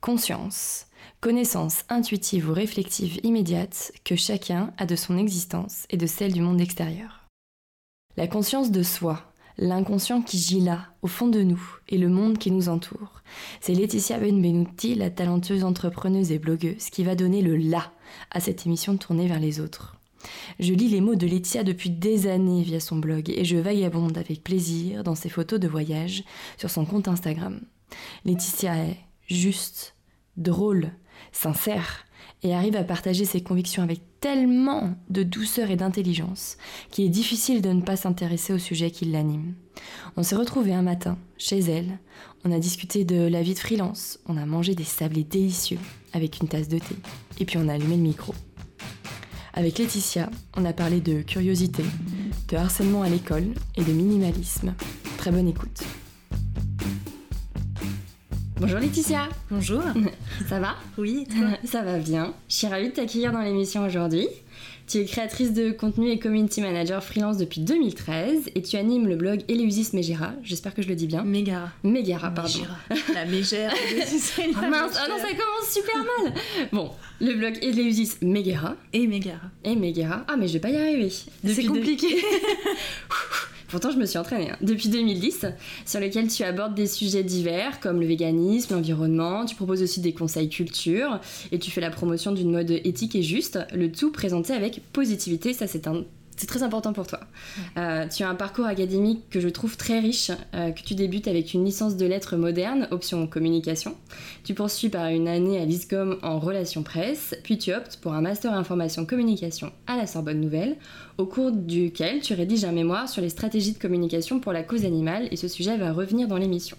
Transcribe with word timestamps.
Conscience. 0.00 0.86
Connaissance 1.20 1.84
intuitive 1.90 2.48
ou 2.48 2.54
réflexive 2.54 3.20
immédiate 3.22 3.92
que 4.02 4.16
chacun 4.16 4.72
a 4.78 4.86
de 4.86 4.96
son 4.96 5.18
existence 5.18 5.84
et 5.90 5.98
de 5.98 6.06
celle 6.06 6.32
du 6.32 6.40
monde 6.40 6.62
extérieur. 6.62 7.28
La 8.16 8.26
conscience 8.26 8.70
de 8.70 8.82
soi, 8.82 9.30
l'inconscient 9.58 10.22
qui 10.22 10.38
gît 10.38 10.62
là, 10.62 10.86
au 11.02 11.06
fond 11.06 11.28
de 11.28 11.42
nous, 11.42 11.62
et 11.90 11.98
le 11.98 12.08
monde 12.08 12.38
qui 12.38 12.50
nous 12.50 12.70
entoure. 12.70 13.20
C'est 13.60 13.74
Laetitia 13.74 14.18
Benvenuti, 14.18 14.94
la 14.94 15.10
talentueuse 15.10 15.64
entrepreneuse 15.64 16.32
et 16.32 16.38
blogueuse, 16.38 16.88
qui 16.88 17.04
va 17.04 17.14
donner 17.14 17.42
le 17.42 17.58
là 17.58 17.92
à 18.30 18.40
cette 18.40 18.64
émission 18.64 18.96
tournée 18.96 19.28
vers 19.28 19.38
les 19.38 19.60
autres. 19.60 19.96
Je 20.60 20.72
lis 20.72 20.88
les 20.88 21.02
mots 21.02 21.14
de 21.14 21.26
Laetitia 21.26 21.62
depuis 21.62 21.90
des 21.90 22.26
années 22.26 22.62
via 22.62 22.80
son 22.80 22.96
blog 22.96 23.28
et 23.28 23.44
je 23.44 23.58
vagabonde 23.58 24.16
avec 24.16 24.42
plaisir 24.42 25.04
dans 25.04 25.14
ses 25.14 25.28
photos 25.28 25.60
de 25.60 25.68
voyage 25.68 26.24
sur 26.56 26.70
son 26.70 26.86
compte 26.86 27.06
Instagram. 27.06 27.60
Laetitia 28.24 28.76
est 28.78 28.96
juste, 29.30 29.94
drôle, 30.36 30.90
sincère, 31.32 32.04
et 32.42 32.54
arrive 32.54 32.76
à 32.76 32.84
partager 32.84 33.24
ses 33.24 33.42
convictions 33.42 33.82
avec 33.82 34.00
tellement 34.20 34.94
de 35.08 35.22
douceur 35.22 35.70
et 35.70 35.76
d'intelligence 35.76 36.56
qu'il 36.90 37.04
est 37.04 37.10
difficile 37.10 37.62
de 37.62 37.70
ne 37.70 37.82
pas 37.82 37.96
s'intéresser 37.96 38.52
au 38.52 38.58
sujet 38.58 38.90
qui 38.90 39.04
l'anime. 39.06 39.54
On 40.16 40.22
s'est 40.22 40.36
retrouvés 40.36 40.74
un 40.74 40.82
matin, 40.82 41.18
chez 41.38 41.58
elle, 41.58 41.98
on 42.44 42.52
a 42.52 42.58
discuté 42.58 43.04
de 43.04 43.26
la 43.26 43.42
vie 43.42 43.54
de 43.54 43.58
freelance, 43.58 44.18
on 44.26 44.36
a 44.36 44.46
mangé 44.46 44.74
des 44.74 44.84
sablés 44.84 45.24
délicieux 45.24 45.78
avec 46.12 46.40
une 46.40 46.48
tasse 46.48 46.68
de 46.68 46.78
thé, 46.78 46.96
et 47.38 47.44
puis 47.44 47.58
on 47.58 47.68
a 47.68 47.74
allumé 47.74 47.96
le 47.96 48.02
micro. 48.02 48.34
Avec 49.52 49.78
Laetitia, 49.78 50.30
on 50.56 50.64
a 50.64 50.72
parlé 50.72 51.00
de 51.00 51.22
curiosité, 51.22 51.84
de 52.48 52.56
harcèlement 52.56 53.02
à 53.02 53.08
l'école 53.08 53.48
et 53.76 53.82
de 53.82 53.92
minimalisme. 53.92 54.74
Très 55.18 55.32
bonne 55.32 55.48
écoute. 55.48 55.82
Bonjour 58.60 58.78
Laetitia. 58.78 59.26
Bonjour. 59.50 59.82
Ça 60.48 60.60
va? 60.60 60.76
Oui, 60.98 61.26
Ça 61.64 61.80
va 61.80 61.96
bien. 61.96 62.34
Je 62.46 62.56
suis 62.56 62.66
ravie 62.66 62.90
de 62.90 62.92
t'accueillir 62.92 63.32
dans 63.32 63.40
l'émission 63.40 63.86
aujourd'hui. 63.86 64.28
Tu 64.86 64.98
es 64.98 65.06
créatrice 65.06 65.54
de 65.54 65.70
contenu 65.70 66.10
et 66.10 66.18
community 66.18 66.60
manager 66.60 67.02
freelance 67.02 67.38
depuis 67.38 67.62
2013 67.62 68.50
et 68.54 68.60
tu 68.60 68.76
animes 68.76 69.08
le 69.08 69.16
blog 69.16 69.44
Eleusis 69.48 69.94
Megera. 69.94 70.32
J'espère 70.42 70.74
que 70.74 70.82
je 70.82 70.88
le 70.88 70.94
dis 70.94 71.06
bien. 71.06 71.22
Megara. 71.22 71.70
Megara, 71.84 72.30
pardon. 72.32 72.58
La 73.14 73.24
mégère. 73.24 73.72
ah 74.56 74.68
mince, 74.68 74.92
ah 74.98 75.08
non, 75.08 75.16
ça 75.16 75.30
commence 75.30 75.72
super 75.72 75.96
mal. 75.96 76.34
Bon, 76.70 76.90
le 77.18 77.32
blog 77.36 77.58
Eleusis 77.62 78.18
Megera. 78.20 78.76
Et 78.92 79.06
Megara. 79.06 79.40
Et 79.64 79.74
Megara. 79.74 80.26
Ah, 80.28 80.36
mais 80.36 80.48
je 80.48 80.52
vais 80.52 80.60
pas 80.60 80.68
y 80.68 80.76
arriver. 80.76 81.10
C'est 81.46 81.64
compliqué. 81.64 82.22
Pourtant, 83.70 83.90
je 83.90 83.98
me 83.98 84.06
suis 84.06 84.18
entraînée 84.18 84.50
hein, 84.50 84.56
depuis 84.60 84.88
2010, 84.88 85.46
sur 85.86 86.00
lequel 86.00 86.28
tu 86.28 86.42
abordes 86.42 86.74
des 86.74 86.86
sujets 86.86 87.22
divers 87.22 87.80
comme 87.80 88.00
le 88.00 88.06
véganisme, 88.06 88.74
l'environnement. 88.74 89.44
Tu 89.46 89.54
proposes 89.54 89.82
aussi 89.82 90.00
des 90.00 90.12
conseils 90.12 90.48
culture 90.48 91.20
et 91.52 91.58
tu 91.58 91.70
fais 91.70 91.80
la 91.80 91.90
promotion 91.90 92.32
d'une 92.32 92.50
mode 92.50 92.70
éthique 92.70 93.14
et 93.14 93.22
juste. 93.22 93.58
Le 93.72 93.92
tout 93.92 94.10
présenté 94.10 94.52
avec 94.52 94.82
positivité. 94.92 95.52
Ça, 95.52 95.66
c'est 95.66 95.86
un 95.86 96.04
c'est 96.40 96.46
très 96.46 96.62
important 96.62 96.94
pour 96.94 97.06
toi. 97.06 97.20
Euh, 97.76 98.08
tu 98.08 98.22
as 98.22 98.28
un 98.30 98.34
parcours 98.34 98.64
académique 98.64 99.28
que 99.28 99.40
je 99.40 99.48
trouve 99.50 99.76
très 99.76 99.98
riche, 100.00 100.30
euh, 100.54 100.70
que 100.70 100.80
tu 100.80 100.94
débutes 100.94 101.28
avec 101.28 101.52
une 101.52 101.66
licence 101.66 101.98
de 101.98 102.06
lettres 102.06 102.36
modernes, 102.36 102.88
option 102.92 103.26
communication. 103.26 103.94
Tu 104.42 104.54
poursuis 104.54 104.88
par 104.88 105.08
une 105.08 105.28
année 105.28 105.60
à 105.60 105.66
l'ISCOM 105.66 106.18
en 106.22 106.38
relations 106.38 106.82
presse, 106.82 107.34
puis 107.42 107.58
tu 107.58 107.74
optes 107.74 107.98
pour 108.00 108.14
un 108.14 108.22
master 108.22 108.54
information 108.54 109.04
communication 109.04 109.70
à 109.86 109.98
la 109.98 110.06
Sorbonne 110.06 110.40
Nouvelle, 110.40 110.78
au 111.18 111.26
cours 111.26 111.52
duquel 111.52 112.22
tu 112.22 112.32
rédiges 112.32 112.64
un 112.64 112.72
mémoire 112.72 113.10
sur 113.10 113.20
les 113.20 113.28
stratégies 113.28 113.72
de 113.72 113.78
communication 113.78 114.40
pour 114.40 114.54
la 114.54 114.62
cause 114.62 114.86
animale, 114.86 115.28
et 115.30 115.36
ce 115.36 115.46
sujet 115.46 115.76
va 115.76 115.92
revenir 115.92 116.26
dans 116.26 116.38
l'émission. 116.38 116.78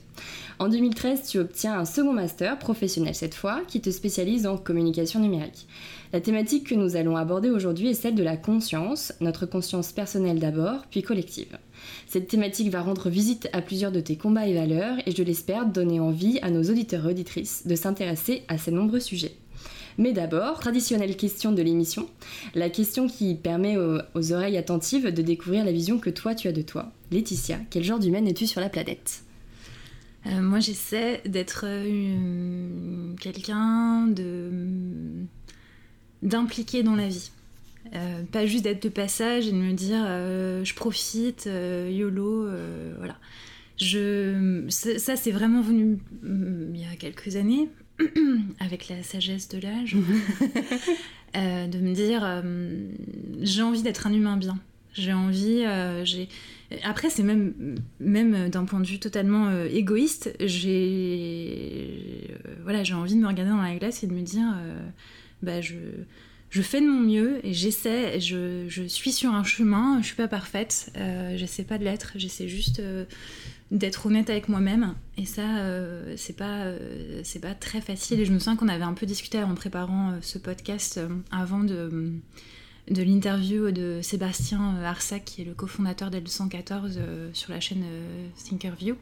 En 0.58 0.70
2013, 0.70 1.28
tu 1.28 1.38
obtiens 1.38 1.78
un 1.78 1.86
second 1.86 2.14
master, 2.14 2.58
professionnel 2.58 3.14
cette 3.14 3.36
fois, 3.36 3.62
qui 3.68 3.80
te 3.80 3.92
spécialise 3.92 4.48
en 4.48 4.58
communication 4.58 5.20
numérique. 5.20 5.68
La 6.14 6.20
thématique 6.20 6.68
que 6.68 6.76
nous 6.76 6.98
allons 6.98 7.16
aborder 7.16 7.50
aujourd'hui 7.50 7.88
est 7.88 7.94
celle 7.94 8.16
de 8.16 8.24
la 8.24 8.36
conscience, 8.36 9.14
notre 9.22 9.46
conscience 9.46 9.94
personnelle 9.94 10.40
d'abord, 10.40 10.86
puis 10.92 11.04
collective. 11.04 11.58
Cette 12.06 12.28
thématique 12.28 12.70
va 12.70 12.82
rendre 12.82 13.10
visite 13.10 13.50
à 13.54 13.62
plusieurs 13.62 13.94
de 13.94 14.02
tes 14.02 14.18
combats 14.18 14.46
et 14.46 14.54
valeurs 14.54 14.98
et 15.06 15.16
je 15.16 15.24
l'espère 15.24 15.66
donner 15.66 16.02
envie 16.02 16.38
à 16.42 16.50
nos 16.50 16.64
auditeurs 16.64 17.08
et 17.08 17.12
auditrices 17.12 17.66
de 17.66 17.76
s'intéresser 17.76 18.44
à 18.50 18.58
ces 18.58 18.72
nombreux 18.72 19.00
sujets. 19.00 19.36
Mais 19.98 20.12
d'abord, 20.12 20.60
traditionnelle 20.60 21.16
question 21.16 21.54
de 21.54 21.62
l'émission, 21.62 22.10
la 22.56 22.70
question 22.70 23.08
qui 23.08 23.36
permet 23.36 23.78
aux, 23.78 24.34
oreilles 24.34 24.58
attentives 24.58 25.14
de 25.14 25.22
découvrir 25.22 25.64
la 25.64 25.72
vision 25.72 25.98
que 25.98 26.10
toi 26.10 26.36
tu 26.36 26.50
as 26.50 26.54
de 26.54 26.62
toi. 26.62 26.92
Laetitia, 27.12 27.60
quel 27.70 27.84
genre 27.84 28.00
d'humaine 28.00 28.28
es-tu 28.28 28.48
sur 28.48 28.60
la 28.60 28.70
planète? 28.70 29.24
Euh, 30.28 30.42
Moi 30.42 30.60
j'essaie 30.60 31.22
d'être 31.26 31.64
euh, 31.66 33.14
quelqu'un 33.20 34.08
de 34.08 34.50
d'impliquer 36.22 36.84
dans 36.84 36.96
la 36.96 37.08
vie. 37.08 37.32
Euh, 37.96 38.24
pas 38.32 38.46
juste 38.46 38.64
d'être 38.64 38.84
de 38.84 38.90
passage 38.90 39.48
et 39.48 39.52
de 39.52 39.58
me 39.58 39.74
dire 39.74 40.04
euh, 40.06 40.64
je 40.64 40.74
profite, 40.76 41.48
euh, 41.48 41.90
YOLO, 41.92 42.48
voilà. 42.98 43.18
Je, 43.78 44.66
ça, 44.70 45.16
c'est 45.16 45.32
vraiment 45.32 45.62
venu 45.62 45.98
mm, 46.22 46.76
il 46.76 46.82
y 46.82 46.86
a 46.86 46.96
quelques 46.96 47.36
années, 47.36 47.70
avec 48.60 48.88
la 48.90 49.02
sagesse 49.02 49.50
de 49.50 49.60
l'âge, 49.60 49.96
de 51.34 51.78
me 51.80 51.94
dire 51.94 52.44
j'ai 53.42 53.62
envie 53.62 53.82
d'être 53.82 54.08
un 54.08 54.14
humain 54.14 54.38
bien. 54.38 54.60
J'ai 54.94 55.14
envie, 55.14 55.64
j'ai. 56.04 56.28
Après, 56.84 57.10
c'est 57.10 57.24
même, 57.24 57.54
même 58.00 58.50
d'un 58.50 58.66
point 58.66 58.82
de 58.82 58.86
vue 58.86 59.00
totalement 59.00 59.50
égoïste, 59.66 60.36
j'ai, 60.40 62.30
voilà, 62.64 62.84
j'ai 62.84 62.94
envie 62.94 63.16
de 63.16 63.22
me 63.22 63.28
regarder 63.28 63.52
dans 63.52 63.62
la 63.62 63.76
glace 63.76 64.04
et 64.04 64.08
de 64.08 64.14
me 64.14 64.22
dire, 64.22 64.46
bah, 65.44 65.62
je, 65.62 66.62
fais 66.62 66.82
de 66.82 66.88
mon 66.88 67.00
mieux 67.00 67.46
et 67.46 67.54
j'essaie, 67.54 68.20
je, 68.20 68.86
suis 68.88 69.12
sur 69.12 69.34
un 69.34 69.44
chemin, 69.44 70.00
je 70.02 70.08
suis 70.08 70.16
pas 70.16 70.28
parfaite, 70.28 70.92
euh, 70.98 71.36
j'essaie 71.38 71.64
pas 71.64 71.78
de 71.78 71.84
l'être, 71.84 72.14
j'essaie 72.16 72.48
juste 72.48 72.80
euh, 72.80 73.06
d'être 73.72 74.06
honnête 74.06 74.30
avec 74.30 74.50
moi-même. 74.50 74.96
Et 75.18 75.26
ça 75.26 75.60
euh, 75.60 76.14
c'est 76.18 76.36
pas 76.36 76.66
euh, 76.66 77.22
c'est 77.24 77.40
pas 77.40 77.54
très 77.54 77.82
facile. 77.82 78.20
Et 78.20 78.26
je 78.26 78.34
me 78.34 78.40
sens 78.40 78.58
qu'on 78.58 78.68
avait 78.68 78.84
un 78.84 78.94
peu 78.94 79.06
discuté 79.06 79.42
en 79.42 79.56
préparant 79.56 80.14
ce 80.22 80.38
podcast 80.38 81.00
avant 81.32 81.64
de 81.64 82.12
l'interview 82.90 83.72
de 83.72 84.02
Sébastien 84.02 84.76
Arsac, 84.84 85.24
qui 85.24 85.42
est 85.42 85.46
le 85.46 85.54
cofondateur 85.54 86.12
d'L214 86.12 87.00
sur 87.34 87.52
la 87.52 87.60
chaîne 87.60 87.86
Thinkerview, 88.44 88.96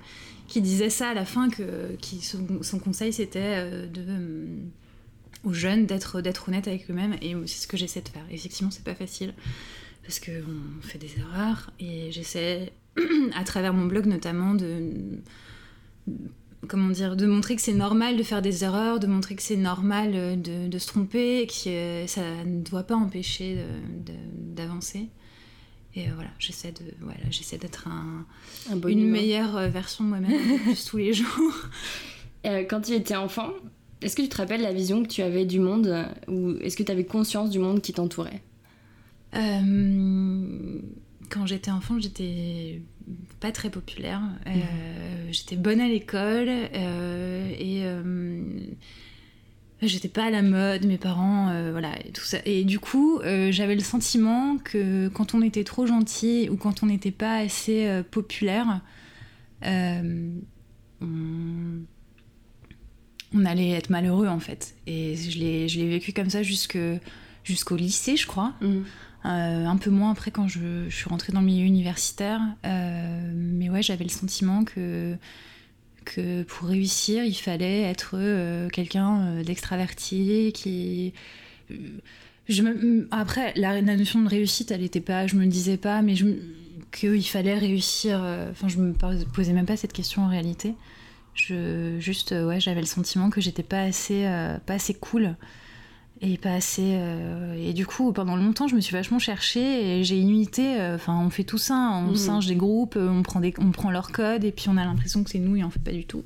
qui 0.47 0.61
disait 0.61 0.91
ça 0.91 1.09
à 1.09 1.13
la 1.13 1.25
fin, 1.25 1.49
que 1.49 1.97
son 2.61 2.79
conseil 2.79 3.11
c'était 3.11 3.87
de 3.87 4.03
aux 5.43 5.53
jeunes 5.53 5.85
d'être 5.85 6.21
d'être 6.21 6.49
honnête 6.49 6.67
avec 6.67 6.89
eux-mêmes 6.89 7.15
et 7.21 7.35
c'est 7.45 7.63
ce 7.63 7.67
que 7.67 7.77
j'essaie 7.77 8.01
de 8.01 8.09
faire. 8.09 8.25
Effectivement, 8.31 8.71
c'est 8.71 8.83
pas 8.83 8.95
facile 8.95 9.33
parce 10.03 10.19
que 10.19 10.31
on 10.31 10.81
fait 10.81 10.97
des 10.97 11.17
erreurs 11.19 11.71
et 11.79 12.11
j'essaie 12.11 12.73
à 13.35 13.43
travers 13.43 13.73
mon 13.73 13.85
blog 13.85 14.05
notamment 14.05 14.53
de 14.53 14.91
comment 16.67 16.89
dire 16.89 17.15
de 17.15 17.25
montrer 17.25 17.55
que 17.55 17.61
c'est 17.61 17.73
normal 17.73 18.17
de 18.17 18.23
faire 18.23 18.41
des 18.41 18.63
erreurs, 18.63 18.99
de 18.99 19.07
montrer 19.07 19.35
que 19.35 19.41
c'est 19.41 19.55
normal 19.55 20.41
de, 20.41 20.67
de, 20.67 20.77
se 20.77 20.87
tromper 20.87 21.39
et 21.41 21.47
que 21.47 22.05
ça 22.07 22.43
ne 22.43 22.61
doit 22.61 22.83
pas 22.83 22.95
empêcher 22.95 23.63
d'avancer. 24.55 25.07
Et 25.95 26.07
euh, 26.07 26.11
voilà, 26.13 26.29
j'essaie 26.37 26.71
de 26.71 26.93
voilà, 27.01 27.19
j'essaie 27.31 27.57
d'être 27.57 27.87
un, 27.87 28.25
une 28.87 29.09
meilleure 29.09 29.69
version 29.69 30.03
de 30.03 30.09
moi-même 30.09 30.59
tous 30.89 30.97
les 30.97 31.13
jours. 31.13 31.55
Euh, 32.45 32.63
quand 32.69 32.81
tu 32.81 32.93
étais 32.93 33.15
enfant, 33.15 33.51
est-ce 34.01 34.15
que 34.15 34.21
tu 34.21 34.29
te 34.29 34.37
rappelles 34.37 34.61
la 34.61 34.71
vision 34.71 35.03
que 35.03 35.09
tu 35.09 35.21
avais 35.21 35.45
du 35.45 35.59
monde 35.59 36.07
ou 36.27 36.51
est-ce 36.61 36.77
que 36.77 36.83
tu 36.83 36.91
avais 36.91 37.03
conscience 37.03 37.49
du 37.49 37.59
monde 37.59 37.81
qui 37.81 37.93
t'entourait? 37.93 38.41
Euh, 39.35 40.79
Quand 41.29 41.45
j'étais 41.45 41.71
enfant, 41.71 41.99
j'étais 41.99 42.81
pas 43.39 43.51
très 43.51 43.69
populaire. 43.69 44.21
Euh, 44.47 44.51
mmh. 44.51 45.31
J'étais 45.31 45.57
bonne 45.57 45.81
à 45.81 45.87
l'école 45.87 46.47
euh, 46.49 47.49
et 47.59 47.83
j'étais 49.87 50.07
pas 50.07 50.25
à 50.25 50.29
la 50.29 50.43
mode. 50.43 50.85
Mes 50.85 50.97
parents, 50.97 51.71
voilà, 51.71 51.91
et 52.05 52.11
tout 52.11 52.23
ça. 52.23 52.37
Et 52.45 52.63
du 52.63 52.79
coup, 52.79 53.19
j'avais 53.49 53.75
le 53.75 53.81
sentiment 53.81 54.57
que 54.57 55.09
quand 55.09 55.33
on 55.33 55.41
était 55.41 55.65
trop 55.65 55.85
gentil 55.85 56.47
ou 56.49 56.55
quand 56.55 56.83
on 56.83 56.85
n'était 56.85 57.11
pas 57.11 57.35
assez 57.35 58.01
populaire, 58.11 58.81
on 59.61 60.39
on 63.33 63.45
allait 63.45 63.69
être 63.71 63.89
malheureux 63.89 64.27
en 64.27 64.39
fait. 64.39 64.75
Et 64.87 65.15
je 65.15 65.39
l'ai, 65.39 65.67
je 65.67 65.79
l'ai 65.79 65.89
vécu 65.89 66.13
comme 66.13 66.29
ça 66.29 66.41
jusqu'au 66.43 67.75
lycée, 67.75 68.17
je 68.17 68.27
crois. 68.27 68.53
Mhm. 68.61 68.85
Euh, 69.25 69.65
un 69.65 69.75
peu 69.75 69.89
moins 69.89 70.11
après 70.11 70.31
quand 70.31 70.47
je, 70.47 70.85
je, 70.87 70.95
suis 70.95 71.09
rentrée 71.09 71.33
dans 71.33 71.41
le 71.41 71.45
milieu 71.45 71.65
universitaire. 71.65 72.41
Euh, 72.65 73.31
mais 73.35 73.69
ouais, 73.69 73.81
j'avais 73.81 74.05
le 74.05 74.09
sentiment 74.09 74.63
que, 74.63 75.15
que 76.05 76.43
pour 76.43 76.69
réussir, 76.69 77.23
il 77.23 77.35
fallait 77.35 77.81
être 77.81 78.11
euh, 78.13 78.69
quelqu'un 78.69 79.41
d'extraverti, 79.43 80.51
qui... 80.53 81.13
Je 82.47 82.63
me... 82.63 83.07
Après, 83.11 83.53
la, 83.55 83.81
la, 83.81 83.95
notion 83.95 84.21
de 84.21 84.29
réussite, 84.29 84.71
elle 84.71 84.83
était 84.83 85.01
pas... 85.01 85.27
Je 85.27 85.35
me 85.35 85.45
disais 85.45 85.77
pas, 85.77 86.01
mais 86.01 86.15
je... 86.15 86.25
qu'il 86.91 87.23
fallait 87.27 87.57
réussir... 87.57 88.19
Enfin, 88.49 88.69
je 88.69 88.77
me 88.77 88.93
posais 88.93 89.53
même 89.53 89.67
pas 89.67 89.77
cette 89.77 89.93
question 89.93 90.23
en 90.23 90.29
réalité. 90.29 90.73
Je, 91.33 91.97
juste, 91.99 92.31
ouais, 92.31 92.59
j'avais 92.59 92.81
le 92.81 92.87
sentiment 92.87 93.29
que 93.29 93.39
j'étais 93.39 93.63
pas 93.63 93.81
assez, 93.81 94.23
pas 94.65 94.73
assez 94.73 94.93
cool 94.93 95.35
et 96.21 96.37
pas 96.37 96.53
assez. 96.53 96.95
Euh, 96.95 97.55
et 97.57 97.73
du 97.73 97.85
coup, 97.85 98.11
pendant 98.13 98.35
longtemps, 98.35 98.67
je 98.67 98.75
me 98.75 98.81
suis 98.81 98.93
vachement 98.93 99.19
cherchée 99.19 99.99
et 99.99 100.03
j'ai 100.03 100.17
imité. 100.17 100.79
Euh, 100.79 100.95
enfin, 100.95 101.19
on 101.19 101.29
fait 101.29 101.43
tout 101.43 101.57
ça, 101.57 101.75
hein. 101.75 102.05
on 102.05 102.11
mhm. 102.11 102.15
singe 102.15 102.47
des 102.47 102.55
groupes, 102.55 102.95
euh, 102.95 103.09
on 103.09 103.23
prend, 103.23 103.39
des, 103.39 103.53
on 103.59 103.71
prend 103.71 103.91
leur 103.91 104.11
code 104.11 104.43
et 104.43 104.51
puis 104.51 104.69
on 104.69 104.77
a 104.77 104.85
l'impression 104.85 105.23
que 105.23 105.29
c'est 105.29 105.39
nous 105.39 105.55
et 105.55 105.63
en 105.63 105.69
fait 105.69 105.79
pas 105.79 105.91
du 105.91 106.05
tout. 106.05 106.23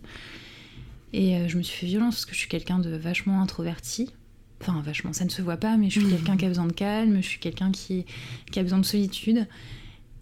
Et 1.16 1.48
je 1.48 1.58
me 1.60 1.62
suis 1.62 1.78
fait 1.78 1.86
violence 1.86 2.16
parce 2.16 2.26
que 2.26 2.34
je 2.34 2.40
suis 2.40 2.50
quelqu'un 2.50 2.80
de 2.80 2.96
vachement 2.96 3.40
introverti. 3.40 4.12
Enfin, 4.60 4.82
vachement, 4.84 5.14
ça 5.14 5.26
ne 5.26 5.30
se 5.30 5.44
voit 5.44 5.58
pas, 5.58 5.78
mais 5.78 5.92
je 5.92 6.00
suis 6.00 6.10
mhm. 6.10 6.16
quelqu'un 6.16 6.38
qui 6.38 6.46
a 6.46 6.48
besoin 6.48 6.66
de 6.66 6.74
calme, 6.74 7.18
je 7.18 7.28
suis 7.28 7.40
quelqu'un 7.40 7.72
qui, 7.72 8.06
qui 8.52 8.60
a 8.60 8.64
besoin 8.64 8.80
de 8.80 8.86
solitude. 8.86 9.48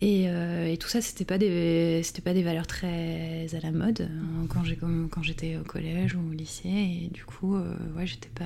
Euh, 0.03 0.65
et, 0.65 0.77
tout 0.77 0.87
ça, 0.87 0.99
c'était 0.99 1.25
pas 1.25 1.37
des, 1.37 2.01
c'était 2.03 2.21
pas 2.21 2.33
des 2.33 2.41
valeurs 2.41 2.65
très 2.65 3.47
à 3.53 3.59
la 3.61 3.71
mode 3.71 4.09
hein, 4.11 4.45
quand 4.49 4.63
j'ai 4.63 4.75
quand 4.75 5.21
j'étais 5.21 5.57
au 5.57 5.63
collège 5.63 6.15
ou 6.15 6.29
au 6.29 6.33
lycée. 6.33 6.69
Et 6.69 7.09
du 7.13 7.23
coup, 7.23 7.55
euh, 7.55 7.75
ouais, 7.95 8.07
j'étais 8.07 8.29
pas, 8.33 8.45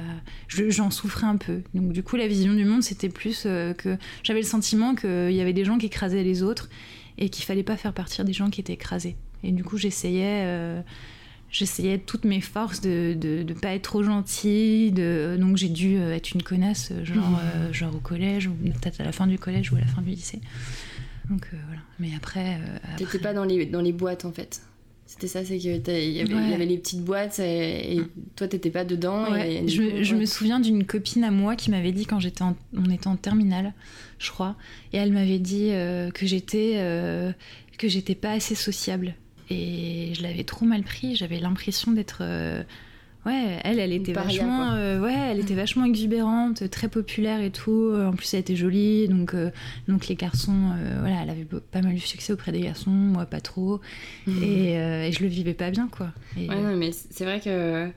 j'en 0.50 0.92
souffrais 0.92 1.28
un 1.28 1.38
peu. 1.38 1.62
Donc 1.74 1.94
du 1.94 2.04
coup, 2.04 2.18
la 2.18 2.28
vision 2.28 2.54
du 2.54 2.66
monde, 2.66 2.84
c'était 2.84 3.10
plus 3.10 3.44
euh, 3.46 3.74
que 3.74 3.98
j'avais 4.24 4.42
le 4.42 4.46
sentiment 4.46 4.96
qu'il 4.96 5.32
y 5.32 5.42
avait 5.42 5.54
des 5.54 5.64
gens 5.64 5.78
qui 5.78 5.86
écrasaient 5.86 6.24
les 6.24 6.44
autres 6.44 6.70
et 7.18 7.30
qu'il 7.30 7.46
fallait 7.46 7.64
pas 7.64 7.78
faire 7.78 7.94
partir 7.94 8.26
des 8.26 8.34
gens 8.34 8.50
qui 8.50 8.60
étaient 8.60 8.74
écrasés. 8.74 9.16
Et 9.44 9.52
du 9.52 9.64
coup, 9.64 9.78
j'essayais 9.78 10.84
j'essayais 11.52 12.00
toutes 12.00 12.26
mes 12.26 12.42
forces 12.42 12.82
de, 12.82 13.16
de, 13.18 13.44
de, 13.44 13.54
pas 13.54 13.70
être 13.70 13.84
trop 13.84 14.04
gentille. 14.04 14.92
De, 14.92 15.38
donc 15.40 15.56
j'ai 15.56 15.70
dû 15.70 15.96
être 15.96 16.32
une 16.34 16.44
connasse, 16.44 16.92
genre, 17.04 17.30
mmh. 17.30 17.72
genre 17.72 17.96
au 17.96 18.00
collège, 18.00 18.48
ou 18.48 18.52
peut-être 18.52 19.00
à 19.00 19.06
la 19.06 19.14
fin 19.14 19.26
du 19.26 19.40
collège 19.40 19.72
ou 19.72 19.78
à 19.78 19.80
la 19.80 19.86
fin 19.86 20.02
du 20.02 20.10
lycée. 20.10 20.42
Donc 21.30 21.48
euh, 21.54 21.58
voilà. 21.68 21.82
Mais 22.00 22.10
après. 22.16 22.56
Euh, 22.56 22.78
T'étais 22.98 23.20
pas 23.20 23.34
dans 23.34 23.46
les, 23.46 23.66
dans 23.66 23.82
les 23.82 23.94
boîtes 23.94 24.26
en 24.26 24.32
fait 24.32 24.62
c'était 25.08 25.28
ça, 25.28 25.46
c'est 25.46 25.60
qu'il 25.60 25.72
y, 25.72 26.18
y, 26.18 26.54
avait 26.54 26.66
les 26.66 26.80
petites 26.80 27.04
boîtes 27.04 27.38
et, 27.38 28.02
toi 28.36 28.48
t'étais 28.48 28.72
pas 28.72 28.84
dedans. 28.84 29.26
je, 29.28 30.16
me 30.16 30.26
souviens 30.26 30.60
d'une 30.60 30.84
copine 30.84 31.24
à 31.24 31.30
moi 31.30 31.56
qui 31.56 31.70
m'avait 31.70 31.92
dit 31.92 32.08
quand 32.08 32.20
j'étais 32.20 32.44
on 32.44 32.90
était 32.90 33.08
en 33.08 33.16
terminale, 33.16 33.74
je 34.18 34.32
crois, 34.32 34.56
et 34.94 34.98
elle 34.98 35.12
m'avait 35.12 35.38
dit 35.38 35.70
euh, 35.70 36.10
que 36.10 36.26
j'étais 36.26 36.82
que 37.78 37.88
j'étais 37.88 38.16
pas 38.16 38.32
assez 38.32 38.56
sociable 38.56 39.14
et 39.52 40.12
je 40.16 40.24
l'avais 40.24 40.44
trop 40.44 40.66
mal 40.66 40.82
pris. 40.82 41.16
J'avais 41.16 41.40
l'impression 41.40 41.92
d'être 41.92 42.24
Ouais, 43.26 43.60
elle, 43.64 43.80
elle 43.80 43.92
était 43.92 44.14
vachement, 44.14 44.74
euh, 44.74 45.00
ouais, 45.00 45.16
elle 45.32 45.40
était 45.40 45.56
vachement 45.56 45.84
exubérante, 45.86 46.70
très 46.70 46.88
populaire 46.90 47.42
et 47.42 47.50
tout. 47.50 47.92
En 47.96 48.12
plus, 48.12 48.32
elle 48.36 48.42
était 48.42 48.56
jolie, 48.56 49.08
donc, 49.08 49.34
euh, 49.34 49.50
donc 49.88 50.08
les 50.08 50.16
garçons, 50.16 50.72
euh, 50.78 50.98
voilà, 51.00 51.24
elle 51.24 51.32
avait 51.32 51.48
pas 51.72 51.82
mal 51.82 51.96
de 51.96 52.00
succès 52.00 52.34
auprès 52.34 52.52
des 52.52 52.62
garçons, 52.62 52.92
moi 52.92 53.26
pas 53.26 53.42
trop, 53.42 53.82
mhm. 54.28 54.44
et, 54.44 55.12
je 55.12 55.22
le 55.22 55.28
vivais 55.28 55.56
pas 55.56 55.72
bien, 55.72 55.88
quoi. 55.88 56.12
Ouais, 56.38 56.48
non, 56.48 56.76
mais 56.76 56.92
c'est 56.92 57.26
vrai 57.26 57.40
que 57.40 57.90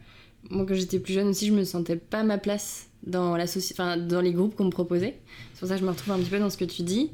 moi, 0.48 0.64
quand 0.66 0.74
j'étais 0.74 0.98
plus 0.98 1.12
jeune 1.12 1.28
aussi, 1.28 1.46
je 1.46 1.52
me 1.52 1.64
sentais 1.64 1.96
pas 1.96 2.22
ma 2.22 2.38
place 2.38 2.88
dans 3.06 3.36
la 3.36 3.44
enfin, 3.44 3.96
dans 3.96 4.20
les 4.20 4.32
groupes 4.32 4.56
qu'on 4.56 4.64
me 4.64 4.70
proposait. 4.70 5.18
C'est 5.52 5.60
pour 5.60 5.68
ça 5.68 5.74
que 5.74 5.80
je 5.80 5.84
me 5.84 5.90
retrouve 5.90 6.14
un 6.14 6.18
petit 6.18 6.30
peu 6.30 6.38
dans 6.38 6.50
ce 6.50 6.56
que 6.56 6.64
tu 6.64 6.82
dis. 6.82 7.10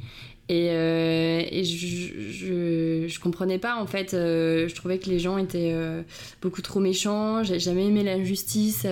Et, 0.50 0.68
euh, 0.70 1.42
et 1.50 1.64
je, 1.64 1.86
je, 1.86 3.08
je, 3.08 3.20
comprenais 3.20 3.58
pas 3.58 3.80
en 3.80 3.86
fait. 3.86 4.12
Euh, 4.12 4.68
je 4.68 4.74
trouvais 4.74 4.98
que 4.98 5.08
les 5.08 5.18
gens 5.18 5.38
étaient 5.38 5.72
euh, 5.72 6.02
beaucoup 6.42 6.60
trop 6.60 6.80
méchants. 6.80 7.42
J'ai 7.42 7.58
jamais 7.58 7.86
aimé 7.86 8.02
l'injustice. 8.02 8.86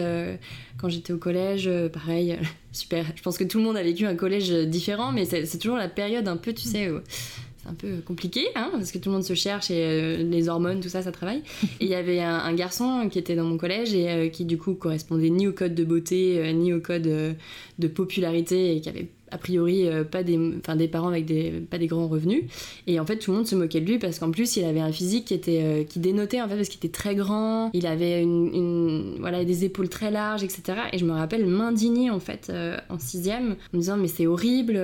quand 0.79 0.89
j'étais 0.89 1.13
au 1.13 1.19
collège, 1.19 1.71
pareil, 1.93 2.39
super. 2.73 3.05
Je 3.15 3.23
pense 3.23 3.37
que 3.37 3.45
tout 3.45 3.59
le 3.59 3.65
monde 3.65 3.77
a 3.77 3.83
vécu 3.83 4.07
un 4.07 4.15
collège 4.15 4.51
différent, 4.51 5.13
mais 5.13 5.27
c'est 5.27 5.59
toujours 5.59 5.77
la 5.77 5.89
période 5.89 6.27
un 6.27 6.39
peu, 6.39 6.55
tu 6.55 6.63
sais, 6.63 6.91
c'est 7.59 7.69
un 7.69 7.75
peu 7.75 7.99
compliqué, 8.05 8.47
hein, 8.55 8.71
parce 8.73 8.91
que 8.91 8.99
tout 8.99 9.11
le 9.11 9.17
monde 9.17 9.25
se 9.25 9.35
cherche 9.35 9.71
et 9.71 10.17
les 10.17 10.49
hormones, 10.49 10.81
tout 10.81 10.89
ça, 10.89 11.03
ça 11.03 11.13
travaille. 11.13 11.43
et 11.81 11.85
il 11.85 11.89
y 11.89 11.95
avait 11.95 12.21
un, 12.21 12.39
un, 12.39 12.55
garçon 12.55 13.11
qui 13.11 13.19
était 13.19 13.37
dans 13.37 13.45
mon 13.45 13.59
collège 13.59 13.93
et 13.95 14.31
qui 14.31 14.47
du 14.47 14.57
coup 14.57 14.73
correspondait 14.73 15.29
ni 15.29 15.47
au 15.47 15.53
code 15.53 15.75
de 15.75 15.85
beauté, 15.85 16.51
ni 16.55 16.73
au 16.73 16.81
code 16.81 17.37
de 17.79 17.89
popularité 17.89 18.75
et 18.75 18.81
qui 18.81 18.89
avait 18.89 19.09
a 19.33 19.39
priori 19.39 19.89
euh, 19.89 20.05
pas 20.05 20.23
des, 20.23 20.39
des 20.77 20.89
parents 20.89 21.09
avec 21.09 21.25
des, 21.25 21.51
pas 21.71 21.79
des 21.79 21.87
grands 21.87 22.09
revenus. 22.09 22.45
Et 22.87 23.01
en 23.01 23.07
fait, 23.07 23.17
tout 23.17 23.31
le 23.31 23.39
monde 23.39 23.47
se 23.47 23.55
moquait 23.55 23.81
de 23.81 23.87
lui 23.87 23.99
parce 23.99 24.19
qu'en 24.19 24.31
plus, 24.31 24.57
il 24.57 24.65
avait 24.65 24.81
un 24.81 24.93
physique 24.93 25.27
qui, 25.27 25.35
était, 25.35 25.63
euh, 25.63 25.85
qui 25.85 25.99
dénotait 25.99 26.41
en 26.41 26.49
fait 26.49 26.57
parce 26.57 26.69
qu'il 26.69 26.79
était 26.79 26.89
très 26.89 27.15
grand, 27.15 27.71
il 27.73 27.87
avait 27.87 28.23
une, 28.23 29.17
voilà, 29.19 29.45
des 29.45 29.65
épaules 29.65 29.89
très 29.89 30.11
larges, 30.11 30.45
etc. 30.45 30.79
Et 30.93 30.99
je 30.99 31.05
me 31.05 31.13
rappelle 31.13 31.47
m'indigner 31.47 32.11
en 32.11 32.21
fait 32.21 32.49
euh, 32.51 32.77
en 32.89 32.99
sixième 32.99 33.53
en 33.53 33.77
me 33.77 33.79
disant 33.79 33.97
mais 33.97 34.09
c'est 34.09 34.27
horrible, 34.27 34.81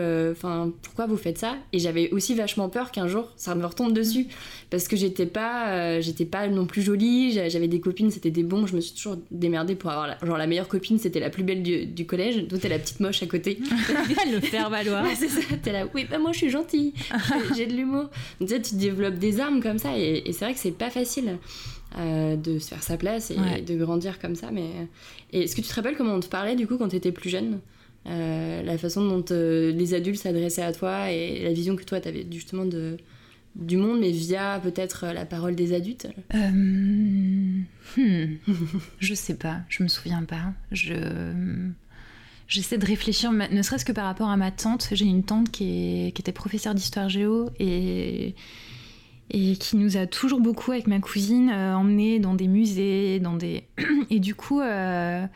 pourquoi 0.83 1.07
vous 1.07 1.17
faites 1.17 1.39
ça? 1.39 1.57
Et 1.73 1.79
j'avais 1.79 2.11
aussi 2.11 2.35
vachement 2.35 2.69
peur 2.69 2.91
qu'un 2.91 3.07
jour 3.07 3.29
ça 3.37 3.55
me 3.55 3.65
retombe 3.65 3.93
dessus 3.93 4.27
parce 4.71 4.87
que 4.87 4.97
j'étais 4.97 5.27
pas, 5.27 6.01
j'étais 6.01 6.25
pas 6.25 6.47
non 6.49 6.67
plus 6.67 6.83
jolie, 6.83 7.33
j'avais 7.33 7.69
des 7.69 7.81
copines, 7.81 8.11
c'était 8.11 8.31
des 8.31 8.43
bons, 8.43 8.67
je 8.67 8.77
me 8.77 8.81
suis 8.81 8.95
toujours 8.95 9.17
démerdée 9.31 9.75
pour 9.75 9.91
avoir 9.91 10.07
la, 10.07 10.19
genre 10.25 10.37
la 10.37 10.47
meilleure 10.47 10.69
copine, 10.69 10.99
c'était 10.99 11.21
la 11.21 11.31
plus 11.31 11.43
belle 11.43 11.63
du, 11.63 11.87
du 11.87 12.07
collège, 12.07 12.47
d'autres 12.47 12.69
la 12.69 12.79
petite 12.79 13.01
moche 13.01 13.23
à 13.23 13.27
côté. 13.27 13.59
faire 14.43 14.71
valoir. 14.71 15.07
c'est 15.17 15.29
ça, 15.29 15.41
t'es 15.63 15.73
là, 15.73 15.87
oui, 15.95 16.07
bah 16.11 16.19
moi 16.19 16.33
je 16.33 16.39
suis 16.39 16.51
gentille, 16.51 16.93
j'ai 17.57 17.67
de 17.67 17.75
l'humour. 17.75 18.11
Tu 18.41 18.49
sais, 18.49 18.61
tu 18.61 18.75
développes 18.77 19.19
des 19.19 19.41
armes 19.41 19.63
comme 19.63 19.79
ça, 19.79 19.97
et, 19.97 20.23
c'est 20.33 20.45
vrai 20.45 20.55
que 20.55 20.61
c'est 20.61 20.77
pas 20.77 20.91
facile 20.91 21.39
euh, 21.99 22.37
de 22.37 22.59
se 22.59 22.69
faire 22.69 22.83
sa 22.83 22.97
place 22.97 23.31
et 23.31 23.63
de 23.63 23.75
grandir 23.77 24.19
comme 24.19 24.35
ça. 24.35 24.51
Mais 24.53 24.69
est-ce 25.33 25.57
que 25.57 25.63
tu 25.63 25.69
te 25.69 25.75
rappelles 25.75 25.97
comment 25.97 26.15
on 26.15 26.21
te 26.21 26.29
parlait 26.29 26.57
du 26.57 26.67
coup 26.67 26.77
quand 26.77 26.89
t'étais 26.89 27.13
plus 27.13 27.31
jeune? 27.31 27.61
Euh, 28.07 28.63
La 28.63 28.79
façon 28.79 29.07
dont 29.07 29.25
euh, 29.31 29.73
les 29.73 29.95
adultes 29.95 30.21
s'adressaient 30.21 30.63
à 30.63 30.73
toi 30.73 31.11
et 31.11 31.43
la 31.43 31.53
vision 31.53 31.77
que 31.77 31.85
toi 31.85 32.01
t'avais 32.01 32.27
justement 32.31 32.65
de 32.65 32.97
du 33.57 33.77
monde, 33.77 34.01
mais 34.01 34.11
via 34.11 34.61
peut-être 34.63 35.07
la 35.07 35.25
parole 35.25 35.55
des 35.55 35.73
adultes 35.73 36.09
hmm. 36.33 37.63
Je 39.01 39.15
sais 39.15 39.37
pas, 39.37 39.61
je 39.69 39.83
me 39.83 39.89
souviens 39.89 40.25
pas. 40.25 40.53
Je 40.71 40.95
J'essaie 42.49 42.79
de 42.79 42.87
réfléchir, 42.87 43.31
ne 43.31 43.61
serait-ce 43.61 43.85
que 43.85 43.93
par 43.93 44.07
rapport 44.07 44.31
à 44.31 44.39
ma 44.39 44.51
tante. 44.51 44.89
J'ai 44.93 45.05
une 45.05 45.23
tante 45.23 45.51
qui, 45.51 46.07
était 46.07 46.33
professeure 46.33 46.75
d'histoire 46.75 47.11
géo 47.11 47.51
et, 47.61 48.35
et 49.31 49.57
qui 49.57 49.77
nous 49.77 49.99
a 49.99 50.07
toujours 50.07 50.41
beaucoup, 50.41 50.73
avec 50.73 50.87
ma 50.87 50.99
cousine, 50.99 51.51
euh, 51.51 51.75
emmenés 51.75 52.21
dans 52.21 52.33
des 52.33 52.49
musées, 52.49 53.21
dans 53.21 53.37
des... 53.37 53.65
et 54.11 54.19
du 54.19 54.35
coup, 54.35 54.61
euh, 54.61 55.27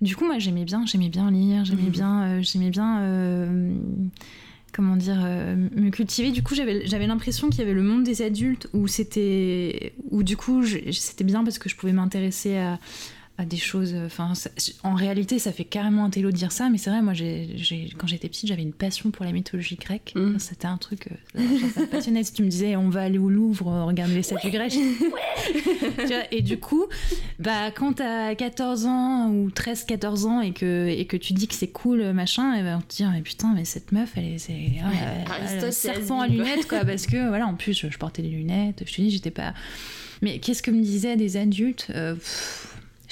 du 0.00 0.16
coup 0.16 0.24
moi 0.24 0.38
j'aimais 0.38 0.64
bien, 0.64 0.86
j'aimais 0.86 1.10
bien 1.10 1.30
lire, 1.30 1.66
j'aimais 1.66 1.82
mmh. 1.82 1.90
bien... 1.90 2.22
Euh, 2.22 2.38
j'aimais 2.40 2.70
bien 2.70 3.02
comment 4.74 4.96
dire, 4.96 5.16
me 5.16 5.90
cultiver. 5.90 6.30
Du 6.30 6.42
coup, 6.42 6.54
j'avais 6.54 7.06
l'impression 7.06 7.48
qu'il 7.48 7.60
y 7.60 7.62
avait 7.62 7.74
le 7.74 7.82
monde 7.82 8.04
des 8.04 8.22
adultes 8.22 8.68
où 8.72 8.88
c'était, 8.88 9.94
où 10.10 10.22
du 10.22 10.36
coup, 10.36 10.64
c'était 10.92 11.24
bien 11.24 11.44
parce 11.44 11.58
que 11.58 11.68
je 11.68 11.76
pouvais 11.76 11.92
m'intéresser 11.92 12.56
à, 12.56 12.78
à 13.36 13.44
des 13.44 13.56
choses. 13.56 13.94
Enfin, 14.06 14.32
en 14.84 14.94
réalité, 14.94 15.38
ça 15.38 15.52
fait 15.52 15.64
carrément 15.64 16.04
un 16.04 16.10
télo 16.10 16.30
de 16.30 16.36
dire 16.36 16.52
ça, 16.52 16.68
mais 16.70 16.78
c'est 16.78 16.90
vrai, 16.90 17.02
moi, 17.02 17.14
quand 17.98 18.06
j'étais 18.06 18.28
petite, 18.28 18.48
j'avais 18.48 18.62
une 18.62 18.72
passion 18.72 19.10
pour 19.10 19.24
la 19.24 19.32
mythologie 19.32 19.76
grecque. 19.76 20.12
Mmh. 20.14 20.38
C'était 20.38 20.66
un 20.66 20.76
truc, 20.76 21.08
euh, 21.36 21.42
ça 21.74 21.80
me 21.80 21.86
passionnait. 21.86 22.22
Si 22.22 22.32
tu 22.32 22.42
me 22.42 22.48
disais, 22.48 22.76
on 22.76 22.90
va 22.90 23.02
aller 23.02 23.18
au 23.18 23.28
Louvre, 23.28 23.68
euh, 23.68 23.84
regarder 23.84 24.14
les 24.14 24.22
statues 24.22 24.50
grecques. 24.50 24.78
et 26.30 26.42
du 26.42 26.58
coup, 26.58 26.86
bah, 27.40 27.72
quand 27.72 27.94
t'as 27.94 28.34
14 28.36 28.86
ans 28.86 29.30
ou 29.30 29.48
13-14 29.50 30.26
ans 30.26 30.40
et 30.40 30.52
que, 30.52 30.86
et 30.88 31.04
que 31.06 31.16
tu 31.16 31.32
dis 31.32 31.48
que 31.48 31.54
c'est 31.54 31.68
cool, 31.68 32.12
machin, 32.12 32.54
et 32.54 32.62
ben, 32.62 32.78
on 32.78 32.80
te 32.80 32.94
dit, 32.94 33.04
mais 33.04 33.22
putain, 33.22 33.52
mais 33.54 33.64
cette 33.64 33.90
meuf, 33.90 34.12
elle 34.16 34.26
est. 34.26 34.38
C'est, 34.38 34.52
ouais, 34.52 35.70
serpent 35.72 36.20
à 36.20 36.28
lunettes, 36.28 36.68
quoi, 36.68 36.84
parce 36.84 37.06
que, 37.06 37.28
voilà, 37.28 37.46
en 37.46 37.54
plus, 37.54 37.74
je, 37.74 37.98
portais 37.98 38.22
des 38.22 38.28
lunettes, 38.28 38.84
je 38.86 38.94
te 38.94 39.00
dis, 39.00 39.10
j'étais 39.10 39.30
pas. 39.30 39.54
Mais 40.22 40.38
qu'est-ce 40.38 40.62
que 40.62 40.70
me 40.70 40.82
disaient 40.82 41.16
des 41.16 41.36
adultes 41.36 41.88
euh, 41.90 42.14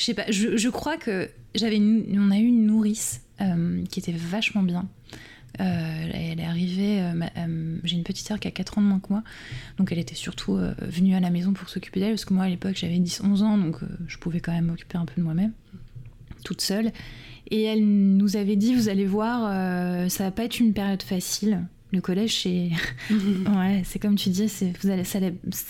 je 0.02 0.06
sais 0.06 0.14
pas, 0.14 0.24
je, 0.28 0.68
crois 0.68 0.96
que 0.96 1.30
j'avais 1.54 1.78
on 1.78 2.30
a 2.32 2.38
eu 2.38 2.46
une 2.46 2.66
nourrice 2.66 3.22
euh, 3.40 3.84
qui 3.84 4.00
était 4.00 4.10
vachement 4.10 4.64
bien. 4.64 4.88
Euh, 5.60 6.10
elle 6.12 6.40
est 6.40 6.44
arrivée, 6.44 7.00
euh, 7.00 7.76
j'ai 7.84 7.94
une 7.94 8.02
petite 8.02 8.26
sœur 8.26 8.40
qui 8.40 8.48
a 8.48 8.50
4 8.50 8.78
ans 8.78 8.80
de 8.80 8.86
moins 8.88 8.98
que 8.98 9.10
moi, 9.10 9.22
donc 9.78 9.92
elle 9.92 10.00
était 10.00 10.16
surtout 10.16 10.58
venue 10.80 11.14
à 11.14 11.20
la 11.20 11.30
maison 11.30 11.52
pour 11.52 11.68
s'occuper 11.68 12.00
d'elle, 12.00 12.14
parce 12.14 12.24
que 12.24 12.34
moi 12.34 12.46
à 12.46 12.48
l'époque 12.48 12.74
j'avais 12.74 12.98
10-11 12.98 13.42
ans, 13.42 13.58
donc 13.58 13.76
je 14.08 14.18
pouvais 14.18 14.40
quand 14.40 14.50
même 14.50 14.64
m'occuper 14.64 14.98
un 14.98 15.04
peu 15.04 15.14
de 15.16 15.22
moi-même, 15.22 15.52
toute 16.44 16.62
seule. 16.62 16.90
Et 17.52 17.62
elle 17.62 17.86
nous 18.16 18.36
avait 18.36 18.56
dit, 18.56 18.74
vous 18.74 18.88
allez 18.88 19.06
voir, 19.06 19.42
ça 20.10 20.24
va 20.24 20.30
pas 20.32 20.44
être 20.44 20.58
une 20.58 20.72
période 20.72 21.02
facile. 21.02 21.64
Le 21.92 22.00
collège, 22.00 22.42
c'est... 22.42 22.70
ouais, 23.10 23.82
c'est 23.84 24.00
comme 24.00 24.16
tu 24.16 24.30
dis, 24.30 24.50
vous 24.82 24.90
allez, 24.90 25.04
ça 25.04 25.20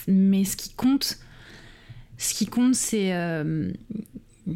mais 0.07 0.43
ce 0.43 0.57
qui 0.57 0.73
compte, 0.73 1.19
ce 2.17 2.33
qui 2.33 2.47
compte, 2.47 2.73
c'est 2.73 3.11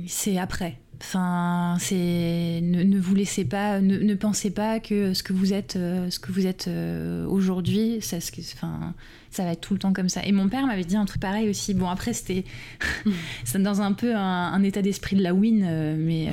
c'est 0.07 0.37
après. 0.37 0.77
Enfin, 0.99 1.77
c'est 1.79 2.59
ne, 2.61 2.99
vous 2.99 3.13
laissez 3.13 3.45
pas, 3.45 3.79
ne, 3.81 4.15
pensez 4.15 4.49
pas 4.49 4.79
que 4.79 5.13
ce 5.13 5.21
que 5.21 5.33
vous 5.33 5.53
êtes, 5.53 5.75
euh, 5.75 6.09
ce 6.09 6.19
que 6.19 6.31
vous 6.31 6.47
êtes 6.47 6.67
euh, 6.67 7.25
aujourd'hui, 7.27 7.99
ça, 8.01 8.17
enfin, 8.17 8.95
ça 9.31 9.43
va 9.43 9.51
être 9.51 9.61
tout 9.61 9.73
le 9.73 9.79
temps 9.79 9.93
comme 9.93 10.09
ça. 10.09 10.25
Et 10.25 10.31
mon 10.31 10.47
père 10.49 10.65
m'avait 10.65 10.83
dit 10.83 10.95
un 10.95 11.05
truc 11.05 11.21
pareil 11.21 11.49
aussi. 11.49 11.73
Bon, 11.73 11.87
après 11.87 12.13
c'était 12.13 12.43
dans 13.59 13.81
un 13.81 13.93
peu 13.93 14.15
un, 14.15 14.63
état 14.63 14.81
d'esprit 14.81 15.15
de 15.15 15.23
la 15.23 15.33
win, 15.33 15.63
euh, 15.65 15.95
mais 15.97 16.29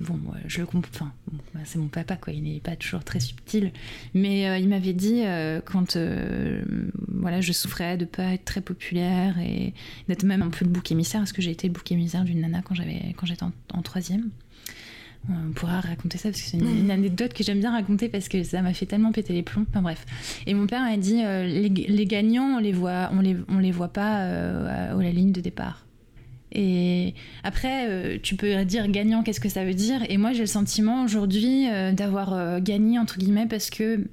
bon, 0.00 0.18
je 0.46 0.60
le 0.60 0.66
comprends. 0.66 0.90
Enfin, 0.94 1.12
bah, 1.54 1.60
c'est 1.64 1.78
mon 1.78 1.88
papa 1.88 2.16
quoi. 2.16 2.32
Il 2.32 2.42
n'est 2.42 2.60
pas 2.60 2.76
toujours 2.76 3.04
très 3.04 3.20
subtil, 3.20 3.72
mais 4.14 4.60
il 4.60 4.68
m'avait 4.68 4.92
dit 4.92 5.22
quand 5.64 5.96
voilà, 7.08 7.40
je 7.40 7.52
souffrais 7.52 7.96
de 7.96 8.04
pas 8.04 8.34
être 8.34 8.44
très 8.44 8.60
populaire 8.60 9.38
et 9.38 9.74
d'être 10.08 10.24
même 10.24 10.42
un 10.42 10.50
peu 10.50 10.64
le 10.64 10.70
bouc 10.70 10.90
émissaire, 10.90 11.20
parce 11.20 11.32
que 11.32 11.42
j'ai 11.42 11.50
été 11.50 11.68
le 11.68 11.72
bouc 11.72 11.90
émissaire 11.92 12.24
d'une 12.24 12.40
nana 12.40 12.62
quand 12.62 12.74
j'étais 12.74 13.42
en, 13.42 13.52
en 13.72 13.82
on 15.28 15.52
pourra 15.52 15.80
raconter 15.80 16.18
ça 16.18 16.30
parce 16.30 16.42
que 16.42 16.48
c'est 16.48 16.58
une, 16.58 16.90
anecdote 16.90 17.32
que 17.32 17.44
j'aime 17.44 17.60
bien 17.60 17.70
raconter 17.70 18.08
parce 18.08 18.28
que 18.28 18.42
ça 18.42 18.60
m'a 18.60 18.74
fait 18.74 18.86
tellement 18.86 19.12
péter 19.12 19.32
les 19.32 19.42
plombs. 19.42 19.64
Enfin 19.70 19.82
bref. 19.82 20.04
Et 20.46 20.54
mon 20.54 20.66
père 20.66 20.82
a 20.82 20.96
dit 20.96 21.22
euh, 21.22 21.46
les, 21.46 22.06
gagnants, 22.06 22.56
on 22.56 22.58
les 22.58 22.72
voit, 22.72 23.10
on 23.12 23.20
les, 23.20 23.36
on 23.48 23.58
les 23.58 23.70
voit 23.70 23.92
pas 23.92 24.22
euh, 24.22 24.92
à, 24.92 25.00
la 25.00 25.10
ligne 25.12 25.30
de 25.30 25.40
départ. 25.40 25.86
Et 26.50 27.14
après, 27.44 27.88
euh, 27.88 28.18
tu 28.20 28.34
peux 28.34 28.64
dire 28.64 28.88
gagnant, 28.88 29.22
qu'est-ce 29.22 29.40
que 29.40 29.48
ça 29.48 29.64
veut 29.64 29.74
dire? 29.74 30.00
Et 30.08 30.18
moi, 30.18 30.32
j'ai 30.32 30.40
le 30.40 30.46
sentiment 30.46 31.04
aujourd'hui 31.04 31.66
d'avoir 31.92 32.60
gagné 32.60 32.98
entre 32.98 33.18
guillemets 33.18 33.46
parce 33.46 33.70
que 33.70 34.04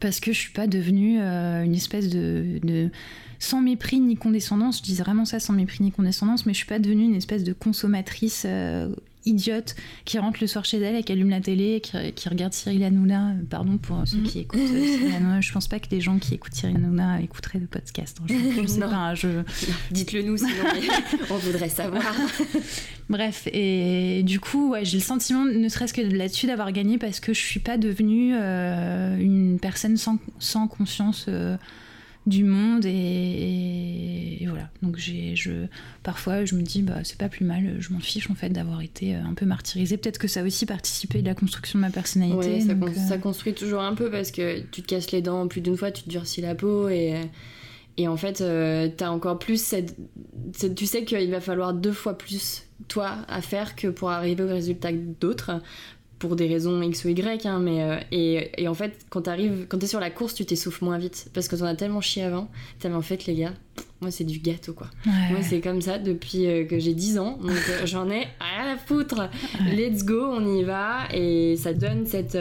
parce 0.00 0.18
que 0.18 0.32
je 0.32 0.38
suis 0.38 0.52
pas 0.52 0.66
devenue 0.66 1.20
une 1.20 1.74
espèce 1.74 2.08
de, 2.08 2.58
de 2.62 2.90
sans 3.38 3.60
mépris 3.60 4.00
ni 4.00 4.16
condescendance, 4.16 4.78
je 4.78 4.82
dis 4.82 4.94
vraiment 4.94 5.24
ça 5.24 5.40
sans 5.40 5.52
mépris 5.52 5.82
ni 5.82 5.92
condescendance, 5.92 6.46
mais 6.46 6.54
je 6.54 6.58
suis 6.58 6.66
pas 6.66 6.78
devenue 6.78 7.04
une 7.04 7.14
espèce 7.14 7.44
de 7.44 7.52
consommatrice 7.52 8.46
idiote 9.24 9.74
qui 10.04 10.18
rentre 10.18 10.38
le 10.40 10.46
soir 10.46 10.64
chez 10.64 10.78
elle 10.78 10.96
et 10.96 11.02
qui 11.02 11.12
allume 11.12 11.30
la 11.30 11.40
télé 11.40 11.74
et 11.76 11.80
qui, 11.80 12.28
regarde 12.28 12.52
Cyril 12.52 12.82
Hanouna. 12.84 13.34
Pardon 13.50 13.78
pour 13.78 14.02
ceux 14.06 14.22
qui 14.22 14.38
mhm. 14.38 14.44
écoutent 14.44 14.60
euh, 14.60 14.96
Cyril 14.96 15.14
Hanouna. 15.14 15.40
Je 15.40 15.52
pense 15.52 15.68
pas 15.68 15.78
que 15.78 15.88
les 15.90 16.00
gens 16.00 16.18
qui 16.18 16.34
écoutent 16.34 16.54
Cyril 16.54 16.76
Hanouna 16.76 17.20
écouteraient 17.20 17.58
le 17.58 17.66
podcast. 17.66 18.18
Hein. 18.22 18.26
Je, 18.28 18.66
sais 18.66 18.80
pas. 18.80 19.14
Je... 19.14 19.42
Dites-le 19.90 20.22
nous, 20.22 20.36
sinon 20.36 20.50
on 21.30 21.36
voudrait 21.36 21.68
savoir. 21.68 22.02
Bref, 23.08 23.46
et 23.52 24.22
du 24.22 24.40
coup, 24.40 24.70
ouais, 24.70 24.84
j'ai 24.84 24.98
le 24.98 25.02
sentiment, 25.02 25.44
ne 25.44 25.68
serait-ce 25.68 25.92
que 25.92 26.00
là-dessus, 26.00 26.46
d'avoir 26.46 26.72
gagné 26.72 26.98
parce 26.98 27.20
que 27.20 27.34
je 27.34 27.40
suis 27.40 27.60
pas 27.60 27.76
devenue 27.76 28.34
euh, 28.34 29.16
une 29.18 29.58
personne 29.60 29.96
sans, 29.96 30.18
sans 30.38 30.66
conscience. 30.68 31.26
Euh, 31.28 31.56
du 32.26 32.44
monde 32.44 32.84
et, 32.84 34.46
voilà. 34.48 34.70
Donc 34.82 34.96
j'ai 34.96 35.34
je 35.34 35.66
parfois 36.02 36.44
je 36.44 36.54
me 36.54 36.62
dis 36.62 36.82
bah 36.82 36.98
c'est 37.04 37.18
pas 37.18 37.28
plus 37.28 37.44
mal 37.44 37.76
je 37.78 37.92
m'en 37.92 38.00
fiche 38.00 38.30
en 38.30 38.34
fait 38.34 38.50
d'avoir 38.50 38.82
été 38.82 39.14
euh, 39.14 39.22
un 39.24 39.34
peu 39.34 39.46
martyrisée. 39.46 39.96
Peut-être 39.96 40.18
que 40.18 40.28
ça 40.28 40.40
a 40.40 40.44
aussi 40.44 40.66
participé 40.66 41.22
de 41.22 41.26
la 41.26 41.34
construction 41.34 41.78
de 41.78 41.84
ma 41.84 41.90
personnalité 41.90 42.60
ça, 42.60 42.72
euh, 42.72 43.08
ça, 43.08 43.18
construit 43.18 43.54
toujours 43.54 43.82
un 43.82 43.94
peu 43.94 44.10
parce 44.10 44.30
que 44.30 44.60
tu 44.60 44.82
te 44.82 44.86
casses 44.86 45.10
les 45.12 45.22
dents 45.22 45.46
plus 45.48 45.60
d'une 45.60 45.76
fois 45.76 45.90
tu 45.90 46.02
te 46.02 46.10
durcis 46.10 46.40
la 46.40 46.54
peau 46.54 46.88
et 46.88 47.20
et 47.96 48.08
en 48.08 48.16
fait 48.16 48.40
euh, 48.40 48.88
t'as 48.94 49.10
encore 49.10 49.38
plus 49.38 49.62
cette, 49.62 49.96
tu 50.76 50.86
sais 50.86 51.04
qu'il 51.04 51.30
va 51.30 51.40
falloir 51.40 51.74
deux 51.74 51.92
fois 51.92 52.16
plus 52.16 52.64
toi 52.88 53.18
à 53.28 53.40
faire 53.40 53.76
que 53.76 53.88
pour 53.88 54.10
arriver 54.10 54.42
au 54.42 54.48
résultat 54.48 54.92
d'autres 54.92 55.60
pour 56.22 56.36
des 56.36 56.46
raisons 56.46 56.80
X 56.82 57.04
ou 57.04 57.08
Y, 57.08 57.46
hein, 57.46 57.58
mais 57.58 57.82
euh, 57.82 57.98
et, 58.12 58.52
et, 58.56 58.68
en 58.68 58.74
fait, 58.74 58.92
quand 59.10 59.22
t'arrives, 59.22 59.66
quand 59.68 59.78
t'es 59.78 59.88
sur 59.88 59.98
la 59.98 60.08
course, 60.08 60.34
tu 60.34 60.44
t'essouffles 60.44 60.84
moins 60.84 60.96
vite 60.96 61.28
parce 61.34 61.48
que 61.48 61.56
t'en 61.56 61.64
as 61.64 61.74
tellement 61.74 62.00
chié 62.00 62.22
avant. 62.22 62.48
Tellement 62.78 62.98
en 62.98 63.02
fait, 63.02 63.26
les 63.26 63.34
gars, 63.34 63.54
moi 64.00 64.12
c'est 64.12 64.22
du 64.22 64.38
gâteau 64.38 64.72
quoi. 64.72 64.86
Moi 65.04 65.42
c'est 65.42 65.60
comme 65.60 65.80
ça 65.80 65.98
depuis 65.98 66.46
euh, 66.46 66.64
que 66.64 66.78
j'ai 66.78 66.94
10 66.94 67.18
ans, 67.18 67.38
donc 67.42 67.50
euh, 67.50 67.86
j'en 67.86 68.08
ai 68.08 68.28
rien 68.38 68.72
à 68.72 68.76
foutre. 68.76 69.30
Let's 69.76 70.04
go, 70.04 70.22
on 70.24 70.54
y 70.54 70.62
va 70.62 71.08
et 71.12 71.56
ça 71.56 71.74
donne 71.74 72.06
cette 72.06 72.38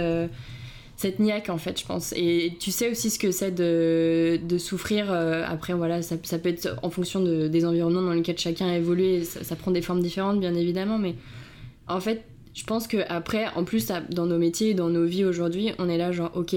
cette 0.96 1.18
niaque 1.18 1.50
en 1.50 1.58
fait 1.58 1.80
je 1.80 1.86
pense 1.88 2.14
et 2.16 2.56
tu 2.60 2.70
sais 2.70 2.92
aussi 2.92 3.10
ce 3.10 3.18
que 3.18 3.32
c'est 3.32 3.50
de, 3.50 4.40
de 4.48 4.58
souffrir 4.60 5.12
après 5.12 5.74
voilà 5.74 6.04
ça, 6.04 6.16
ça, 6.22 6.38
peut 6.38 6.50
être 6.50 6.78
en 6.84 6.92
fonction 6.92 7.22
de, 7.22 7.48
des 7.48 7.66
environnements 7.66 8.04
dans 8.04 8.14
lesquels 8.14 8.38
chacun 8.38 8.68
a 8.68 8.76
évolué 8.76 9.24
ça, 9.24 9.44
ça, 9.44 9.56
prend 9.56 9.72
des 9.72 9.82
formes 9.82 10.04
différentes 10.04 10.40
bien 10.40 10.54
évidemment 10.54 11.00
mais 11.00 11.16
en 11.88 12.00
fait 12.00 12.24
je 12.54 12.64
pense 12.64 12.88
que 12.88 12.98
après, 13.10 13.48
en 13.56 13.64
plus, 13.64 13.92
dans 14.10 14.26
nos 14.26 14.38
métiers, 14.38 14.74
dans 14.74 14.90
nos 14.90 15.06
vies 15.06 15.26
aujourd'hui, 15.26 15.72
on 15.80 15.90
est 15.90 15.98
là 15.98 16.12
genre, 16.12 16.32
ok, 16.36 16.56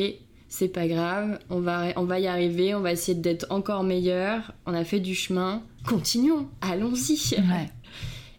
c'est 0.48 0.68
pas 0.68 0.86
grave, 0.86 1.38
on 1.50 1.60
va, 1.60 2.20
y 2.20 2.26
arriver, 2.26 2.74
on 2.74 2.80
va 2.80 2.92
essayer 2.92 3.18
d'être 3.18 3.46
encore 3.50 3.82
meilleur, 3.82 4.52
on 4.66 4.74
a 4.74 4.84
fait 4.84 5.00
du 5.00 5.14
chemin, 5.14 5.62
continuons, 5.86 6.48
allons-y. 6.60 7.36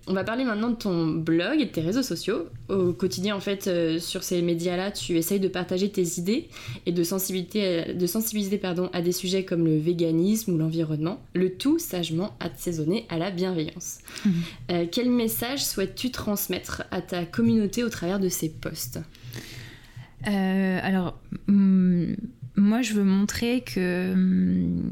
On 0.07 0.13
va 0.13 0.23
parler 0.23 0.43
maintenant 0.43 0.69
de 0.69 0.75
ton 0.75 1.07
blog 1.07 1.59
et 1.59 1.65
de 1.65 1.71
tes 1.71 1.81
réseaux 1.81 2.03
sociaux. 2.03 2.47
Au 2.69 2.93
quotidien, 2.93 3.35
en 3.35 3.39
fait, 3.39 3.67
euh, 3.67 3.99
sur 3.99 4.23
ces 4.23 4.43
médias-là, 4.43 4.91
tu 4.91 5.17
essayes 5.17 5.39
de 5.39 5.47
partager 5.47 5.89
tes 5.89 6.19
idées 6.19 6.47
et 6.85 6.91
de 6.91 7.03
sensibiliser, 7.03 7.93
de 7.93 8.05
sensibiliser 8.05 8.59
pardon, 8.59 8.89
à 8.93 9.01
des 9.01 9.11
sujets 9.11 9.45
comme 9.45 9.65
le 9.65 9.79
véganisme 9.79 10.53
ou 10.53 10.57
l'environnement, 10.57 11.19
le 11.33 11.53
tout 11.53 11.79
sagement 11.79 12.37
assaisonné 12.39 13.07
à 13.09 13.17
la 13.17 13.31
bienveillance. 13.31 13.99
Mhm. 14.25 14.33
Euh, 14.71 14.85
quel 14.91 15.09
message 15.09 15.65
souhaites-tu 15.65 16.11
transmettre 16.11 16.83
à 16.91 17.01
ta 17.01 17.25
communauté 17.25 17.83
au 17.83 17.89
travers 17.89 18.19
de 18.19 18.29
ces 18.29 18.49
posts? 18.49 18.99
Euh, 20.27 20.79
Alors, 20.83 21.19
hmm, 21.47 22.13
moi, 22.55 22.83
je 22.83 22.93
veux 22.93 23.03
montrer 23.03 23.61
que 23.61 24.13
hmm, 24.13 24.91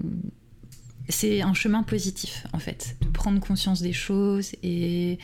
c'est 1.10 1.42
un 1.42 1.54
chemin 1.54 1.84
positif 1.84 2.46
en 2.54 2.60
fait, 2.60 2.96
de 3.02 3.08
prendre 3.08 3.40
conscience 3.40 3.82
des 3.82 3.94
choses 3.94 4.52
et, 4.64 5.18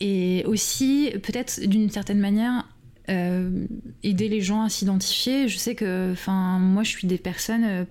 et 0.00 0.44
aussi 0.46 1.12
peut-être 1.22 1.60
d'une 1.66 1.90
certaine 1.90 2.20
manière 2.20 2.68
euh, 3.08 3.66
aider 4.02 4.28
les 4.28 4.40
gens 4.40 4.62
à 4.62 4.68
s'identifier. 4.68 5.48
Je 5.48 5.58
sais 5.58 5.74
que 5.74 6.14
moi 6.28 6.82
je 6.82 6.90
suis 6.90 7.06
des 7.06 7.18
personnes 7.18 7.64
euh, 7.64 7.84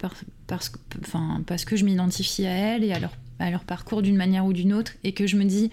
parce, 0.48 0.72
parce 1.46 1.66
que 1.66 1.76
je 1.76 1.86
m'identifie 1.86 2.46
à 2.46 2.52
elles 2.52 2.84
et 2.84 2.94
à 2.94 3.00
leur, 3.00 3.18
à 3.40 3.50
leur 3.50 3.64
parcours 3.64 4.02
d'une 4.02 4.18
manière 4.18 4.46
ou 4.46 4.54
d'une 4.54 4.74
autre 4.74 4.94
et 5.04 5.14
que 5.14 5.28
je 5.28 5.38
me 5.38 5.46
dis 5.46 5.72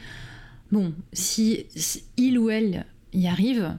bon 0.71 0.95
si, 1.13 1.67
si 1.75 2.05
il 2.17 2.39
ou 2.39 2.51
elle 2.51 2.87
y 3.13 3.27
arrive 3.27 3.77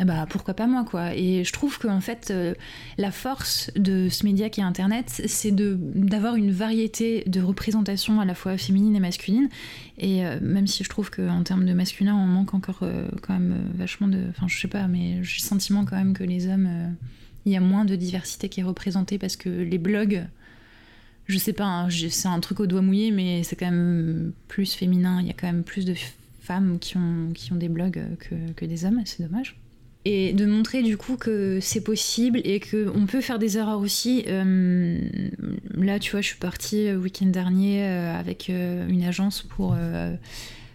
eh 0.00 0.04
bah 0.06 0.26
pourquoi 0.28 0.54
pas 0.54 0.66
moi 0.66 0.84
quoi. 0.84 1.14
Et 1.14 1.44
je 1.44 1.52
trouve 1.52 1.78
qu'en 1.78 2.00
fait 2.00 2.30
euh, 2.30 2.54
la 2.96 3.10
force 3.10 3.70
de 3.76 4.08
ce 4.08 4.24
média 4.24 4.48
qui 4.48 4.60
est 4.60 4.64
Internet, 4.64 5.22
c'est 5.26 5.54
d'avoir 5.54 6.36
une 6.36 6.52
variété 6.52 7.22
de 7.26 7.40
représentations 7.42 8.18
à 8.18 8.24
la 8.24 8.34
fois 8.34 8.56
féminine 8.56 8.96
et 8.96 9.00
masculine. 9.00 9.50
Et 9.98 10.24
euh, 10.24 10.38
même 10.40 10.66
si 10.66 10.84
je 10.84 10.88
trouve 10.88 11.10
qu'en 11.10 11.42
termes 11.42 11.66
de 11.66 11.74
masculin, 11.74 12.14
on 12.14 12.26
manque 12.26 12.54
encore 12.54 12.78
euh, 12.82 13.08
quand 13.20 13.34
même 13.34 13.58
vachement 13.74 14.08
de, 14.08 14.24
enfin 14.30 14.48
je 14.48 14.58
sais 14.58 14.68
pas, 14.68 14.88
mais 14.88 15.22
j'ai 15.22 15.42
le 15.42 15.46
sentiment 15.46 15.84
quand 15.84 15.96
même 15.96 16.14
que 16.14 16.24
les 16.24 16.48
hommes, 16.48 16.96
il 17.44 17.52
y 17.52 17.56
a 17.56 17.60
moins 17.60 17.84
de 17.84 17.94
diversité 17.94 18.48
qui 18.48 18.60
est 18.60 18.64
représentée 18.64 19.18
parce 19.18 19.36
que 19.36 19.50
les 19.50 19.78
blogs 19.78 20.26
je 21.26 21.38
sais 21.38 21.52
pas, 21.52 21.66
hein, 21.66 21.88
c'est 21.90 22.26
un 22.26 22.40
truc 22.40 22.58
au 22.58 22.66
doigt 22.66 22.82
mouillé, 22.82 23.12
mais 23.12 23.44
c'est 23.44 23.54
quand 23.54 23.70
même 23.70 24.32
plus 24.48 24.74
féminin. 24.74 25.20
Il 25.20 25.28
y 25.28 25.30
a 25.30 25.32
quand 25.34 25.46
même 25.46 25.62
plus 25.62 25.84
de 25.84 25.94
femmes 26.40 26.78
qui 26.80 26.96
ont, 26.96 27.30
qui 27.34 27.52
ont 27.52 27.56
des 27.56 27.68
blogs 27.68 28.02
que, 28.18 28.34
que 28.56 28.64
des 28.64 28.84
hommes, 28.84 29.02
c'est 29.04 29.22
dommage 29.22 29.56
et 30.04 30.32
de 30.32 30.46
montrer 30.46 30.82
du 30.82 30.96
coup 30.96 31.16
que 31.16 31.58
c'est 31.60 31.82
possible 31.82 32.40
et 32.44 32.60
qu'on 32.60 33.06
peut 33.06 33.20
faire 33.20 33.38
des 33.38 33.58
erreurs 33.58 33.80
aussi. 33.80 34.24
Euh, 34.28 34.98
là, 35.74 35.98
tu 35.98 36.12
vois, 36.12 36.22
je 36.22 36.28
suis 36.28 36.38
partie 36.38 36.88
le 36.88 36.96
week-end 36.96 37.26
dernier 37.26 37.84
euh, 37.84 38.18
avec 38.18 38.48
euh, 38.48 38.88
une 38.88 39.04
agence 39.04 39.42
pour, 39.42 39.76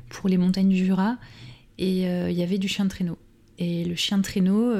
pour 0.09 0.29
les 0.29 0.37
montagnes 0.37 0.69
du 0.69 0.85
Jura 0.85 1.17
et 1.77 2.03
il 2.03 2.33
y 2.33 2.43
avait 2.43 2.57
du 2.57 2.67
chien 2.67 2.85
de 2.85 2.89
traîneau. 2.89 3.17
Et 3.57 3.85
le 3.85 3.95
chien 3.95 4.17
de 4.17 4.23
traîneau, 4.23 4.73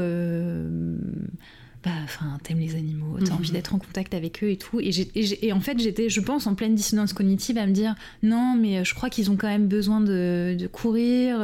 bah, 1.83 1.91
enfin, 2.03 2.37
t'aimes 2.43 2.59
les 2.59 2.75
animaux, 2.75 3.17
t'as 3.23 3.33
envie 3.33 3.49
mhm. 3.49 3.55
d'être 3.55 3.75
en 3.75 3.79
contact 3.79 4.13
avec 4.13 4.43
eux 4.43 4.49
et 4.49 4.57
tout. 4.57 4.79
Et, 4.79 4.91
et, 5.15 5.53
en 5.53 5.59
fait, 5.59 5.79
j'étais, 5.79 6.09
je 6.09 6.19
pense, 6.19 6.45
en 6.45 6.55
pleine 6.55 6.75
dissonance 6.75 7.13
cognitive 7.13 7.57
à 7.57 7.65
me 7.65 7.73
dire 7.73 7.95
non, 8.21 8.55
mais 8.59 8.83
je 8.85 8.93
crois 8.93 9.09
qu'ils 9.09 9.31
ont 9.31 9.37
quand 9.37 9.47
même 9.47 9.67
besoin 9.67 10.01
de, 10.01 10.55
de 10.57 10.67
courir. 10.67 11.41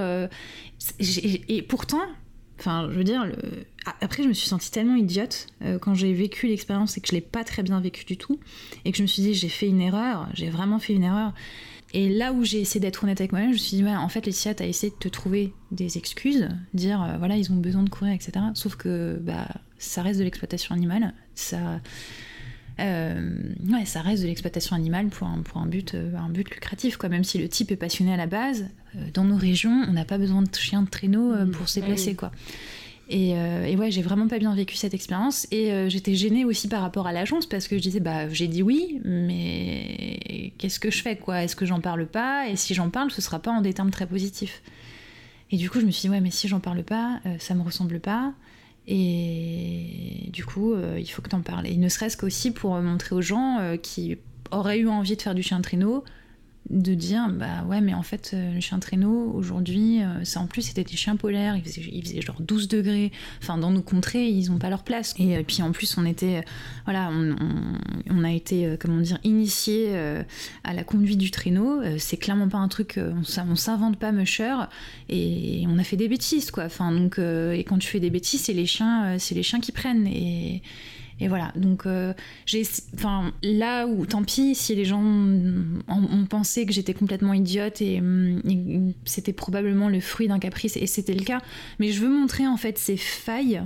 et 1.00 1.62
pourtant, 1.64 2.02
Enfin, 2.62 2.90
je 2.92 2.96
veux 2.96 3.04
dire, 3.04 3.26
après, 4.02 4.22
je 4.22 4.28
me 4.28 4.34
suis 4.34 4.48
sentie 4.48 4.70
tellement 4.70 4.96
idiote 4.96 5.48
euh, 5.64 5.80
quand 5.80 5.96
j'ai 5.96 6.14
vécu 6.14 6.46
l'expérience 6.46 6.96
et 6.96 7.02
que 7.02 7.08
je 7.08 7.14
l'ai 7.14 7.22
pas 7.22 7.44
très 7.44 7.64
bien 7.64 7.82
vécu 7.82 8.06
du 8.06 8.18
tout, 8.18 8.40
et 8.86 8.92
que 8.92 8.98
je 9.00 9.02
me 9.02 9.08
suis 9.08 9.24
dit, 9.24 9.34
j'ai 9.34 9.50
fait 9.50 9.68
une 9.68 9.82
erreur, 9.82 10.30
j'ai 10.36 10.52
vraiment 10.52 10.78
fait 10.78 10.94
une 10.94 11.04
erreur. 11.04 11.34
Et 11.96 12.08
là 12.08 12.32
où 12.32 12.44
j'ai 12.44 12.62
essayé 12.62 12.80
d'être 12.80 13.04
honnête 13.04 13.20
avec 13.20 13.32
moi-même, 13.32 13.50
je 13.50 13.56
me 13.56 13.60
suis 13.60 13.78
dit, 13.78 13.84
ouais, 13.84 13.96
en 13.96 14.08
fait, 14.10 14.28
Laetitia, 14.28 14.54
t'as 14.54 14.68
essayé 14.68 14.94
de 14.94 14.98
te 14.98 15.10
trouver 15.10 15.54
des 15.72 15.98
excuses, 15.98 16.50
dire, 16.76 17.02
euh, 17.02 17.18
voilà, 17.18 17.36
ils 17.36 17.52
ont 17.52 17.56
besoin 17.56 17.82
de 17.82 17.90
courir, 17.90 18.14
etc. 18.14 18.34
Sauf 18.54 18.76
que, 18.76 19.18
bah, 19.20 19.48
ça 19.80 20.04
reste 20.04 20.20
de 20.20 20.24
l'exploitation 20.24 20.76
animale, 20.76 21.16
ça. 21.34 21.82
Euh, 22.82 23.32
ouais, 23.72 23.86
ça 23.86 24.02
reste 24.02 24.24
de 24.24 24.28
l'exploitation 24.28 24.76
animale 24.76 25.08
pour 25.08 25.28
un, 25.28 25.42
pour 25.42 25.62
un, 25.62 25.68
but, 25.68 25.96
un 25.96 26.30
but 26.30 26.50
lucratif, 26.50 26.98
quoi. 26.98 27.10
Même 27.10 27.24
si 27.24 27.38
le 27.38 27.48
type 27.48 27.72
est 27.72 27.76
passionné 27.76 28.14
à 28.14 28.18
la 28.18 28.28
base, 28.28 28.66
euh, 28.96 29.00
dans 29.14 29.24
nos 29.24 29.36
régions, 29.36 29.86
on 29.88 29.94
n'a 29.94 30.06
pas 30.06 30.18
besoin 30.18 30.42
de 30.42 30.56
chiens 30.56 30.82
de 30.82 30.90
traîneau 30.90 31.32
euh, 31.32 31.46
pour 31.46 31.70
se 31.70 31.80
déplacer, 31.80 32.16
quoi. 32.16 32.32
Et, 33.10 33.32
et 33.32 33.76
ouais, 33.76 33.92
j'ai 33.92 34.02
vraiment 34.02 34.30
pas 34.30 34.40
bien 34.40 34.56
vécu 34.56 34.78
cette 34.78 34.94
expérience. 34.94 35.46
Et 35.52 35.90
j'étais 35.90 36.16
gênée 36.16 36.46
aussi 36.46 36.70
par 36.70 36.82
rapport 36.82 37.08
à 37.08 37.12
l'agence 37.12 37.46
parce 37.46 37.68
que 37.68 37.78
je 37.78 37.82
disais, 37.82 38.00
bah, 38.00 38.30
j'ai 38.30 38.48
dit 38.48 38.64
oui, 38.64 39.02
mais 39.04 40.54
qu'est-ce 40.58 40.80
que 40.80 40.90
je 40.90 41.02
fais, 41.02 41.18
quoi? 41.18 41.44
Est-ce 41.44 41.58
que 41.58 41.66
j'en 41.66 41.82
parle 41.82 42.06
pas? 42.06 42.48
Et 42.48 42.56
si 42.56 42.74
j'en 42.74 42.90
parle, 42.90 43.12
ce 43.12 43.22
sera 43.22 43.40
pas 43.40 43.52
en 43.52 43.60
des 43.60 43.74
termes 43.74 43.92
très 43.92 44.06
positifs. 44.06 44.62
Et 45.52 45.58
du 45.58 45.70
coup, 45.70 45.82
je 45.82 45.86
me 45.86 45.92
suis 45.92 46.04
dit, 46.04 46.10
ouais, 46.10 46.22
mais 46.22 46.32
si 46.32 46.48
j'en 46.48 46.62
parle 46.62 46.84
pas, 46.84 47.20
ça 47.40 47.54
me 47.54 47.64
ressemble 47.64 48.00
pas. 48.00 48.32
Et 48.88 50.30
du 50.34 50.44
coup, 50.46 50.76
il 50.98 51.06
faut 51.08 51.22
que 51.22 51.30
t'en 51.30 51.42
parles. 51.42 51.68
Et 51.68 51.78
ne 51.78 51.90
serait-ce 51.90 52.18
qu'aussi 52.18 52.52
pour 52.52 52.76
montrer 52.76 53.16
aux 53.16 53.22
gens 53.22 53.78
qui 53.82 54.18
auraient 54.52 54.80
eu 54.80 54.88
envie 54.88 55.16
de 55.16 55.22
faire 55.22 55.36
du 55.36 55.44
chien 55.44 55.58
de 55.58 55.64
traîneau, 55.64 56.04
de 56.72 56.94
dire 56.94 57.28
bah 57.30 57.66
ouais 57.68 57.82
mais 57.82 57.94
en 57.94 58.04
fait 58.04 58.32
euh, 58.34 58.54
le 58.54 58.62
chien 58.62 58.80
traîneau 58.80 59.32
aujourd'hui 59.36 60.02
euh, 60.02 60.24
ça 60.24 60.40
en 60.40 60.48
plus 60.48 60.62
c'était 60.62 60.86
des 60.86 60.96
chiens 60.96 61.18
polaires 61.18 61.58
il 61.58 61.64
faisait, 61.64 62.22
genre 62.22 62.38
12 62.40 62.68
degrés. 62.68 63.12
Enfin 63.42 63.58
dans 63.58 63.72
nos 63.72 63.82
contrées 63.82 64.28
ils 64.28 64.52
ont 64.52 64.58
pas 64.58 64.70
leur 64.70 64.84
place. 64.84 65.14
Et 65.20 65.36
euh, 65.36 65.44
puis 65.46 65.62
en 65.62 65.72
plus 65.72 65.98
on 65.98 66.06
était 66.06 66.44
voilà 66.86 67.12
on, 67.12 68.24
a 68.24 68.32
été 68.32 68.76
comment 68.80 69.00
dire 69.00 69.18
initié 69.24 69.96
à 70.64 70.74
la 70.74 70.84
conduite 70.84 71.18
du 71.18 71.32
traîneau. 71.32 71.82
C'est 71.98 72.18
clairement 72.18 72.48
pas 72.48 72.60
un 72.60 72.68
truc 72.68 73.00
on, 73.00 73.22
on 73.50 73.56
s'invente 73.56 73.98
pas 73.98 74.12
musher. 74.12 74.56
Et 75.10 75.66
on 75.68 75.78
a 75.78 75.84
fait 75.84 75.98
des 75.98 76.08
bêtises 76.08 76.52
quoi. 76.52 76.66
Enfin 76.66 76.92
donc 76.92 77.20
et 77.20 77.64
quand 77.68 77.80
tu 77.80 77.88
fais 77.88 78.00
des 78.00 78.10
bêtises 78.10 78.42
c'est 78.42 78.54
les 78.54 78.66
chiens 78.66 79.18
c'est 79.18 79.36
les 79.36 79.44
chiens 79.44 79.60
qui 79.60 79.72
prennent. 79.72 80.08
Et 80.08 80.62
et 81.22 81.28
voilà, 81.28 81.52
donc 81.56 81.86
euh, 81.86 82.14
j'ai, 82.48 82.64
enfin 82.96 83.32
là 83.44 83.86
où, 83.86 84.08
tant 84.08 84.24
pis, 84.24 84.56
si 84.56 84.74
les 84.74 84.86
gens 84.86 85.04
ont, 85.04 86.26
pensé 86.28 86.66
que 86.66 86.74
j'étais 86.74 86.96
complètement 86.96 87.34
idiote 87.34 87.80
et, 87.80 88.02
mm, 88.02 88.94
c'était 89.06 89.32
probablement 89.32 89.88
le 89.88 90.00
fruit 90.00 90.28
d'un 90.28 90.40
caprice 90.40 90.78
et 90.78 90.88
c'était 90.88 91.14
le 91.14 91.24
cas, 91.24 91.40
mais 91.78 91.92
je 91.92 92.02
veux 92.02 92.10
montrer 92.10 92.48
en 92.48 92.58
fait 92.58 92.80
ces 92.80 92.98
failles 92.98 93.62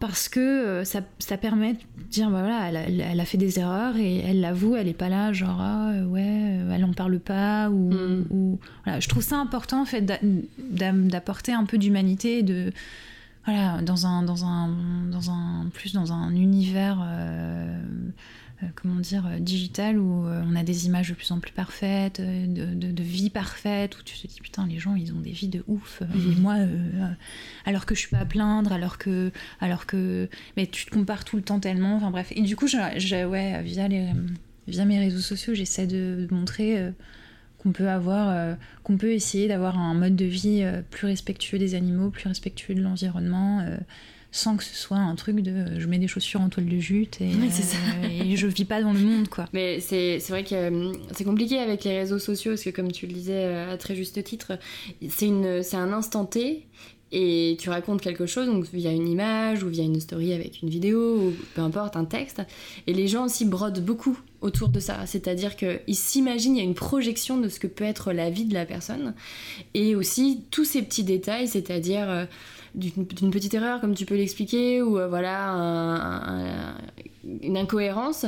parce 0.00 0.30
que 0.30 0.40
euh, 0.40 0.84
ça, 0.84 1.02
ça, 1.18 1.36
permet 1.36 1.74
de 1.74 1.78
dire 2.10 2.30
bah 2.30 2.40
voilà 2.40 2.70
elle 2.88 3.20
a, 3.20 3.24
fait 3.24 3.38
des 3.38 3.60
erreurs 3.60 3.96
et 3.98 4.16
elle 4.18 4.40
l'avoue 4.40 4.74
elle 4.74 4.88
est 4.88 4.94
pas 4.94 5.08
là 5.08 5.32
genre 5.32 5.60
ah, 5.60 5.92
ouais 6.08 6.58
elle 6.72 6.84
en 6.84 6.92
parle 6.92 7.20
pas 7.20 7.70
ou, 7.70 7.92
mm. 7.92 8.26
ou, 8.30 8.58
voilà. 8.84 9.00
Je 9.00 9.08
trouve 9.08 9.22
ça 9.22 9.36
important 9.36 9.82
en 9.82 9.84
fait 9.84 10.04
d'apporter 10.58 11.52
un 11.52 11.64
peu 11.64 11.78
d'humanité 11.78 12.42
de 12.42 12.72
voilà, 13.44 13.82
dans 13.82 14.06
un, 14.06 14.22
dans 14.22 14.44
un, 14.44 14.68
dans 15.10 15.30
un, 15.30 15.66
plus 15.72 15.92
dans 15.92 16.12
un 16.12 16.34
univers, 16.34 17.00
euh, 17.02 17.82
euh, 18.62 18.66
comment 18.76 19.00
dire, 19.00 19.26
euh, 19.26 19.38
digital 19.40 19.98
où 19.98 20.26
on 20.26 20.54
a 20.54 20.62
des 20.62 20.86
images 20.86 21.08
de 21.08 21.14
plus 21.14 21.30
en 21.32 21.40
plus 21.40 21.52
parfaites, 21.52 22.20
de, 22.20 22.74
de, 22.74 23.02
vie 23.02 23.30
parfaite, 23.30 23.98
où 23.98 24.02
tu 24.04 24.16
te 24.16 24.26
dis 24.28 24.40
putain, 24.40 24.66
les 24.66 24.78
gens 24.78 24.94
ils 24.94 25.12
ont 25.12 25.20
des 25.20 25.32
vies 25.32 25.48
de 25.48 25.64
ouf, 25.66 26.02
et 26.02 26.18
mhm. 26.18 26.40
moi, 26.40 26.56
alors 27.64 27.84
que 27.84 27.96
je 27.96 28.00
suis 28.00 28.10
pas 28.10 28.20
à 28.20 28.24
plaindre, 28.24 28.72
alors 28.72 28.96
que, 28.96 29.32
alors 29.60 29.86
que, 29.86 30.28
mais 30.56 30.66
tu 30.66 30.84
te 30.86 30.90
compares 30.90 31.24
tout 31.24 31.36
le 31.36 31.42
temps 31.42 31.58
tellement, 31.58 31.96
enfin 31.96 32.12
bref. 32.12 32.32
Et 32.36 32.42
du 32.42 32.54
coup, 32.54 32.68
je, 32.68 33.26
ouais, 33.26 33.62
via 33.62 33.88
les, 33.88 34.10
via 34.68 34.84
mes 34.84 35.00
réseaux 35.00 35.18
sociaux, 35.18 35.54
j'essaie 35.54 35.88
de 35.88 36.28
montrer 36.30 36.92
qu'on 37.62 37.72
peut 37.72 37.88
avoir, 37.88 38.28
euh, 38.30 38.54
qu'on 38.82 38.96
peut 38.96 39.12
essayer 39.12 39.48
d'avoir 39.48 39.78
un 39.78 39.94
mode 39.94 40.16
de 40.16 40.24
vie 40.24 40.62
euh, 40.62 40.82
plus 40.90 41.06
respectueux 41.06 41.58
des 41.58 41.74
animaux, 41.74 42.10
plus 42.10 42.28
respectueux 42.28 42.74
de 42.74 42.80
l'environnement, 42.80 43.60
euh, 43.60 43.76
sans 44.32 44.56
que 44.56 44.64
ce 44.64 44.74
soit 44.74 44.96
un 44.96 45.14
truc 45.14 45.40
de 45.40 45.78
je 45.78 45.86
mets 45.86 45.98
des 45.98 46.08
chaussures 46.08 46.40
en 46.40 46.48
toile 46.48 46.66
de 46.66 46.78
jute 46.78 47.20
et, 47.20 47.30
et 48.10 48.36
je 48.36 48.46
vis 48.46 48.64
pas 48.64 48.80
dans 48.80 48.94
le 48.94 48.98
monde 48.98 49.28
quoi. 49.28 49.46
Mais 49.52 49.78
c'est 49.80 50.18
vrai 50.30 50.42
que 50.42 50.92
c'est 51.14 51.24
compliqué 51.24 51.58
avec 51.58 51.84
les 51.84 51.98
réseaux 51.98 52.18
sociaux 52.18 52.52
parce 52.52 52.64
que 52.64 52.70
comme 52.70 52.90
tu 52.90 53.06
le 53.06 53.12
disais 53.12 53.54
à 53.54 53.76
très 53.76 53.94
juste 53.94 54.24
titre, 54.24 54.58
c'est 55.06 55.76
un 55.76 55.92
instant 55.92 56.24
T 56.24 56.66
et 57.12 57.58
tu 57.60 57.68
racontes 57.68 58.00
quelque 58.00 58.24
chose 58.24 58.46
donc 58.46 58.64
via 58.72 58.90
une 58.90 59.06
image 59.06 59.62
ou 59.62 59.68
via 59.68 59.84
une 59.84 60.00
story 60.00 60.32
avec 60.32 60.62
une 60.62 60.70
vidéo 60.70 61.18
ou 61.18 61.32
peu 61.54 61.60
importe 61.60 61.96
un 61.96 62.06
texte. 62.06 62.42
Et 62.86 62.94
les 62.94 63.06
gens 63.06 63.26
aussi 63.26 63.44
brodent 63.44 63.84
beaucoup 63.84 64.18
autour 64.40 64.70
de 64.70 64.80
ça. 64.80 65.04
C'est-à-dire 65.04 65.56
qu'ils 65.56 65.94
s'imaginent 65.94 66.56
il 66.56 66.58
y 66.58 66.62
a 66.62 66.64
une 66.64 66.74
projection 66.74 67.38
de 67.38 67.50
ce 67.50 67.60
que 67.60 67.66
peut 67.66 67.84
être 67.84 68.12
la 68.12 68.30
vie 68.30 68.46
de 68.46 68.54
la 68.54 68.64
personne. 68.64 69.14
Et 69.74 69.94
aussi 69.94 70.40
tous 70.50 70.64
ces 70.64 70.80
petits 70.80 71.04
détails 71.04 71.48
c'est-à-dire 71.48 72.08
euh, 72.08 72.24
d'une 72.74 73.30
petite 73.30 73.52
erreur 73.52 73.82
comme 73.82 73.94
tu 73.94 74.06
peux 74.06 74.16
l'expliquer 74.16 74.80
ou 74.80 74.98
euh, 74.98 75.06
voilà 75.06 76.74
une 77.42 77.58
incohérence 77.58 78.24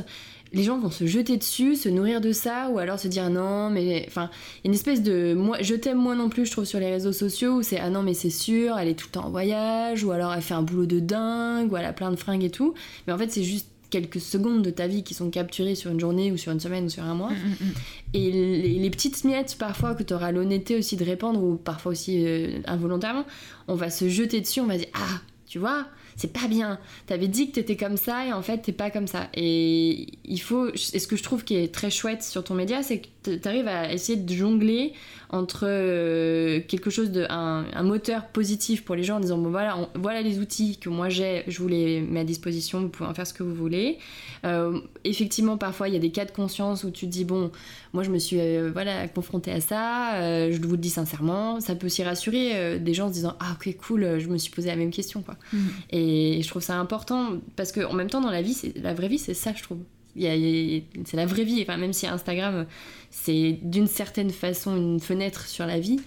les 0.55 0.63
gens 0.63 0.79
vont 0.79 0.91
se 0.91 1.07
jeter 1.07 1.37
dessus, 1.37 1.75
se 1.75 1.89
nourrir 1.89 2.21
de 2.21 2.33
ça, 2.33 2.71
ou 2.71 2.79
alors 2.79 2.99
se 2.99 3.09
dire 3.09 3.29
non, 3.29 3.71
mais 3.71 4.05
enfin, 4.07 4.31
une 4.65 4.73
espèce 4.73 5.03
de 5.03 5.35
moi, 5.35 5.59
je 5.61 5.75
t'aime 5.75 5.99
moi 5.99 6.15
non 6.15 6.29
plus, 6.29 6.47
je 6.47 6.53
trouve 6.53 6.65
sur 6.65 6.79
les 6.79 6.91
réseaux 6.91 7.13
sociaux 7.13 7.57
où 7.57 7.63
c'est 7.63 7.79
ah 7.79 7.91
non 7.91 8.03
mais 8.03 8.15
c'est 8.15 8.31
sûr, 8.31 8.79
elle 8.79 8.89
est 8.89 8.95
tout 8.95 9.09
le 9.09 9.13
temps 9.13 9.27
en 9.27 9.31
voyage, 9.31 10.05
ou 10.05 10.13
alors 10.13 10.33
elle 10.33 10.43
fait 10.43 10.55
un 10.55 10.63
boulot 10.63 10.87
de 10.87 11.01
dingue, 11.01 11.73
ou 11.73 11.77
elle 11.77 11.85
a 11.85 11.93
plein 11.93 12.11
de 12.11 12.17
fringues 12.17 12.45
et 12.45 12.51
tout, 12.51 12.75
mais 13.07 13.13
en 13.13 13.19
fait 13.19 13.31
c'est 13.31 13.43
juste 13.43 13.69
quelques 13.91 14.21
secondes 14.21 14.63
de 14.63 14.71
ta 14.71 14.87
vie 14.87 15.03
qui 15.03 15.15
sont 15.15 15.31
capturées 15.31 15.75
sur 15.75 15.91
une 15.91 16.01
journée 16.01 16.33
ou 16.33 16.37
sur 16.37 16.51
une 16.53 16.61
semaine 16.61 16.87
ou 16.87 16.89
sur 16.89 17.05
un 17.05 17.15
mois. 17.15 17.31
Mm, 17.31 17.35
mm, 17.35 17.67
mm. 17.69 17.73
Et 18.15 18.79
les, 18.79 18.91
petites 18.91 19.23
miettes 19.25 19.57
parfois 19.59 19.95
que 19.95 20.03
tu 20.03 20.15
auras 20.15 20.33
l'honnêteté 20.33 20.77
aussi 20.77 20.97
de 20.97 21.05
répandre 21.05 21.43
ou 21.43 21.57
parfois 21.57 21.93
aussi 21.93 22.25
euh, 22.27 22.61
involontairement, 22.67 23.25
on 23.69 23.75
va 23.75 23.91
se 23.91 24.09
jeter 24.09 24.41
dessus, 24.41 24.61
on 24.61 24.67
va 24.67 24.79
dire 24.79 24.89
ah 24.95 25.21
tu 25.47 25.59
vois 25.59 25.87
c'est 26.17 26.33
pas 26.33 26.49
bien. 26.49 26.79
T'avais 27.07 27.29
dit 27.29 27.49
que 27.49 27.55
t'étais 27.55 27.77
comme 27.77 27.97
ça 27.97 28.27
et 28.27 28.33
en 28.33 28.43
fait 28.43 28.59
t'es 28.59 28.73
pas 28.73 28.91
comme 28.91 29.07
ça. 29.07 29.29
Et 29.35 30.09
il 30.25 30.41
faut, 30.41 30.69
et 30.69 30.99
ce 30.99 31.07
que 31.07 31.17
je 31.17 31.23
trouve 31.23 31.45
qui 31.45 31.57
est 31.57 31.73
très 31.73 31.91
chouette 31.91 32.23
sur 32.23 32.45
ton 32.45 32.55
média, 32.55 32.83
c'est 32.83 33.01
que 33.01 33.37
t'arrives 33.37 33.69
à 33.69 33.93
essayer 33.93 34.19
de 34.19 34.35
jongler 34.35 34.93
entre 35.35 35.65
euh, 35.67 36.61
quelque 36.69 36.91
chose 36.91 37.11
de 37.11 37.27
un, 37.29 37.83
moteur 37.83 38.29
positif 38.29 38.85
pour 38.85 38.95
les 38.95 39.03
gens 39.03 39.17
en 39.17 39.21
disant 39.21 39.37
bon 39.37 39.51
voilà 39.51 39.77
voilà 39.95 40.23
les 40.23 40.39
outils 40.39 40.79
que 40.79 40.89
moi 40.89 41.09
j'ai 41.09 41.43
je 41.49 41.59
vous 41.59 41.67
les 41.67 42.01
mets 42.01 42.21
à 42.21 42.25
disposition 42.25 42.81
vous 42.81 42.89
pouvez 42.89 43.09
en 43.09 43.15
faire 43.15 43.27
ce 43.27 43.35
que 43.35 43.43
vous 43.43 43.55
voulez. 43.55 43.99
Euh, 44.45 44.79
effectivement 45.03 45.59
parfois 45.59 45.89
il 45.89 45.95
y 45.95 45.97
a 45.97 46.01
des 46.01 46.13
cas 46.13 46.25
de 46.25 46.31
conscience 46.31 46.85
où 46.85 46.91
tu 46.91 47.07
te 47.07 47.11
dis 47.11 47.25
bon 47.25 47.51
moi 47.93 48.05
je 48.05 48.11
me 48.11 48.19
suis 48.19 48.39
euh, 48.39 48.71
voilà 48.73 49.09
confrontée 49.09 49.51
à 49.51 49.61
ça 49.61 50.51
je 50.51 50.61
vous 50.63 50.73
le 50.73 50.79
dis 50.79 50.91
sincèrement 50.91 51.61
ça 51.61 51.75
peut 51.75 51.87
aussi 51.87 52.05
rassurer 52.05 52.79
des 52.79 52.95
gens 52.95 53.07
en 53.07 53.09
se 53.09 53.15
disant 53.15 53.37
ah 53.41 53.57
ok 53.57 53.77
cool 53.79 54.21
je 54.21 54.29
me 54.29 54.39
suis 54.39 54.53
posé 54.53 54.69
la 54.69 54.77
même 54.77 54.93
question 54.93 55.23
quoi. 55.23 55.35
Mmh. 55.53 55.59
et 55.91 56.41
je 56.43 56.49
trouve 56.49 56.63
ça 56.63 56.77
important 56.77 57.33
parce 57.57 57.73
que 57.73 57.81
en 57.81 57.95
même 57.95 58.09
temps 58.09 58.21
dans 58.21 58.31
la 58.31 58.43
vie 58.43 58.55
c'est 58.55 58.77
la 58.79 58.95
vraie 58.95 59.09
vie 59.09 59.19
c'est 59.19 59.35
ça 59.35 59.53
je 59.57 59.63
trouve 59.65 59.79
c'est 60.17 61.15
la 61.15 61.27
vraie 61.27 61.45
vie 61.45 61.61
enfin 61.63 61.77
même 61.77 61.93
si 61.93 62.07
Instagram 62.07 62.67
c'est 63.15 63.59
d'une 63.63 63.87
certaine 63.87 64.31
façon 64.31 64.77
une 64.77 64.99
fenêtre 64.99 65.47
sur 65.47 65.67
la 65.67 65.79
vie. 65.79 66.01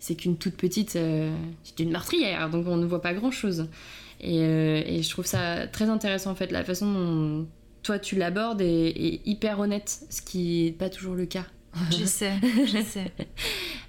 C'est 0.00 0.14
qu'une 0.14 0.36
toute 0.36 0.56
petite, 0.56 0.96
euh, 0.96 1.34
c'est 1.62 1.80
une 1.80 1.90
meurtrière, 1.90 2.50
donc 2.50 2.66
on 2.66 2.76
ne 2.76 2.86
voit 2.86 3.02
pas 3.02 3.12
grand-chose. 3.14 3.68
Euh, 4.24 4.82
et, 4.86 5.02
je 5.02 5.10
trouve 5.10 5.26
ça 5.26 5.66
très 5.66 5.88
intéressant 5.88 6.30
en 6.30 6.34
fait, 6.34 6.50
la 6.50 6.64
façon 6.64 6.92
dont 6.92 7.46
toi 7.82 7.98
tu 7.98 8.16
l'abordes 8.16 8.62
est, 8.62 9.20
hyper 9.26 9.60
honnête, 9.60 10.00
ce 10.08 10.22
qui 10.22 10.64
n'est 10.64 10.72
pas 10.72 10.88
toujours 10.88 11.14
le 11.14 11.26
cas. 11.26 11.46
Je 11.90 12.04
sais, 12.04 12.32
je 12.42 12.82
sais. 12.82 13.12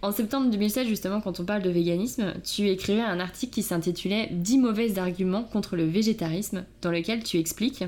en 0.02 0.12
septembre 0.12 0.50
2007, 0.50 0.88
justement, 0.88 1.22
quand 1.22 1.40
on 1.40 1.46
parle 1.46 1.62
de 1.62 1.70
véganisme, 1.70 2.34
tu 2.44 2.68
écrivais 2.70 3.02
un 3.02 3.20
article 3.20 3.54
qui 3.54 3.64
s'intitulait 3.64 4.30
10 4.32 4.58
mauvais 4.60 4.98
arguments 4.98 5.44
contre 5.44 5.76
le 5.76 5.86
végétarisme, 5.86 6.66
dans 6.82 6.92
lequel 6.92 7.24
tu 7.24 7.38
expliques 7.38 7.84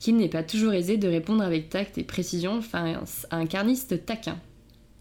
qu'il 0.00 0.16
n'est 0.16 0.28
pas 0.28 0.42
toujours 0.42 0.72
aisé 0.72 0.96
de 0.96 1.08
répondre 1.08 1.42
avec 1.42 1.68
tact 1.68 1.98
et 1.98 2.04
précision 2.04 2.60
face 2.62 3.26
à 3.30 3.36
un 3.36 3.46
carniste 3.46 4.04
taquin. 4.04 4.38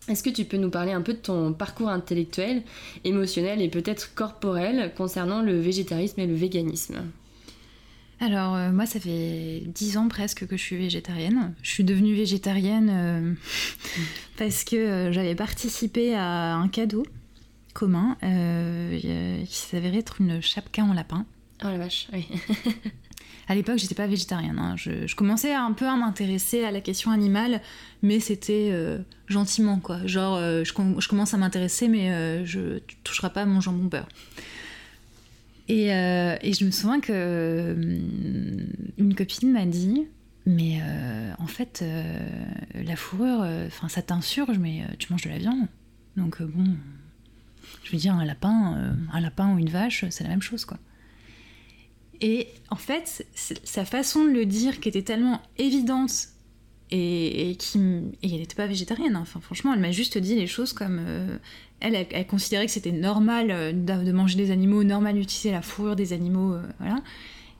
Est-ce 0.09 0.23
que 0.23 0.29
tu 0.29 0.43
peux 0.43 0.57
nous 0.57 0.69
parler 0.69 0.91
un 0.91 1.01
peu 1.01 1.13
de 1.13 1.19
ton 1.19 1.53
parcours 1.53 1.89
intellectuel, 1.89 2.63
émotionnel 3.05 3.61
et 3.61 3.69
peut-être 3.69 4.13
corporel 4.13 4.93
concernant 4.97 5.41
le 5.41 5.57
végétarisme 5.57 6.19
et 6.19 6.27
le 6.27 6.35
véganisme? 6.35 7.03
Alors 8.23 8.55
euh, 8.55 8.71
moi 8.71 8.85
ça 8.85 8.99
fait 8.99 9.63
dix 9.67 9.97
ans 9.97 10.07
presque 10.07 10.47
que 10.47 10.55
je 10.55 10.61
suis 10.61 10.77
végétarienne. 10.77 11.53
Je 11.61 11.69
suis 11.69 11.83
devenue 11.83 12.15
végétarienne 12.15 12.89
euh, 12.91 13.33
parce 14.37 14.63
que 14.63 14.75
euh, 14.75 15.11
j'avais 15.11 15.35
participé 15.35 16.15
à 16.15 16.55
un 16.55 16.67
cadeau 16.69 17.05
commun 17.73 18.15
qui 18.21 19.57
s'avérait 19.57 19.97
être 19.97 20.21
une 20.21 20.41
chapka 20.41 20.83
en 20.83 20.93
lapin. 20.93 21.25
Oh 21.63 21.67
la 21.67 21.77
vache, 21.77 22.07
oui. 22.13 22.27
à 23.47 23.55
l'époque 23.55 23.77
j'étais 23.77 23.95
pas 23.95 24.07
végétarienne. 24.07 24.59
Hein. 24.59 24.75
Je, 24.77 25.13
commençais 25.15 25.53
un 25.53 25.71
peu 25.73 25.87
à 25.87 25.95
m'intéresser 25.95 26.63
à 26.63 26.71
la 26.71 26.81
question 26.81 27.11
animale, 27.11 27.61
mais 28.03 28.19
c'était 28.19 28.71
gentiment 29.27 29.79
quoi. 29.79 30.05
Genre 30.05 30.37
je, 30.39 30.63
je, 30.63 31.07
commence 31.07 31.33
à 31.33 31.37
m'intéresser 31.37 31.87
mais 31.87 32.45
je 32.45 32.77
tu 32.79 32.95
toucheras 33.03 33.31
pas 33.31 33.41
à 33.41 33.45
mon 33.45 33.59
jambon 33.59 33.85
beurre. 33.85 34.07
Euh, 35.69 36.37
et, 36.41 36.53
je 36.53 36.65
me 36.65 36.71
souviens 36.71 36.99
que 36.99 37.13
euh, 37.13 37.99
une 38.97 39.15
copine 39.15 39.51
m'a 39.51 39.65
dit 39.65 40.07
mais 40.45 40.81
euh, 40.81 41.31
en 41.39 41.47
fait 41.47 41.85
la 42.73 42.97
fourrure 42.97 43.47
enfin 43.67 43.87
ça 43.87 44.01
t'insurge 44.01 44.57
mais 44.57 44.83
tu 44.99 45.11
manges 45.11 45.23
de 45.23 45.29
la 45.29 45.37
viande. 45.37 45.67
Donc 46.17 46.41
bon 46.41 46.75
je 47.83 47.91
veux 47.91 47.97
dire 47.97 48.13
un 48.13 48.25
lapin 48.25 48.93
un 49.11 49.21
lapin 49.21 49.55
ou 49.55 49.57
une 49.57 49.69
vache 49.69 50.03
c'est 50.09 50.23
la 50.23 50.29
même 50.29 50.41
chose 50.41 50.65
quoi. 50.65 50.77
Et 52.19 52.49
en 52.69 52.75
fait 52.75 53.25
sa 53.35 53.85
façon 53.85 54.25
de 54.25 54.31
le 54.31 54.45
dire 54.45 54.81
qui 54.81 54.89
était 54.89 55.01
tellement 55.01 55.41
évidente 55.57 56.27
et, 56.95 57.55
qui 57.57 57.77
et 57.79 58.33
elle 58.33 58.39
n'était 58.39 58.55
pas 58.55 58.67
végétarienne. 58.67 59.15
Hein. 59.15 59.21
Enfin, 59.21 59.39
franchement, 59.39 59.73
elle 59.73 59.79
m'a 59.79 59.91
juste 59.91 60.17
dit 60.17 60.35
les 60.35 60.47
choses 60.47 60.73
comme 60.73 61.01
elle, 61.79 62.07
elle, 62.11 62.27
considérait 62.27 62.65
que 62.65 62.71
c'était 62.71 62.91
normal 62.91 63.47
de, 63.85 64.11
manger 64.11 64.37
des 64.37 64.51
animaux, 64.51 64.83
normal 64.83 65.15
d'utiliser 65.15 65.51
la 65.51 65.61
fourrure 65.61 65.95
des 65.95 66.13
animaux, 66.13 66.55
voilà. 66.79 67.01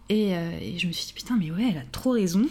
Et, 0.09 0.31
et, 0.31 0.77
je 0.77 0.87
me 0.87 0.91
suis 0.91 1.07
dit 1.07 1.13
putain, 1.13 1.37
mais 1.39 1.51
ouais, 1.51 1.69
elle 1.71 1.77
a 1.77 1.85
trop 1.91 2.11
raison. 2.11 2.45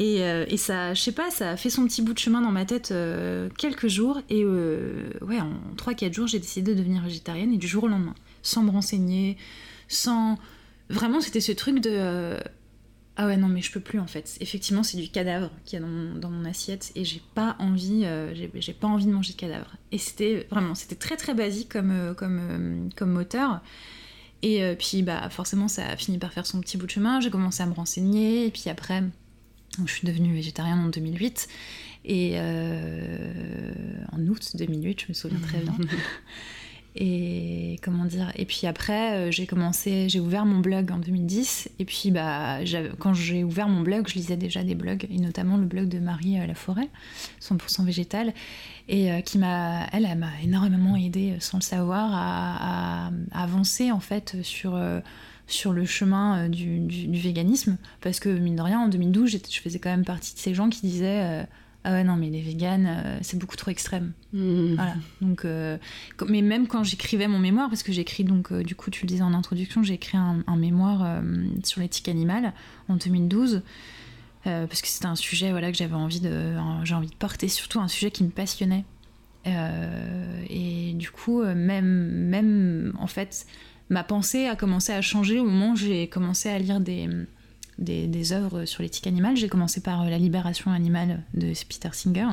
Euh, 0.00 0.46
et, 0.48 0.56
ça, 0.56 0.94
je 0.94 1.00
sais 1.00 1.12
pas, 1.12 1.30
ça 1.30 1.50
a 1.50 1.56
fait 1.56 1.70
son 1.70 1.86
petit 1.86 2.02
bout 2.02 2.14
de 2.14 2.18
chemin 2.18 2.40
dans 2.40 2.50
ma 2.50 2.64
tête 2.64 2.90
euh, 2.92 3.48
quelques 3.58 3.88
jours. 3.88 4.20
Et 4.28 4.42
euh, 4.42 5.10
ouais, 5.20 5.38
en 5.40 5.52
3-4 5.76 6.12
jours, 6.12 6.26
j'ai 6.26 6.38
décidé 6.38 6.74
de 6.74 6.78
devenir 6.78 7.02
végétarienne 7.02 7.52
et 7.52 7.56
du 7.56 7.68
jour 7.68 7.84
au 7.84 7.88
lendemain, 7.88 8.14
sans 8.42 8.62
me 8.62 8.70
renseigner, 8.70 9.36
sans. 9.88 10.38
Vraiment, 10.88 11.20
c'était 11.20 11.40
ce 11.40 11.52
truc 11.52 11.80
de. 11.80 12.36
Ah 13.22 13.26
ouais, 13.26 13.36
non, 13.36 13.46
mais 13.46 13.60
je 13.60 13.70
peux 13.70 13.80
plus 13.80 14.00
en 14.00 14.06
fait. 14.06 14.36
Effectivement, 14.40 14.82
c'est 14.82 14.96
du 14.96 15.08
cadavre 15.08 15.50
qu'il 15.64 15.78
y 15.78 15.82
a 15.82 15.86
dans 15.86 16.30
mon, 16.30 16.44
assiette 16.44 16.90
et 16.96 17.04
j'ai 17.04 17.22
pas 17.34 17.54
envie, 17.60 18.04
j'ai 18.34 18.72
pas 18.72 18.88
envie 18.88 19.06
de 19.06 19.12
manger 19.12 19.34
de 19.34 19.38
cadavre. 19.38 19.76
Et 19.92 19.98
c'était 19.98 20.46
vraiment, 20.50 20.74
c'était 20.74 20.96
très 20.96 21.16
très 21.16 21.32
basique 21.32 21.68
comme, 21.68 22.14
comme, 22.16 22.90
comme 22.96 23.12
moteur. 23.12 23.60
Et 24.42 24.74
puis, 24.76 25.02
bah, 25.02 25.30
forcément, 25.30 25.68
ça 25.68 25.86
a 25.86 25.96
fini 25.96 26.18
par 26.18 26.32
faire 26.32 26.46
son 26.46 26.60
petit 26.60 26.76
bout 26.76 26.86
de 26.86 26.90
chemin. 26.90 27.20
J'ai 27.20 27.30
commencé 27.30 27.62
à 27.62 27.66
me 27.66 27.74
renseigner 27.74 28.46
et 28.46 28.50
puis 28.50 28.68
après 28.70 29.04
je 29.86 29.92
suis 29.92 30.06
devenue 30.06 30.34
végétarienne 30.34 30.78
en 30.78 30.88
2008. 30.88 31.48
Et 32.04 32.32
euh, 32.34 33.32
en 34.12 34.20
août 34.26 34.56
2008, 34.56 35.02
je 35.02 35.06
me 35.08 35.14
souviens 35.14 35.38
très 35.38 35.58
bien. 35.58 35.76
et 36.94 37.78
comment 37.82 38.04
dire 38.04 38.32
Et 38.36 38.44
puis 38.44 38.66
après, 38.66 39.12
euh, 39.12 39.30
j'ai 39.30 39.46
commencé, 39.46 40.08
j'ai 40.08 40.20
ouvert 40.20 40.44
mon 40.44 40.60
blog 40.60 40.90
en 40.92 40.98
2010. 40.98 41.70
Et 41.78 41.84
puis 41.84 42.10
bah, 42.10 42.58
quand 42.98 43.14
j'ai 43.14 43.44
ouvert 43.44 43.68
mon 43.68 43.80
blog, 43.80 44.08
je 44.08 44.14
lisais 44.14 44.36
déjà 44.36 44.62
des 44.62 44.74
blogs, 44.74 45.06
et 45.10 45.18
notamment 45.18 45.56
le 45.56 45.66
blog 45.66 45.88
de 45.88 45.98
Marie 45.98 46.38
euh, 46.38 46.46
Laforêt, 46.46 46.88
100% 47.40 47.84
végétal, 47.84 48.32
et 48.88 49.22
qui 49.22 49.38
m'a, 49.38 49.86
elle, 49.92 50.02
m'a 50.18 50.30
énormément 50.42 50.96
aidé, 50.96 51.36
sans 51.38 51.58
le 51.58 51.62
savoir, 51.62 52.10
à, 52.12 53.10
avancer 53.32 53.92
en 53.92 54.00
fait 54.00 54.36
sur 54.42 54.76
sur 55.52 55.72
le 55.72 55.84
chemin 55.84 56.44
euh, 56.44 56.48
du, 56.48 57.20
véganisme. 57.20 57.76
Parce 58.00 58.20
que, 58.20 58.28
mine 58.28 58.56
de 58.56 58.62
rien, 58.62 58.80
en 58.80 58.88
2012, 58.88 59.38
je 59.50 59.60
faisais 59.60 59.78
quand 59.78 59.90
même 59.90 60.04
partie 60.04 60.34
de 60.34 60.38
ces 60.38 60.54
gens 60.54 60.68
qui 60.68 60.80
disaient 60.80 61.22
euh, 61.22 61.42
Ah 61.84 61.92
ouais, 61.92 62.04
non, 62.04 62.16
mais 62.16 62.30
les 62.30 62.42
véganes, 62.42 62.86
euh, 62.86 63.18
c'est 63.22 63.38
beaucoup 63.38 63.56
trop 63.56 63.70
extrême. 63.70 64.12
Mmh. 64.32 64.74
Voilà. 64.74 64.94
Donc, 65.20 65.46
mais 66.28 66.42
même 66.42 66.66
quand 66.66 66.84
j'écrivais 66.84 67.28
mon 67.28 67.38
mémoire, 67.38 67.68
parce 67.68 67.82
que 67.82 67.92
j'écris, 67.92 68.24
donc, 68.24 68.52
du 68.52 68.74
coup, 68.74 68.90
tu 68.90 69.02
le 69.02 69.08
disais 69.08 69.22
en 69.22 69.34
introduction, 69.34 69.82
j'ai 69.82 69.94
écrit 69.94 70.16
un, 70.16 70.56
mémoire 70.56 71.20
sur 71.64 71.80
l'éthique 71.80 72.08
animale 72.08 72.52
en 72.88 72.96
2012. 72.96 73.62
parce 74.44 74.80
que 74.80 74.88
c'était 74.88 75.06
un 75.06 75.16
sujet 75.16 75.50
voilà, 75.50 75.72
que 75.72 75.76
j'avais 75.76 75.94
envie 75.94 76.20
de, 76.20 76.54
j'ai 76.84 76.94
envie 76.94 77.10
de 77.10 77.14
porter, 77.14 77.48
surtout 77.48 77.80
un 77.80 77.88
sujet 77.88 78.10
qui 78.10 78.22
me 78.22 78.30
passionnait. 78.30 78.84
et 79.44 80.92
du 80.94 81.10
coup, 81.10 81.42
même, 81.42 82.28
même 82.28 82.94
en 83.00 83.08
fait, 83.08 83.46
ma 83.92 84.04
pensée 84.04 84.46
a 84.46 84.56
commencé 84.56 84.92
à 84.92 85.02
changer 85.02 85.38
au 85.38 85.44
moment 85.44 85.72
où 85.72 85.76
j'ai 85.76 86.08
commencé 86.08 86.48
à 86.48 86.58
lire 86.58 86.80
des, 86.80 87.08
des, 87.78 88.32
œuvres 88.32 88.64
sur 88.64 88.82
l'éthique 88.82 89.06
animale. 89.06 89.36
J'ai 89.36 89.48
commencé 89.48 89.80
par 89.80 90.02
euh, 90.02 90.10
La 90.10 90.18
libération 90.18 90.70
animale 90.70 91.22
de 91.34 91.52
Peter 91.68 91.90
Singer. 91.92 92.28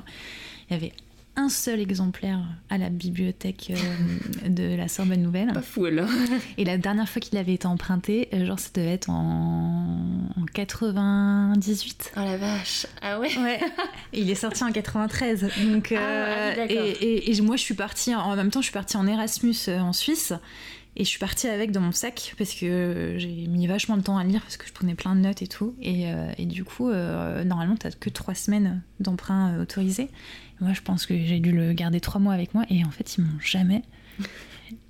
Il 0.70 0.74
y 0.74 0.76
avait 0.76 0.94
un 1.36 1.50
seul 1.50 1.80
exemplaire 1.80 2.40
à 2.70 2.78
la 2.78 2.90
bibliothèque 2.90 3.72
euh, 3.72 4.50
de 4.50 4.76
la 4.76 4.88
Sorbonne 4.88 5.22
Nouvelle. 5.22 5.54
Pas 5.54 5.62
fou 5.62 5.86
alors. 5.86 6.10
Et 6.58 6.66
la 6.66 6.78
dernière 6.78 7.08
fois 7.08 7.22
qu'il 7.22 7.38
avait 7.38 7.54
été 7.54 7.66
emprunté, 7.66 8.28
euh, 8.34 8.46
genre 8.46 8.60
ça 8.60 8.70
devait 8.74 8.94
être 8.94 9.10
en, 9.10 10.30
en 10.36 10.46
98. 10.54 12.12
Oh 12.16 12.20
la 12.20 12.38
vache 12.38 12.88
Ah 13.02 13.20
ouais 13.20 13.36
Ouais. 13.38 13.60
Et 14.14 14.22
il 14.22 14.30
est 14.30 14.36
sorti 14.36 14.64
en 14.64 14.72
93. 14.72 15.50
Donc, 15.72 15.94
ah, 15.98 16.52
ah 16.58 16.66
et, 16.70 17.32
et, 17.32 17.42
moi 17.42 17.56
je 17.56 17.62
suis 17.62 17.74
partie, 17.74 18.14
en 18.14 18.36
même 18.36 18.52
temps 18.52 18.62
je 18.62 18.66
suis 18.66 18.74
partie 18.74 18.98
en 18.98 19.08
Erasmus 19.08 19.56
en 19.68 19.94
Suisse. 19.94 20.34
Et 21.00 21.06
je 21.06 21.10
suis 21.10 21.20
partie 21.20 21.48
avec 21.48 21.72
dans 21.72 21.80
mon 21.80 21.94
sac 21.94 22.36
parce 22.38 22.54
que 22.54 23.16
j'ai 23.18 23.48
mis 23.48 23.68
vachement 23.68 23.96
de 23.96 24.02
temps 24.02 24.18
à 24.18 24.26
lire 24.26 24.42
parce 24.42 24.58
que 24.58 24.68
je 24.68 24.74
prenais 24.74 24.96
plein 24.96 25.16
de 25.16 25.22
notes 25.22 25.42
et 25.42 25.48
tout. 25.48 25.74
Et, 25.82 26.12
euh, 26.12 26.34
du 26.40 26.66
coup, 26.66 26.90
euh, 26.90 27.46
normalement, 27.46 27.78
t'as 27.78 27.92
que 27.92 28.10
trois 28.10 28.36
semaines 28.36 28.82
d'emprunt 29.00 29.54
euh, 29.54 29.62
autorisé. 29.62 30.10
moi, 30.60 30.74
je 30.74 30.82
pense 30.82 31.06
que 31.06 31.18
j'ai 31.18 31.40
dû 31.40 31.54
le 31.54 31.72
garder 31.72 32.02
trois 32.02 32.20
mois 32.20 32.34
avec 32.34 32.54
moi. 32.54 32.66
Et 32.70 32.84
en 32.84 32.92
fait, 32.92 33.16
ils 33.16 33.24
m'ont 33.24 33.40
jamais, 33.40 33.84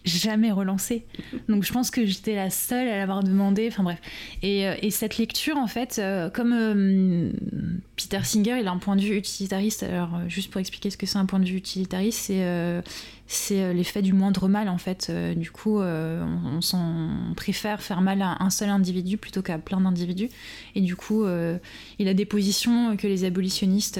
jamais 0.09 0.51
relancé. 0.51 1.05
Donc 1.47 1.63
je 1.63 1.71
pense 1.71 1.91
que 1.91 2.05
j'étais 2.05 2.35
la 2.35 2.49
seule 2.49 2.87
à 2.87 2.97
l'avoir 2.97 3.23
demandé. 3.23 3.67
Enfin 3.71 3.83
bref. 3.83 3.99
Et, 4.41 4.61
et, 4.81 4.91
cette 4.91 5.17
lecture, 5.17 5.57
en 5.57 5.67
fait, 5.67 6.01
comme 6.33 7.33
Peter 7.95 8.19
Singer, 8.23 8.57
il 8.59 8.67
a 8.67 8.71
un 8.71 8.77
point 8.77 8.95
de 8.95 9.01
vue 9.01 9.15
utilitariste. 9.15 9.83
Alors, 9.83 10.11
juste 10.27 10.51
pour 10.51 10.59
expliquer 10.59 10.89
ce 10.89 10.97
que 10.97 11.05
c'est 11.05 11.17
un 11.17 11.25
point 11.25 11.39
de 11.39 11.45
vue 11.45 11.57
utilitariste, 11.57 12.19
c'est 12.27 12.43
c'est 13.31 13.61
euh, 13.61 13.73
l'effet 13.73 14.01
du 14.01 14.11
moindre 14.11 14.47
mal 14.47 14.67
en 14.69 14.79
fait. 14.79 15.07
Euh, 15.09 15.35
du 15.35 15.51
coup, 15.51 15.79
euh, 15.79 16.25
on, 16.73 17.33
préfère 17.35 17.79
faire 17.79 18.01
mal 18.01 18.23
à 18.23 18.37
un 18.43 18.49
seul 18.49 18.69
individu 18.69 19.17
plutôt 19.17 19.43
qu'à 19.43 19.59
plein 19.59 19.79
d'individus. 19.79 20.31
Et 20.73 20.81
du 20.81 20.95
coup, 20.95 21.25
il 21.99 22.07
a 22.07 22.13
des 22.13 22.25
positions 22.25 22.97
que 22.97 23.07
les 23.07 23.23
abolitionnistes. 23.23 23.99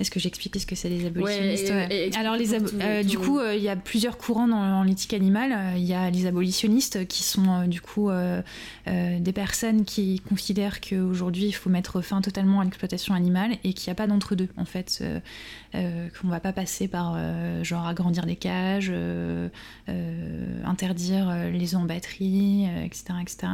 Est-ce 0.00 0.10
que 0.10 0.18
j'explique 0.18 0.58
ce 0.58 0.66
que 0.66 0.74
c'est 0.74 0.88
les 0.88 1.06
abolitionnistes? 1.06 1.72
Alors, 2.16 2.36
les 2.36 3.04
du 3.04 3.18
coup, 3.18 3.40
il 3.40 3.62
y 3.62 3.68
a 3.68 3.76
plusieurs 3.76 4.18
courants 4.18 4.48
dans, 4.48 4.82
l'éthique 5.04 5.14
animale. 5.14 5.76
Il 5.76 5.84
y 5.84 5.94
a 5.94 6.10
les 6.10 6.26
abolitionnistes 6.26 7.06
qui 7.06 7.22
sont 7.22 7.66
du 7.66 7.80
coup 7.80 8.10
des 8.86 9.32
personnes 9.32 9.84
qui 9.84 10.20
considèrent 10.20 10.80
qu'aujourd'hui 10.80 11.46
il 11.46 11.52
faut 11.52 11.70
mettre 11.70 12.00
fin 12.00 12.20
totalement 12.20 12.60
à 12.60 12.64
l'exploitation 12.64 13.14
animale 13.14 13.52
et 13.64 13.72
qu'il 13.72 13.88
n'y 13.88 13.92
a 13.92 13.94
pas 13.94 14.06
d'entre-deux 14.06 14.48
en 14.56 14.64
fait. 14.64 15.02
qu'on 15.72 16.28
va 16.28 16.40
pas 16.40 16.52
passer 16.52 16.88
par 16.88 17.16
genre 17.64 17.86
agrandir 17.86 18.26
des 18.26 18.36
cages, 18.36 18.90
euh, 18.90 19.48
euh, 19.88 20.62
interdire 20.64 21.28
euh, 21.28 21.50
les 21.50 21.74
batterie, 21.86 22.66
etc., 22.84 23.04
etc. 23.20 23.48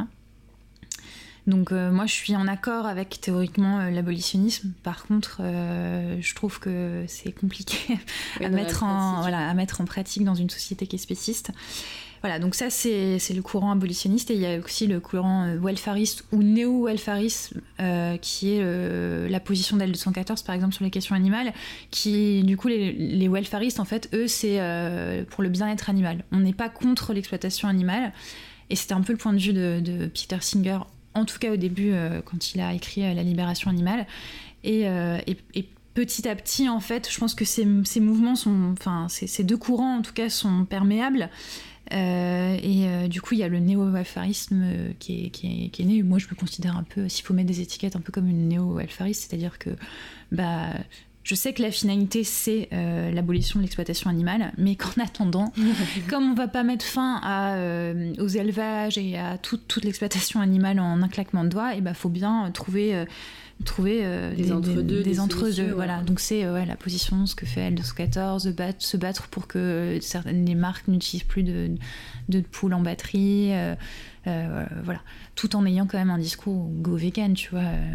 Donc 1.51 1.71
moi 1.71 2.05
je 2.05 2.13
suis 2.13 2.35
en 2.35 2.47
accord 2.47 2.85
avec 2.85 3.19
théoriquement 3.21 3.89
l'abolitionnisme. 3.89 4.71
Par 4.83 5.05
contre, 5.05 5.41
je 5.41 6.35
trouve 6.35 6.59
que 6.59 7.03
c'est 7.07 7.31
compliqué 7.31 7.99
à, 8.43 8.49
mettre 8.49 8.83
en, 8.83 9.21
voilà, 9.21 9.49
à 9.49 9.53
mettre 9.53 9.81
en 9.81 9.85
pratique 9.85 10.23
dans 10.23 10.35
une 10.35 10.49
société 10.49 10.87
qui 10.87 10.95
est 10.95 10.99
spéciste. 10.99 11.51
Voilà, 12.21 12.37
donc 12.37 12.53
ça 12.53 12.69
c'est 12.69 13.17
le 13.33 13.41
courant 13.41 13.71
abolitionniste 13.71 14.29
et 14.29 14.35
il 14.35 14.41
y 14.41 14.45
a 14.45 14.59
aussi 14.59 14.85
le 14.85 14.99
courant 14.99 15.45
euh, 15.45 15.57
welfariste 15.59 16.23
ou 16.31 16.43
néo-welfariste 16.43 17.55
euh, 17.79 18.15
qui 18.17 18.53
est 18.53 18.59
euh, 18.61 19.27
la 19.27 19.39
position 19.39 19.75
d'L214 19.75 20.45
par 20.45 20.53
exemple 20.53 20.75
sur 20.75 20.83
les 20.83 20.91
questions 20.91 21.15
animales, 21.15 21.51
qui 21.89 22.43
du 22.43 22.57
coup 22.57 22.67
les, 22.67 22.93
les 22.93 23.27
welfaristes 23.27 23.79
en 23.79 23.85
fait 23.85 24.07
eux 24.13 24.27
c'est 24.27 24.59
pour 25.31 25.41
le 25.41 25.49
bien-être 25.49 25.89
animal. 25.89 26.23
On 26.31 26.39
n'est 26.39 26.53
pas 26.53 26.69
contre 26.69 27.13
l'exploitation 27.13 27.67
animale 27.67 28.13
et 28.69 28.75
c'était 28.75 28.93
un 28.93 29.01
peu 29.01 29.13
le 29.13 29.17
point 29.17 29.33
de 29.33 29.39
vue 29.39 29.53
de, 29.53 30.07
Peter 30.07 30.37
Singer 30.41 30.79
en 31.13 31.25
tout 31.25 31.39
cas 31.39 31.51
au 31.51 31.57
début 31.57 31.93
quand 32.25 32.53
il 32.53 32.61
a 32.61 32.73
écrit 32.73 33.01
La 33.01 33.23
libération 33.23 33.69
animale 33.69 34.05
et, 34.63 34.83
et, 34.83 35.67
petit 35.93 36.27
à 36.27 36.35
petit, 36.35 36.69
en 36.69 36.79
fait, 36.79 37.11
je 37.11 37.19
pense 37.19 37.35
que 37.35 37.45
ces, 37.45 37.65
mouvements 37.65 38.35
sont, 38.35 38.73
enfin, 38.73 39.07
ces, 39.09 39.43
deux 39.43 39.57
courants, 39.57 39.97
en 39.97 40.01
tout 40.01 40.13
cas, 40.13 40.29
sont 40.29 40.65
perméables. 40.65 41.29
Euh, 41.93 42.57
et 42.61 42.87
euh, 42.87 43.07
du 43.07 43.21
coup, 43.21 43.33
il 43.33 43.41
y 43.41 43.43
a 43.43 43.49
le 43.49 43.59
néo-alpharisme 43.59 44.61
euh, 44.63 44.91
qui, 44.99 45.31
est, 45.77 45.83
né. 45.83 46.03
Moi, 46.03 46.19
je 46.19 46.27
me 46.27 46.35
considère 46.35 46.77
un 46.77 46.83
peu, 46.83 47.09
s'il 47.09 47.25
faut 47.25 47.33
mettre 47.33 47.49
des 47.49 47.61
étiquettes, 47.61 47.95
un 47.95 48.01
peu 48.01 48.11
comme 48.11 48.29
une 48.29 48.47
néo-alphariste, 48.47 49.29
c'est-à-dire 49.29 49.59
que 49.59 49.71
bah, 50.31 50.69
je 51.23 51.35
sais 51.35 51.53
que 51.53 51.61
la 51.61 51.71
finalité, 51.71 52.23
c'est 52.23 52.69
l'abolition 52.71 53.59
de 53.59 53.63
l'exploitation 53.63 54.09
animale, 54.09 54.53
mais 54.57 54.75
qu'en 54.75 54.89
attendant, 55.03 55.53
comme 56.09 56.31
on 56.31 56.33
va 56.33 56.47
pas 56.47 56.63
mettre 56.63 56.85
fin 56.85 57.19
à, 57.23 57.55
aux 58.19 58.27
élevages 58.27 58.97
et 58.97 59.17
à 59.17 59.37
toute 59.37 59.79
l'exploitation 59.83 60.41
animale 60.41 60.79
en 60.79 61.01
un 61.01 61.07
claquement 61.07 61.43
de 61.43 61.49
doigts, 61.49 61.73
il 61.75 61.81
bah, 61.81 61.93
faut 61.93 62.09
bien 62.09 62.49
trouver 62.51 63.05
trouver 63.63 64.01
euh, 64.03 64.35
des, 64.35 64.51
entre-deux. 64.51 65.03
Des, 65.03 65.19
entre-deux, 65.19 65.71
voilà. 65.71 66.01
Donc 66.01 66.19
c'est 66.19 66.43
euh, 66.43 66.53
ouais, 66.53 66.65
la 66.65 66.75
position, 66.75 67.25
ce 67.25 67.35
que 67.35 67.45
fait 67.45 67.69
L214, 67.71 68.45
de 68.45 68.51
battre, 68.51 68.83
se 68.83 68.97
battre 68.97 69.27
pour 69.27 69.47
que 69.47 69.97
certaines 70.01 70.45
les 70.45 70.55
marques 70.55 70.87
n'utilisent 70.87 71.23
plus 71.23 71.43
de, 71.43 71.71
de, 72.29 72.41
poules 72.41 72.73
en 72.73 72.81
batterie. 72.81 73.53
Euh, 73.53 73.75
euh, 74.27 74.65
voilà, 74.83 75.01
tout 75.35 75.55
en 75.55 75.65
ayant 75.65 75.87
quand 75.87 75.97
même 75.97 76.11
un 76.11 76.19
discours 76.19 76.69
go 76.69 76.95
vegan, 76.95 77.33
tu 77.33 77.49
vois. 77.49 77.61
Euh, 77.61 77.93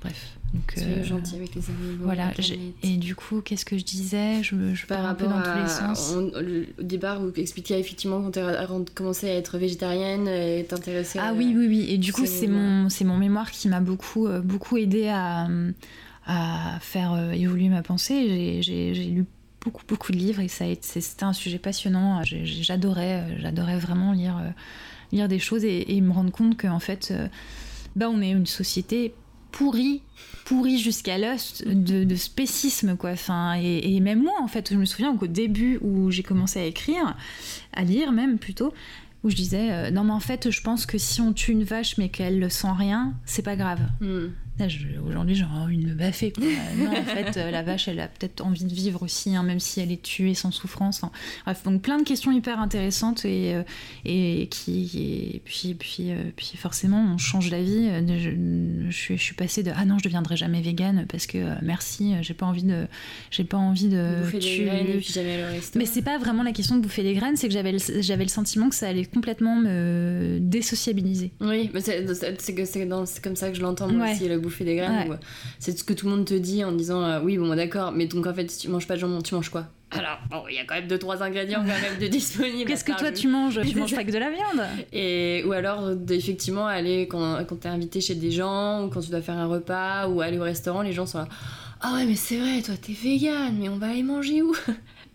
bref. 0.00 0.38
Donc, 0.54 0.74
euh, 0.78 1.04
gentil 1.04 1.36
avec 1.36 1.54
les 1.54 1.62
animaux. 1.68 2.04
Voilà, 2.04 2.32
et 2.82 2.96
du 2.96 3.14
coup, 3.14 3.40
qu'est-ce 3.40 3.64
que 3.64 3.76
je 3.76 3.84
disais? 3.84 4.42
Je, 4.42 4.74
je 4.74 4.86
Par 4.86 5.02
rapport 5.02 5.30
un 5.30 5.40
peu 5.40 5.48
dans 5.48 5.52
tous 5.52 5.62
les 5.62 5.68
sens. 5.68 6.14
au 6.14 6.82
départ, 6.82 7.20
vous 7.20 7.32
expliquiez 7.36 7.78
effectivement 7.78 8.22
quand 8.22 8.32
tu 8.32 8.38
as 8.38 8.66
commencé 8.94 9.28
à 9.28 9.34
être 9.34 9.58
végétarienne 9.58 10.28
et 10.28 10.64
t'intéresser 10.64 11.18
Ah 11.20 11.32
oui, 11.34 11.52
oui, 11.56 11.66
oui. 11.68 11.86
Et 11.90 11.98
du 11.98 12.12
coup, 12.12 12.26
c'est 12.26 12.46
mon, 12.46 12.88
c'est 12.88 13.04
mon 13.04 13.16
mémoire 13.16 13.50
qui 13.50 13.68
m'a 13.68 13.80
beaucoup, 13.80 14.28
beaucoup 14.42 14.76
aidé 14.76 15.08
à, 15.08 15.48
à 16.26 16.78
faire 16.80 17.32
évoluer 17.32 17.68
ma 17.68 17.82
pensée. 17.82 18.62
J'ai 18.62 18.94
lu 18.94 19.24
beaucoup, 19.60 19.82
beaucoup 19.86 20.12
de 20.12 20.16
livres 20.16 20.40
et 20.40 20.48
ça 20.48 20.64
c'était 20.80 21.24
un 21.24 21.32
sujet 21.32 21.58
passionnant. 21.58 22.22
J'adorais, 22.24 23.38
j'adorais 23.40 23.78
vraiment 23.78 24.12
lire 24.12 24.40
lire 25.12 25.28
des 25.28 25.38
choses 25.38 25.64
et, 25.64 26.00
me 26.00 26.12
rendre 26.12 26.30
compte 26.30 26.60
qu'en 26.60 26.78
fait, 26.78 27.08
euh, 27.10 27.28
bah, 27.94 28.08
on 28.10 28.20
est 28.20 28.30
une 28.30 28.46
société 28.46 29.14
pourri 29.56 30.02
pourri 30.44 30.78
jusqu'à 30.78 31.16
l'os 31.16 31.62
de, 31.64 32.14
spécisme 32.14 32.94
quoi 32.94 33.12
enfin 33.12 33.54
et, 33.54 34.00
même 34.00 34.22
moi 34.22 34.34
en 34.42 34.48
fait 34.48 34.70
je 34.70 34.76
me 34.76 34.84
souviens 34.84 35.16
qu'au 35.16 35.26
début 35.26 35.78
où 35.80 36.10
j'ai 36.10 36.22
commencé 36.22 36.60
à 36.60 36.64
écrire 36.66 37.16
à 37.72 37.82
lire 37.82 38.12
même 38.12 38.38
plutôt 38.38 38.74
où 39.24 39.30
je 39.30 39.34
disais 39.34 39.72
euh, 39.72 39.90
non 39.90 40.04
mais 40.04 40.12
en 40.12 40.20
fait 40.20 40.50
je 40.50 40.60
pense 40.60 40.84
que 40.84 40.98
si 40.98 41.22
on 41.22 41.32
tue 41.32 41.52
une 41.52 41.64
vache 41.64 41.96
mais 41.96 42.10
qu'elle 42.10 42.38
ne 42.38 42.50
sent 42.50 42.68
rien 42.76 43.14
c'est 43.24 43.42
pas 43.42 43.56
grave 43.56 43.80
hmm. 44.02 44.26
Aujourd'hui, 44.58 45.34
j'aurais 45.34 45.58
envie 45.58 45.76
de 45.76 45.86
me 45.86 45.94
baffer. 45.94 46.32
non, 46.78 46.90
en 46.90 47.04
fait, 47.04 47.36
euh, 47.36 47.50
la 47.50 47.62
vache, 47.62 47.88
elle 47.88 48.00
a 48.00 48.08
peut-être 48.08 48.40
envie 48.40 48.64
de 48.64 48.72
vivre 48.72 49.02
aussi, 49.02 49.36
hein, 49.36 49.42
même 49.42 49.60
si 49.60 49.80
elle 49.80 49.92
est 49.92 50.00
tuée 50.00 50.34
sans 50.34 50.50
souffrance. 50.50 51.02
Bref, 51.44 51.62
donc 51.64 51.82
plein 51.82 51.98
de 51.98 52.04
questions 52.04 52.32
hyper 52.32 52.58
intéressantes 52.58 53.24
et, 53.26 53.54
euh, 53.54 53.62
et 54.06 54.48
qui. 54.50 55.34
Et 55.34 55.42
puis, 55.44 55.74
puis, 55.74 56.10
euh, 56.10 56.22
puis 56.34 56.52
forcément, 56.56 57.06
on 57.14 57.18
change 57.18 57.50
d'avis. 57.50 57.88
Je, 58.18 58.30
je, 58.90 59.14
suis 59.14 59.34
passée 59.34 59.62
de 59.62 59.72
Ah 59.74 59.84
non, 59.84 59.98
je 59.98 60.04
deviendrai 60.04 60.36
jamais 60.36 60.62
végane 60.62 61.06
parce 61.06 61.26
que 61.26 61.38
merci, 61.62 62.14
j'ai 62.22 62.34
pas 62.34 62.46
envie 62.46 62.64
de. 62.64 62.86
J'ai 63.30 63.44
pas 63.44 63.58
envie 63.58 63.88
de. 63.88 64.22
Bouffer 64.22 64.38
des 64.38 64.64
graines 64.64 64.86
et 64.86 64.98
puis 64.98 65.12
jamais 65.12 65.36
le 65.36 65.46
resto. 65.48 65.78
Mais 65.78 65.86
c'est 65.86 66.02
pas 66.02 66.18
vraiment 66.18 66.42
la 66.42 66.52
question 66.52 66.76
de 66.76 66.80
bouffer 66.80 67.02
des 67.02 67.14
graines, 67.14 67.36
c'est 67.36 67.48
que 67.48 67.54
j'avais 67.54 67.72
le, 67.72 67.78
j'avais 68.00 68.24
le 68.24 68.30
sentiment 68.30 68.70
que 68.70 68.74
ça 68.74 68.88
allait 68.88 69.04
complètement 69.04 69.56
me 69.56 70.38
désociabiliser. 70.40 71.32
Oui, 71.40 71.70
c'est, 71.80 72.06
c'est, 72.38 72.88
comme 73.22 73.36
ça 73.36 73.50
que 73.50 73.56
je 73.56 73.62
l'entends 73.62 73.88
moi 73.88 74.10
aussi, 74.10 74.28
le 74.28 74.45
bouffer 74.46 74.64
des 74.64 74.76
graines. 74.76 75.10
Euh, 75.10 75.16
c'est 75.58 75.76
ce 75.76 75.84
que 75.84 75.92
tout 75.92 76.06
le 76.06 76.16
monde 76.16 76.24
te 76.24 76.34
dit 76.34 76.64
en 76.64 76.72
disant 76.72 77.02
euh, 77.02 77.20
oui, 77.20 77.38
bon, 77.38 77.54
d'accord, 77.54 77.92
mais 77.92 78.06
donc 78.06 78.26
en 78.26 78.34
fait, 78.34 78.50
si 78.50 78.58
tu 78.58 78.68
manges 78.68 78.86
pas 78.86 78.94
de 78.94 79.00
jambon, 79.00 79.20
tu 79.22 79.34
manges 79.34 79.50
quoi? 79.50 79.66
Alors, 79.92 80.18
il 80.50 80.56
y 80.56 80.58
a 80.58 80.64
quand 80.64 80.74
même 80.74 80.88
deux 80.88 80.98
trois 80.98 81.22
ingrédients 81.22 81.60
quand 81.60 81.80
même 81.80 81.98
de 82.00 82.06
disponibles. 82.08 82.68
Qu'est-ce 82.68 82.84
que 82.84 82.98
toi 82.98 83.12
tu 83.12 83.28
manges? 83.28 83.60
Tu 83.62 83.76
manges 83.78 83.94
pas 83.94 84.04
que 84.04 84.10
de 84.10 84.18
la 84.18 84.30
viande? 84.30 84.66
Et 84.92 85.44
ou 85.46 85.52
alors 85.52 85.90
effectivement 86.10 86.66
aller 86.66 87.06
quand 87.06 87.44
quand 87.44 87.56
t'es 87.60 87.68
invité 87.68 88.00
chez 88.00 88.16
des 88.16 88.30
gens 88.30 88.84
ou 88.84 88.88
quand 88.88 89.00
tu 89.00 89.10
dois 89.10 89.22
faire 89.22 89.36
un 89.36 89.46
repas 89.46 90.08
ou 90.08 90.20
aller 90.20 90.38
au 90.38 90.42
restaurant, 90.42 90.82
les 90.82 90.92
gens 90.92 91.06
sont 91.06 91.18
là. 91.18 91.28
Ah 91.80 91.94
ouais 91.94 92.04
mais 92.04 92.16
c'est 92.16 92.38
vrai, 92.38 92.62
toi 92.62 92.74
t'es 92.80 92.92
vegan, 92.92 93.54
mais 93.58 93.68
on 93.68 93.76
va 93.78 93.88
aller 93.88 94.02
manger 94.02 94.42
où? 94.42 94.54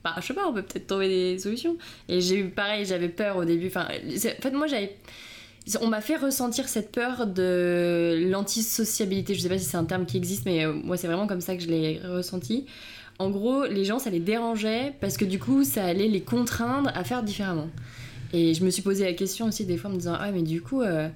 Bah 0.04 0.16
je 0.20 0.26
sais 0.26 0.34
pas, 0.34 0.48
on 0.48 0.54
peut 0.54 0.64
peut-être 0.64 0.88
trouver 0.88 1.08
des 1.08 1.38
solutions. 1.38 1.78
Et 2.10 2.22
j'ai 2.22 2.40
eu 2.40 2.50
pareil, 2.50 2.86
j'avais 2.86 3.10
peur 3.10 3.38
au 3.38 3.46
début. 3.46 3.68
Enfin, 3.68 3.86
en 3.86 4.42
fait 4.42 4.52
moi 4.52 4.66
j'avais 4.66 4.96
on 5.82 5.88
m'a 5.88 6.02
fait 6.02 6.16
ressentir 6.16 6.68
cette 6.68 6.92
peur 6.92 7.28
de 7.28 8.28
l'antisociabilité. 8.30 9.34
Je 9.34 9.42
sais 9.42 9.50
pas 9.50 9.58
si 9.58 9.66
c'est 9.66 9.78
un 9.78 9.86
terme 9.86 10.06
qui 10.06 10.18
existe, 10.18 10.46
mais 10.46 10.66
euh, 10.66 10.74
moi 10.74 10.98
c'est 10.98 11.08
vraiment 11.08 11.28
comme 11.28 11.42
ça 11.42 11.56
que 11.56 11.62
je 11.62 11.68
l'ai 11.68 12.00
ressenti. 12.04 12.66
En 13.20 13.30
gros, 13.30 13.66
les 13.66 13.86
gens 13.86 14.00
ça 14.00 14.10
les 14.10 14.20
dérangeait 14.20 14.96
parce 15.00 15.18
que 15.18 15.26
du 15.26 15.38
coup 15.38 15.64
ça 15.64 15.86
allait 15.86 16.08
les 16.08 16.22
contraindre 16.22 16.92
à 16.96 17.04
faire 17.04 17.24
différemment. 17.24 17.70
Et 18.34 18.54
je 18.54 18.64
me 18.64 18.70
suis 18.70 18.82
posé 18.82 19.06
la 19.06 19.14
question 19.14 19.48
aussi 19.48 19.66
des 19.66 19.78
fois 19.78 19.90
en 19.90 19.94
me 19.94 20.00
disant 20.00 20.16
ah 20.20 20.32
mais 20.32 20.42
du 20.42 20.62
coup 20.62 20.82
euh, 20.82 21.10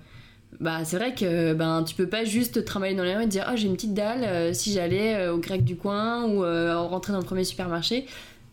bah 0.60 0.86
c'est 0.86 0.98
vrai 0.98 1.16
que 1.16 1.54
ben 1.54 1.84
tu 1.84 1.96
peux 1.96 2.08
pas 2.08 2.26
juste 2.26 2.64
travailler 2.66 2.96
dans 2.96 3.04
les 3.04 3.16
rues 3.16 3.24
et 3.24 3.28
dire 3.28 3.46
ah 3.48 3.56
j'ai 3.56 3.68
une 3.68 3.76
petite 3.76 3.94
dalle 3.94 4.24
euh, 4.24 4.54
si 4.54 4.74
j'allais 4.74 5.28
au 5.30 5.38
grec 5.38 5.64
du 5.64 5.76
coin 5.76 6.26
ou 6.26 6.42
rentrer 6.90 7.14
dans 7.14 7.20
le 7.20 7.26
premier 7.26 7.46
supermarché 7.46 8.06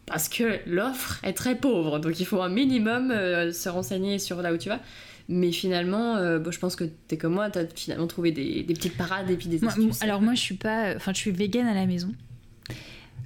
parce 0.07 0.29
que 0.29 0.59
l'offre 0.67 1.19
est 1.23 1.33
très 1.33 1.57
pauvre 1.57 1.99
donc 1.99 2.19
il 2.21 2.27
faut 2.27 2.41
un 2.41 2.49
minimum 2.49 3.11
se 3.53 3.69
renseigner 3.69 4.19
sur 4.19 4.41
là 4.41 4.55
où 4.55 4.57
tu 4.57 4.71
vas. 4.71 4.81
Mais 5.33 5.51
finalement, 5.51 6.17
euh, 6.17 6.39
je 6.51 6.59
pense 6.59 6.77
que 6.77 6.85
t'es 6.85 7.17
comme 7.17 7.33
moi, 7.33 7.49
t'as 7.49 7.65
finalement 7.75 8.07
trouvé 8.07 8.33
des, 8.33 8.65
petites 8.65 8.97
parades 8.97 9.31
et 9.31 9.37
puis 9.37 9.49
des 9.49 9.65
astuces. 9.65 10.03
alors 10.03 10.21
moi, 10.21 10.35
je 10.35 10.41
suis 10.41 10.57
pas, 10.57 10.95
enfin, 10.95 11.13
je 11.15 11.19
suis 11.19 11.31
végane 11.31 11.67
à 11.67 11.75
la 11.75 11.87
maison. 11.87 12.13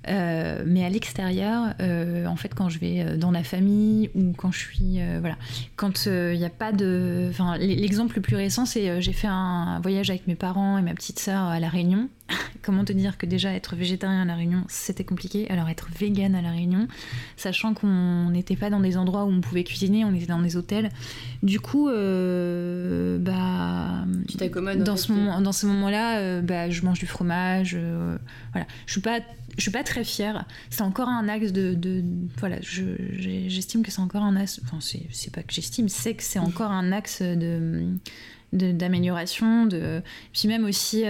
Euh, 0.08 0.62
mais 0.64 0.84
à 0.84 0.88
l'extérieur, 0.88 1.74
euh, 1.80 2.26
en 2.26 2.36
fait, 2.36 2.54
quand 2.54 2.68
je 2.68 2.78
vais 2.78 3.16
dans 3.16 3.32
la 3.32 3.42
famille 3.42 4.08
ou 4.14 4.32
quand 4.36 4.52
je 4.52 4.58
suis, 4.58 5.00
voilà, 5.18 5.36
quand 5.74 6.06
il 6.06 6.38
n'y 6.38 6.44
a 6.44 6.50
pas 6.50 6.70
de, 6.70 7.26
enfin, 7.28 7.58
l'exemple 7.58 8.14
le 8.14 8.22
plus 8.22 8.36
récent, 8.36 8.66
c'est 8.66 9.02
j'ai 9.02 9.12
fait 9.12 9.26
un 9.26 9.80
voyage 9.80 10.08
avec 10.10 10.28
mes 10.28 10.36
parents 10.36 10.78
et 10.78 10.82
ma 10.82 10.94
petite 10.94 11.18
sœur 11.18 11.42
à 11.42 11.58
la 11.58 11.68
Réunion 11.68 12.08
comment 12.66 12.84
te 12.84 12.92
dire 12.92 13.16
que 13.16 13.26
déjà 13.26 13.52
être 13.54 13.76
végétarien 13.76 14.22
à 14.22 14.24
La 14.24 14.34
Réunion, 14.34 14.64
c'était 14.68 15.04
compliqué. 15.04 15.48
Alors 15.50 15.68
être 15.68 15.88
vegan 15.96 16.34
à 16.34 16.42
La 16.42 16.50
Réunion, 16.50 16.88
sachant 17.36 17.74
qu'on 17.74 18.30
n'était 18.30 18.56
pas 18.56 18.70
dans 18.70 18.80
des 18.80 18.96
endroits 18.96 19.24
où 19.24 19.30
on 19.30 19.40
pouvait 19.40 19.62
cuisiner, 19.62 20.04
on 20.04 20.12
était 20.12 20.26
dans 20.26 20.42
des 20.42 20.56
hôtels. 20.56 20.90
Du 21.44 21.60
coup, 21.60 21.88
euh, 21.88 23.18
bah, 23.18 24.04
tu 24.28 24.36
t'accommodes 24.36 24.82
dans 24.82 24.96
ce 24.96 25.12
moment, 25.12 25.40
dans 25.40 25.52
ce 25.52 25.66
moment-là, 25.66 26.18
euh, 26.18 26.42
bah, 26.42 26.68
je 26.68 26.82
mange 26.82 26.98
du 26.98 27.06
fromage. 27.06 27.76
Euh, 27.78 28.18
voilà, 28.52 28.66
je 28.86 28.92
suis 28.92 29.00
pas, 29.00 29.20
je 29.56 29.62
suis 29.62 29.70
pas 29.70 29.84
très 29.84 30.02
fière. 30.02 30.44
C'est 30.70 30.82
encore 30.82 31.08
un 31.08 31.28
axe 31.28 31.52
de, 31.52 31.74
de 31.74 32.02
voilà, 32.38 32.56
j'estime 32.60 33.84
que 33.84 33.92
c'est 33.92 34.02
encore 34.02 34.24
un 34.24 34.34
axe. 34.34 34.60
Enfin, 34.64 34.78
c'est 34.80 35.32
pas 35.32 35.44
que 35.44 35.54
j'estime, 35.54 35.88
c'est 35.88 36.14
que 36.14 36.24
c'est 36.24 36.40
encore 36.40 36.72
un 36.72 36.90
axe 36.90 37.22
de 37.22 37.86
d'amélioration 38.52 39.66
de, 39.66 40.02
puis 40.32 40.48
même 40.48 40.64
aussi 40.64 41.04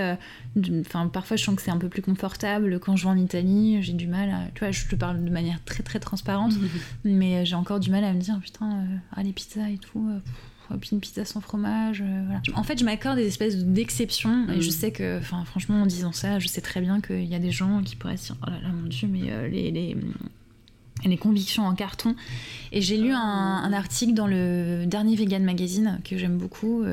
enfin 0.81 1.09
parfois 1.09 1.37
je 1.37 1.44
sens 1.44 1.55
que 1.55 1.62
c'est 1.62 1.70
un 1.70 1.79
peu 1.79 1.88
plus 1.88 2.03
confortable 2.03 2.79
quand 2.81 2.96
je 2.96 3.05
vais 3.05 3.11
en 3.11 3.16
Italie 3.16 3.83
j'ai 3.83 3.92
du 3.92 4.07
mal 4.07 4.31
à, 4.31 4.51
tu 4.55 4.61
vois 4.61 4.70
je 4.70 4.87
te 4.87 4.94
parle 4.94 5.22
de 5.25 5.31
manière 5.31 5.62
très 5.64 5.83
très 5.83 6.01
transparente 6.01 6.55
mais 7.05 7.44
j'ai 7.44 7.55
encore 7.55 7.81
du 7.81 7.90
mal 7.90 8.05
à 8.05 8.12
me 8.12 8.20
dire 8.20 8.38
putain 8.40 8.70
euh, 8.70 8.96
ah 9.12 9.22
les 9.22 9.33
pizzas 9.33 9.68
et 9.68 9.79
tout 9.79 10.09
euh, 10.09 10.77
puis 10.81 10.90
une 10.92 11.01
pizza 11.01 11.25
sans 11.25 11.40
fromage 11.40 12.03
euh, 12.03 12.22
voilà. 12.25 12.40
en 12.55 12.62
fait 12.62 12.79
je 12.79 12.85
m'accorde 12.85 13.16
des 13.16 13.27
espèces 13.27 13.57
d'exceptions 13.64 14.49
et 14.51 14.61
je 14.61 14.68
mm. 14.68 14.72
sais 14.72 14.92
que 14.92 15.18
enfin 15.18 15.44
franchement 15.44 15.83
en 15.83 15.87
disant 15.87 16.12
ça 16.12 16.38
je 16.38 16.49
sais 16.49 16.61
très 16.61 16.81
bien 16.81 17.01
qu'il 17.01 17.25
y 17.25 17.35
a 17.35 17.38
des 17.38 17.53
gens 17.53 17.83
qui 17.83 17.96
pourraient 17.96 18.16
se 18.16 18.33
dire 18.33 18.37
oh 18.46 18.51
là 18.51 18.61
là 18.62 18.68
mon 18.68 18.88
dieu 18.88 19.09
mais 19.09 19.49
les, 19.51 19.70
les 19.70 19.96
les 21.05 21.19
convictions 21.19 21.67
en 21.67 21.75
carton. 21.75 22.17
Et 22.73 22.81
j'ai 22.81 22.97
lu 22.97 23.13
un, 23.13 23.73
article 23.73 24.15
dans 24.15 24.27
le 24.27 24.85
dernier 24.87 25.15
Vegan 25.15 25.45
Magazine 25.45 26.01
que 26.05 26.17
j'aime 26.17 26.39
beaucoup, 26.39 26.85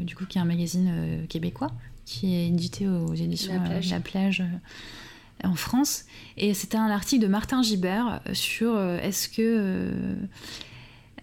du 0.00 0.14
coup 0.14 0.24
qui 0.26 0.38
est 0.38 0.40
un 0.40 0.46
magazine 0.46 1.26
québécois, 1.28 1.70
qui 2.10 2.34
est 2.34 2.48
édité 2.48 2.88
aux 2.88 3.14
éditions 3.14 3.54
La 3.90 4.00
Plage, 4.00 4.40
euh, 4.40 4.44
euh, 4.44 5.48
en 5.48 5.54
France. 5.54 6.04
Et 6.36 6.54
c'était 6.54 6.76
un 6.76 6.90
article 6.90 7.22
de 7.22 7.28
Martin 7.28 7.62
Gibert 7.62 8.20
sur 8.32 8.74
euh, 8.74 8.98
est-ce 8.98 9.28
que. 9.28 9.92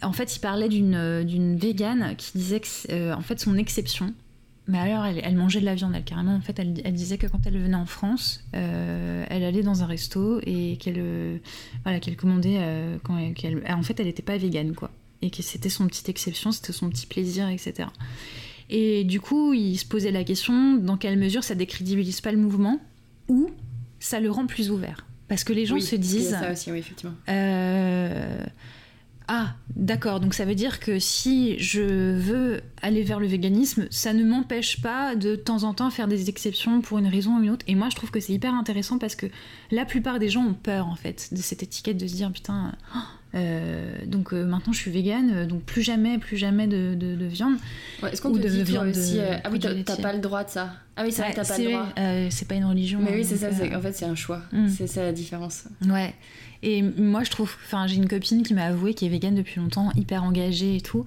en 0.02 0.14
fait, 0.14 0.36
il 0.36 0.40
parlait 0.40 0.70
d'une 0.70 1.58
végane 1.58 2.16
qui 2.16 2.38
disait 2.38 2.62
que 2.62 3.14
en 3.14 3.22
fait 3.22 3.40
son 3.40 3.58
exception, 3.58 4.14
mais 4.68 4.80
alors 4.80 5.06
elle, 5.06 5.36
mangeait 5.36 5.60
de 5.60 5.66
la 5.66 5.76
viande, 5.76 5.94
elle 5.96 6.04
carrément. 6.04 6.36
En 6.36 6.42
fait, 6.42 6.60
elle, 6.60 6.74
disait 6.94 7.18
que 7.18 7.28
quand 7.28 7.40
elle 7.46 7.58
venait 7.58 7.76
en 7.76 7.86
France, 7.86 8.44
elle 8.54 9.44
allait 9.44 9.64
dans 9.64 9.84
un 9.84 9.86
resto 9.86 10.40
et 10.46 10.78
qu'elle 10.78 11.40
voilà, 11.84 12.00
qu'elle 12.00 12.18
commandait. 12.18 12.60
quand 13.04 13.16
en 13.16 13.84
fait, 13.84 14.00
elle 14.00 14.08
n'était 14.08 14.24
pas 14.24 14.38
végane, 14.38 14.74
quoi. 14.74 14.92
Et 15.22 15.30
que 15.30 15.42
c'était 15.42 15.70
son 15.70 15.88
petite 15.88 16.10
exception, 16.10 16.52
c'était 16.52 16.74
son 16.74 16.90
petit 16.90 17.08
plaisir, 17.08 17.50
etc. 17.50 17.90
Et 18.70 19.04
du 19.04 19.22
coup, 19.22 19.54
il 19.54 19.78
se 19.78 19.86
posait 19.86 20.12
la 20.12 20.24
question 20.24 20.76
dans 20.76 20.98
quelle 20.98 21.18
mesure 21.18 21.44
ça 21.44 21.56
décrédibilise 21.56 22.22
pas 22.22 22.32
le 22.32 22.38
mouvement 22.38 22.80
ou 23.30 23.50
ça 24.00 24.20
le 24.20 24.30
rend 24.30 24.46
plus 24.46 24.70
ouvert? 24.70 25.06
Parce 25.28 25.44
que 25.44 25.54
les 25.54 25.66
gens 25.66 25.80
se 25.80 25.96
disent. 25.96 26.32
Ça 26.32 26.52
aussi, 26.52 26.72
oui, 26.72 26.80
effectivement. 26.80 27.16
Ah, 29.30 29.56
d'accord, 29.76 30.22
donc 30.22 30.34
ça 30.34 30.46
veut 30.46 30.56
dire 30.56 30.80
que 30.80 31.00
si 31.00 31.60
je 31.60 31.82
veux 31.82 32.62
aller 32.82 33.04
vers 33.04 33.20
le 33.20 33.28
véganisme, 33.28 33.88
ça 33.92 34.14
ne 34.14 34.24
m'empêche 34.24 34.82
pas 34.82 35.16
de, 35.16 35.32
de 35.32 35.36
temps 35.36 35.64
en 35.64 35.74
temps 35.74 35.90
faire 35.90 36.08
des 36.08 36.30
exceptions 36.30 36.80
pour 36.82 36.98
une 36.98 37.08
raison 37.08 37.38
ou 37.38 37.44
une 37.44 37.50
autre. 37.50 37.66
Et 37.68 37.76
moi, 37.76 37.90
je 37.90 37.96
trouve 37.98 38.10
que 38.10 38.22
c'est 38.22 38.32
hyper 38.32 38.54
intéressant 38.54 38.98
parce 38.98 39.16
que 39.16 39.26
la 39.70 39.84
plupart 39.84 40.20
des 40.20 40.30
gens 40.30 40.46
ont 40.46 40.54
peur, 40.54 40.88
en 40.88 40.96
fait, 40.96 41.28
de 41.34 41.42
cette 41.42 41.62
étiquette, 41.62 41.98
de 41.98 42.08
se 42.08 42.16
dire, 42.16 42.32
putain, 42.32 42.74
euh, 43.38 44.06
donc 44.06 44.34
euh, 44.34 44.44
maintenant 44.44 44.74
je 44.74 44.80
suis 44.80 44.92
végane, 44.92 45.32
euh, 45.34 45.46
donc 45.46 45.64
plus 45.64 45.82
jamais, 45.82 46.18
plus 46.18 46.38
jamais 46.38 46.68
de, 46.68 46.96
de, 46.96 47.26
viande. 47.26 47.56
Est-ce 48.04 48.22
qu'on 48.22 48.32
dit 48.32 48.64
viande 48.64 48.88
aussi 48.88 49.20
Ah 49.44 49.50
oui, 49.52 49.60
t'as 49.60 49.98
pas 49.98 50.14
le 50.14 50.20
droit 50.20 50.44
de 50.44 50.50
ça. 50.50 50.74
Ah 50.96 51.04
oui, 51.04 51.12
c'est 51.12 51.22
vrai, 51.22 51.34
t'as 51.34 51.46
pas 51.46 51.58
le 51.58 51.66
droit. 51.66 51.88
c'est 52.30 52.48
pas 52.48 52.56
une 52.56 52.66
religion. 52.66 53.00
Mais 53.02 53.16
oui, 53.16 53.24
c'est 53.24 53.38
ça. 53.38 53.50
En 53.50 53.82
fait, 53.82 53.94
c'est 53.94 54.06
un 54.06 54.16
choix. 54.16 54.42
Mm. 54.52 54.68
C'est 54.70 54.88
ça 54.88 55.04
la 55.04 55.14
différence. 55.14 55.66
Ouais. 55.88 56.14
Et 56.64 56.82
moi, 56.82 57.24
je 57.24 57.30
trouve. 57.30 57.54
Enfin, 57.66 57.86
j'ai 57.86 57.98
une 57.98 58.08
copine 58.08 58.44
qui 58.44 58.54
m'a 58.54 58.66
avoué 58.66 58.94
qui 58.94 59.06
est 59.06 59.10
végane 59.10 59.36
depuis 59.36 59.60
longtemps, 59.60 59.92
hyper 59.96 60.24
engagée 60.24 60.78
et 60.78 60.82
tout 60.82 61.06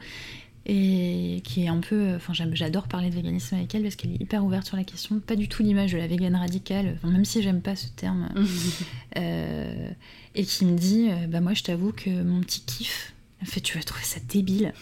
et 0.73 1.41
qui 1.43 1.65
est 1.65 1.69
un 1.69 1.81
peu. 1.81 2.15
Enfin, 2.15 2.33
j'adore 2.33 2.87
parler 2.87 3.11
de 3.11 3.15
véganisme 3.17 3.57
avec 3.57 3.75
elle 3.75 3.83
parce 3.83 3.97
qu'elle 3.97 4.13
est 4.13 4.21
hyper 4.21 4.45
ouverte 4.45 4.67
sur 4.67 4.77
la 4.77 4.85
question. 4.85 5.19
Pas 5.19 5.35
du 5.35 5.49
tout 5.49 5.65
l'image 5.65 5.93
de 5.93 5.99
la 5.99 6.07
végane 6.07 6.37
radicale, 6.37 6.97
même 7.03 7.25
si 7.25 7.43
j'aime 7.43 7.61
pas 7.61 7.75
ce 7.75 7.89
terme. 7.89 8.29
euh, 9.17 9.91
et 10.37 10.45
qui 10.45 10.65
me 10.65 10.79
dit 10.79 11.09
euh, 11.11 11.27
Bah, 11.27 11.41
moi, 11.41 11.55
je 11.55 11.65
t'avoue 11.65 11.91
que 11.91 12.23
mon 12.23 12.41
petit 12.41 12.61
kiff, 12.61 13.15
en 13.43 13.47
fait, 13.47 13.61
tu 13.61 13.77
vas 13.77 13.83
trouver 13.83 14.05
ça 14.05 14.21
débile. 14.29 14.73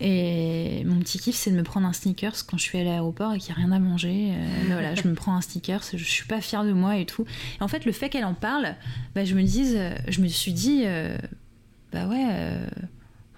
Et 0.00 0.84
mon 0.86 0.98
petit 1.00 1.18
kiff, 1.18 1.34
c'est 1.34 1.50
de 1.50 1.56
me 1.56 1.64
prendre 1.64 1.86
un 1.86 1.92
sneakers 1.92 2.46
quand 2.46 2.56
je 2.56 2.62
suis 2.62 2.78
à 2.78 2.84
l'aéroport 2.84 3.34
et 3.34 3.38
qu'il 3.38 3.52
n'y 3.52 3.60
a 3.60 3.62
rien 3.62 3.72
à 3.72 3.78
manger. 3.78 4.32
Euh, 4.32 4.62
voilà, 4.68 4.94
je 4.94 5.06
me 5.06 5.12
prends 5.12 5.34
un 5.34 5.42
sneakers, 5.42 5.82
je 5.92 6.02
suis 6.02 6.26
pas 6.26 6.40
fière 6.40 6.64
de 6.64 6.72
moi 6.72 6.96
et 6.96 7.04
tout. 7.04 7.26
Et 7.60 7.62
en 7.62 7.68
fait, 7.68 7.84
le 7.84 7.92
fait 7.92 8.08
qu'elle 8.08 8.24
en 8.24 8.32
parle, 8.32 8.74
bah, 9.14 9.26
je 9.26 9.34
me 9.34 9.42
dis, 9.42 9.76
je 10.08 10.20
me 10.22 10.28
suis 10.28 10.54
dit, 10.54 10.84
euh, 10.86 11.18
bah 11.92 12.06
ouais 12.06 12.24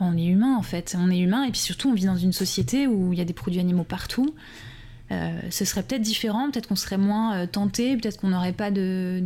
on 0.02 0.16
est 0.16 0.26
humain 0.26 0.56
en 0.56 0.62
fait, 0.62 0.96
on 0.98 1.10
est 1.10 1.18
humain 1.18 1.44
et 1.44 1.50
puis 1.50 1.60
surtout 1.60 1.90
on 1.90 1.94
vit 1.94 2.06
dans 2.06 2.16
une 2.16 2.32
société 2.32 2.86
où 2.86 3.12
il 3.12 3.18
y 3.18 3.22
a 3.22 3.24
des 3.24 3.32
produits 3.32 3.60
animaux 3.60 3.84
partout. 3.84 4.34
Euh, 5.12 5.40
ce 5.50 5.64
serait 5.64 5.82
peut-être 5.82 6.02
différent, 6.02 6.50
peut-être 6.50 6.68
qu'on 6.68 6.76
serait 6.76 6.98
moins 6.98 7.36
euh, 7.36 7.46
tenté, 7.46 7.96
peut-être 7.96 8.18
qu'on 8.18 8.28
n'aurait 8.28 8.52
pas 8.52 8.70
de, 8.70 9.22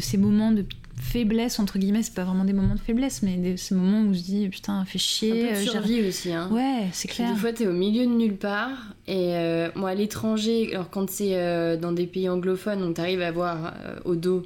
ces 0.00 0.16
moments 0.16 0.50
de 0.50 0.64
faiblesse 1.00 1.58
entre 1.58 1.78
guillemets 1.78 2.02
c'est 2.02 2.14
pas 2.14 2.22
vraiment 2.22 2.44
des 2.44 2.52
moments 2.52 2.74
de 2.74 2.80
faiblesse 2.80 3.22
mais 3.22 3.36
des, 3.36 3.56
ces 3.56 3.74
moments 3.74 4.02
où 4.02 4.14
je 4.14 4.20
dis 4.20 4.48
putain 4.48 4.84
fait 4.84 4.98
chier 4.98 5.50
un 5.50 5.54
peu 5.54 5.64
de 5.64 5.68
survie 5.68 6.06
aussi 6.06 6.32
hein. 6.32 6.48
ouais 6.52 6.86
c'est 6.92 7.08
clair 7.08 7.32
des 7.32 7.36
fois 7.36 7.52
t'es 7.52 7.66
au 7.66 7.72
milieu 7.72 8.06
de 8.06 8.12
nulle 8.12 8.36
part 8.36 8.94
et 9.08 9.34
moi 9.74 9.90
à 9.90 9.94
l'étranger 9.94 10.70
alors 10.72 10.90
quand 10.90 11.10
c'est 11.10 11.76
dans 11.78 11.90
des 11.90 12.06
pays 12.06 12.28
anglophones 12.28 12.84
on 12.84 12.92
t'arrive 12.92 13.20
à 13.20 13.32
voir 13.32 13.74
au 14.04 14.14
dos 14.14 14.44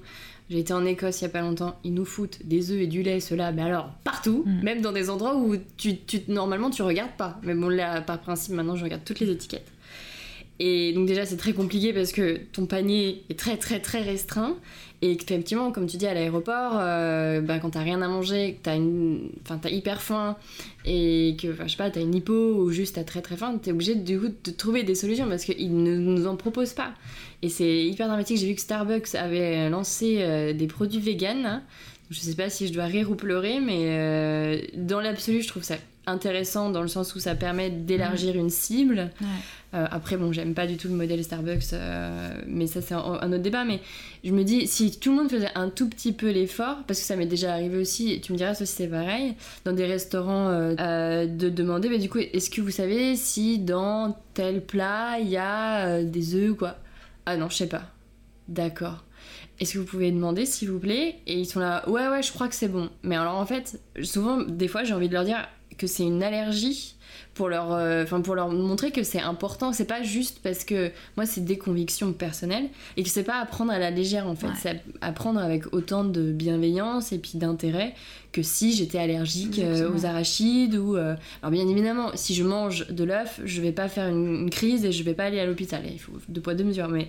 j'ai 0.48 0.60
été 0.60 0.72
en 0.72 0.84
Écosse 0.84 1.20
il 1.20 1.24
y 1.24 1.26
a 1.26 1.30
pas 1.30 1.40
longtemps, 1.40 1.78
ils 1.84 1.92
nous 1.92 2.04
foutent 2.04 2.38
des 2.44 2.70
œufs 2.70 2.80
et 2.80 2.86
du 2.86 3.02
lait, 3.02 3.20
cela, 3.20 3.52
mais 3.52 3.62
alors 3.62 3.90
partout, 4.04 4.44
mm. 4.46 4.62
même 4.62 4.80
dans 4.80 4.92
des 4.92 5.10
endroits 5.10 5.36
où 5.36 5.56
tu, 5.76 5.98
tu, 5.98 6.20
normalement 6.28 6.70
tu 6.70 6.82
regardes 6.82 7.16
pas. 7.16 7.40
Mais 7.42 7.54
bon, 7.54 7.68
là, 7.68 8.00
par 8.00 8.20
principe, 8.20 8.54
maintenant 8.54 8.76
je 8.76 8.84
regarde 8.84 9.02
toutes 9.04 9.20
les 9.20 9.30
étiquettes. 9.30 9.72
Et 10.58 10.92
donc 10.94 11.06
déjà 11.06 11.26
c'est 11.26 11.36
très 11.36 11.52
compliqué 11.52 11.92
parce 11.92 12.12
que 12.12 12.40
ton 12.52 12.66
panier 12.66 13.24
est 13.28 13.38
très 13.38 13.58
très 13.58 13.80
très 13.80 14.00
restreint 14.00 14.56
et 15.02 15.12
effectivement 15.12 15.72
comme 15.72 15.86
tu 15.86 15.96
dis 15.96 16.06
à 16.06 16.14
l'aéroport 16.14 16.72
euh, 16.76 17.40
bah, 17.40 17.58
quand 17.58 17.70
t'as 17.70 17.82
rien 17.82 18.00
à 18.02 18.08
manger, 18.08 18.54
que 18.54 18.62
t'as 18.62 18.76
une... 18.76 19.30
enfin, 19.42 19.60
hyper 19.68 20.02
faim 20.02 20.36
et 20.84 21.36
que 21.40 21.52
je 21.52 21.68
sais 21.68 21.76
pas 21.76 21.90
t'as 21.90 22.00
une 22.00 22.14
hypo 22.14 22.32
ou 22.32 22.70
juste 22.70 22.94
t'as 22.94 23.04
très 23.04 23.22
très 23.22 23.36
faim, 23.36 23.58
t'es 23.62 23.72
obligé 23.72 23.94
du 23.94 24.18
coup 24.18 24.28
de 24.28 24.50
trouver 24.50 24.82
des 24.82 24.94
solutions 24.94 25.28
parce 25.28 25.44
qu'ils 25.44 25.82
ne 25.82 25.96
nous 25.96 26.26
en 26.26 26.36
proposent 26.36 26.74
pas. 26.74 26.92
Et 27.42 27.48
c'est 27.48 27.84
hyper 27.84 28.06
dramatique, 28.06 28.38
j'ai 28.38 28.48
vu 28.48 28.54
que 28.54 28.60
Starbucks 28.60 29.14
avait 29.14 29.68
lancé 29.68 30.18
euh, 30.20 30.52
des 30.52 30.66
produits 30.66 31.00
vegan. 31.00 31.62
Je 32.10 32.20
sais 32.20 32.34
pas 32.34 32.48
si 32.50 32.68
je 32.68 32.72
dois 32.72 32.84
rire 32.84 33.10
ou 33.10 33.16
pleurer 33.16 33.60
mais 33.60 33.82
euh, 33.86 34.60
dans 34.74 35.00
l'absolu 35.00 35.42
je 35.42 35.48
trouve 35.48 35.64
ça 35.64 35.76
intéressant 36.06 36.70
dans 36.70 36.82
le 36.82 36.88
sens 36.88 37.14
où 37.14 37.20
ça 37.20 37.34
permet 37.34 37.70
d'élargir 37.70 38.36
une 38.36 38.50
cible. 38.50 39.10
Euh, 39.74 39.86
après, 39.90 40.16
bon, 40.16 40.32
j'aime 40.32 40.54
pas 40.54 40.66
du 40.66 40.76
tout 40.76 40.88
le 40.88 40.94
modèle 40.94 41.22
Starbucks, 41.22 41.72
euh, 41.72 42.42
mais 42.46 42.66
ça 42.66 42.80
c'est 42.80 42.94
un, 42.94 42.98
autre 43.00 43.38
débat. 43.38 43.64
Mais 43.64 43.80
je 44.24 44.32
me 44.32 44.44
dis, 44.44 44.66
si 44.66 44.98
tout 44.98 45.10
le 45.10 45.16
monde 45.16 45.30
faisait 45.30 45.50
un 45.54 45.68
tout 45.68 45.88
petit 45.88 46.12
peu 46.12 46.30
l'effort, 46.30 46.78
parce 46.86 47.00
que 47.00 47.06
ça 47.06 47.16
m'est 47.16 47.26
déjà 47.26 47.52
arrivé 47.52 47.76
aussi, 47.76 48.12
et 48.12 48.20
tu 48.20 48.32
me 48.32 48.38
diras 48.38 48.54
si 48.54 48.66
c'est 48.66 48.88
pareil, 48.88 49.34
dans 49.64 49.72
des 49.72 49.86
restaurants, 49.86 50.48
euh, 50.48 51.26
de 51.26 51.48
demander, 51.48 51.88
mais 51.88 51.98
du 51.98 52.08
coup, 52.08 52.18
est-ce 52.18 52.50
que 52.50 52.60
vous 52.60 52.70
savez 52.70 53.16
si 53.16 53.58
dans 53.58 54.16
tel 54.34 54.64
plat 54.64 55.18
il 55.20 55.28
y 55.28 55.36
a 55.36 56.02
des 56.02 56.34
œufs 56.34 56.52
ou 56.52 56.54
quoi? 56.54 56.76
Ah 57.26 57.36
non, 57.36 57.48
je 57.48 57.56
sais 57.56 57.68
pas. 57.68 57.82
D'accord. 58.48 59.04
Est-ce 59.58 59.74
que 59.74 59.78
vous 59.78 59.84
pouvez 59.84 60.12
demander 60.12 60.46
s'il 60.46 60.70
vous 60.70 60.78
plaît? 60.78 61.16
Et 61.26 61.38
ils 61.40 61.46
sont 61.46 61.60
là, 61.60 61.88
ouais, 61.88 62.08
ouais, 62.08 62.22
je 62.22 62.30
crois 62.32 62.46
que 62.46 62.54
c'est 62.54 62.68
bon. 62.68 62.90
Mais 63.02 63.16
alors 63.16 63.36
en 63.36 63.46
fait, 63.46 63.80
souvent, 64.02 64.42
des 64.42 64.68
fois, 64.68 64.84
j'ai 64.84 64.94
envie 64.94 65.08
de 65.08 65.14
leur 65.14 65.24
dire 65.24 65.48
que 65.78 65.86
c'est 65.86 66.04
une 66.04 66.22
allergie 66.22 66.96
pour 67.34 67.48
leur, 67.48 67.72
euh, 67.72 68.04
pour 68.04 68.34
leur 68.34 68.48
montrer 68.48 68.90
que 68.90 69.02
c'est 69.02 69.20
important. 69.20 69.72
C'est 69.72 69.84
pas 69.84 70.02
juste 70.02 70.40
parce 70.42 70.64
que 70.64 70.90
moi 71.16 71.26
c'est 71.26 71.44
des 71.44 71.58
convictions 71.58 72.12
personnelles 72.12 72.68
et 72.96 73.02
que 73.02 73.08
c'est 73.08 73.22
pas 73.22 73.38
à 73.40 73.46
prendre 73.46 73.72
à 73.72 73.78
la 73.78 73.90
légère 73.90 74.26
en 74.26 74.34
fait. 74.34 74.48
C'est 74.60 74.82
à 75.00 75.12
prendre 75.12 75.38
avec 75.38 75.72
autant 75.72 76.04
de 76.04 76.32
bienveillance 76.32 77.12
et 77.12 77.18
puis 77.18 77.32
d'intérêt 77.34 77.94
que 78.32 78.42
si 78.42 78.72
j'étais 78.72 78.98
allergique 78.98 79.58
euh, 79.58 79.90
aux 79.94 80.04
arachides 80.04 80.74
ou. 80.76 80.96
Euh, 80.96 81.14
alors 81.42 81.52
bien 81.52 81.68
évidemment, 81.68 82.10
si 82.14 82.34
je 82.34 82.42
mange 82.42 82.86
de 82.88 83.04
l'œuf, 83.04 83.40
je 83.44 83.60
vais 83.60 83.72
pas 83.72 83.88
faire 83.88 84.08
une, 84.08 84.42
une, 84.42 84.50
crise 84.50 84.84
et 84.84 84.92
je 84.92 85.02
vais 85.02 85.14
pas 85.14 85.24
aller 85.24 85.38
à 85.38 85.46
l'hôpital. 85.46 85.82
Il 85.90 85.98
faut 85.98 86.12
deux 86.28 86.40
poids 86.40 86.54
deux 86.54 86.64
mesures, 86.64 86.88
mais 86.88 87.08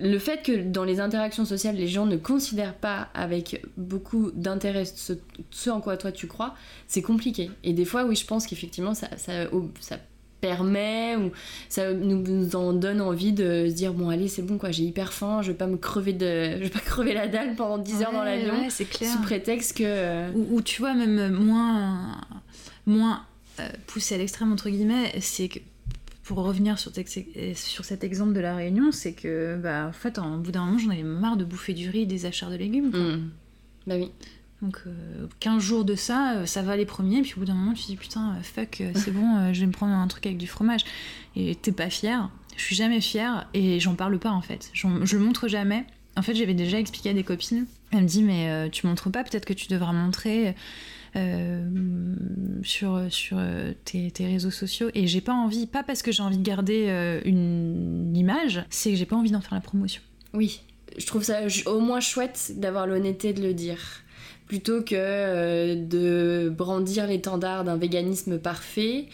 le 0.00 0.18
fait 0.18 0.42
que 0.42 0.62
dans 0.62 0.84
les 0.84 1.00
interactions 1.00 1.44
sociales, 1.44 1.76
les 1.76 1.88
gens 1.88 2.06
ne 2.06 2.16
considèrent 2.16 2.74
pas 2.74 3.08
avec 3.14 3.62
beaucoup 3.76 4.30
d'intérêt 4.34 4.84
ce, 4.84 5.70
en 5.70 5.80
quoi 5.80 5.96
toi 5.96 6.12
tu 6.12 6.26
crois, 6.26 6.54
c'est 6.86 7.02
compliqué. 7.02 7.50
Et 7.64 7.72
des 7.72 7.84
fois, 7.84 8.04
oui, 8.04 8.16
je 8.16 8.26
pense 8.26 8.46
qu'effectivement, 8.46 8.94
ça, 8.94 9.08
ça, 9.16 9.46
permet 10.40 11.16
ou 11.16 11.32
ça 11.68 11.92
nous, 11.92 12.56
en 12.56 12.72
donne 12.72 13.02
envie 13.02 13.32
de 13.34 13.66
se 13.68 13.74
dire 13.74 13.92
bon 13.92 14.08
allez 14.08 14.26
c'est 14.26 14.40
bon 14.40 14.56
quoi 14.56 14.70
j'ai 14.70 14.84
hyper 14.84 15.12
faim 15.12 15.40
je 15.42 15.48
vais 15.48 15.56
pas 15.58 15.66
me 15.66 15.76
crever 15.76 16.14
de 16.14 16.52
je 16.56 16.62
vais 16.62 16.70
pas 16.70 16.78
crever 16.78 17.12
la 17.12 17.28
dalle 17.28 17.56
pendant 17.56 17.76
10 17.76 18.02
heures 18.02 18.12
dans 18.12 18.22
l'avion 18.22 18.54
sous 18.70 19.20
prétexte 19.20 19.76
que 19.76 19.84
euh, 19.84 20.30
ou, 20.32 20.62
tu 20.62 20.80
vois 20.80 20.94
même 20.94 21.30
moins 21.34 22.16
moins 22.86 23.26
euh, 23.60 23.68
poussé 23.86 24.14
à 24.14 24.18
l'extrême 24.18 24.50
entre 24.50 24.70
guillemets 24.70 25.12
c'est 25.20 25.48
que 25.48 25.58
pour 26.30 26.44
revenir 26.44 26.78
sur, 26.78 26.92
sur, 27.56 27.84
cet 27.84 28.04
exemple 28.04 28.34
de 28.34 28.38
la 28.38 28.54
Réunion, 28.54 28.92
c'est 28.92 29.14
que, 29.14 29.58
bah, 29.60 29.88
en 29.88 29.92
fait, 29.92 30.16
en 30.16 30.38
bout 30.38 30.52
d'un 30.52 30.64
moment, 30.64 30.78
j'en 30.78 30.90
avais 30.90 31.02
marre 31.02 31.36
de 31.36 31.44
bouffer 31.44 31.74
du 31.74 31.90
riz 31.90 32.02
et 32.02 32.06
des 32.06 32.24
achats 32.24 32.48
de 32.48 32.54
légumes. 32.54 32.90
Mmh. 32.90 33.30
Bah 33.88 33.96
oui. 33.98 34.12
Donc, 34.62 34.78
15 35.40 35.56
euh, 35.56 35.58
jours 35.58 35.84
de 35.84 35.96
ça, 35.96 36.36
euh, 36.36 36.46
ça 36.46 36.62
va 36.62 36.76
les 36.76 36.86
premiers, 36.86 37.22
puis 37.22 37.32
au 37.34 37.40
bout 37.40 37.46
d'un 37.46 37.54
moment, 37.54 37.72
tu 37.72 37.82
te 37.82 37.86
dis 37.88 37.96
putain, 37.96 38.36
euh, 38.36 38.42
fuck, 38.44 38.80
c'est 38.94 39.10
bon, 39.10 39.52
je 39.52 39.58
vais 39.58 39.66
me 39.66 39.72
prendre 39.72 39.92
un 39.92 40.06
truc 40.06 40.24
avec 40.24 40.38
du 40.38 40.46
fromage. 40.46 40.82
Et 41.34 41.56
t'es 41.56 41.72
pas 41.72 41.90
fier, 41.90 42.30
je 42.56 42.62
suis 42.62 42.76
jamais 42.76 43.00
fière, 43.00 43.48
et 43.52 43.80
j'en 43.80 43.96
parle 43.96 44.16
pas 44.20 44.30
en 44.30 44.40
fait. 44.40 44.70
Je 44.72 44.86
le 44.86 45.18
montre 45.18 45.48
jamais. 45.48 45.84
En 46.16 46.22
fait, 46.22 46.36
j'avais 46.36 46.54
déjà 46.54 46.78
expliqué 46.78 47.10
à 47.10 47.12
des 47.12 47.24
copines. 47.24 47.66
Elle 47.90 48.02
me 48.02 48.06
dit, 48.06 48.22
mais 48.22 48.70
tu 48.70 48.86
montres 48.86 49.10
pas, 49.10 49.24
peut-être 49.24 49.46
que 49.46 49.52
tu 49.52 49.66
devras 49.66 49.92
montrer. 49.92 50.54
Euh, 51.16 51.64
sur, 52.62 53.00
sur 53.08 53.38
euh, 53.40 53.72
tes, 53.84 54.12
réseaux 54.20 54.50
sociaux. 54.50 54.90
Et 54.94 55.06
j'ai 55.06 55.20
pas 55.20 55.32
envie, 55.32 55.66
pas 55.66 55.82
parce 55.82 56.02
que 56.02 56.12
j'ai 56.12 56.22
envie 56.22 56.36
de 56.38 56.42
garder 56.42 56.86
euh, 56.88 57.20
une 57.24 58.14
image, 58.14 58.62
c'est 58.70 58.90
que 58.90 58.96
j'ai 58.96 59.06
pas 59.06 59.16
envie 59.16 59.30
d'en 59.30 59.40
faire 59.40 59.54
la 59.54 59.60
promotion. 59.60 60.02
Oui, 60.34 60.60
je 60.98 61.06
trouve 61.06 61.24
ça 61.24 61.40
au 61.66 61.80
moins 61.80 62.00
chouette 62.00 62.52
d'avoir 62.56 62.86
l'honnêteté 62.86 63.32
de 63.32 63.42
le 63.42 63.54
dire 63.54 63.80
plutôt 64.46 64.82
que 64.82 65.74
de 65.74 66.48
brandir 66.48 67.06
l'étendard 67.06 67.64
d'un 67.64 67.76
véganisme 67.76 68.38
parfait, 68.38 69.06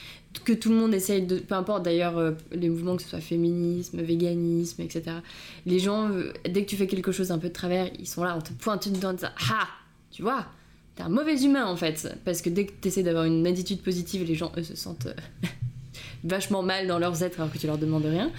que 0.44 0.52
tout 0.54 0.70
le 0.70 0.76
monde 0.76 0.94
essaye 0.94 1.26
de... 1.26 1.38
Peu 1.38 1.54
importe 1.54 1.84
d'ailleurs 1.84 2.34
les 2.52 2.70
mouvements, 2.70 2.96
que 2.96 3.02
ce 3.02 3.10
soit 3.10 3.20
féminisme, 3.20 4.00
véganisme, 4.00 4.80
etc. 4.80 5.16
Les 5.66 5.78
gens, 5.78 6.10
dès 6.48 6.64
que 6.64 6.68
tu 6.70 6.76
fais 6.76 6.86
quelque 6.86 7.12
chose 7.12 7.30
un 7.32 7.38
peu 7.38 7.48
de 7.48 7.52
travers, 7.52 7.90
ils 7.98 8.08
sont 8.08 8.24
là, 8.24 8.34
on 8.34 8.40
te 8.40 8.52
pointe 8.54 8.86
une 8.86 8.98
dent, 8.98 9.14
ah, 9.50 9.68
tu 10.10 10.22
vois, 10.22 10.46
t'es 10.96 11.02
un 11.02 11.08
mauvais 11.08 11.42
humain 11.44 11.66
en 11.66 11.76
fait. 11.76 12.14
Parce 12.24 12.42
que 12.42 12.50
dès 12.50 12.66
que 12.66 12.72
t'essaies 12.72 13.02
d'avoir 13.02 13.24
une 13.24 13.46
attitude 13.46 13.82
positive, 13.82 14.26
les 14.26 14.34
gens 14.34 14.50
eux 14.56 14.62
se 14.62 14.74
sentent 14.74 15.06
euh, 15.06 15.46
vachement 16.24 16.62
mal 16.62 16.86
dans 16.86 16.98
leurs 16.98 17.22
êtres 17.22 17.40
alors 17.40 17.52
que 17.52 17.58
tu 17.58 17.66
leur 17.66 17.78
demandes 17.78 18.06
rien. 18.06 18.32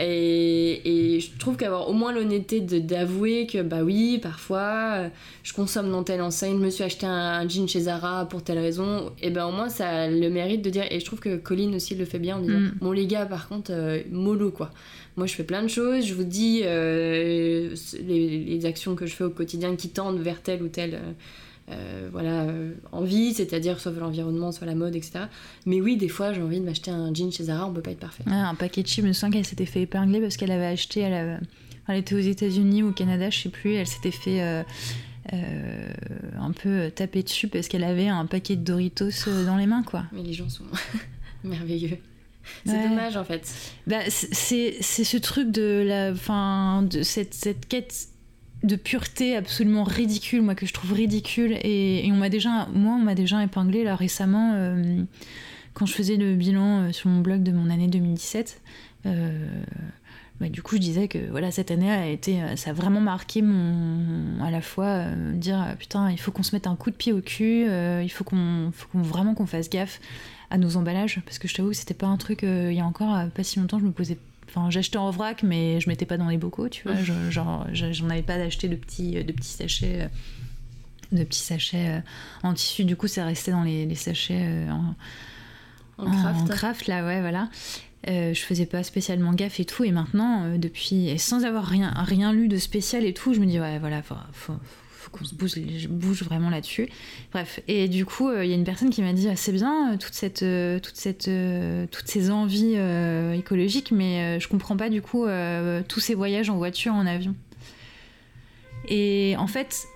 Et, 0.00 1.16
et 1.16 1.20
je 1.20 1.36
trouve 1.38 1.56
qu'avoir 1.56 1.88
au 1.88 1.92
moins 1.92 2.12
l'honnêteté 2.12 2.60
d'avouer 2.60 3.48
que 3.48 3.60
bah 3.62 3.82
oui, 3.82 4.18
parfois 4.22 4.94
euh, 4.94 5.08
je 5.42 5.52
consomme 5.52 5.90
dans 5.90 6.04
telle 6.04 6.22
enseigne, 6.22 6.56
je 6.56 6.64
me 6.64 6.70
suis 6.70 6.84
acheté 6.84 7.04
un, 7.04 7.48
jean 7.48 7.66
chez 7.66 7.80
Zara 7.80 8.26
pour 8.26 8.44
telle 8.44 8.60
raison, 8.60 9.12
et 9.20 9.30
ben 9.30 9.46
au 9.46 9.50
moins 9.50 9.68
ça 9.68 9.88
a 9.88 10.08
le 10.08 10.30
mérite 10.30 10.62
de 10.62 10.70
dire. 10.70 10.84
Et 10.90 11.00
je 11.00 11.04
trouve 11.04 11.18
que 11.18 11.36
Colline 11.36 11.74
aussi 11.74 11.96
le 11.96 12.04
fait 12.04 12.20
bien 12.20 12.36
en 12.36 12.40
disant 12.40 12.60
mm. 12.60 12.72
Bon, 12.80 12.92
les 12.92 13.08
gars, 13.08 13.26
par 13.26 13.48
contre, 13.48 13.72
euh, 13.72 14.00
mollo 14.12 14.52
quoi. 14.52 14.70
Moi 15.16 15.26
je 15.26 15.34
fais 15.34 15.42
plein 15.42 15.64
de 15.64 15.68
choses, 15.68 16.06
je 16.06 16.14
vous 16.14 16.22
dis 16.22 16.60
les, 16.60 17.74
les, 18.04 18.66
actions 18.66 18.94
que 18.94 19.04
je 19.04 19.16
fais 19.16 19.24
au 19.24 19.30
quotidien 19.30 19.74
qui 19.74 19.88
tendent 19.88 20.20
vers 20.20 20.42
telle 20.42 20.62
ou 20.62 20.68
telle 20.68 20.94
euh, 20.94 21.12
voilà, 22.12 22.42
euh, 22.42 22.72
envie, 22.92 23.34
c'est-à-dire 23.34 23.80
soit 23.80 23.92
l'environnement, 23.92 24.52
soit 24.52 24.66
la 24.66 24.74
mode, 24.74 24.96
etc. 24.96 25.24
Mais 25.66 25.80
oui, 25.80 25.96
des 25.96 26.08
fois, 26.08 26.32
j'ai 26.32 26.42
envie 26.42 26.60
de 26.60 26.64
m'acheter 26.64 26.90
un 26.90 27.12
jean 27.12 27.30
chez 27.30 27.44
Zara, 27.44 27.66
on 27.66 27.72
peut 27.72 27.82
pas 27.82 27.90
être 27.90 28.00
parfait. 28.00 28.24
un 28.26 28.54
paquet 28.54 28.82
de 28.82 28.88
chips, 28.88 29.04
je 29.04 29.08
me 29.08 29.12
souviens 29.12 29.30
qu'elle 29.30 29.46
s'était 29.46 29.66
fait 29.66 29.82
épingler 29.82 30.20
parce 30.20 30.36
qu'elle 30.36 30.50
avait 30.50 30.66
acheté, 30.66 31.00
elle, 31.00 31.38
était 31.96 32.14
aux 32.14 32.20
États-Unis 32.20 32.82
ou 32.82 32.88
au 32.90 32.92
Canada, 32.92 33.30
je 33.30 33.38
sais 33.38 33.48
plus, 33.48 33.74
elle 33.74 33.86
s'était 33.86 34.10
fait. 34.10 34.64
Euh, 35.34 35.92
un 36.40 36.52
peu 36.52 36.90
taper 36.90 37.22
dessus 37.22 37.48
parce 37.48 37.68
qu'elle 37.68 37.84
avait 37.84 38.08
un 38.08 38.24
paquet 38.24 38.56
de 38.56 38.62
Doritos 38.62 39.26
dans 39.44 39.58
les 39.58 39.66
mains 39.66 39.82
quoi. 39.82 40.04
Mais 40.12 40.22
les 40.22 40.32
gens 40.32 40.48
sont 40.48 40.64
merveilleux. 41.44 41.98
C'est 42.64 42.88
dommage 42.88 43.18
en 43.18 43.24
fait. 43.24 43.52
Bah, 43.86 44.00
c'est 44.08 44.80
ce 44.80 45.16
truc 45.18 45.50
de 45.50 45.84
la 45.86 46.14
fin 46.14 46.80
de 46.80 47.02
cette, 47.02 47.34
cette 47.34 47.68
quête 47.68 48.08
de 48.62 48.76
pureté 48.76 49.36
absolument 49.36 49.84
ridicule, 49.84 50.42
moi 50.42 50.54
que 50.54 50.66
je 50.66 50.72
trouve 50.72 50.92
ridicule. 50.92 51.58
Et, 51.62 52.08
on 52.10 52.16
m'a 52.16 52.28
déjà, 52.28 52.66
moi, 52.72 52.94
on 52.94 53.04
m'a 53.04 53.14
déjà 53.14 53.42
épinglé 53.42 53.84
là 53.84 53.94
récemment 53.94 54.52
euh, 54.54 55.02
quand 55.74 55.86
je 55.86 55.92
faisais 55.92 56.16
le 56.16 56.34
bilan 56.34 56.80
euh, 56.80 56.92
sur 56.92 57.08
mon 57.08 57.20
blog 57.20 57.42
de 57.42 57.52
mon 57.52 57.70
année 57.70 57.86
2017. 57.86 58.60
Euh, 59.06 59.48
bah, 60.40 60.48
du 60.48 60.62
coup, 60.62 60.76
je 60.76 60.80
disais 60.80 61.08
que 61.08 61.18
voilà, 61.30 61.50
cette 61.50 61.70
année 61.70 61.90
a 61.90 62.08
été, 62.08 62.40
ça 62.56 62.70
a 62.70 62.72
vraiment 62.72 63.00
marqué 63.00 63.42
mon, 63.42 64.42
à 64.42 64.50
la 64.50 64.60
fois 64.60 65.06
dire 65.34 65.74
putain, 65.78 66.10
il 66.10 66.18
faut 66.18 66.30
qu'on 66.30 66.44
se 66.44 66.54
mette 66.54 66.68
un 66.68 66.76
coup 66.76 66.90
de 66.90 66.96
pied 66.96 67.12
au 67.12 67.20
cul, 67.20 67.66
il 67.66 68.08
faut 68.08 68.22
qu'on, 68.22 68.70
vraiment 68.94 69.34
qu'on 69.34 69.46
fasse 69.46 69.68
gaffe 69.68 70.00
à 70.50 70.56
nos 70.56 70.76
emballages, 70.76 71.20
parce 71.24 71.40
que 71.40 71.48
je 71.48 71.54
t'avoue, 71.54 71.72
c'était 71.72 71.92
pas 71.92 72.06
un 72.06 72.16
truc. 72.16 72.42
il 72.42 72.72
y 72.72 72.80
a 72.80 72.86
encore 72.86 73.28
pas 73.30 73.42
si 73.42 73.58
longtemps, 73.58 73.80
je 73.80 73.84
me 73.84 73.90
posais 73.90 74.16
Enfin, 74.48 74.70
j'achetais 74.70 74.96
en 74.96 75.10
vrac, 75.10 75.42
mais 75.42 75.80
je 75.80 75.88
mettais 75.88 76.06
pas 76.06 76.16
dans 76.16 76.28
les 76.28 76.38
bocaux, 76.38 76.68
tu 76.68 76.82
vois. 76.84 76.96
genre, 77.30 77.66
j'en 77.72 78.10
avais 78.10 78.22
pas 78.22 78.38
d'acheter 78.38 78.68
de 78.68 78.76
petits, 78.76 79.22
de 79.22 79.32
petits 79.32 79.48
sachets, 79.48 80.02
euh, 80.02 80.08
de 81.12 81.24
petits 81.24 81.40
sachets 81.40 81.88
euh, 81.88 82.00
en 82.42 82.54
tissu. 82.54 82.84
Du 82.84 82.96
coup, 82.96 83.08
c'est 83.08 83.22
resté 83.22 83.50
dans 83.50 83.62
les, 83.62 83.94
sachets 83.94 84.40
euh, 84.40 84.70
en, 85.98 86.10
craft. 86.10 86.48
craft. 86.48 86.86
là, 86.86 87.04
ouais, 87.04 87.20
voilà. 87.20 87.50
je 88.06 88.40
faisais 88.40 88.66
pas 88.66 88.82
spécialement 88.82 89.32
gaffe 89.32 89.60
et 89.60 89.64
tout. 89.64 89.84
Et 89.84 89.92
maintenant, 89.92 90.56
depuis, 90.56 91.08
et 91.08 91.18
sans 91.18 91.44
avoir 91.44 91.64
rien, 91.64 91.92
rien 91.96 92.32
lu 92.32 92.48
de 92.48 92.56
spécial 92.56 93.04
et 93.04 93.12
tout, 93.12 93.34
je 93.34 93.40
me 93.40 93.46
dis, 93.46 93.60
ouais, 93.60 93.78
voilà, 93.78 94.02
faut 94.02 94.54
qu'on 95.10 95.24
se 95.24 95.34
bouge, 95.34 95.58
bouge 95.88 96.22
vraiment 96.22 96.50
là-dessus. 96.50 96.88
Bref, 97.32 97.60
et 97.68 97.88
du 97.88 98.04
coup, 98.04 98.28
euh, 98.28 98.44
il 98.44 98.50
y 98.50 98.52
a 98.52 98.56
une 98.56 98.64
personne 98.64 98.90
qui 98.90 99.02
m'a 99.02 99.12
dit 99.12 99.28
ah, 99.28 99.36
c'est 99.36 99.52
bien 99.52 99.92
euh, 99.92 99.96
toute 99.96 100.14
cette, 100.14 100.42
euh, 100.42 100.78
toute 100.78 100.96
cette, 100.96 101.30
toutes 101.90 102.08
ces 102.08 102.30
envies 102.30 102.76
écologiques, 103.34 103.92
mais 103.92 104.40
je 104.40 104.48
comprends 104.48 104.76
pas 104.76 104.88
du 104.88 105.02
coup 105.02 105.26
tous 105.88 106.00
ces 106.00 106.14
voyages 106.14 106.50
en 106.50 106.56
voiture, 106.56 106.94
en 106.94 107.06
avion. 107.06 107.34
Et 108.88 109.34
en 109.38 109.46
fait, 109.46 109.86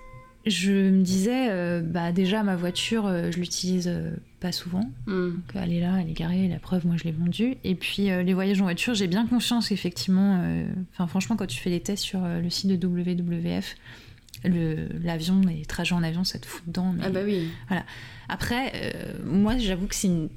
je 0.47 0.73
me 0.73 1.03
disais, 1.03 1.49
euh, 1.51 1.83
bah 1.83 2.11
déjà 2.11 2.43
ma 2.43 2.57
voiture, 2.57 3.07
euh, 3.07 3.31
je 3.31 3.39
l'utilise 3.39 3.87
euh, 3.87 4.11
pas 4.41 4.51
souvent. 4.51 4.91
Hmm. 5.07 5.31
Donc 5.31 5.45
elle 5.55 5.73
est 5.73 5.81
là, 5.81 5.99
elle 6.01 6.11
est 6.11 6.15
garée, 6.15 6.49
la 6.49 6.59
preuve, 6.59 6.87
moi 6.87 6.97
je 6.97 7.05
l'ai 7.05 7.13
vendue. 7.13 7.57
Et 7.63 7.75
puis 7.77 8.07
les 8.07 8.35
voyages 8.35 8.61
en 8.61 8.65
voiture, 8.65 8.95
j'ai 8.95 9.07
bien 9.07 9.27
conscience 9.27 9.71
effectivement. 9.71 10.43
Enfin 10.93 11.07
franchement, 11.07 11.37
quand 11.37 11.47
tu 11.47 11.61
fais 11.61 11.71
les 11.71 11.81
tests 11.81 12.03
sur 12.03 12.21
le 12.21 12.51
site 12.51 12.69
de 12.69 12.87
WWF, 12.87 13.77
le- 14.45 14.88
l'avion, 15.03 15.40
les 15.40 15.64
trajets 15.64 15.95
en 15.95 16.03
avion, 16.03 16.24
ça 16.24 16.38
te 16.38 16.47
fout 16.47 16.62
dedans. 16.66 16.93
mais- 16.97 17.05
Ah 17.07 17.11
bah 17.11 17.20
oui. 17.24 17.49
Après, 18.28 18.72
euh, 18.74 19.12
moi 19.24 19.59
j'avoue 19.59 19.86
que 19.86 19.95
c'est 19.95 20.09
une- 20.09 20.28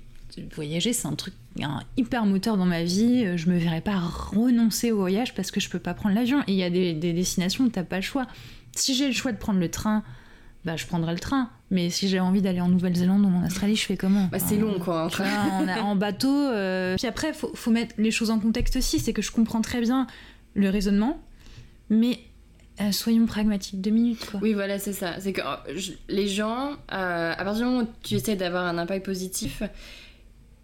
voyager, 0.53 0.91
c'est 0.91 1.07
un 1.07 1.15
truc, 1.15 1.33
un 1.61 1.81
hyper 1.95 2.25
moteur 2.25 2.57
dans 2.57 2.65
ma 2.65 2.83
vie. 2.83 3.23
Euh, 3.25 3.37
Je 3.37 3.49
me 3.49 3.57
verrais 3.57 3.79
pas 3.81 3.97
renoncer 3.99 4.91
au 4.91 4.97
voyage 4.97 5.33
parce 5.33 5.49
que 5.49 5.59
je 5.61 5.69
peux 5.69 5.79
pas 5.79 5.93
prendre 5.93 6.13
l'avion. 6.15 6.41
Et 6.47 6.51
il 6.51 6.57
y 6.57 6.63
a 6.63 6.69
des, 6.69 6.93
des 6.93 7.13
destinations 7.13 7.63
où 7.63 7.69
t'as 7.69 7.83
pas 7.83 7.95
le 7.97 8.01
choix. 8.01 8.27
Si 8.75 8.93
j'ai 8.95 9.07
le 9.07 9.13
choix 9.13 9.31
de 9.31 9.37
prendre 9.37 9.59
le 9.61 9.69
train, 9.69 10.03
bah 10.65 10.75
je 10.75 10.85
prendrai 10.85 11.13
le 11.13 11.19
train. 11.19 11.49
Mais 11.71 11.89
si 11.89 12.09
j'ai 12.09 12.19
envie 12.19 12.41
d'aller 12.41 12.59
en 12.59 12.67
Nouvelle-Zélande 12.67 13.23
ou 13.23 13.27
en 13.29 13.45
Australie, 13.45 13.75
je 13.77 13.85
fais 13.85 13.95
comment 13.97 14.27
Bah, 14.31 14.39
c'est 14.39 14.57
long 14.57 14.77
quoi. 14.79 15.07
en, 15.19 15.67
en 15.79 15.95
bateau. 15.95 16.27
euh, 16.35 16.95
Puis 16.97 17.07
après, 17.07 17.31
faut, 17.33 17.51
faut 17.55 17.71
mettre 17.71 17.95
les 17.97 18.11
choses 18.11 18.29
en 18.29 18.39
contexte 18.39 18.75
aussi. 18.75 18.99
C'est 18.99 19.13
que 19.13 19.21
je 19.21 19.31
comprends 19.31 19.61
très 19.61 19.79
bien 19.79 20.05
le 20.53 20.69
raisonnement, 20.69 21.17
mais 21.89 22.19
euh, 22.81 22.91
soyons 22.91 23.25
pragmatiques 23.25 23.79
deux 23.81 23.91
minutes 23.91 24.25
quoi. 24.29 24.39
Oui, 24.43 24.53
voilà, 24.53 24.79
c'est 24.79 24.93
ça. 24.93 25.15
C'est 25.19 25.33
que 25.33 25.41
je- 25.75 25.93
les 26.09 26.27
gens, 26.27 26.71
euh, 26.91 27.31
à 27.31 27.43
partir 27.43 27.65
du 27.65 27.71
moment 27.71 27.83
où 27.83 27.87
tu 28.03 28.15
essaies 28.15 28.35
d'avoir 28.35 28.65
un 28.65 28.77
impact 28.77 29.05
positif, 29.05 29.63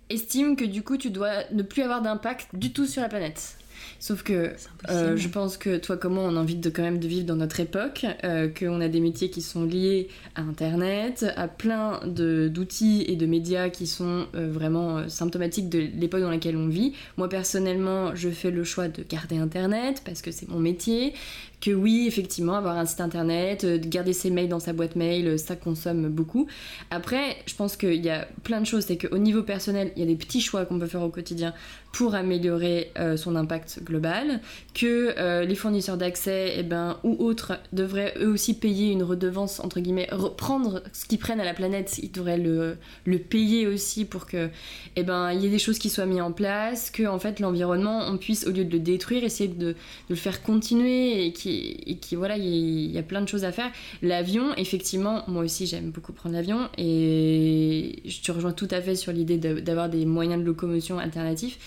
estiment 0.10 0.56
que 0.56 0.66
du 0.66 0.84
coup 0.84 0.98
tu 0.98 1.10
dois 1.10 1.32
ne 1.54 1.64
plus 1.64 1.84
avoir 1.84 2.02
d'impact 2.02 2.50
du 2.54 2.72
tout 2.74 2.86
sur 2.86 3.02
la 3.02 3.08
planète. 3.10 3.56
Sauf 4.00 4.22
que 4.24 4.54
euh, 4.90 5.16
je 5.18 5.28
pense 5.28 5.58
que 5.58 5.78
toi 5.78 5.98
comme 5.98 6.16
moi 6.16 6.24
on 6.26 6.36
a 6.36 6.40
envie 6.40 6.56
de 6.56 6.70
quand 6.70 6.82
même 6.84 7.00
de 7.00 7.08
vivre 7.08 7.26
dans 7.26 7.36
notre 7.36 7.60
époque, 7.60 8.06
euh, 8.24 8.48
qu'on 8.48 8.80
a 8.82 8.88
des 8.88 9.00
métiers 9.00 9.30
qui 9.32 9.42
sont 9.42 9.64
liés 9.64 10.08
à 10.36 10.42
Internet, 10.42 11.26
à 11.36 11.48
plein 11.48 12.00
d'outils 12.06 13.04
et 13.08 13.16
de 13.16 13.26
médias 13.26 13.70
qui 13.70 13.88
sont 13.88 14.28
euh, 14.36 14.52
vraiment 14.52 15.08
symptomatiques 15.10 15.70
de 15.70 15.80
l'époque 15.80 16.22
dans 16.22 16.30
laquelle 16.30 16.58
on 16.58 16.68
vit. 16.68 16.94
Moi 17.18 17.28
personnellement 17.30 18.14
je 18.16 18.30
fais 18.30 18.52
le 18.52 18.64
choix 18.64 18.88
de 18.88 19.04
garder 19.04 19.38
Internet 19.38 20.02
parce 20.06 20.22
que 20.22 20.32
c'est 20.32 20.48
mon 20.50 20.60
métier, 20.60 21.14
que 21.62 21.72
oui 21.72 22.06
effectivement 22.08 22.56
avoir 22.56 22.78
un 22.78 22.86
site 22.86 23.02
Internet, 23.02 23.64
euh, 23.64 23.78
de 23.78 23.88
garder 23.88 24.14
ses 24.14 24.30
mails 24.30 24.50
dans 24.50 24.60
sa 24.60 24.74
boîte 24.74 24.96
mail, 24.96 25.28
euh, 25.28 25.38
ça 25.38 25.56
consomme 25.56 26.10
beaucoup. 26.10 26.48
Après 26.90 27.38
je 27.46 27.56
pense 27.56 27.78
qu'il 27.78 28.04
y 28.04 28.10
a 28.10 28.28
plein 28.44 28.60
de 28.60 28.66
choses, 28.66 28.86
c'est 28.86 28.98
qu'au 28.98 29.18
niveau 29.18 29.44
personnel 29.44 29.92
il 29.96 30.00
y 30.00 30.04
a 30.04 30.08
des 30.08 30.16
petits 30.16 30.42
choix 30.42 30.66
qu'on 30.66 30.80
peut 30.80 30.88
faire 30.88 31.04
au 31.04 31.10
quotidien 31.10 31.54
pour 31.94 32.16
améliorer 32.16 32.92
euh, 32.98 33.18
son 33.18 33.36
impact 33.36 33.84
global, 33.84 34.40
que 34.74 35.44
les 35.44 35.56
fournisseurs 35.56 35.98
d'accès 35.98 36.56
eh 36.58 36.64
ben, 36.64 36.98
ou 37.04 37.16
autres 37.20 37.54
devraient 37.74 38.14
eux 38.20 38.30
aussi 38.30 38.54
payer 38.54 38.92
une 38.92 39.04
redevance, 39.04 39.60
entre 39.60 39.80
guillemets, 39.80 40.08
reprendre 40.12 40.82
ce 40.94 41.06
qu'ils 41.06 41.20
prennent 41.20 41.42
à 41.42 41.46
la 41.46 41.54
planète, 41.54 42.00
ils 42.02 42.12
devraient 42.12 42.38
le, 42.38 42.78
le 43.06 43.20
payer 43.20 43.68
aussi 43.68 44.06
pour 44.06 44.26
que 44.26 44.50
eh 44.96 45.04
ben, 45.04 45.32
il 45.32 45.42
y 45.42 45.48
ait 45.48 45.50
des 45.50 45.60
choses 45.60 45.80
qui 45.80 45.90
soient 45.90 46.06
mises 46.06 46.22
en 46.22 46.32
place, 46.32 46.90
que 46.90 47.04
en 47.04 47.20
fait 47.20 47.40
l'environnement, 47.40 48.06
on 48.08 48.18
puisse, 48.18 48.48
au 48.48 48.52
lieu 48.52 48.64
de 48.64 48.72
le 48.72 48.80
détruire, 48.80 49.24
essayer 49.24 49.50
de, 49.50 49.68
de 49.68 49.76
le 50.10 50.16
faire 50.16 50.42
continuer 50.42 51.26
et 51.26 51.34
qui, 51.34 51.51
et 51.52 51.98
qui 51.98 52.16
voilà, 52.16 52.38
il 52.38 52.46
y, 52.46 52.92
y 52.92 52.98
a 52.98 53.04
plein 53.04 53.22
de 53.22 53.28
choses 53.28 53.44
à 53.44 53.52
faire. 53.52 53.72
L'avion, 54.02 54.56
effectivement, 54.56 55.24
moi 55.28 55.44
aussi 55.44 55.66
j'aime 55.68 55.92
beaucoup 55.92 56.14
prendre 56.14 56.36
l'avion 56.36 56.70
et 56.78 58.02
je 58.06 58.22
te 58.22 58.32
rejoins 58.32 58.54
tout 58.54 58.68
à 58.72 58.82
fait 58.82 58.96
sur 58.96 59.12
l'idée 59.12 59.38
d'avoir 59.38 59.90
des 59.90 60.06
moyens 60.06 60.42
de 60.42 60.46
locomotion 60.46 61.00
alternatifs. 61.00 61.58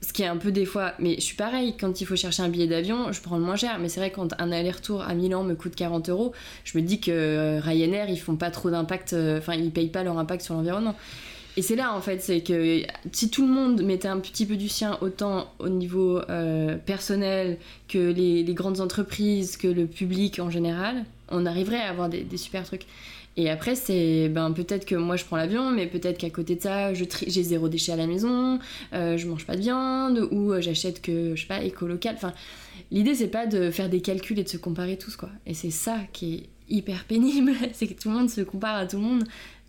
Ce 0.00 0.12
qui 0.12 0.22
est 0.22 0.26
un 0.26 0.36
peu 0.36 0.52
des 0.52 0.66
fois, 0.66 0.92
mais 0.98 1.14
je 1.14 1.22
suis 1.22 1.36
pareil, 1.36 1.74
quand 1.80 2.00
il 2.00 2.06
faut 2.06 2.16
chercher 2.16 2.42
un 2.42 2.50
billet 2.50 2.66
d'avion, 2.66 3.10
je 3.10 3.22
prends 3.22 3.38
le 3.38 3.44
moins 3.44 3.56
cher. 3.56 3.78
Mais 3.80 3.88
c'est 3.88 4.00
vrai, 4.00 4.10
quand 4.10 4.38
un 4.38 4.52
aller-retour 4.52 5.00
à 5.02 5.14
Milan 5.14 5.44
me 5.44 5.54
coûte 5.54 5.74
40 5.74 6.10
euros, 6.10 6.32
je 6.64 6.76
me 6.76 6.82
dis 6.82 7.00
que 7.00 7.10
euh, 7.10 7.60
Ryanair, 7.60 8.10
ils 8.10 8.20
font 8.20 8.36
pas 8.36 8.50
trop 8.50 8.70
d'impact, 8.70 9.14
euh, 9.14 9.38
enfin, 9.38 9.54
ils 9.54 9.70
payent 9.70 9.88
pas 9.88 10.02
leur 10.02 10.18
impact 10.18 10.42
sur 10.42 10.54
l'environnement. 10.54 10.94
Et 11.56 11.62
c'est 11.62 11.76
là, 11.76 11.94
en 11.94 12.00
fait, 12.00 12.20
c'est 12.20 12.40
que 12.40 12.82
si 13.12 13.30
tout 13.30 13.46
le 13.46 13.52
monde 13.52 13.82
mettait 13.82 14.08
un 14.08 14.18
petit 14.18 14.44
peu 14.44 14.56
du 14.56 14.68
sien, 14.68 14.98
autant 15.00 15.52
au 15.58 15.68
niveau 15.68 16.18
euh, 16.28 16.76
personnel 16.76 17.58
que 17.88 17.98
les, 17.98 18.42
grandes 18.54 18.80
entreprises, 18.80 19.56
que 19.56 19.68
le 19.68 19.86
public 19.86 20.40
en 20.40 20.50
général, 20.50 21.04
on 21.28 21.46
arriverait 21.46 21.80
à 21.80 21.90
avoir 21.90 22.08
des, 22.08 22.22
des 22.22 22.36
super 22.36 22.64
trucs. 22.64 22.86
Et 23.36 23.50
après, 23.50 23.74
c'est 23.74 24.28
ben, 24.28 24.52
peut-être 24.52 24.84
que 24.84 24.94
moi 24.94 25.16
je 25.16 25.24
prends 25.24 25.36
l'avion, 25.36 25.70
mais 25.70 25.86
peut-être 25.86 26.18
qu'à 26.18 26.30
côté 26.30 26.54
de 26.54 26.60
ça, 26.60 26.94
j'ai 26.94 27.42
zéro 27.42 27.68
déchet 27.68 27.92
à 27.92 27.96
la 27.96 28.06
maison, 28.06 28.60
euh, 28.92 29.16
je 29.16 29.26
mange 29.26 29.44
pas 29.44 29.56
de 29.56 29.60
viande, 29.60 30.28
ou 30.30 30.52
euh, 30.52 30.60
j'achète 30.60 31.02
que, 31.02 31.34
je 31.34 31.40
sais 31.40 31.48
pas, 31.48 31.62
éco-local. 31.62 32.14
Enfin, 32.16 32.32
l'idée 32.92 33.14
c'est 33.14 33.28
pas 33.28 33.46
de 33.46 33.70
faire 33.70 33.88
des 33.88 34.00
calculs 34.00 34.38
et 34.38 34.44
de 34.44 34.48
se 34.48 34.56
comparer 34.56 34.96
tous, 34.96 35.16
quoi. 35.16 35.30
Et 35.46 35.54
c'est 35.54 35.70
ça 35.70 35.98
qui 36.12 36.34
est 36.34 36.48
hyper 36.68 37.04
pénible, 37.04 37.52
c'est 37.72 37.88
que 37.88 38.00
tout 38.00 38.08
le 38.08 38.14
monde 38.14 38.30
se 38.30 38.40
compare 38.40 38.76
à 38.76 38.86
tout 38.86 38.96
le 38.96 39.02
monde 39.02 39.24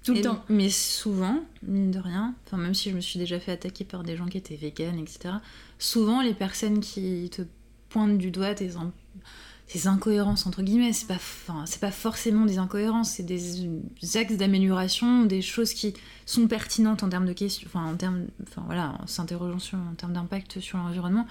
tout 0.06 0.14
le 0.14 0.20
Et- 0.20 0.22
temps. 0.22 0.43
Mais 0.49 0.70
souvent, 0.70 1.39
mine 1.64 1.91
de 1.91 1.99
rien, 1.99 2.34
enfin 2.45 2.58
même 2.58 2.74
si 2.74 2.89
je 2.91 2.95
me 2.95 3.01
suis 3.01 3.20
déjà 3.20 3.39
fait 3.39 3.51
attaquer 3.51 3.84
par 3.84 4.03
des 4.03 4.16
gens 4.16 4.28
qui 4.28 4.38
étaient 4.38 4.56
véganes, 4.56 4.99
etc. 4.99 5.36
Souvent, 5.80 6.22
les 6.22 6.34
personnes 6.34 6.80
qui 6.80 7.30
te 7.32 7.41
pointent 7.89 8.18
du 8.18 8.32
doigt 8.32 8.53
tes, 8.56 8.76
in- 8.76 8.91
tes 9.68 9.88
incohérences 9.88 10.45
entre 10.45 10.62
guillemets, 10.62 10.93
c'est 10.93 11.08
pas, 11.08 11.16
enfin, 11.16 11.64
c'est 11.66 11.82
pas 11.82 11.91
forcément 11.91 12.45
des 12.45 12.60
incohérences, 12.60 13.10
c'est 13.12 13.24
des, 13.24 13.41
des 14.01 14.18
axes 14.18 14.38
d'amélioration, 14.38 15.26
des 15.26 15.41
choses 15.41 15.74
qui 15.74 15.93
sont 16.28 16.47
pertinentes 16.47 17.01
en 17.03 17.10
termes 17.10 17.26
de 17.26 17.34
questions, 17.34 17.68
enfin 17.68 17.86
en 17.86 17.95
termes, 17.95 18.26
enfin 18.43 18.62
voilà, 18.68 18.95
en 19.01 19.08
s'interrogeant 19.08 19.60
sur 19.60 19.78
en 19.80 19.95
termes 19.95 20.14
d'impact 20.14 20.60
sur 20.60 20.78
l'environnement. 20.78 21.26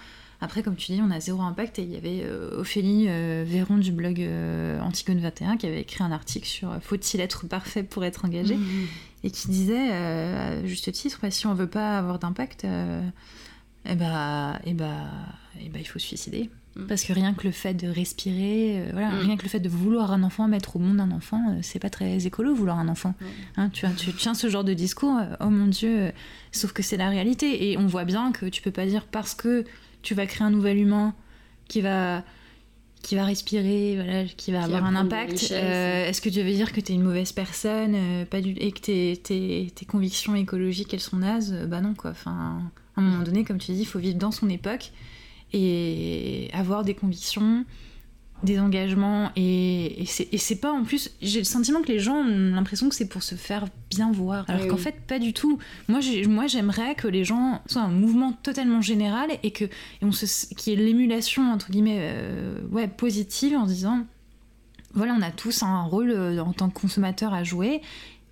Après, 0.44 0.62
comme 0.62 0.76
tu 0.76 0.92
dis, 0.92 1.00
on 1.00 1.10
a 1.10 1.20
zéro 1.20 1.40
impact 1.40 1.78
et 1.78 1.82
il 1.82 1.90
y 1.90 1.96
avait 1.96 2.20
euh, 2.22 2.60
Ophélie 2.60 3.06
euh, 3.08 3.44
Véron 3.46 3.78
du 3.78 3.92
blog 3.92 4.20
euh, 4.20 4.78
Antigone 4.80 5.18
21 5.18 5.56
qui 5.56 5.66
avait 5.66 5.80
écrit 5.80 6.04
un 6.04 6.12
article 6.12 6.46
sur 6.46 6.76
Faut-il 6.82 7.22
être 7.22 7.46
parfait 7.46 7.82
pour 7.82 8.04
être 8.04 8.26
engagé 8.26 8.58
et 9.22 9.30
qui 9.30 9.48
disait, 9.48 9.90
à 9.90 10.66
juste 10.66 10.92
titre, 10.92 11.18
bah, 11.22 11.30
si 11.30 11.46
on 11.46 11.54
veut 11.54 11.66
pas 11.66 11.96
avoir 11.96 12.18
d'impact, 12.18 12.66
eh 13.86 13.94
bah, 13.94 14.60
eh 14.66 14.74
bah, 14.74 15.06
eh 15.62 15.70
bah, 15.70 15.78
il 15.80 15.86
faut 15.86 15.98
se 15.98 16.08
suicider. 16.08 16.50
Mm. 16.76 16.86
Parce 16.86 17.04
que 17.04 17.12
rien 17.12 17.34
que 17.34 17.44
le 17.44 17.52
fait 17.52 17.74
de 17.74 17.88
respirer, 17.88 18.80
euh, 18.80 18.88
voilà, 18.92 19.10
Mm. 19.10 19.18
rien 19.20 19.36
que 19.36 19.42
le 19.42 19.48
fait 19.48 19.60
de 19.60 19.68
vouloir 19.68 20.12
un 20.12 20.22
enfant, 20.22 20.48
mettre 20.48 20.76
au 20.76 20.78
monde 20.78 21.00
un 21.00 21.10
enfant, 21.10 21.42
euh, 21.50 21.58
c'est 21.62 21.78
pas 21.78 21.90
très 21.90 22.26
écolo 22.26 22.54
vouloir 22.54 22.78
un 22.78 22.88
enfant. 22.88 23.14
Hein, 23.56 23.70
tu, 23.70 23.86
tiens 24.16 24.34
ce 24.34 24.48
genre 24.48 24.64
de 24.64 24.74
discours, 24.74 25.16
euh, 25.16 25.36
oh 25.40 25.50
mon 25.50 25.66
dieu, 25.66 26.12
sauf 26.52 26.72
que 26.72 26.82
c'est 26.82 26.96
la 26.96 27.08
réalité. 27.08 27.70
Et 27.70 27.78
on 27.78 27.86
voit 27.86 28.04
bien 28.04 28.32
que 28.32 28.46
tu 28.46 28.62
peux 28.62 28.70
pas 28.70 28.86
dire 28.86 29.06
parce 29.06 29.34
que 29.34 29.64
tu 30.04 30.14
vas 30.14 30.26
créer 30.26 30.46
un 30.46 30.50
nouvel 30.50 30.78
humain 30.78 31.14
qui 31.68 31.80
va 31.80 32.22
qui 33.02 33.16
va 33.16 33.26
respirer, 33.26 33.96
voilà, 33.96 34.24
qui 34.24 34.50
va 34.50 34.60
Qui 34.60 34.64
avoir 34.64 34.86
un 34.86 34.96
impact. 34.96 35.48
euh, 35.52 36.06
Est-ce 36.08 36.22
que 36.22 36.30
tu 36.30 36.40
veux 36.42 36.50
dire 36.52 36.72
que 36.72 36.80
tu 36.80 36.92
es 36.92 36.94
une 36.94 37.02
mauvaise 37.02 37.32
personne 37.32 37.94
euh, 37.94 38.24
pas 38.24 38.40
du... 38.40 38.52
et 38.52 38.72
que 38.72 38.80
tes, 38.80 39.20
tes, 39.22 39.70
tes 39.74 39.84
convictions 39.84 40.34
écologiques, 40.34 40.94
elles 40.94 41.00
sont 41.00 41.18
nazes? 41.18 41.52
Euh, 41.52 41.66
Bah 41.66 41.82
non, 41.82 41.92
quoi. 41.92 42.12
Enfin, 42.12 42.62
à 42.96 43.00
un 43.00 43.04
moment 43.04 43.22
donné, 43.22 43.44
comme 43.44 43.58
tu 43.58 43.72
dis, 43.72 43.80
il 43.82 43.86
faut 43.86 43.98
vivre 43.98 44.16
dans 44.16 44.30
son 44.30 44.48
époque 44.48 44.90
et 45.52 46.48
avoir 46.54 46.82
des 46.82 46.94
convictions, 46.94 47.66
des 48.44 48.58
engagements. 48.58 49.30
Et, 49.36 50.02
et 50.02 50.38
c'est 50.38 50.56
pas 50.56 50.72
en 50.72 50.84
plus... 50.84 51.10
J'ai 51.22 51.40
le 51.40 51.44
sentiment 51.44 51.82
que 51.82 51.88
les 51.88 51.98
gens 51.98 52.16
ont 52.16 52.54
l'impression 52.54 52.88
que 52.88 52.94
c'est 52.94 53.08
pour 53.08 53.22
se 53.22 53.34
faire 53.34 53.66
bien 53.90 54.12
voir. 54.12 54.44
Alors 54.48 54.62
Oui, 54.62 54.68
qu'en 54.68 54.76
oui. 54.76 54.82
fait, 54.82 55.00
pas 55.06 55.18
du 55.18 55.32
tout. 55.32 55.58
Moi, 55.88 56.00
moi, 56.28 56.46
j'aimerais 56.46 56.94
que 56.94 57.08
les 57.08 57.24
gens 57.24 57.60
soient 57.66 57.82
un 57.82 57.88
mouvement 57.88 58.32
totalement 58.42 58.80
général 58.80 59.30
et 59.42 59.50
que 59.50 59.64
et 59.64 59.70
on 60.02 60.12
se, 60.12 60.54
qu'il 60.54 60.72
y 60.72 60.76
ait 60.76 60.84
l'émulation 60.84 61.52
entre 61.52 61.70
guillemets 61.70 61.98
euh, 62.00 62.60
ouais 62.70 62.88
positive 62.88 63.56
en 63.56 63.64
se 63.66 63.72
disant 63.72 64.06
voilà 64.92 65.14
on 65.18 65.22
a 65.22 65.30
tous 65.30 65.62
un 65.62 65.82
rôle 65.82 66.10
euh, 66.10 66.38
en 66.42 66.52
tant 66.52 66.68
que 66.68 66.78
consommateur 66.78 67.34
à 67.34 67.42
jouer 67.44 67.80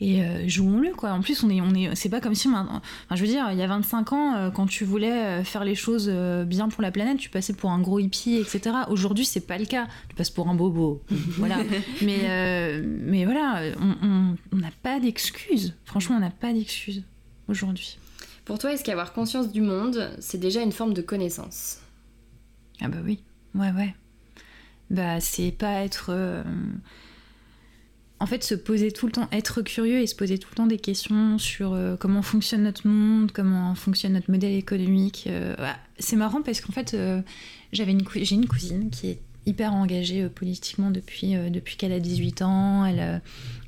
et 0.04 0.20
euh, 0.24 0.48
jouons-le 0.48 0.92
quoi. 0.94 1.12
En 1.12 1.20
plus 1.20 1.44
on 1.44 1.48
est 1.48 1.60
on 1.60 1.72
est 1.74 1.94
c'est 1.94 2.08
pas 2.08 2.20
comme 2.20 2.34
si 2.34 2.48
maintenant- 2.48 2.82
enfin, 3.06 3.14
je 3.14 3.20
veux 3.22 3.28
dire 3.28 3.46
il 3.52 3.56
y 3.58 3.62
a 3.62 3.68
25 3.68 4.12
ans 4.12 4.34
euh, 4.34 4.50
quand 4.50 4.66
tu 4.66 4.84
voulais 4.84 5.12
euh, 5.12 5.44
faire 5.44 5.62
les 5.62 5.76
choses 5.76 6.10
euh, 6.12 6.44
bien 6.44 6.68
pour 6.68 6.82
la 6.82 6.90
planète 6.90 7.18
tu 7.18 7.30
passais 7.30 7.52
pour 7.52 7.70
un 7.70 7.80
gros 7.80 8.00
hippie 8.00 8.34
etc. 8.34 8.74
Aujourd'hui 8.88 9.24
c'est 9.24 9.46
pas 9.46 9.58
le 9.58 9.64
cas 9.64 9.86
tu 10.08 10.16
passes 10.16 10.30
pour 10.30 10.48
un 10.48 10.56
bobo 10.56 11.02
voilà 11.38 11.58
mais 12.02 12.82
mais 12.82 13.24
voilà 13.24 13.62
on 13.78 14.56
n'a 14.56 14.72
pas 14.82 14.98
d'excuses 14.98 15.74
franchement 15.84 16.16
on 16.16 16.20
n'a 16.20 16.30
pas 16.30 16.52
d'excuses 16.52 17.04
aujourd'hui. 17.48 17.98
Pour 18.44 18.58
toi, 18.58 18.72
est-ce 18.72 18.82
qu'avoir 18.82 19.12
conscience 19.12 19.52
du 19.52 19.60
monde, 19.60 20.10
c'est 20.18 20.38
déjà 20.38 20.62
une 20.62 20.72
forme 20.72 20.94
de 20.94 21.02
connaissance? 21.02 21.78
Ah 22.80 22.88
bah 22.88 22.98
oui, 23.04 23.20
ouais 23.54 23.70
ouais. 23.70 23.94
Bah 24.90 25.20
c'est 25.20 25.52
pas 25.52 25.84
être... 25.84 26.12
En 28.22 28.26
fait, 28.26 28.44
se 28.44 28.54
poser 28.54 28.92
tout 28.92 29.06
le 29.06 29.12
temps, 29.12 29.26
être 29.32 29.62
curieux 29.62 29.98
et 29.98 30.06
se 30.06 30.14
poser 30.14 30.38
tout 30.38 30.48
le 30.52 30.54
temps 30.54 30.68
des 30.68 30.78
questions 30.78 31.38
sur 31.38 31.72
euh, 31.72 31.96
comment 31.98 32.22
fonctionne 32.22 32.62
notre 32.62 32.86
monde, 32.86 33.32
comment 33.32 33.74
fonctionne 33.74 34.12
notre 34.12 34.30
modèle 34.30 34.54
économique. 34.54 35.24
euh. 35.26 35.56
C'est 35.98 36.14
marrant 36.14 36.40
parce 36.40 36.60
qu'en 36.60 36.70
fait, 36.72 36.94
euh, 36.94 37.20
j'avais 37.72 37.90
une 37.90 38.04
j'ai 38.14 38.36
une 38.36 38.46
cousine 38.46 38.90
qui 38.90 39.08
est 39.08 39.18
hyper 39.44 39.74
engagée 39.74 40.28
politiquement 40.28 40.92
depuis, 40.92 41.34
depuis 41.50 41.76
qu'elle 41.76 41.90
a 41.90 41.98
18 41.98 42.42
ans. 42.42 42.86
Elle, 42.86 43.20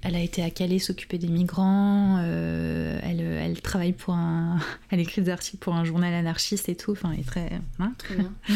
elle 0.03 0.15
a 0.15 0.21
été 0.21 0.41
à 0.41 0.51
Calais 0.51 0.79
s'occuper 0.79 1.19
des 1.19 1.27
migrants. 1.27 2.21
elle, 2.21 3.21
elle 3.21 3.61
travaille 3.61 3.93
pour 3.93 4.15
un... 4.15 4.61
Elle 4.91 5.01
écrit 5.01 5.21
des 5.21 5.31
articles 5.33 5.57
pour 5.57 5.75
un 5.75 5.85
journal 5.85 6.15
anarchiste 6.15 6.69
et 6.69 6.77
tout. 6.77 6.93
Enfin, 6.93 7.11
elle 7.13 7.21
est 7.23 7.27
très... 7.27 7.51
hein. 7.81 7.93
Très 7.99 8.15
bien. 8.15 8.33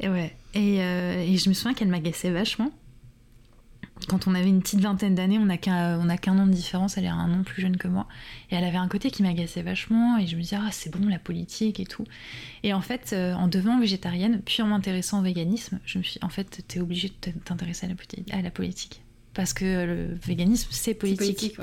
Et 0.00 0.10
ouais. 0.10 0.36
Et, 0.52 0.76
et 0.76 1.38
je 1.38 1.48
me 1.48 1.54
souviens 1.54 1.72
qu'elle 1.72 1.88
m'agaçait 1.88 2.30
vachement. 2.30 2.70
Quand 4.06 4.26
on 4.26 4.34
avait 4.34 4.48
une 4.48 4.60
petite 4.60 4.80
vingtaine 4.80 5.14
d'années, 5.14 5.38
on 5.38 5.46
n'a 5.46 5.56
qu'un 5.58 6.38
an 6.38 6.46
de 6.46 6.52
différence, 6.52 6.96
elle 6.98 7.04
est 7.04 7.08
un 7.08 7.32
an 7.32 7.42
plus 7.42 7.62
jeune 7.62 7.76
que 7.76 7.88
moi. 7.88 8.06
Et 8.50 8.54
elle 8.54 8.64
avait 8.64 8.78
un 8.78 8.88
côté 8.88 9.10
qui 9.10 9.22
m'agaçait 9.22 9.62
vachement, 9.62 10.18
et 10.18 10.26
je 10.26 10.36
me 10.36 10.42
disais, 10.42 10.56
ah, 10.58 10.68
c'est 10.70 10.90
bon, 10.90 11.08
la 11.08 11.18
politique 11.18 11.80
et 11.80 11.86
tout. 11.86 12.04
Et 12.62 12.72
en 12.72 12.80
fait, 12.80 13.10
euh, 13.12 13.34
en 13.34 13.48
devenant 13.48 13.80
végétarienne, 13.80 14.40
puis 14.44 14.62
en 14.62 14.66
m'intéressant 14.66 15.20
au 15.20 15.22
véganisme, 15.22 15.78
je 15.84 15.98
me 15.98 16.02
suis 16.02 16.18
en 16.22 16.28
fait, 16.28 16.62
t'es 16.68 16.80
obligée 16.80 17.08
de 17.08 17.30
t'intéresser 17.44 17.86
à, 18.30 18.42
la 18.42 18.50
politique. 18.50 19.02
Parce 19.34 19.54
que 19.54 19.64
le 19.64 20.14
véganisme, 20.26 20.68
c'est 20.70 20.94
politique. 20.94 21.56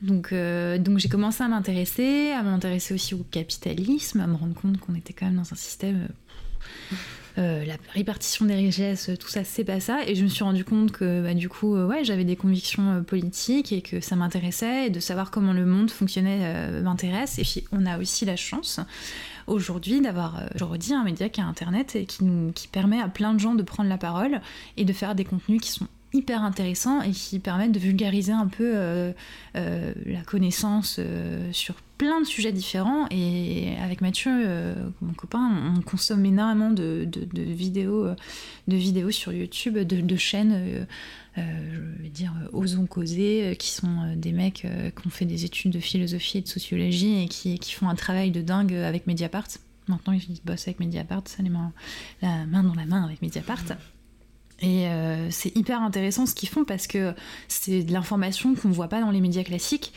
Donc, 0.00 0.32
euh, 0.32 0.78
donc 0.78 0.98
j'ai 0.98 1.08
commencé 1.08 1.42
à 1.42 1.48
m'intéresser, 1.48 2.30
à 2.30 2.42
m'intéresser 2.42 2.94
aussi 2.94 3.14
au 3.14 3.24
capitalisme, 3.30 4.20
à 4.20 4.26
me 4.26 4.36
rendre 4.36 4.54
compte 4.54 4.78
qu'on 4.78 4.94
était 4.94 5.12
quand 5.12 5.26
même 5.26 5.36
dans 5.36 5.52
un 5.52 5.56
système. 5.56 6.08
Euh, 7.38 7.50
euh, 7.50 7.64
la 7.64 7.76
répartition 7.94 8.44
des 8.44 8.54
richesses, 8.54 9.10
tout 9.18 9.28
ça, 9.28 9.44
c'est 9.44 9.64
pas 9.64 9.80
ça. 9.80 10.00
Et 10.06 10.14
je 10.14 10.22
me 10.22 10.28
suis 10.28 10.44
rendu 10.44 10.64
compte 10.64 10.92
que 10.92 11.22
bah, 11.22 11.34
du 11.34 11.48
coup, 11.48 11.74
euh, 11.74 11.86
ouais, 11.86 12.04
j'avais 12.04 12.24
des 12.24 12.36
convictions 12.36 12.90
euh, 12.90 13.00
politiques 13.00 13.72
et 13.72 13.82
que 13.82 14.00
ça 14.00 14.16
m'intéressait 14.16 14.86
et 14.86 14.90
de 14.90 15.00
savoir 15.00 15.30
comment 15.30 15.52
le 15.52 15.66
monde 15.66 15.90
fonctionnait 15.90 16.80
m'intéresse. 16.82 17.38
Et 17.38 17.42
puis, 17.42 17.64
on 17.72 17.86
a 17.86 17.98
aussi 17.98 18.24
la 18.24 18.36
chance 18.36 18.80
aujourd'hui 19.46 20.00
d'avoir, 20.00 20.42
je 20.54 20.64
redis, 20.64 20.94
un 20.94 21.04
média 21.04 21.28
qui 21.28 21.40
a 21.40 21.44
Internet 21.44 21.96
et 21.96 22.06
qui, 22.06 22.24
nous, 22.24 22.52
qui 22.52 22.68
permet 22.68 23.00
à 23.00 23.08
plein 23.08 23.34
de 23.34 23.40
gens 23.40 23.54
de 23.54 23.62
prendre 23.62 23.88
la 23.88 23.98
parole 23.98 24.40
et 24.76 24.84
de 24.84 24.92
faire 24.92 25.14
des 25.14 25.24
contenus 25.24 25.60
qui 25.60 25.70
sont 25.70 25.88
hyper 26.12 26.42
intéressants 26.42 27.02
et 27.02 27.12
qui 27.12 27.38
permettent 27.38 27.72
de 27.72 27.78
vulgariser 27.78 28.32
un 28.32 28.48
peu 28.48 29.12
la 29.54 30.22
connaissance 30.26 31.00
sur 31.52 31.74
plein 32.00 32.22
de 32.22 32.26
sujets 32.26 32.50
différents 32.50 33.06
et 33.10 33.76
avec 33.76 34.00
Mathieu, 34.00 34.30
euh, 34.32 34.74
mon 35.02 35.12
copain, 35.12 35.74
on 35.76 35.82
consomme 35.82 36.24
énormément 36.24 36.70
de, 36.70 37.06
vidéos, 37.34 38.06
de 38.68 38.76
vidéos 38.76 39.10
sur 39.10 39.34
YouTube, 39.34 39.76
de, 39.76 40.16
chaînes, 40.16 40.54
euh, 40.54 40.84
euh, 41.36 41.42
je 41.98 42.02
vais 42.02 42.08
dire, 42.08 42.32
osons 42.54 42.86
causer, 42.86 43.54
qui 43.58 43.68
sont 43.68 44.14
des 44.16 44.32
mecs 44.32 44.66
qui 44.96 45.06
ont 45.06 45.10
fait 45.10 45.26
des 45.26 45.44
études 45.44 45.72
de 45.72 45.78
philosophie 45.78 46.38
et 46.38 46.40
de 46.40 46.48
sociologie 46.48 47.24
et 47.24 47.28
qui, 47.28 47.58
font 47.74 47.90
un 47.90 47.94
travail 47.94 48.30
de 48.30 48.40
dingue 48.40 48.72
avec 48.72 49.06
Mediapart. 49.06 49.48
Maintenant, 49.86 50.14
ils 50.14 50.40
bossent 50.42 50.68
avec 50.68 50.80
Mediapart, 50.80 51.24
ça 51.26 51.42
les 51.42 51.50
mains, 51.50 51.74
la 52.22 52.46
main 52.46 52.62
dans 52.62 52.74
la 52.74 52.86
main 52.86 53.04
avec 53.04 53.20
Mediapart. 53.20 53.64
Et 54.62 54.86
c'est 55.30 55.56
hyper 55.56 55.80
intéressant 55.80 56.26
ce 56.26 56.34
qu'ils 56.34 56.48
font 56.48 56.64
parce 56.64 56.86
que 56.86 57.14
c'est 57.48 57.82
de 57.82 57.92
l'information 57.92 58.54
qu'on 58.54 58.68
ne 58.68 58.74
voit 58.74 58.88
pas 58.88 59.00
dans 59.00 59.10
les 59.10 59.22
médias 59.22 59.42
classiques 59.42 59.94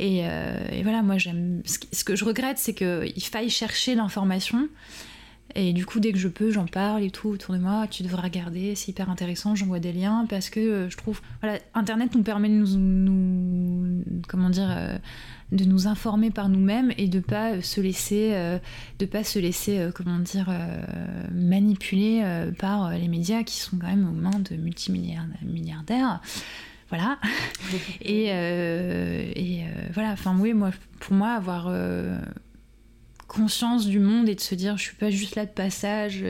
euh, 0.00 0.66
et, 0.72 0.82
voilà, 0.82 1.02
moi, 1.02 1.18
j'aime. 1.18 1.62
Ce 1.64 2.04
que 2.04 2.16
je 2.16 2.24
regrette, 2.24 2.58
c'est 2.58 2.74
qu'il 2.74 3.24
faille 3.24 3.50
chercher 3.50 3.94
l'information. 3.94 4.68
Et 5.54 5.72
du 5.72 5.86
coup, 5.86 6.00
dès 6.00 6.10
que 6.10 6.18
je 6.18 6.28
peux, 6.28 6.50
j'en 6.50 6.66
parle 6.66 7.04
et 7.04 7.10
tout 7.10 7.28
autour 7.28 7.54
de 7.54 7.60
moi. 7.60 7.86
Tu 7.88 8.02
devrais 8.02 8.22
regarder, 8.22 8.74
c'est 8.74 8.88
hyper 8.88 9.10
intéressant. 9.10 9.54
J'envoie 9.54 9.78
des 9.78 9.92
liens 9.92 10.26
parce 10.28 10.50
que 10.50 10.60
euh, 10.60 10.90
je 10.90 10.96
trouve. 10.96 11.20
Voilà, 11.42 11.58
Internet 11.74 12.14
nous 12.14 12.22
permet 12.22 12.48
de 12.48 12.54
nous. 12.54 14.02
Comment 14.26 14.50
dire 14.50 14.70
euh, 14.70 14.96
de 15.52 15.64
nous 15.64 15.86
informer 15.86 16.30
par 16.30 16.48
nous-mêmes 16.48 16.92
et 16.98 17.06
de 17.06 17.20
pas 17.20 17.60
se 17.62 17.80
laisser 17.80 18.34
de 18.98 19.06
pas 19.06 19.22
se 19.22 19.38
laisser 19.38 19.90
comment 19.94 20.18
dire 20.18 20.48
manipuler 21.32 22.24
par 22.58 22.90
les 22.90 23.06
médias 23.06 23.44
qui 23.44 23.56
sont 23.58 23.76
quand 23.76 23.86
même 23.86 24.08
aux 24.08 24.12
mains 24.12 24.40
de 24.40 24.56
multimilliardaires 24.56 26.20
voilà. 26.94 27.18
et, 28.02 28.26
euh, 28.28 29.32
et 29.34 29.62
euh, 29.62 29.66
voilà, 29.92 30.10
enfin 30.12 30.36
oui, 30.38 30.52
moi, 30.52 30.70
pour 31.00 31.14
moi, 31.14 31.30
avoir 31.30 31.66
euh, 31.68 32.18
conscience 33.26 33.86
du 33.86 33.98
monde 33.98 34.28
et 34.28 34.34
de 34.34 34.40
se 34.40 34.54
dire, 34.54 34.76
je 34.76 34.82
suis 34.84 34.96
pas 34.96 35.10
juste 35.10 35.34
là 35.34 35.46
de 35.46 35.50
passage 35.50 36.22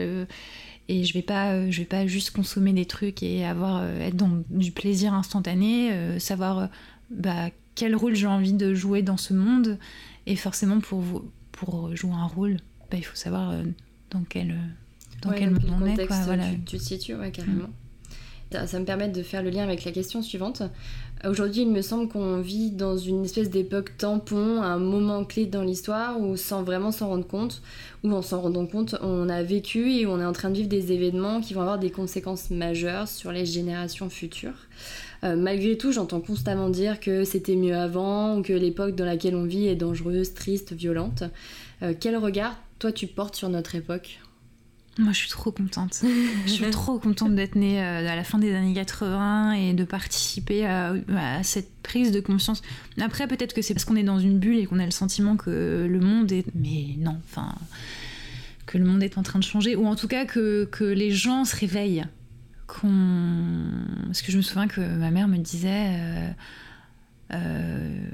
et 0.87 1.03
je 1.03 1.13
vais 1.13 1.21
pas, 1.21 1.69
je 1.69 1.79
vais 1.79 1.85
pas 1.85 2.07
juste 2.07 2.31
consommer 2.31 2.73
des 2.73 2.85
trucs 2.85 3.21
et 3.21 3.45
avoir 3.45 3.83
être 4.01 4.15
dans 4.15 4.43
du 4.49 4.71
plaisir 4.71 5.13
instantané, 5.13 6.19
savoir 6.19 6.69
bah, 7.09 7.49
quel 7.75 7.95
rôle 7.95 8.15
j'ai 8.15 8.27
envie 8.27 8.53
de 8.53 8.73
jouer 8.73 9.01
dans 9.01 9.17
ce 9.17 9.33
monde 9.33 9.77
et 10.25 10.35
forcément 10.35 10.79
pour 10.79 11.03
pour 11.51 11.95
jouer 11.95 12.13
un 12.13 12.25
rôle, 12.25 12.57
bah, 12.91 12.97
il 12.97 13.03
faut 13.03 13.15
savoir 13.15 13.53
dans 14.09 14.23
quel 14.27 14.57
dans 15.21 15.31
quel 15.31 15.51
monde 15.51 15.63
on 15.81 15.85
est. 15.85 16.07
Quoi, 16.07 16.19
voilà. 16.21 16.49
tu, 16.49 16.61
tu 16.61 16.77
te 16.77 16.81
situes, 16.81 17.15
ouais, 17.15 17.31
carrément. 17.31 17.69
Ça, 18.51 18.79
me 18.79 18.85
permet 18.85 19.09
de 19.09 19.21
faire 19.21 19.43
le 19.43 19.49
lien 19.49 19.63
avec 19.63 19.83
la 19.83 19.91
question 19.91 20.21
suivante. 20.21 20.61
Aujourd'hui, 21.27 21.63
il 21.63 21.71
me 21.71 21.81
semble 21.81 22.07
qu'on 22.07 22.39
vit 22.39 22.69
dans 22.69 22.97
une 22.97 23.25
espèce 23.25 23.49
d'époque 23.49 23.97
tampon, 23.97 24.61
un 24.61 24.77
moment 24.77 25.25
clé 25.25 25.47
dans 25.47 25.63
l'histoire 25.63 26.19
où, 26.19 26.37
sans 26.37 26.61
vraiment 26.61 26.91
s'en 26.91 27.07
rendre 27.07 27.25
compte, 27.25 27.63
ou 28.03 28.11
en 28.11 28.21
s'en 28.21 28.41
rendant 28.41 28.67
compte, 28.67 28.95
on 29.01 29.27
a 29.27 29.41
vécu 29.41 29.91
et 29.91 30.05
on 30.05 30.19
est 30.19 30.25
en 30.25 30.33
train 30.33 30.51
de 30.51 30.55
vivre 30.55 30.69
des 30.69 30.91
événements 30.91 31.41
qui 31.41 31.55
vont 31.55 31.61
avoir 31.61 31.79
des 31.79 31.89
conséquences 31.89 32.51
majeures 32.51 33.07
sur 33.07 33.31
les 33.31 33.45
générations 33.45 34.09
futures. 34.09 34.67
Euh, 35.23 35.35
malgré 35.35 35.77
tout, 35.77 35.91
j'entends 35.91 36.21
constamment 36.21 36.69
dire 36.69 36.99
que 36.99 37.23
c'était 37.23 37.55
mieux 37.55 37.75
avant, 37.75 38.37
ou 38.37 38.43
que 38.43 38.53
l'époque 38.53 38.93
dans 38.93 39.05
laquelle 39.05 39.35
on 39.35 39.45
vit 39.45 39.67
est 39.67 39.75
dangereuse, 39.75 40.35
triste, 40.35 40.73
violente. 40.73 41.23
Euh, 41.81 41.95
quel 41.99 42.17
regard, 42.17 42.55
toi, 42.77 42.91
tu 42.91 43.07
portes 43.07 43.35
sur 43.35 43.49
notre 43.49 43.73
époque? 43.73 44.19
Moi, 44.97 45.11
je 45.11 45.17
suis 45.17 45.29
trop 45.29 45.51
contente. 45.51 46.01
je 46.45 46.51
suis 46.51 46.69
trop 46.71 46.99
contente 46.99 47.35
d'être 47.35 47.55
née 47.55 47.81
euh, 47.81 48.07
à 48.07 48.15
la 48.15 48.23
fin 48.23 48.39
des 48.39 48.53
années 48.53 48.73
80 48.73 49.53
et 49.53 49.73
de 49.73 49.83
participer 49.83 50.65
à, 50.65 50.93
cette 51.43 51.69
prise 51.83 52.11
de 52.11 52.21
conscience. 52.21 52.61
Après, 53.01 53.27
peut-être 53.27 53.53
que 53.53 53.61
c'est 53.61 53.73
parce 53.73 53.83
qu'on 53.85 53.97
est 53.97 54.03
dans 54.03 54.19
une 54.19 54.39
bulle 54.39 54.57
et 54.57 54.65
qu'on 54.65 54.79
a 54.79 54.85
le 54.85 54.91
sentiment 54.91 55.35
que 55.35 55.85
le 55.89 55.99
monde 55.99 56.31
est. 56.31 56.45
Mais 56.55 56.95
non, 56.97 57.19
enfin. 57.29 57.53
Que 58.65 58.77
le 58.77 58.85
monde 58.85 59.03
est 59.03 59.17
en 59.17 59.23
train 59.23 59.37
de 59.37 59.43
changer, 59.43 59.75
ou 59.75 59.85
en 59.85 59.95
tout 59.95 60.07
cas 60.07 60.25
que, 60.25 60.65
que 60.65 60.85
les 60.85 61.11
gens 61.11 61.45
se 61.45 61.55
réveillent. 61.55 62.05
Qu'on... 62.65 62.89
Parce 64.05 64.23
que 64.23 64.31
je 64.31 64.37
me 64.37 64.41
souviens 64.41 64.67
que 64.67 64.81
ma 64.81 65.11
mère 65.11 65.27
me 65.27 65.37
disait. 65.37 65.97
Euh, 65.99 66.29
euh, 67.33 68.09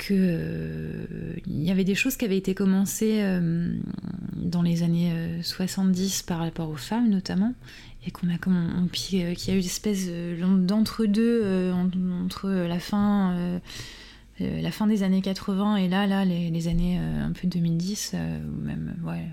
qu'il 0.00 0.16
euh, 0.18 1.06
y 1.46 1.70
avait 1.70 1.84
des 1.84 1.94
choses 1.94 2.16
qui 2.16 2.24
avaient 2.24 2.36
été 2.36 2.54
commencées 2.54 3.18
euh, 3.20 3.72
dans 4.34 4.62
les 4.62 4.82
années 4.82 5.12
70 5.42 6.20
euh, 6.22 6.26
par 6.26 6.38
rapport 6.38 6.70
aux 6.70 6.76
femmes 6.76 7.08
notamment, 7.08 7.54
et 8.06 8.10
qu'on 8.10 8.28
a 8.30 8.38
comme 8.38 8.88
qu'il 8.92 9.20
y 9.20 9.22
a 9.22 9.30
eu 9.30 9.58
une 9.58 9.64
espèce 9.64 10.08
d'entre-deux 10.08 11.72
entre 12.24 12.48
la 12.48 12.78
fin 12.78 13.60
la 14.38 14.70
fin 14.70 14.86
des 14.86 15.02
années 15.02 15.20
80 15.20 15.76
et 15.76 15.88
là 15.88 16.06
là 16.06 16.24
les, 16.24 16.68
années 16.68 16.96
un 16.98 17.32
peu 17.32 17.46
2010 17.46 18.14
ou 18.14 18.64
même 18.64 18.96
ouais 19.04 19.26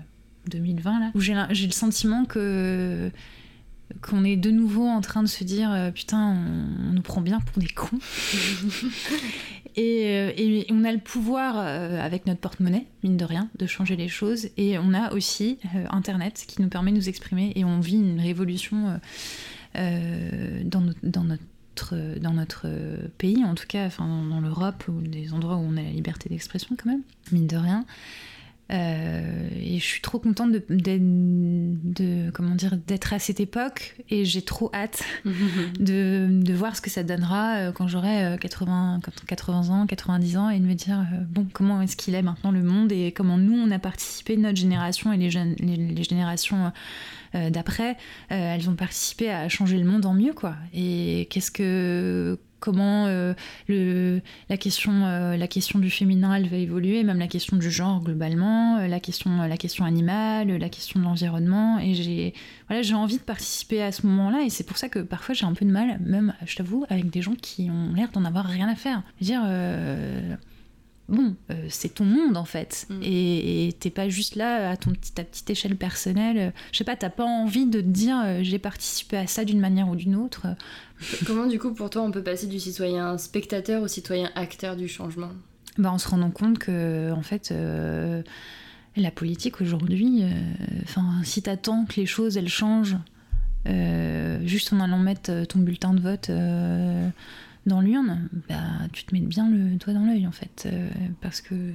2020 0.50 1.00
là 1.00 1.10
où 1.14 1.20
j'ai 1.20 1.34
le 1.34 1.72
sentiment 1.72 2.26
que 2.26 3.10
qu'on 4.02 4.22
est 4.22 4.36
de 4.36 4.50
nouveau 4.50 4.86
en 4.86 5.00
train 5.00 5.22
de 5.22 5.28
se 5.28 5.44
dire 5.44 5.90
putain 5.94 6.36
on, 6.36 6.92
nous 6.92 7.00
prend 7.00 7.22
bien 7.22 7.40
pour 7.40 7.62
des 7.62 7.68
cons 7.68 7.98
Euh, 9.78 10.32
et, 10.36 10.66
on 10.70 10.84
a 10.84 10.92
le 10.92 10.98
pouvoir, 10.98 11.54
euh, 11.58 12.00
avec 12.00 12.26
notre 12.26 12.40
porte-monnaie, 12.40 12.86
mine 13.02 13.16
de 13.16 13.24
rien, 13.24 13.48
de 13.58 13.66
changer 13.66 13.96
les 13.96 14.08
choses. 14.08 14.48
Et 14.56 14.78
on 14.78 14.94
a 14.94 15.12
aussi 15.12 15.58
euh, 15.74 15.84
Internet 15.90 16.44
qui 16.46 16.60
nous 16.62 16.68
permet 16.68 16.90
de 16.90 16.96
nous 16.96 17.08
exprimer. 17.08 17.52
Et 17.56 17.64
on 17.64 17.80
vit 17.80 17.96
une 17.96 18.20
révolution 18.20 19.00
dans, 19.74 20.92
dans, 21.02 21.24
notre, 21.24 22.18
dans 22.18 22.32
notre 22.32 22.66
pays, 23.18 23.44
en 23.44 23.54
tout 23.54 23.66
cas, 23.68 23.86
enfin, 23.86 24.26
dans 24.28 24.40
l'Europe, 24.40 24.84
ou 24.88 25.00
des 25.00 25.32
endroits 25.32 25.56
où 25.56 25.64
on 25.68 25.76
a 25.76 25.82
la 25.82 25.90
liberté 25.90 26.28
d'expression 26.28 26.76
quand 26.76 26.90
même, 26.90 27.02
mine 27.30 27.46
de 27.46 27.56
rien. 27.56 27.84
Euh, 28.70 29.48
et 29.56 29.78
je 29.78 29.84
suis 29.84 30.02
trop 30.02 30.18
contente 30.18 30.52
de, 30.52 30.62
de, 30.68 32.30
comment 32.32 32.54
dire 32.54 32.76
d'être 32.86 33.12
à 33.14 33.18
cette 33.18 33.40
époque. 33.40 33.96
Et 34.10 34.24
j'ai 34.24 34.42
trop 34.42 34.70
hâte 34.74 35.02
de, 35.80 36.28
de, 36.30 36.54
voir 36.54 36.76
ce 36.76 36.82
que 36.82 36.90
ça 36.90 37.02
donnera 37.02 37.56
euh, 37.56 37.72
quand 37.72 37.88
j'aurai 37.88 38.36
80, 38.40 39.00
euh, 39.06 39.10
80 39.26 39.70
ans, 39.70 39.86
90 39.86 40.36
ans 40.36 40.50
et 40.50 40.58
de 40.58 40.66
me 40.66 40.74
dire 40.74 41.06
bon 41.30 41.46
comment 41.52 41.80
est-ce 41.80 41.96
qu'il 41.96 42.14
est 42.14 42.22
maintenant 42.22 42.50
le 42.50 42.62
monde 42.62 42.92
et 42.92 43.12
comment 43.12 43.38
nous 43.38 43.54
on 43.54 43.70
a 43.70 43.78
participé 43.78 44.36
notre 44.36 44.58
génération 44.58 45.12
et 45.12 45.16
les, 45.16 45.30
jeunes, 45.30 45.54
les, 45.60 46.02
générations 46.02 46.72
d'après 47.34 47.96
elles 48.28 48.68
ont 48.70 48.74
participé 48.74 49.30
à 49.30 49.48
changer 49.48 49.78
le 49.78 49.84
monde 49.84 50.06
en 50.06 50.14
mieux 50.14 50.32
quoi. 50.32 50.56
Et 50.72 51.26
qu'est-ce 51.30 51.50
que 51.50 52.38
comment 52.60 53.06
euh, 53.06 53.34
le, 53.68 54.20
la, 54.48 54.56
question, 54.56 55.06
euh, 55.06 55.36
la 55.36 55.48
question 55.48 55.78
du 55.78 55.90
féminin 55.90 56.34
elle 56.34 56.48
va 56.48 56.56
évoluer, 56.56 57.02
même 57.04 57.18
la 57.18 57.28
question 57.28 57.56
du 57.56 57.70
genre 57.70 58.02
globalement, 58.02 58.78
euh, 58.78 58.88
la, 58.88 59.00
question, 59.00 59.36
la 59.36 59.56
question 59.56 59.84
animale, 59.84 60.48
la 60.48 60.68
question 60.68 61.00
de 61.00 61.04
l'environnement. 61.04 61.78
Et 61.78 61.94
j'ai 61.94 62.34
voilà, 62.68 62.82
envie 62.96 63.18
de 63.18 63.22
participer 63.22 63.82
à 63.82 63.92
ce 63.92 64.06
moment-là. 64.06 64.42
Et 64.44 64.50
c'est 64.50 64.64
pour 64.64 64.76
ça 64.76 64.88
que 64.88 64.98
parfois 65.00 65.34
j'ai 65.34 65.44
un 65.44 65.54
peu 65.54 65.64
de 65.64 65.70
mal, 65.70 65.98
même, 66.04 66.34
je 66.46 66.56
t'avoue, 66.56 66.84
avec 66.88 67.10
des 67.10 67.22
gens 67.22 67.34
qui 67.34 67.70
ont 67.70 67.94
l'air 67.94 68.10
d'en 68.12 68.24
avoir 68.24 68.46
rien 68.46 68.68
à 68.68 68.74
faire. 68.74 69.02
dire 69.20 69.42
bon, 71.08 71.36
euh, 71.50 71.66
c'est 71.68 71.94
ton 71.94 72.04
monde 72.04 72.36
en 72.36 72.44
fait. 72.44 72.86
Mm. 72.90 73.00
Et 73.02 73.76
t'es 73.80 73.90
pas 73.90 74.08
juste 74.08 74.36
là 74.36 74.70
à 74.70 74.76
ton, 74.76 74.92
ta 75.14 75.24
petite 75.24 75.48
échelle 75.50 75.76
personnelle. 75.76 76.52
Je 76.72 76.78
sais 76.78 76.84
pas, 76.84 76.96
t'as 76.96 77.10
pas 77.10 77.24
envie 77.24 77.66
de 77.66 77.80
te 77.80 77.86
dire 77.86 78.20
euh, 78.24 78.40
j'ai 78.42 78.58
participé 78.58 79.16
à 79.16 79.26
ça 79.26 79.44
d'une 79.44 79.60
manière 79.60 79.88
ou 79.88 79.96
d'une 79.96 80.16
autre. 80.16 80.46
Comment 81.26 81.46
du 81.46 81.58
coup 81.58 81.72
pour 81.72 81.90
toi 81.90 82.02
on 82.02 82.10
peut 82.10 82.22
passer 82.22 82.46
du 82.46 82.60
citoyen 82.60 83.18
spectateur 83.18 83.82
au 83.82 83.88
citoyen 83.88 84.30
acteur 84.34 84.76
du 84.76 84.88
changement? 84.88 85.30
Bah, 85.78 85.90
En 85.90 85.98
se 85.98 86.08
rendant 86.08 86.30
compte 86.30 86.58
que 86.58 87.12
en 87.12 87.22
fait. 87.22 87.50
Euh, 87.50 88.22
la 88.96 89.12
politique 89.12 89.60
aujourd'hui, 89.60 90.24
enfin, 90.82 91.20
si 91.22 91.40
t'attends 91.40 91.84
que 91.84 92.00
les 92.00 92.06
choses 92.06 92.36
elles 92.36 92.48
changent 92.48 92.96
juste 94.42 94.72
en 94.72 94.80
allant 94.80 94.98
mettre 94.98 95.44
ton 95.44 95.60
bulletin 95.60 95.94
de 95.94 96.00
vote 96.00 96.30
dans 97.68 97.80
l'urne, 97.80 98.28
bah, 98.48 98.56
tu 98.92 99.04
te 99.04 99.14
mets 99.14 99.20
bien 99.20 99.48
le 99.48 99.76
doigt 99.76 99.94
dans 99.94 100.04
l'œil 100.04 100.26
en 100.26 100.32
fait, 100.32 100.68
parce 101.20 101.40
que 101.40 101.72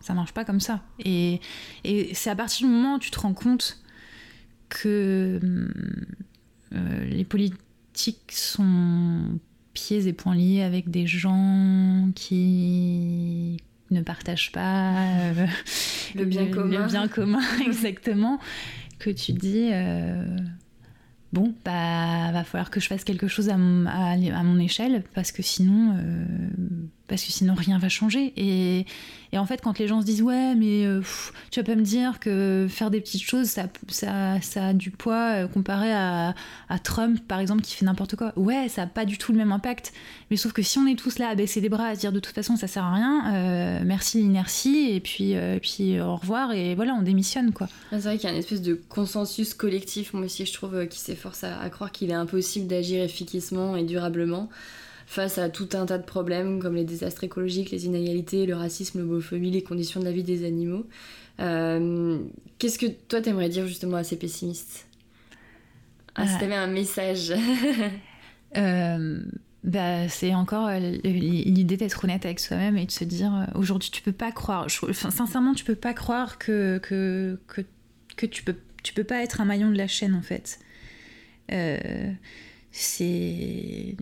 ça 0.00 0.14
marche 0.14 0.32
pas 0.32 0.44
comme 0.44 0.60
ça. 0.60 0.82
Et, 1.04 1.40
et 1.84 2.14
c'est 2.14 2.30
à 2.30 2.36
partir 2.36 2.66
du 2.66 2.72
moment 2.72 2.94
où 2.94 2.98
tu 2.98 3.10
te 3.10 3.18
rends 3.18 3.34
compte 3.34 3.82
que 4.68 5.40
les 6.72 7.24
politiques 7.24 8.32
sont 8.32 9.38
pieds 9.76 10.08
et 10.08 10.12
poings 10.14 10.34
liés 10.34 10.62
avec 10.62 10.90
des 10.90 11.06
gens 11.06 12.08
qui 12.14 13.58
ne 13.90 14.00
partagent 14.00 14.52
pas 14.52 14.94
euh, 15.02 15.46
le 16.14 16.24
bien 16.24 16.46
commun. 16.46 16.82
Le 16.82 16.86
bien 16.86 17.08
commun, 17.08 17.42
exactement. 17.66 18.40
que 18.98 19.10
tu 19.10 19.32
dis, 19.32 19.68
euh, 19.72 20.24
bon, 21.32 21.54
bah, 21.64 22.30
va 22.32 22.44
falloir 22.44 22.70
que 22.70 22.80
je 22.80 22.88
fasse 22.88 23.04
quelque 23.04 23.28
chose 23.28 23.48
à, 23.48 23.56
mon 23.56 24.58
échelle, 24.58 25.04
parce 25.14 25.32
que 25.32 25.42
sinon, 25.42 25.96
euh, 25.98 26.48
parce 27.08 27.22
que 27.22 27.32
sinon 27.32 27.54
rien 27.54 27.78
va 27.78 27.88
changer. 27.88 28.32
Et, 28.36 28.86
et, 29.32 29.38
en 29.38 29.46
fait, 29.46 29.60
quand 29.60 29.78
les 29.78 29.86
gens 29.86 30.00
se 30.00 30.06
disent 30.06 30.22
ouais, 30.22 30.54
mais 30.54 30.84
euh, 30.84 31.00
tu 31.50 31.60
vas 31.60 31.64
pas 31.64 31.74
me 31.74 31.82
dire 31.82 32.18
que 32.20 32.66
faire 32.68 32.90
des 32.90 33.00
petites 33.00 33.22
choses, 33.22 33.46
ça, 33.46 33.68
ça, 33.88 34.40
ça 34.40 34.66
a 34.68 34.72
du 34.72 34.90
poids 34.90 35.44
euh, 35.44 35.48
comparé 35.48 35.92
à, 35.92 36.34
à, 36.68 36.78
Trump, 36.78 37.20
par 37.26 37.38
exemple, 37.38 37.62
qui 37.62 37.74
fait 37.74 37.84
n'importe 37.84 38.16
quoi. 38.16 38.32
Ouais, 38.36 38.68
ça 38.68 38.82
a 38.82 38.86
pas 38.86 39.04
du 39.04 39.18
tout 39.18 39.32
le 39.32 39.38
même 39.38 39.52
impact. 39.52 39.92
Mais 40.30 40.36
sauf 40.36 40.52
que 40.52 40.62
si 40.62 40.78
on 40.78 40.86
est 40.86 40.98
tous 40.98 41.18
là 41.18 41.28
à 41.28 41.34
baisser 41.34 41.60
les 41.60 41.68
bras, 41.68 41.86
à 41.86 41.96
dire 41.96 42.12
de 42.12 42.20
toute 42.20 42.34
façon 42.34 42.56
ça 42.56 42.66
sert 42.66 42.84
à 42.84 42.94
rien, 42.94 43.34
euh, 43.34 43.82
merci 43.84 44.18
l'inertie, 44.18 44.90
et 44.90 45.00
puis, 45.00 45.34
puis 45.62 46.00
au 46.00 46.16
revoir, 46.16 46.52
et 46.52 46.74
voilà, 46.74 46.94
on 46.94 47.02
démissionne 47.02 47.52
quoi. 47.52 47.68
C'est 47.90 47.98
vrai 48.00 48.16
qu'il 48.18 48.28
y 48.28 48.32
a 48.32 48.32
une 48.32 48.40
espèce 48.40 48.62
de 48.62 48.74
consensus 48.88 49.54
collectif, 49.54 50.12
moi 50.12 50.24
aussi, 50.24 50.44
je 50.44 50.52
trouve, 50.52 50.86
qui 50.88 50.98
s'efforce 50.98 51.44
à 51.44 51.68
croire 51.70 51.92
qu'il 51.92 52.10
est 52.10 52.14
impossible 52.14 52.66
d'agir 52.66 53.02
efficacement 53.02 53.76
et 53.76 53.84
durablement 53.84 54.48
face 55.06 55.38
à 55.38 55.48
tout 55.48 55.68
un 55.74 55.86
tas 55.86 55.98
de 55.98 56.04
problèmes 56.04 56.60
comme 56.60 56.74
les 56.74 56.84
désastres 56.84 57.24
écologiques, 57.24 57.70
les 57.70 57.86
inégalités, 57.86 58.44
le 58.44 58.56
racisme, 58.56 58.98
l'homophobie, 58.98 59.50
les 59.50 59.62
conditions 59.62 60.00
de 60.00 60.04
la 60.04 60.12
vie 60.12 60.24
des 60.24 60.44
animaux. 60.44 60.84
Euh, 61.38 62.18
qu'est-ce 62.58 62.78
que 62.78 62.86
toi 62.86 63.20
t'aimerais 63.20 63.48
dire 63.48 63.66
justement 63.66 63.98
à 63.98 64.04
ces 64.04 64.16
pessimistes? 64.16 64.86
Ah, 66.16 66.26
Si 66.26 66.34
euh. 66.34 66.40
t'avais 66.40 66.56
un 66.56 66.66
message 66.66 67.32
euh, 68.56 69.22
bah, 69.62 70.08
c'est 70.08 70.34
encore 70.34 70.70
l'idée 70.70 71.76
d'être 71.76 72.02
honnête 72.02 72.24
avec 72.24 72.40
soi-même 72.40 72.76
et 72.76 72.86
de 72.86 72.90
se 72.90 73.04
dire 73.04 73.48
aujourd'hui 73.54 73.90
tu 73.90 74.02
peux 74.02 74.12
pas 74.12 74.32
croire, 74.32 74.66
sincèrement 74.70 75.54
tu 75.54 75.64
peux 75.64 75.74
pas 75.76 75.94
croire 75.94 76.38
que, 76.38 76.78
que, 76.78 77.38
que, 77.46 77.60
que, 78.16 78.26
tu, 78.26 78.42
peux, 78.42 78.56
tu 78.82 78.92
peux 78.92 79.04
pas 79.04 79.22
être 79.22 79.40
un 79.40 79.44
maillon 79.44 79.70
de 79.70 79.76
la 79.76 79.86
chaîne 79.86 80.14
en 80.14 80.22
fait. 80.22 80.58
c'est 82.72 83.96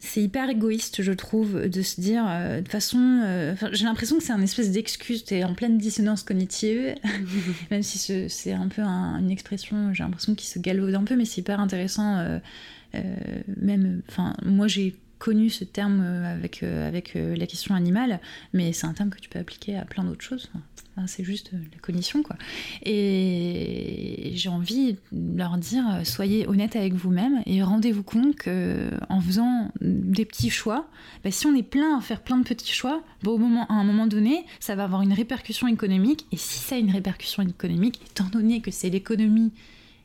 c'est 0.00 0.22
hyper 0.22 0.48
égoïste, 0.48 1.02
je 1.02 1.12
trouve, 1.12 1.68
de 1.68 1.82
se 1.82 2.00
dire, 2.00 2.24
euh, 2.28 2.60
de 2.60 2.68
façon, 2.68 2.98
euh, 3.24 3.54
j'ai 3.72 3.84
l'impression 3.84 4.18
que 4.18 4.22
c'est 4.22 4.32
un 4.32 4.42
espèce 4.42 4.70
d'excuse, 4.70 5.24
tu 5.24 5.34
es 5.34 5.44
en 5.44 5.54
pleine 5.54 5.76
dissonance 5.76 6.22
cognitive, 6.22 6.94
même 7.70 7.82
si 7.82 8.28
c'est 8.28 8.52
un 8.52 8.68
peu 8.68 8.82
une 8.82 9.30
expression, 9.30 9.92
j'ai 9.92 10.04
l'impression 10.04 10.34
qu'il 10.34 10.48
se 10.48 10.60
galvaude 10.60 10.94
un 10.94 11.04
peu, 11.04 11.16
mais 11.16 11.24
c'est 11.24 11.40
hyper 11.40 11.58
intéressant, 11.58 12.18
euh, 12.18 12.38
même, 13.56 14.02
enfin, 14.08 14.34
moi 14.44 14.68
j'ai 14.68 14.94
connu 15.18 15.50
ce 15.50 15.64
terme 15.64 16.00
avec, 16.00 16.62
avec 16.62 17.14
la 17.14 17.46
question 17.46 17.74
animale, 17.74 18.20
mais 18.52 18.72
c'est 18.72 18.86
un 18.86 18.92
terme 18.92 19.10
que 19.10 19.18
tu 19.18 19.28
peux 19.28 19.40
appliquer 19.40 19.76
à 19.76 19.84
plein 19.84 20.04
d'autres 20.04 20.22
choses 20.22 20.48
c'est 21.06 21.24
juste 21.24 21.50
euh, 21.54 21.58
la 21.72 21.78
cognition, 21.78 22.22
quoi. 22.22 22.36
Et 22.84 24.32
j'ai 24.34 24.48
envie 24.48 24.96
de 25.12 25.38
leur 25.38 25.56
dire, 25.56 25.84
euh, 25.88 26.04
soyez 26.04 26.46
honnête 26.46 26.76
avec 26.76 26.94
vous-même 26.94 27.42
et 27.46 27.62
rendez-vous 27.62 28.02
compte 28.02 28.36
que 28.36 28.90
en 29.08 29.20
faisant 29.20 29.70
des 29.80 30.24
petits 30.24 30.50
choix, 30.50 30.88
bah, 31.24 31.30
si 31.30 31.46
on 31.46 31.54
est 31.54 31.62
plein 31.62 31.98
à 31.98 32.00
faire 32.00 32.22
plein 32.22 32.38
de 32.38 32.44
petits 32.44 32.72
choix, 32.72 33.02
bah, 33.22 33.30
moment, 33.38 33.66
à 33.68 33.74
un 33.74 33.84
moment 33.84 34.06
donné, 34.06 34.44
ça 34.60 34.74
va 34.74 34.84
avoir 34.84 35.02
une 35.02 35.12
répercussion 35.12 35.66
économique. 35.66 36.26
Et 36.32 36.36
si 36.36 36.58
ça 36.58 36.74
a 36.74 36.78
une 36.78 36.90
répercussion 36.90 37.42
économique, 37.42 38.00
étant 38.10 38.28
donné 38.28 38.60
que 38.60 38.70
c'est 38.70 38.90
l'économie 38.90 39.52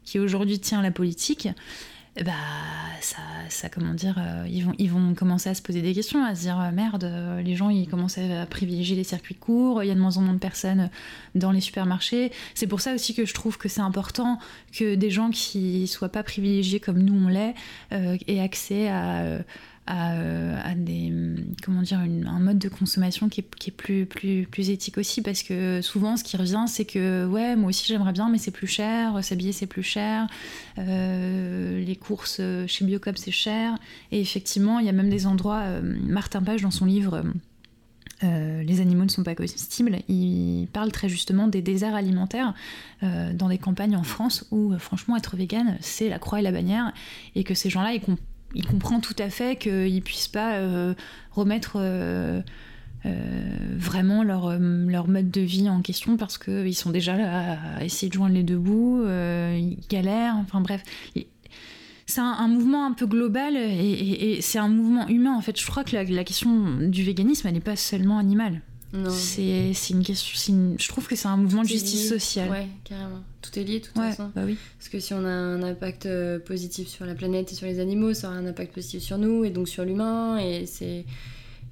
qui 0.03 0.19
aujourd'hui 0.19 0.59
tient 0.59 0.81
la 0.81 0.91
politique, 0.91 1.47
bah 2.21 2.31
ça, 3.01 3.17
ça 3.49 3.69
comment 3.69 3.93
dire, 3.93 4.15
euh, 4.19 4.47
ils, 4.47 4.91
vont, 4.91 5.15
commencer 5.15 5.49
à 5.49 5.55
se 5.55 5.63
poser 5.63 5.81
des 5.81 5.93
questions, 5.93 6.23
à 6.23 6.35
se 6.35 6.41
dire 6.41 6.59
euh, 6.59 6.71
merde, 6.71 7.03
euh, 7.05 7.41
les 7.41 7.55
gens 7.55 7.69
ils 7.69 7.87
commencent 7.87 8.19
à 8.19 8.45
privilégier 8.45 8.95
les 8.95 9.03
circuits 9.03 9.35
courts, 9.35 9.83
il 9.83 9.87
y 9.87 9.91
a 9.91 9.95
de 9.95 9.99
moins 9.99 10.17
en 10.17 10.21
moins 10.21 10.33
de 10.33 10.39
personnes 10.39 10.91
dans 11.33 11.51
les 11.51 11.61
supermarchés. 11.61 12.31
C'est 12.53 12.67
pour 12.67 12.81
ça 12.81 12.93
aussi 12.93 13.15
que 13.15 13.25
je 13.25 13.33
trouve 13.33 13.57
que 13.57 13.67
c'est 13.67 13.81
important 13.81 14.37
que 14.71 14.93
des 14.93 15.09
gens 15.09 15.31
qui 15.31 15.87
soient 15.87 16.09
pas 16.09 16.23
privilégiés 16.23 16.79
comme 16.79 16.99
nous 16.99 17.15
on 17.15 17.27
l'est 17.29 17.55
aient 17.91 18.39
accès 18.39 18.89
à 18.89 20.75
des 20.75 21.11
comment 21.63 21.81
dire 21.81 21.99
un 21.99 22.39
mode 22.39 22.57
de 22.57 22.69
consommation 22.69 23.27
qui 23.27 23.41
est, 23.41 23.71
plus 23.71 24.05
plus 24.05 24.47
plus 24.49 24.69
éthique 24.69 24.97
aussi 24.97 25.21
parce 25.21 25.43
que 25.43 25.81
souvent 25.81 26.15
ce 26.15 26.23
qui 26.23 26.37
revient 26.37 26.65
c'est 26.67 26.85
que 26.85 27.25
ouais 27.25 27.55
moi 27.55 27.69
aussi 27.69 27.85
j'aimerais 27.87 28.13
bien 28.13 28.29
mais 28.29 28.37
c'est 28.37 28.51
plus 28.51 28.67
cher 28.67 29.23
s'habiller 29.23 29.51
c'est 29.51 29.67
plus 29.67 29.83
cher 29.83 30.27
les 31.93 31.99
courses 31.99 32.41
chez 32.67 32.85
Biocop 32.85 33.17
c'est 33.17 33.31
cher 33.31 33.77
et 34.11 34.19
effectivement 34.19 34.79
il 34.79 34.85
y 34.85 34.89
a 34.89 34.93
même 34.93 35.09
des 35.09 35.27
endroits 35.27 35.61
euh, 35.61 35.81
Martin 35.83 36.41
Page 36.41 36.61
dans 36.61 36.71
son 36.71 36.85
livre 36.85 37.23
euh, 38.23 38.63
les 38.63 38.79
animaux 38.79 39.03
ne 39.03 39.09
sont 39.09 39.23
pas 39.23 39.35
comestibles. 39.35 39.97
Il 40.07 40.67
parle 40.71 40.93
très 40.93 41.09
justement 41.09 41.47
des 41.47 41.61
déserts 41.61 41.95
alimentaires 41.95 42.53
dans 43.01 43.49
des 43.49 43.57
campagnes 43.57 43.97
en 43.97 44.03
France 44.03 44.45
où, 44.49 44.73
franchement, 44.79 45.17
être 45.17 45.35
vegan, 45.35 45.77
c'est 45.81 46.07
la 46.07 46.19
croix 46.19 46.39
et 46.39 46.41
la 46.41 46.53
bannière, 46.53 46.93
et 47.35 47.43
que 47.43 47.53
ces 47.53 47.69
gens-là, 47.69 47.93
ils, 47.93 48.01
il 48.53 48.65
comprend 48.65 48.99
tout 48.99 49.15
à 49.17 49.29
fait 49.29 49.57
qu'ils 49.57 50.01
puissent 50.01 50.27
pas 50.27 50.55
euh, 50.55 50.93
remettre 51.31 51.77
euh, 51.77 52.41
euh, 53.05 53.57
vraiment 53.75 54.23
leur, 54.23 54.57
leur, 54.59 55.07
mode 55.07 55.31
de 55.31 55.41
vie 55.41 55.69
en 55.69 55.81
question 55.81 56.17
parce 56.17 56.37
qu'ils 56.37 56.75
sont 56.75 56.91
déjà 56.91 57.17
là 57.17 57.57
à 57.77 57.83
essayer 57.83 58.09
de 58.09 58.13
joindre 58.13 58.35
les 58.35 58.43
deux 58.43 58.57
bouts, 58.57 59.03
ils 59.05 59.79
galèrent, 59.89 60.35
enfin 60.37 60.61
bref. 60.61 60.83
C'est 62.05 62.21
un, 62.21 62.47
mouvement 62.47 62.85
un 62.85 62.91
peu 62.91 63.05
global 63.05 63.55
et, 63.55 64.39
c'est 64.41 64.59
un 64.59 64.67
mouvement 64.67 65.07
humain 65.07 65.35
en 65.35 65.41
fait. 65.41 65.59
Je 65.59 65.65
crois 65.65 65.83
que 65.83 65.95
la, 65.95 66.03
la 66.03 66.23
question 66.23 66.77
du 66.81 67.03
véganisme, 67.03 67.47
elle 67.47 67.53
n'est 67.53 67.59
pas 67.59 67.75
seulement 67.75 68.17
animale. 68.17 68.61
C'est 69.09 69.89
une 69.89 70.03
question. 70.03 70.75
je 70.77 70.87
trouve 70.87 71.07
que 71.07 71.15
c'est 71.15 71.27
un 71.27 71.37
mouvement 71.37 71.63
de 71.63 71.67
justice 71.67 72.07
sociale. 72.09 72.49
Ouais, 72.49 72.67
carrément. 72.83 73.23
Tout 73.41 73.59
est 73.59 73.63
lié, 73.63 73.79
de 73.79 73.85
toute 73.85 73.95
façon. 73.95 74.31
Bah 74.35 74.43
oui. 74.45 74.57
Parce 74.77 74.89
que 74.89 74.99
si 74.99 75.13
on 75.13 75.25
a 75.25 75.29
un 75.29 75.63
impact 75.63 76.05
euh, 76.05 76.39
positif 76.39 76.87
sur 76.87 77.05
la 77.05 77.15
planète 77.15 77.51
et 77.51 77.55
sur 77.55 77.65
les 77.65 77.79
animaux, 77.79 78.13
ça 78.13 78.29
aura 78.29 78.37
un 78.37 78.45
impact 78.45 78.73
positif 78.73 79.01
sur 79.01 79.17
nous 79.17 79.43
et 79.43 79.49
donc 79.49 79.67
sur 79.67 79.83
l'humain. 79.83 80.37
Et 80.37 80.65
c'est 80.65 81.05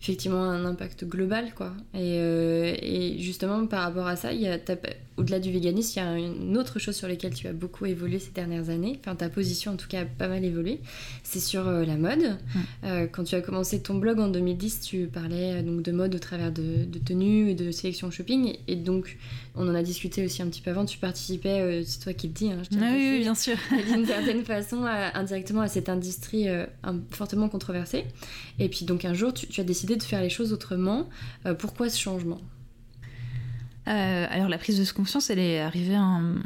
effectivement 0.02 0.44
un 0.44 0.66
impact 0.66 1.06
global, 1.06 1.54
quoi. 1.54 1.74
Et, 1.94 2.18
euh, 2.18 2.74
et 2.82 3.20
justement, 3.20 3.68
par 3.68 3.84
rapport 3.84 4.08
à 4.08 4.16
ça, 4.16 4.30
au-delà 5.18 5.40
du 5.40 5.52
véganisme, 5.52 6.00
il 6.00 6.04
y 6.04 6.06
a 6.06 6.18
une 6.18 6.58
autre 6.58 6.80
chose 6.80 6.96
sur 6.96 7.08
laquelle 7.08 7.34
tu 7.36 7.48
as 7.48 7.54
beaucoup 7.54 7.86
évolué 7.86 8.18
ces 8.18 8.32
dernières 8.32 8.70
années, 8.70 9.00
enfin 9.00 9.16
ta 9.16 9.30
position 9.30 9.74
en 9.74 9.76
tout 9.76 9.88
cas 9.88 10.02
a 10.02 10.06
pas 10.06 10.28
mal 10.28 10.44
évolué, 10.44 10.80
c'est 11.24 11.40
sur 11.40 11.68
euh, 11.68 11.86
la 11.86 11.98
mode. 11.98 12.38
Euh, 12.84 13.06
quand 13.12 13.26
tu 13.26 13.36
as 13.36 13.42
commencé 13.42 13.80
ton 13.82 13.96
blog 13.96 14.20
en 14.20 14.30
2010, 14.30 14.80
tu 14.82 15.06
parlais 15.06 15.62
donc 15.62 15.84
de 15.84 15.92
mode 15.92 16.16
au 16.16 16.20
travers 16.20 16.52
de, 16.52 16.86
tenues 17.06 17.52
et 17.52 17.56
de 17.56 17.70
sélection 17.72 18.10
shopping, 18.10 18.58
et 18.68 18.76
donc 18.76 19.18
on 19.54 19.68
en 19.68 19.76
a 19.76 19.84
discuté 19.84 20.26
aussi 20.26 20.42
un 20.42 20.48
petit 20.48 20.62
peu 20.62 20.72
avant, 20.72 20.86
tu 20.86 20.98
participais, 20.98 21.84
c'est 21.86 22.00
toi 22.00 22.14
qui 22.14 22.28
le 22.28 22.34
dis, 22.34 22.52
hein, 22.52 22.62
je 22.72 22.78
ah 22.80 22.92
oui, 22.96 23.20
bien 23.20 23.36
sûr, 23.36 23.58
d'une 23.94 24.06
certaine 24.06 24.44
façon 24.44 24.86
indirectement 24.86 25.62
à 25.62 25.68
cette 25.68 25.90
industrie 25.90 26.48
fortement 27.12 27.50
controversée. 27.50 28.06
Et 28.60 28.70
puis 28.70 28.86
donc 28.86 29.06
un 29.06 29.14
jour, 29.14 29.34
tu, 29.34 29.48
tu, 29.48 29.60
as 29.60 29.64
de 29.98 30.04
faire 30.04 30.22
les 30.22 30.30
choses 30.30 30.54
autrement. 30.54 31.08
pourquoi 31.60 31.90
ce 31.90 32.00
changement? 32.00 32.40
Euh, 33.88 34.28
alors 34.30 34.48
la 34.48 34.58
prise 34.58 34.78
de 34.78 34.94
conscience, 34.94 35.30
elle 35.30 35.40
est 35.40 35.60
arrivée 35.60 35.96
un, 35.96 36.38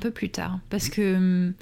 peu 0.00 0.10
plus 0.10 0.30
tard, 0.30 0.60
parce 0.70 0.88
que 0.88 1.16
hum, 1.16 1.54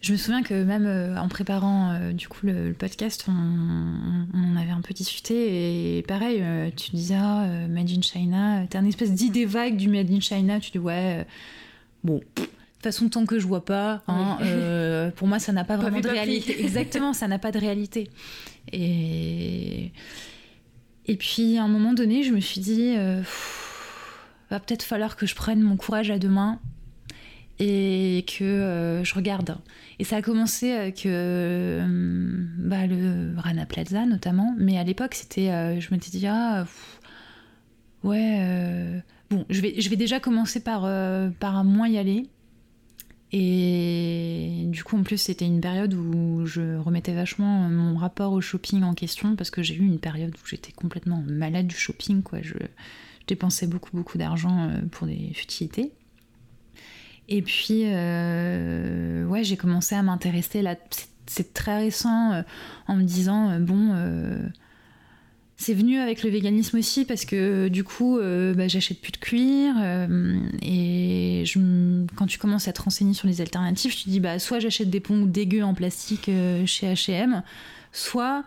je 0.00 0.12
me 0.12 0.16
souviens 0.16 0.42
que 0.42 0.64
même 0.64 0.86
euh, 0.86 1.16
en 1.16 1.28
préparant 1.28 1.92
euh, 1.92 2.12
du 2.12 2.28
coup 2.28 2.46
le, 2.46 2.72
podcast, 2.72 3.26
on, 3.28 4.56
avait 4.56 4.72
un 4.72 4.80
peu 4.80 4.94
discuté 4.94 5.98
et 5.98 6.02
pareil, 6.02 6.42
tu 6.76 6.90
disais 6.90 7.16
ah, 7.16 7.46
Made 7.68 7.90
in 7.90 8.02
China, 8.02 8.66
t'as 8.68 8.80
une 8.80 8.88
espèce 8.88 9.12
d'idée 9.12 9.46
vague 9.46 9.76
du 9.76 9.88
Made 9.88 10.10
in 10.10 10.20
China, 10.20 10.58
tu 10.58 10.72
dis 10.72 10.78
ouais, 10.78 11.24
bon. 12.02 12.20
Façon, 12.86 13.08
tant 13.08 13.26
que 13.26 13.38
je 13.38 13.46
vois 13.46 13.64
pas, 13.64 14.02
hein, 14.08 14.38
pour 15.16 15.28
moi, 15.28 15.38
ça 15.38 15.52
n'a 15.52 15.64
pas 15.64 15.76
vraiment 15.76 16.00
de 16.00 16.08
réalité. 16.08 16.60
Exactement, 16.64 17.12
ça 17.12 17.28
n'a 17.28 17.38
pas 17.38 17.52
de 17.52 17.58
réalité. 17.58 18.10
Et 18.72 19.92
et 21.08 21.16
puis 21.16 21.56
à 21.58 21.64
un 21.64 21.68
moment 21.68 21.92
donné, 21.92 22.22
je 22.22 22.32
me 22.32 22.40
suis 22.40 22.60
dit, 22.60 22.94
euh, 22.96 23.22
va 24.50 24.60
peut-être 24.60 24.82
falloir 24.82 25.16
que 25.16 25.26
je 25.26 25.34
prenne 25.34 25.60
mon 25.60 25.76
courage 25.76 26.10
à 26.10 26.18
deux 26.18 26.28
mains 26.28 26.58
et 27.58 28.24
que 28.26 28.44
euh, 28.44 29.04
je 29.04 29.14
regarde. 29.14 29.56
Et 29.98 30.04
ça 30.04 30.16
a 30.16 30.22
commencé 30.22 30.72
avec 30.72 31.06
euh, 31.06 31.86
bah, 32.58 32.86
le 32.86 33.38
Rana 33.38 33.66
Plaza 33.66 34.04
notamment, 34.04 34.54
mais 34.58 34.78
à 34.78 34.84
l'époque, 34.84 35.14
c'était, 35.14 35.80
je 35.80 35.90
m'étais 35.92 36.10
dit, 36.10 36.26
ah, 36.26 36.66
ouais, 38.02 39.02
bon, 39.30 39.46
je 39.48 39.60
vais, 39.60 39.80
je 39.80 39.88
vais 39.88 39.96
déjà 39.96 40.18
commencer 40.18 40.60
par, 40.60 40.82
par 41.38 41.64
moins 41.64 41.88
y 41.88 41.98
aller. 41.98 42.28
Et 43.38 44.62
du 44.68 44.82
coup, 44.82 44.96
en 44.96 45.02
plus, 45.02 45.18
c'était 45.18 45.44
une 45.44 45.60
période 45.60 45.92
où 45.92 46.46
je 46.46 46.78
remettais 46.78 47.12
vachement 47.12 47.68
mon 47.68 47.98
rapport 47.98 48.32
au 48.32 48.40
shopping 48.40 48.82
en 48.82 48.94
question 48.94 49.36
parce 49.36 49.50
que 49.50 49.62
j'ai 49.62 49.74
eu 49.74 49.84
une 49.84 49.98
période 49.98 50.34
où 50.34 50.46
j'étais 50.46 50.72
complètement 50.72 51.22
malade 51.26 51.66
du 51.66 51.76
shopping, 51.76 52.22
quoi. 52.22 52.38
Je, 52.40 52.54
dépensais 53.26 53.66
beaucoup, 53.66 53.90
beaucoup 53.92 54.18
d'argent 54.18 54.68
euh, 54.68 54.80
pour 54.90 55.06
des 55.06 55.32
futilités. 55.34 55.92
Et 57.28 57.42
puis, 57.42 57.86
euh, 57.86 59.42
j'ai 59.42 59.56
commencé 59.56 59.94
à 59.94 60.02
m'intéresser 60.02 60.62
là. 60.62 60.76
C'est 61.26 61.52
très 61.52 61.76
récent 61.76 62.32
euh, 62.32 62.42
en 62.86 62.96
me 62.96 63.02
disant, 63.02 63.58
bon 63.60 63.92
c'est 65.58 65.72
venu 65.72 65.98
avec 65.98 66.22
le 66.22 66.28
véganisme 66.28 66.76
aussi 66.76 67.06
parce 67.06 67.24
que 67.24 67.68
du 67.68 67.82
coup, 67.82 68.18
euh, 68.18 68.52
bah, 68.52 68.68
j'achète 68.68 69.00
plus 69.00 69.12
de 69.12 69.16
cuir 69.16 69.74
euh, 69.78 70.38
et 70.60 71.44
quand 72.14 72.26
tu 72.26 72.38
commences 72.38 72.68
à 72.68 72.74
te 72.74 72.82
renseigner 72.82 73.14
sur 73.14 73.26
les 73.26 73.40
alternatives, 73.40 73.94
tu 73.94 74.04
te 74.04 74.10
dis 74.10 74.20
bah 74.20 74.38
soit 74.38 74.58
j'achète 74.58 74.90
des 74.90 75.00
ponts 75.00 75.24
dégueux 75.24 75.62
en 75.62 75.72
plastique 75.72 76.28
euh, 76.28 76.66
chez 76.66 76.92
H&M, 76.92 77.42
soit 77.90 78.44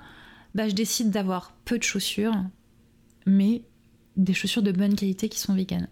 bah, 0.54 0.70
je 0.70 0.76
décide 0.76 1.10
d'avoir 1.10 1.54
peu 1.66 1.80
de 1.80 1.84
chaussures, 1.84 2.36
mais 3.26 3.64
des 4.16 4.36
chaussures 4.36 4.64
de 4.64 4.72
bonne 4.72 4.96
qualité 4.96 5.30
qui 5.30 5.40
sont 5.40 5.56
véganes. 5.56 5.88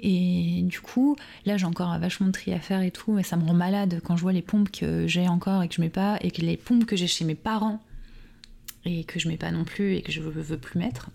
Et 0.00 0.60
du 0.64 0.80
coup, 0.82 1.16
là 1.46 1.56
j'ai 1.56 1.66
encore 1.66 1.98
vachement 1.98 2.26
de 2.26 2.32
tri 2.32 2.52
à 2.52 2.60
faire 2.60 2.82
et 2.82 2.90
tout, 2.90 3.18
et 3.18 3.22
ça 3.22 3.38
me 3.38 3.44
rend 3.44 3.54
malade 3.54 4.02
quand 4.04 4.16
je 4.16 4.22
vois 4.22 4.34
les 4.34 4.42
pompes 4.42 4.70
que 4.70 5.06
j'ai 5.06 5.28
encore 5.28 5.62
et 5.62 5.68
que 5.68 5.74
je 5.74 5.80
mets 5.80 5.88
pas, 5.88 6.18
et 6.20 6.30
que 6.30 6.42
les 6.42 6.58
pompes 6.58 6.84
que 6.84 6.94
j'ai 6.94 7.06
chez 7.06 7.24
mes 7.24 7.34
parents 7.34 7.80
et 8.88 9.04
que 9.04 9.18
je 9.18 9.28
mets 9.28 9.36
pas 9.36 9.50
non 9.50 9.64
plus 9.64 9.94
et 9.94 10.02
que 10.02 10.12
je 10.12 10.20
veux, 10.20 10.30
veux 10.30 10.58
plus 10.58 10.78
mettre. 10.78 11.10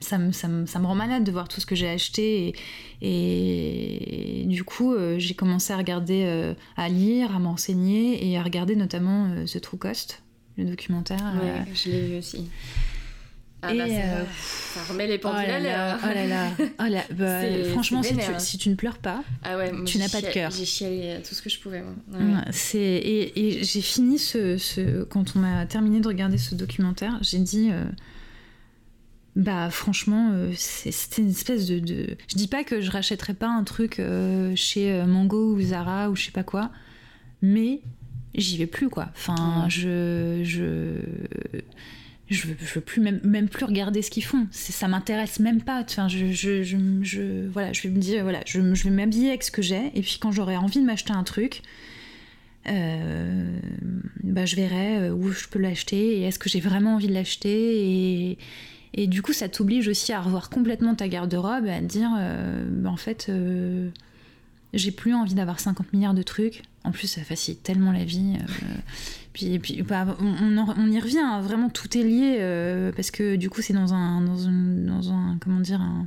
Ça 0.00 0.16
me, 0.16 0.32
ça, 0.32 0.48
me, 0.48 0.64
ça 0.64 0.78
me, 0.78 0.86
rend 0.86 0.94
malade 0.94 1.24
de 1.24 1.30
voir 1.30 1.46
tout 1.46 1.60
ce 1.60 1.66
que 1.66 1.74
j'ai 1.74 1.88
acheté 1.88 2.54
et, 3.02 4.44
du 4.46 4.64
coup 4.64 4.94
euh, 4.94 5.18
j'ai 5.18 5.34
commencé 5.34 5.74
à 5.74 5.76
regarder, 5.76 6.24
euh, 6.24 6.54
à 6.78 6.88
lire, 6.88 7.36
à 7.36 7.38
m'enseigner 7.38 8.26
et 8.26 8.38
à 8.38 8.42
regarder 8.42 8.76
notamment 8.76 9.26
euh, 9.26 9.44
The 9.44 9.60
True 9.60 9.76
Cost, 9.76 10.22
le 10.56 10.64
documentaire. 10.64 11.34
Ouais, 11.42 11.70
je 11.74 11.90
l'ai 11.90 12.00
vu 12.00 12.16
aussi. 12.16 12.48
Ah 13.62 13.74
bah, 13.74 13.84
euh, 13.84 14.24
ça 14.74 14.82
remet 14.84 15.06
les 15.06 15.18
pendules 15.18 15.44
oh 15.46 15.62
là 15.62 15.98
Oh 16.02 16.06
là 16.06 16.26
là. 16.26 16.50
Oh 16.58 16.84
là. 16.88 17.04
Bah, 17.10 17.42
franchement, 17.72 18.02
si 18.02 18.16
tu, 18.16 18.22
si 18.38 18.58
tu, 18.58 18.70
ne 18.70 18.74
pleures 18.74 18.98
pas, 18.98 19.22
ah 19.42 19.56
ouais, 19.56 19.72
tu 19.84 19.98
n'as 19.98 20.08
pas 20.08 20.22
de 20.22 20.28
cœur. 20.28 20.50
J'ai 20.50 20.64
chialé 20.64 21.18
tout 21.26 21.34
ce 21.34 21.42
que 21.42 21.50
je 21.50 21.58
pouvais. 21.58 21.82
c'est 22.50 22.78
et, 22.78 23.58
et 23.58 23.64
j'ai 23.64 23.80
fini 23.82 24.18
ce, 24.18 24.56
ce, 24.56 25.04
quand 25.04 25.36
on 25.36 25.44
a 25.44 25.66
terminé 25.66 26.00
de 26.00 26.08
regarder 26.08 26.38
ce 26.38 26.54
documentaire, 26.54 27.18
j'ai 27.22 27.38
dit. 27.38 27.70
Euh, 27.70 27.84
bah 29.36 29.70
franchement, 29.70 30.30
euh, 30.32 30.52
c'était 30.56 31.22
une 31.22 31.30
espèce 31.30 31.66
de, 31.66 31.78
de, 31.78 32.16
Je 32.26 32.36
dis 32.36 32.48
pas 32.48 32.64
que 32.64 32.80
je 32.80 32.90
rachèterais 32.90 33.34
pas 33.34 33.48
un 33.48 33.62
truc 33.62 34.02
chez 34.56 35.04
Mango 35.06 35.54
ou 35.54 35.60
Zara 35.60 36.10
ou 36.10 36.16
je 36.16 36.24
sais 36.24 36.32
pas 36.32 36.42
quoi, 36.42 36.70
mais 37.40 37.80
j'y 38.34 38.58
vais 38.58 38.66
plus 38.66 38.88
quoi. 38.88 39.08
Enfin, 39.14 39.66
je, 39.68 40.40
je 40.42 40.96
je 42.30 42.46
veux, 42.46 42.56
veux 42.74 42.80
plus 42.80 43.00
même, 43.00 43.20
même 43.24 43.48
plus 43.48 43.64
regarder 43.64 44.02
ce 44.02 44.10
qu'ils 44.10 44.24
font. 44.24 44.46
Ça 44.52 44.88
m'intéresse 44.88 45.40
même 45.40 45.60
pas. 45.62 45.82
Enfin, 45.82 46.08
je, 46.08 46.30
je, 46.32 46.62
je, 46.62 47.48
voilà, 47.48 47.72
je 47.72 47.82
vais 47.82 47.90
me 47.90 47.98
dire, 47.98 48.22
voilà, 48.22 48.40
je, 48.46 48.74
je 48.74 48.84
vais 48.84 48.90
m'habiller 48.90 49.30
avec 49.30 49.42
ce 49.42 49.50
que 49.50 49.62
j'ai. 49.62 49.90
Et 49.94 50.02
puis 50.02 50.18
quand 50.20 50.30
j'aurai 50.30 50.56
envie 50.56 50.80
de 50.80 50.86
m'acheter 50.86 51.12
un 51.12 51.24
truc, 51.24 51.62
euh, 52.68 53.58
bah, 54.22 54.46
je 54.46 54.54
verrai 54.54 54.98
euh, 54.98 55.12
où 55.12 55.32
je 55.32 55.48
peux 55.48 55.58
l'acheter 55.58 56.18
et 56.18 56.22
est-ce 56.22 56.38
que 56.38 56.48
j'ai 56.48 56.60
vraiment 56.60 56.94
envie 56.94 57.08
de 57.08 57.14
l'acheter. 57.14 58.30
Et, 58.30 58.38
et, 58.94 59.06
du 59.08 59.22
coup, 59.22 59.32
ça 59.32 59.48
t'oblige 59.48 59.88
aussi 59.88 60.12
à 60.12 60.20
revoir 60.20 60.50
complètement 60.50 60.94
ta 60.94 61.08
garde-robe 61.08 61.66
et 61.66 61.72
à 61.72 61.80
te 61.80 61.86
dire, 61.86 62.10
euh, 62.18 62.64
bah, 62.70 62.90
en 62.90 62.96
fait, 62.96 63.30
j'ai 64.72 64.92
plus 64.92 65.14
envie 65.14 65.34
d'avoir 65.34 65.58
50 65.58 65.92
milliards 65.92 66.14
de 66.14 66.22
trucs. 66.22 66.62
En 66.84 66.92
plus, 66.92 67.06
ça 67.06 67.22
facilite 67.22 67.62
tellement 67.62 67.92
la 67.92 68.04
vie. 68.04 68.36
Puis, 69.32 69.58
puis 69.60 69.82
bah, 69.82 70.16
on, 70.20 70.58
on, 70.58 70.90
y 70.90 70.98
revient, 70.98 71.18
hein. 71.18 71.40
vraiment 71.40 71.68
tout 71.68 71.96
est 71.96 72.02
lié 72.02 72.38
euh, 72.40 72.90
parce 72.92 73.12
que 73.12 73.36
du 73.36 73.48
coup 73.48 73.62
c'est 73.62 73.72
dans 73.72 73.94
un, 73.94 74.20
dans, 74.22 74.34
dans 74.34 75.12
un, 75.12 75.38
comment 75.40 75.60
dire, 75.60 75.80
un, 75.80 76.06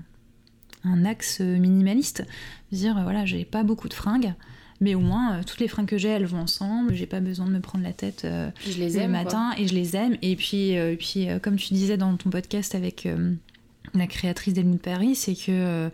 un 0.83 1.05
axe 1.05 1.39
minimaliste. 1.39 2.25
Dire 2.71 2.99
voilà, 3.01 3.25
j'ai 3.25 3.45
pas 3.45 3.63
beaucoup 3.63 3.87
de 3.87 3.93
fringues, 3.93 4.33
mais 4.81 4.93
au 4.93 4.99
moins 4.99 5.35
euh, 5.35 5.43
toutes 5.45 5.61
les 5.61 5.69
fringues 5.69 5.87
que 5.87 5.97
j'ai 5.97 6.09
elles 6.09 6.25
vont 6.25 6.41
ensemble. 6.41 6.93
J'ai 6.95 7.05
pas 7.05 7.21
besoin 7.21 7.45
de 7.45 7.51
me 7.51 7.61
prendre 7.61 7.85
la 7.85 7.93
tête 7.93 8.23
euh, 8.25 8.49
je 8.67 8.77
les 8.77 8.97
aime, 8.97 9.13
le 9.13 9.23
matin 9.23 9.53
et 9.57 9.67
je 9.67 9.73
les 9.73 9.95
aime. 9.95 10.17
Et 10.21 10.35
puis, 10.35 10.75
puis 10.99 11.27
comme 11.41 11.55
tu 11.55 11.73
disais 11.73 11.95
dans 11.95 12.17
ton 12.17 12.29
podcast 12.29 12.75
avec 12.75 13.07
la 13.93 14.07
créatrice 14.07 14.53
d'Elmund 14.53 14.81
Paris, 14.81 15.15
c'est 15.15 15.35
que 15.35 15.89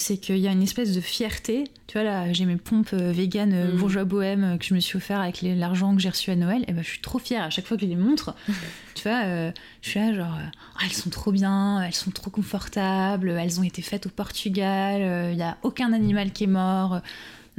c'est 0.00 0.16
qu'il 0.18 0.38
y 0.38 0.48
a 0.48 0.52
une 0.52 0.62
espèce 0.62 0.94
de 0.94 1.00
fierté. 1.00 1.64
Tu 1.86 1.94
vois, 1.94 2.04
là, 2.04 2.32
j'ai 2.32 2.44
mes 2.44 2.56
pompes 2.56 2.92
euh, 2.92 3.12
véganes 3.12 3.52
euh, 3.52 3.72
mm. 3.72 3.76
bourgeois 3.76 4.04
bohème 4.04 4.44
euh, 4.44 4.56
que 4.56 4.64
je 4.64 4.74
me 4.74 4.80
suis 4.80 4.96
offert 4.96 5.20
avec 5.20 5.42
l'argent 5.42 5.94
que 5.94 6.00
j'ai 6.00 6.08
reçu 6.08 6.30
à 6.30 6.36
Noël. 6.36 6.64
Et 6.68 6.72
ben, 6.72 6.82
je 6.82 6.88
suis 6.88 7.00
trop 7.00 7.18
fière 7.18 7.44
à 7.44 7.50
chaque 7.50 7.66
fois 7.66 7.76
que 7.76 7.82
je 7.82 7.88
les 7.88 7.96
montre. 7.96 8.34
tu 8.94 9.02
vois, 9.02 9.52
je 9.82 9.88
suis 9.88 9.98
là, 9.98 10.14
genre, 10.14 10.38
oh, 10.38 10.78
elles 10.84 10.92
sont 10.92 11.10
trop 11.10 11.32
bien, 11.32 11.82
elles 11.82 11.94
sont 11.94 12.10
trop 12.10 12.30
confortables, 12.30 13.30
elles 13.30 13.60
ont 13.60 13.64
été 13.64 13.82
faites 13.82 14.06
au 14.06 14.10
Portugal, 14.10 15.30
il 15.32 15.36
n'y 15.36 15.42
a 15.42 15.56
aucun 15.62 15.92
animal 15.92 16.32
qui 16.32 16.44
est 16.44 16.48
mort. 16.48 17.00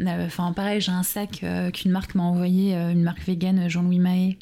Enfin, 0.05 0.53
pareil, 0.53 0.79
j'ai 0.81 0.91
un 0.91 1.03
sac 1.03 1.43
qu'une 1.73 1.91
marque 1.91 2.15
m'a 2.15 2.23
envoyé, 2.23 2.73
une 2.73 3.03
marque 3.03 3.23
végane, 3.23 3.69
Jean-Louis 3.69 3.99
Mahé 3.99 4.37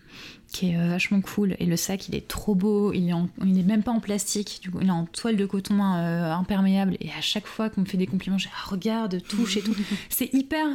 qui 0.52 0.72
est 0.72 0.78
euh, 0.78 0.90
vachement 0.90 1.22
cool. 1.22 1.56
Et 1.60 1.66
le 1.66 1.76
sac, 1.76 2.08
il 2.08 2.16
est 2.16 2.28
trop 2.28 2.56
beau. 2.56 2.94
Il 2.94 3.10
est, 3.10 3.14
il 3.46 3.60
est 3.60 3.64
même 3.64 3.84
pas 3.84 3.92
en 3.92 4.00
plastique. 4.00 4.60
Du 4.62 4.72
coup, 4.72 4.80
il 4.82 4.88
est 4.88 4.92
en 4.92 5.06
toile 5.06 5.36
de 5.36 5.46
coton 5.46 5.82
euh, 5.82 6.32
imperméable. 6.34 6.98
Et 7.00 7.10
à 7.10 7.22
chaque 7.22 7.48
fois 7.48 7.70
qu'on 7.70 7.82
me 7.82 7.86
fait 7.86 7.98
des 7.98 8.08
compliments, 8.08 8.38
j'ai 8.38 8.50
ah, 8.54 8.70
regarde, 8.70 9.22
touche 9.28 9.58
et 9.58 9.62
tout. 9.62 9.76
C'est 10.10 10.34
hyper, 10.34 10.66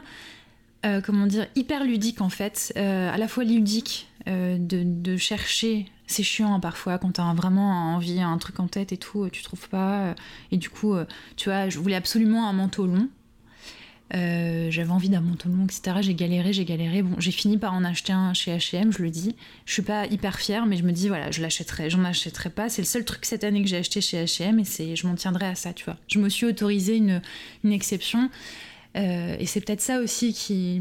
euh, 0.84 1.00
comment 1.00 1.26
dire, 1.26 1.46
hyper 1.54 1.84
ludique 1.84 2.20
en 2.20 2.28
fait. 2.28 2.72
à 2.76 3.16
la 3.16 3.28
fois 3.28 3.44
ludique 3.44 4.08
de, 4.26 4.58
de, 4.58 5.16
chercher. 5.16 5.86
C'est 6.06 6.22
chiant 6.22 6.60
parfois 6.60 6.98
quand 6.98 7.12
t'as 7.12 7.32
vraiment 7.32 7.94
envie, 7.94 8.20
un 8.20 8.36
truc 8.36 8.60
en 8.60 8.68
tête 8.68 8.92
et 8.92 8.98
tout, 8.98 9.28
tu 9.30 9.42
trouves 9.42 9.68
pas. 9.68 10.14
et 10.50 10.58
du 10.58 10.68
coup, 10.68 10.94
tu 11.36 11.48
vois, 11.48 11.70
je 11.70 11.78
voulais 11.78 11.96
absolument 11.96 12.48
un 12.48 12.52
manteau 12.52 12.86
long. 12.86 13.08
Euh, 14.14 14.70
j'avais 14.70 14.90
envie 14.90 15.08
d'un 15.08 15.22
manteau 15.22 15.48
etc. 15.64 15.96
J'ai 16.00 16.14
galéré, 16.14 16.52
j'ai 16.52 16.64
galéré. 16.64 17.02
Bon, 17.02 17.18
j'ai 17.18 17.30
fini 17.30 17.56
par 17.56 17.72
en 17.72 17.82
acheter 17.84 18.12
un 18.12 18.34
chez 18.34 18.54
H&M, 18.54 18.92
je 18.92 19.02
le 19.02 19.10
dis. 19.10 19.34
Je 19.64 19.72
suis 19.72 19.82
pas 19.82 20.06
hyper 20.06 20.38
fière, 20.38 20.66
mais 20.66 20.76
je 20.76 20.82
me 20.82 20.92
dis 20.92 21.08
voilà, 21.08 21.30
je 21.30 21.40
l'achèterai. 21.40 21.88
J'en 21.88 22.04
achèterai 22.04 22.50
pas. 22.50 22.68
C'est 22.68 22.82
le 22.82 22.86
seul 22.86 23.04
truc 23.04 23.24
cette 23.24 23.44
année 23.44 23.62
que 23.62 23.68
j'ai 23.68 23.78
acheté 23.78 24.00
chez 24.00 24.22
H&M 24.24 24.58
et 24.58 24.64
c'est, 24.64 24.96
je 24.96 25.06
m'en 25.06 25.14
tiendrai 25.14 25.46
à 25.46 25.54
ça, 25.54 25.72
tu 25.72 25.84
vois. 25.84 25.96
Je 26.08 26.18
me 26.18 26.28
suis 26.28 26.46
autorisé 26.46 26.96
une, 26.96 27.22
une 27.64 27.72
exception. 27.72 28.28
Euh, 28.94 29.36
et 29.38 29.46
c'est 29.46 29.60
peut-être 29.60 29.80
ça 29.80 30.00
aussi 30.00 30.34
qui, 30.34 30.78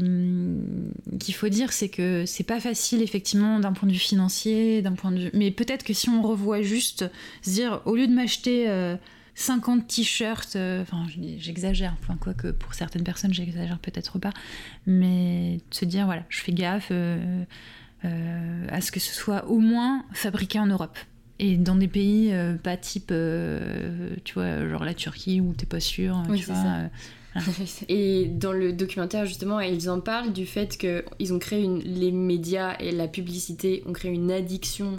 qu'il 1.18 1.34
faut 1.34 1.48
dire, 1.48 1.72
c'est 1.72 1.88
que 1.88 2.24
c'est 2.26 2.44
pas 2.44 2.60
facile 2.60 3.02
effectivement 3.02 3.58
d'un 3.58 3.72
point 3.72 3.88
de 3.88 3.94
vue 3.94 3.98
financier, 3.98 4.82
d'un 4.82 4.92
point 4.92 5.12
de 5.12 5.20
vue. 5.20 5.30
Mais 5.32 5.50
peut-être 5.50 5.84
que 5.84 5.94
si 5.94 6.10
on 6.10 6.22
revoit 6.22 6.62
juste, 6.62 7.10
se 7.42 7.50
dire 7.50 7.80
au 7.86 7.96
lieu 7.96 8.06
de 8.06 8.12
m'acheter 8.12 8.68
euh, 8.68 8.96
50 9.34 9.86
t-shirts, 9.86 10.56
euh, 10.56 10.82
enfin 10.82 11.06
j'exagère, 11.38 11.94
enfin 12.02 12.16
quoi 12.20 12.34
que 12.34 12.48
pour 12.48 12.74
certaines 12.74 13.04
personnes 13.04 13.32
j'exagère 13.32 13.78
peut-être 13.78 14.18
pas, 14.18 14.32
mais 14.86 15.58
de 15.70 15.74
se 15.74 15.84
dire 15.84 16.04
voilà, 16.04 16.22
je 16.28 16.40
fais 16.40 16.52
gaffe 16.52 16.88
euh, 16.90 17.44
euh, 18.04 18.66
à 18.68 18.80
ce 18.80 18.92
que 18.92 19.00
ce 19.00 19.14
soit 19.14 19.46
au 19.48 19.58
moins 19.58 20.04
fabriqué 20.12 20.58
en 20.58 20.66
Europe 20.66 20.98
et 21.38 21.56
dans 21.56 21.76
des 21.76 21.88
pays 21.88 22.32
pas 22.62 22.76
type, 22.76 23.12
tu 24.24 24.34
vois, 24.34 24.68
genre 24.68 24.84
la 24.84 24.94
Turquie 24.94 25.40
où 25.40 25.54
t'es 25.54 25.66
pas 25.66 25.80
sûr, 25.80 26.22
oui, 26.28 26.38
tu 26.38 26.44
Ça. 26.44 26.90
Et 27.88 28.26
dans 28.26 28.52
le 28.52 28.72
documentaire, 28.72 29.26
justement, 29.26 29.60
ils 29.60 29.88
en 29.88 30.00
parlent 30.00 30.32
du 30.32 30.46
fait 30.46 30.76
qu'ils 30.76 31.32
ont 31.32 31.38
créé 31.38 31.62
une, 31.62 31.78
les 31.80 32.12
médias 32.12 32.76
et 32.78 32.92
la 32.92 33.08
publicité 33.08 33.82
ont 33.86 33.92
créé 33.92 34.10
une 34.10 34.30
addiction 34.30 34.98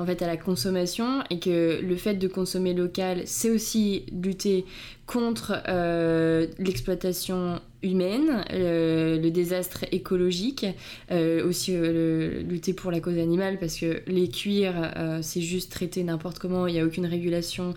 en 0.00 0.06
fait 0.06 0.22
à 0.22 0.26
la 0.26 0.38
consommation 0.38 1.22
et 1.28 1.38
que 1.38 1.78
le 1.82 1.96
fait 1.96 2.14
de 2.14 2.26
consommer 2.26 2.72
local, 2.72 3.22
c'est 3.26 3.50
aussi 3.50 4.06
lutter 4.10 4.64
contre 5.06 5.62
euh, 5.68 6.46
l'exploitation 6.58 7.60
humaine, 7.82 8.44
le 8.50 9.28
désastre 9.28 9.84
écologique, 9.92 10.66
euh, 11.10 11.46
aussi 11.46 11.72
euh, 11.74 12.42
lutter 12.42 12.72
pour 12.72 12.90
la 12.90 13.00
cause 13.00 13.18
animale 13.18 13.58
parce 13.58 13.76
que 13.76 14.02
les 14.06 14.28
cuirs, 14.28 14.90
c'est 15.22 15.42
juste 15.42 15.70
traité 15.70 16.02
n'importe 16.02 16.38
comment, 16.38 16.66
il 16.66 16.74
n'y 16.74 16.80
a 16.80 16.84
aucune 16.84 17.06
régulation 17.06 17.74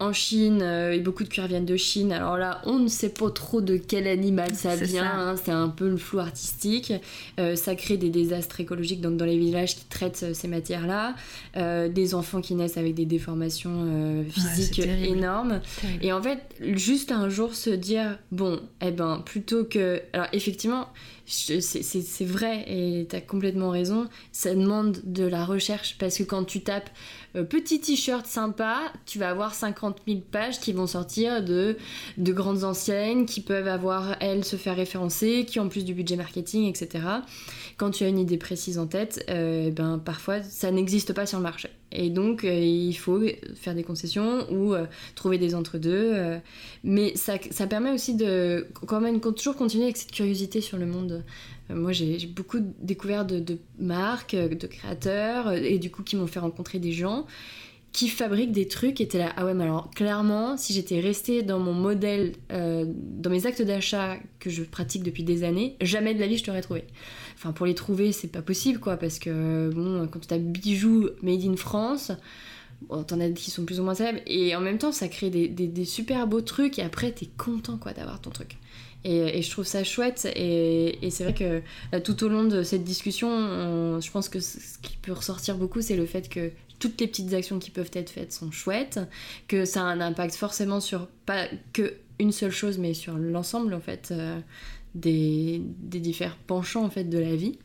en 0.00 0.12
Chine, 0.12 0.60
euh, 0.60 0.92
et 0.92 1.00
beaucoup 1.00 1.22
de 1.22 1.28
cuirs 1.28 1.46
viennent 1.46 1.64
de 1.64 1.76
Chine. 1.76 2.12
Alors 2.12 2.36
là, 2.36 2.60
on 2.64 2.78
ne 2.78 2.88
sait 2.88 3.10
pas 3.10 3.30
trop 3.30 3.60
de 3.60 3.76
quel 3.76 4.06
animal 4.06 4.54
ça 4.54 4.74
vient, 4.76 5.04
hein. 5.04 5.34
c'est 5.42 5.52
un 5.52 5.68
peu 5.68 5.88
le 5.88 5.96
flou 5.96 6.18
artistique. 6.18 6.92
Euh, 7.38 7.54
ça 7.54 7.74
crée 7.74 7.96
des 7.96 8.10
désastres 8.10 8.60
écologiques 8.60 9.00
donc 9.00 9.16
dans 9.16 9.24
les 9.24 9.38
villages 9.38 9.76
qui 9.76 9.84
traitent 9.84 10.24
euh, 10.24 10.34
ces 10.34 10.48
matières-là. 10.48 11.14
des 11.88 12.14
enfants 12.14 12.40
qui 12.40 12.54
naissent 12.54 12.76
avec 12.76 12.94
des 12.94 13.06
déformations 13.06 14.24
physiques 14.28 14.80
énormes. 14.80 15.60
Et 16.02 16.12
en 16.12 16.22
fait, 16.22 16.40
juste 16.60 17.12
un 17.12 17.28
jour 17.28 17.54
se 17.54 17.70
dire, 17.70 18.18
bon, 18.32 18.60
eh 18.80 18.90
ben, 18.90 19.22
plutôt 19.24 19.64
que... 19.64 20.02
Alors 20.12 20.26
effectivement, 20.32 20.88
c'est 21.26 22.24
vrai 22.24 22.64
et 22.66 23.06
tu 23.08 23.16
as 23.16 23.20
complètement 23.20 23.70
raison. 23.70 24.08
Ça 24.32 24.54
demande 24.54 25.00
de 25.04 25.24
la 25.24 25.44
recherche 25.44 25.96
parce 25.98 26.18
que 26.18 26.22
quand 26.22 26.44
tu 26.44 26.60
tapes 26.60 26.90
euh, 27.36 27.44
petit 27.44 27.80
t-shirt 27.80 28.26
sympa, 28.26 28.92
tu 29.06 29.18
vas 29.18 29.30
avoir 29.30 29.54
50 29.54 30.02
000 30.06 30.20
pages 30.30 30.60
qui 30.60 30.72
vont 30.72 30.86
sortir 30.86 31.42
de, 31.42 31.76
de 32.18 32.32
grandes 32.32 32.64
enseignes 32.64 33.26
qui 33.26 33.40
peuvent 33.40 33.68
avoir, 33.68 34.16
elles, 34.20 34.44
se 34.44 34.56
faire 34.56 34.76
référencer, 34.76 35.44
qui 35.46 35.58
ont 35.60 35.68
plus 35.68 35.84
du 35.84 35.94
budget 35.94 36.16
marketing, 36.16 36.68
etc. 36.68 37.04
Quand 37.76 37.90
tu 37.90 38.04
as 38.04 38.08
une 38.08 38.18
idée 38.18 38.38
précise 38.38 38.78
en 38.78 38.86
tête, 38.86 39.24
euh, 39.30 39.70
ben, 39.70 39.98
parfois 39.98 40.42
ça 40.42 40.70
n'existe 40.70 41.12
pas 41.12 41.26
sur 41.26 41.38
le 41.38 41.44
marché. 41.44 41.70
Et 41.94 42.10
donc, 42.10 42.44
euh, 42.44 42.52
il 42.52 42.94
faut 42.94 43.22
faire 43.54 43.74
des 43.74 43.84
concessions 43.84 44.50
ou 44.52 44.74
trouver 45.14 45.38
des 45.38 45.54
entre-deux. 45.54 46.40
mais 46.82 47.16
ça, 47.16 47.34
ça, 47.50 47.66
permet 47.66 47.92
aussi 47.92 48.14
de 48.14 48.66
quand 48.86 49.00
même 49.00 49.20
toujours 49.20 49.56
continuer 49.56 49.84
avec 49.84 49.96
cette 49.96 50.12
curiosité 50.12 50.60
sur 50.60 50.78
le 50.78 50.86
monde 50.86 51.24
euh, 51.70 51.74
moi, 51.74 51.92
j'ai 51.92 52.26
beaucoup 52.26 52.58
découvert 52.80 53.24
de, 53.24 53.58
marques, 53.78 54.34
euh, 54.34 54.48
de 54.48 54.66
créateurs, 54.66 55.48
euh, 55.48 55.54
et 55.54 55.78
du 55.78 55.90
coup, 55.90 56.02
qui 56.02 56.16
m'ont 56.16 56.26
fait 56.26 56.40
rencontrer 56.40 56.78
des 56.78 56.92
gens 56.92 57.26
qui 57.92 58.08
fabriquent 58.08 58.50
des 58.50 58.66
trucs 58.66 59.00
et 59.00 59.04
étaient 59.04 59.18
là. 59.18 59.32
Ah 59.36 59.44
ouais, 59.44 59.54
mais 59.54 59.62
alors, 59.62 59.88
clairement, 59.90 60.56
si 60.56 60.72
j'étais 60.72 60.98
restée 60.98 61.44
dans 61.44 61.60
mon 61.60 61.72
modèle, 61.72 62.32
dans 62.50 63.30
mes 63.30 63.46
actes 63.46 63.62
d'achat 63.62 64.16
que 64.40 64.50
je 64.50 64.64
pratique 64.64 65.04
depuis 65.04 65.22
des 65.22 65.44
années, 65.44 65.76
jamais 65.80 66.12
de 66.12 66.18
la 66.18 66.26
vie 66.26 66.36
je 66.36 66.42
t'aurais 66.42 66.60
trouvé. 66.60 66.82
Enfin, 67.44 67.52
pour 67.52 67.66
les 67.66 67.74
trouver, 67.74 68.12
c'est 68.12 68.28
pas 68.28 68.40
possible, 68.40 68.80
quoi, 68.80 68.96
parce 68.96 69.18
que, 69.18 69.68
bon, 69.68 70.08
quand 70.08 70.26
tu 70.26 70.32
as 70.32 70.38
bijoux 70.38 71.10
made 71.22 71.44
in 71.44 71.56
France, 71.56 72.10
bon, 72.88 73.02
t'en 73.02 73.20
as 73.20 73.28
qui 73.28 73.50
sont 73.50 73.66
plus 73.66 73.80
ou 73.80 73.82
moins 73.82 73.94
célèbres, 73.94 74.20
et 74.26 74.56
en 74.56 74.60
même 74.60 74.78
temps, 74.78 74.92
ça 74.92 75.08
crée 75.08 75.28
des, 75.28 75.48
des 75.48 75.84
super 75.84 76.26
beaux 76.26 76.40
trucs, 76.40 76.78
et 76.78 76.82
après, 76.82 77.12
t'es 77.12 77.28
content, 77.36 77.76
quoi, 77.76 77.92
d'avoir 77.92 78.18
ton 78.20 78.30
truc. 78.30 78.56
Et, 79.04 79.42
je 79.42 79.50
trouve 79.50 79.66
ça 79.66 79.84
chouette. 79.84 80.26
Et, 80.34 81.10
c'est 81.10 81.24
vrai 81.24 81.34
que 81.34 81.98
tout 81.98 82.24
au 82.24 82.28
long 82.28 82.44
de 82.44 82.62
cette 82.62 82.84
discussion, 82.84 84.00
je 84.00 84.10
pense 84.10 84.28
que 84.28 84.40
ce 84.40 84.78
qui 84.82 84.96
peut 84.96 85.12
ressortir 85.12 85.56
beaucoup, 85.56 85.82
c'est 85.82 85.96
le 85.96 86.06
fait 86.06 86.28
que 86.28 86.50
toutes 86.78 87.00
les 87.00 87.06
petites 87.06 87.32
actions 87.34 87.58
qui 87.58 87.70
peuvent 87.70 87.90
être 87.92 88.10
faites 88.10 88.32
sont 88.32 88.50
chouettes, 88.50 89.00
que 89.46 89.64
ça 89.64 89.82
a 89.82 89.84
un 89.84 90.00
impact 90.00 90.34
forcément 90.34 90.80
sur 90.80 91.06
pas 91.26 91.46
que 91.72 91.94
une 92.18 92.32
seule 92.32 92.50
chose, 92.50 92.78
mais 92.78 92.94
sur 92.94 93.14
l'ensemble 93.14 93.74
en 93.74 93.80
fait 93.80 94.10
euh, 94.12 94.38
des, 94.94 95.60
des, 95.78 96.00
différents 96.00 96.36
penchants 96.46 96.84
en 96.84 96.90
fait 96.90 97.04
de 97.04 97.18
la 97.18 97.34
vie. 97.36 97.58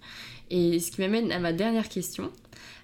Et 0.49 0.79
ce 0.79 0.91
qui 0.91 1.01
m'amène 1.01 1.31
à 1.31 1.39
ma 1.39 1.53
dernière 1.53 1.89
question. 1.89 2.31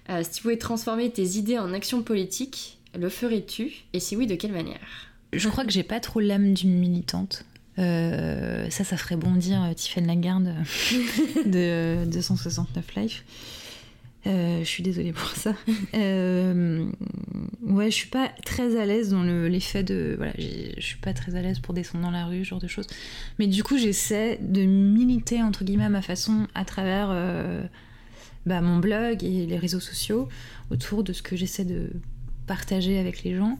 Euh, 0.08 0.22
si 0.22 0.30
tu 0.30 0.42
pouvais 0.42 0.56
transformer 0.56 1.10
tes 1.10 1.36
idées 1.36 1.58
en 1.58 1.72
actions 1.72 2.02
politiques, 2.02 2.78
le 2.96 3.08
ferais-tu? 3.08 3.72
Et 3.92 4.00
si 4.00 4.16
oui, 4.16 4.26
de 4.26 4.36
quelle 4.36 4.52
manière? 4.52 4.80
Je 5.32 5.48
crois 5.48 5.64
que 5.64 5.72
j'ai 5.72 5.82
pas 5.82 6.00
trop 6.00 6.20
l'âme 6.20 6.54
d'une 6.54 6.78
militante. 6.78 7.44
Euh, 7.78 8.70
ça, 8.70 8.84
ça 8.84 8.96
ferait 8.96 9.16
bondir 9.16 9.62
euh, 9.62 9.74
Tiffany 9.74 10.06
Lagarde 10.06 10.54
de 11.46 12.04
269 12.06 12.94
Life. 12.96 13.24
Euh, 14.26 14.58
je 14.60 14.64
suis 14.64 14.82
désolée 14.82 15.12
pour 15.12 15.28
ça. 15.30 15.50
ouais, 15.94 17.90
je 17.90 17.94
suis 17.94 18.08
pas 18.08 18.28
très 18.44 18.78
à 18.80 18.84
l'aise 18.86 19.10
dans 19.10 19.22
l'effet 19.22 19.82
de. 19.82 20.14
Voilà, 20.16 20.32
je 20.36 20.80
suis 20.80 20.98
pas 20.98 21.12
très 21.12 21.36
à 21.36 21.42
l'aise 21.42 21.60
pour 21.60 21.74
descendre 21.74 22.04
dans 22.04 22.10
la 22.10 22.26
rue, 22.26 22.44
ce 22.44 22.50
genre 22.50 22.60
de 22.60 22.68
choses. 22.68 22.86
Mais 23.38 23.46
du 23.46 23.62
coup, 23.62 23.78
j'essaie 23.78 24.38
de 24.42 24.62
militer, 24.64 25.42
entre 25.42 25.64
guillemets, 25.64 25.84
à 25.84 25.90
ma 25.90 26.02
façon, 26.02 26.48
à 26.54 26.64
travers 26.64 27.08
bah, 28.46 28.60
mon 28.60 28.78
blog 28.78 29.22
et 29.22 29.46
les 29.46 29.58
réseaux 29.58 29.80
sociaux, 29.80 30.28
autour 30.70 31.04
de 31.04 31.12
ce 31.12 31.22
que 31.22 31.36
j'essaie 31.36 31.64
de 31.64 31.90
partager 32.46 32.98
avec 32.98 33.22
les 33.22 33.34
gens. 33.36 33.58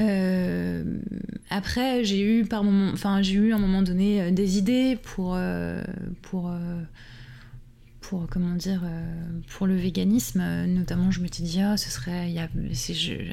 Euh, 0.00 0.84
après, 1.50 2.04
j'ai 2.04 2.20
eu 2.20 2.44
par 2.44 2.64
moment, 2.64 2.90
enfin 2.92 3.22
j'ai 3.22 3.34
eu 3.34 3.52
à 3.52 3.56
un 3.56 3.58
moment 3.58 3.82
donné 3.82 4.20
euh, 4.20 4.30
des 4.30 4.58
idées 4.58 4.98
pour 5.02 5.34
euh, 5.34 5.82
pour 6.22 6.52
pour 8.08 8.26
comment 8.28 8.54
dire 8.54 8.82
pour 9.48 9.66
le 9.66 9.74
véganisme. 9.74 10.42
Notamment, 10.66 11.10
je 11.10 11.20
me 11.20 11.26
suis 11.26 11.42
dit 11.42 11.60
ah 11.60 11.76
ce 11.76 11.90
serait, 11.90 12.30
y 12.30 12.38
a, 12.38 12.48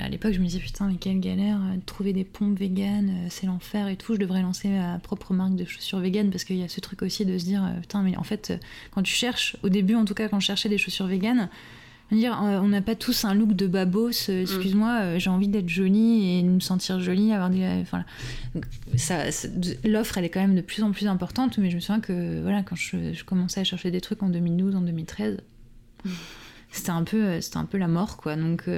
à 0.04 0.10
l'époque 0.10 0.34
je 0.34 0.40
me 0.40 0.46
disais 0.46 0.60
putain 0.60 0.88
mais 0.88 0.96
quelle 0.96 1.20
galère 1.20 1.60
de 1.76 1.82
trouver 1.86 2.14
des 2.14 2.24
pompes 2.24 2.58
véganes, 2.58 3.28
c'est 3.30 3.46
l'enfer 3.46 3.88
et 3.88 3.98
tout. 3.98 4.16
Je 4.16 4.20
devrais 4.20 4.42
lancer 4.42 4.70
ma 4.70 5.00
propre 5.00 5.34
marque 5.34 5.56
de 5.56 5.66
chaussures 5.66 6.00
véganes 6.00 6.32
parce 6.32 6.44
qu'il 6.44 6.58
y 6.58 6.64
a 6.64 6.70
ce 6.70 6.80
truc 6.80 7.02
aussi 7.02 7.26
de 7.26 7.38
se 7.38 7.46
dire 7.46 7.64
putain 7.82 8.02
mais 8.02 8.18
en 8.18 8.24
fait 8.24 8.54
quand 8.92 9.04
tu 9.04 9.14
cherches, 9.14 9.58
au 9.64 9.70
début 9.70 9.96
en 9.96 10.06
tout 10.06 10.16
cas 10.16 10.28
quand 10.28 10.40
je 10.40 10.48
cherchais 10.48 10.70
des 10.70 10.78
chaussures 10.78 11.08
véganes 11.08 11.50
dire, 12.14 12.42
euh, 12.44 12.60
on 12.60 12.70
n'a 12.70 12.82
pas 12.82 12.96
tous 12.96 13.26
un 13.26 13.34
look 13.34 13.54
de 13.54 13.68
babos, 13.68 14.30
euh, 14.30 14.40
mm. 14.40 14.42
excuse-moi, 14.42 15.00
euh, 15.02 15.20
j'ai 15.20 15.30
envie 15.30 15.48
d'être 15.48 15.70
jolie 15.70 16.40
et 16.40 16.44
de 16.44 16.48
me 16.48 16.60
sentir 16.60 17.00
jolie, 17.00 17.32
avoir 17.34 17.50
des. 17.50 17.64
Enfin, 17.82 18.04
ça, 18.96 19.26
l'offre, 19.84 20.18
elle 20.18 20.26
est 20.26 20.30
quand 20.30 20.42
même 20.42 20.56
de 20.56 20.62
plus 20.62 20.84
en 20.84 20.92
plus 20.92 21.08
importante, 21.08 21.58
mais 21.58 21.70
je 21.70 21.76
me 21.76 21.82
souviens 21.82 22.00
que 22.00 22.42
voilà, 22.42 22.64
quand 22.64 22.76
je, 22.76 23.24
commençais 23.24 23.62
à 23.62 23.64
chercher 23.64 23.92
des 23.92 24.02
trucs 24.02 24.24
en 24.24 24.30
2012, 24.30 24.76
en 24.76 24.82
2013, 24.82 25.38
c'était 26.72 26.90
un 26.90 27.04
peu, 27.04 27.40
c'était 27.40 27.58
un 27.58 27.66
peu 27.66 27.78
la 27.78 27.88
mort, 27.88 28.18
quoi. 28.18 28.36
Donc, 28.36 28.70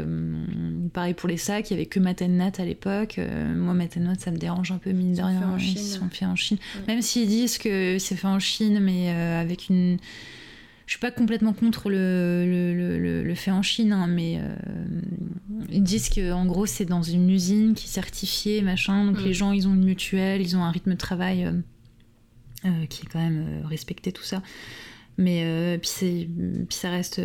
pareil 0.93 1.13
pour 1.13 1.29
les 1.29 1.38
sacs, 1.38 1.69
il 1.69 1.73
y 1.73 1.75
avait 1.77 1.86
que 1.86 1.99
Matennat 1.99 2.51
à 2.57 2.65
l'époque. 2.65 3.19
moi, 3.55 3.73
Matennat, 3.73 4.15
ça 4.15 4.31
me 4.31 4.38
dérange 4.38 4.71
un 4.71 4.77
peu, 4.77 4.91
mine 4.91 5.13
de 5.13 5.21
rien. 5.21 5.55
Ils 5.57 5.77
sont 5.77 6.09
faits 6.09 6.27
en 6.27 6.36
Chine. 6.36 6.57
Même 6.88 7.01
s'ils 7.01 7.27
disent 7.27 7.57
que 7.57 7.97
c'est 7.99 8.15
fait 8.15 8.27
en 8.27 8.39
Chine, 8.39 8.79
mais 8.79 9.09
avec 9.09 9.69
une 9.69 9.97
je 10.86 10.91
suis 10.91 10.99
pas 10.99 11.11
complètement 11.11 11.53
contre 11.53 11.89
le, 11.89 12.45
le, 12.45 13.23
le, 13.23 13.36
fait 13.36 13.51
en 13.51 13.63
Chine, 13.63 13.91
hein, 13.91 14.07
mais 14.07 14.39
euh, 14.39 14.55
ils 15.69 15.81
disent 15.83 16.09
que 16.09 16.31
en 16.31 16.45
gros 16.45 16.67
c'est 16.67 16.86
dans 16.86 17.01
une 17.01 17.29
usine 17.29 17.73
qui 17.73 17.86
est 17.86 17.89
certifiée, 17.89 18.61
machin, 18.61 19.05
donc 19.05 19.21
les 19.21 19.31
mm. 19.31 19.33
gens 19.33 19.51
ils 19.51 19.67
ont 19.67 19.73
une 19.73 19.83
mutuelle, 19.83 20.41
ils 20.41 20.55
ont 20.55 20.63
un 20.63 20.69
rythme 20.71 20.91
de 20.91 20.97
travail 20.97 21.45
euh, 21.45 21.53
euh, 22.65 22.86
qui 22.86 23.03
est 23.03 23.09
quand 23.09 23.19
même 23.19 23.63
respecté, 23.65 24.11
tout 24.11 24.23
ça. 24.23 24.43
Mais 25.17 25.79
puis, 25.81 26.29
puis 26.67 26.77
ça 26.77 26.89
reste, 26.91 27.21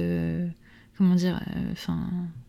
comment 0.97 1.15
dire, 1.15 1.41
enfin 1.73 2.09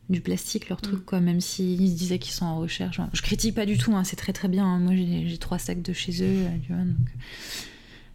du 0.10 0.20
plastique 0.20 0.68
leur 0.68 0.82
truc 0.82 1.00
mm. 1.00 1.06
quoi 1.06 1.20
même 1.22 1.40
s'ils 1.40 1.90
se 1.90 1.96
disaient 1.96 2.20
qu'ils 2.20 2.34
sont 2.34 2.46
en 2.46 2.60
recherche 2.60 3.00
je 3.14 3.22
critique 3.22 3.56
pas 3.56 3.66
du 3.66 3.78
tout 3.78 3.96
hein, 3.96 4.04
c'est 4.04 4.18
très 4.18 4.34
très 4.34 4.50
bien 4.50 4.66
hein. 4.66 4.78
moi 4.78 4.94
j'ai 4.94 5.38
trois 5.38 5.58
sacs 5.58 5.82
de 5.82 5.94
chez 5.94 6.22
eux 6.22 6.48
tu 6.62 6.74
vois, 6.74 6.84
donc 6.84 7.08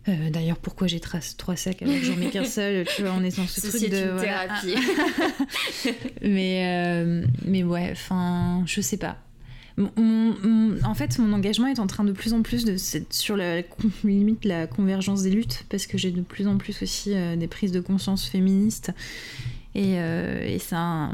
euh, 0.09 0.31
d'ailleurs, 0.31 0.59
pourquoi 0.59 0.87
j'ai 0.87 1.01
trois 1.01 1.21
sacs 1.57 1.83
alors 1.83 1.95
que 1.95 2.05
j'en 2.05 2.17
mets 2.17 2.31
qu'un 2.31 2.45
seul 2.59 2.87
Tu 2.95 3.03
vois, 3.03 3.13
on 3.13 3.23
est 3.23 3.37
dans 3.37 3.47
ce 3.47 3.61
truc 3.67 3.91
de 3.91 4.21
thérapie. 4.21 4.75
mais 6.23 6.65
euh, 6.67 7.25
mais 7.45 7.63
ouais, 7.65 7.89
enfin, 7.93 8.63
je 8.67 8.81
sais 8.81 8.97
pas. 8.97 9.19
en 9.79 10.95
fait, 10.95 11.19
mon 11.19 11.33
engagement 11.33 11.67
est 11.67 11.81
en 11.81 11.87
train 11.87 12.05
de 12.05 12.13
plus 12.13 12.33
en 12.33 12.43
plus 12.43 12.65
de 12.65 12.77
sur 13.11 13.37
la 13.37 13.63
limite 14.05 14.45
la 14.45 14.67
convergence 14.67 15.23
des 15.23 15.31
luttes 15.31 15.65
parce 15.69 15.87
que 15.87 15.99
j'ai 15.99 16.11
de 16.11 16.23
plus 16.23 16.47
en 16.47 16.57
plus 16.57 16.83
aussi 16.83 17.13
euh, 17.15 17.37
des 17.37 17.49
prises 17.49 17.73
de 17.73 17.81
conscience 17.81 18.27
féministes 18.29 18.93
et, 19.75 19.97
et 19.97 20.59
ça 20.59 21.11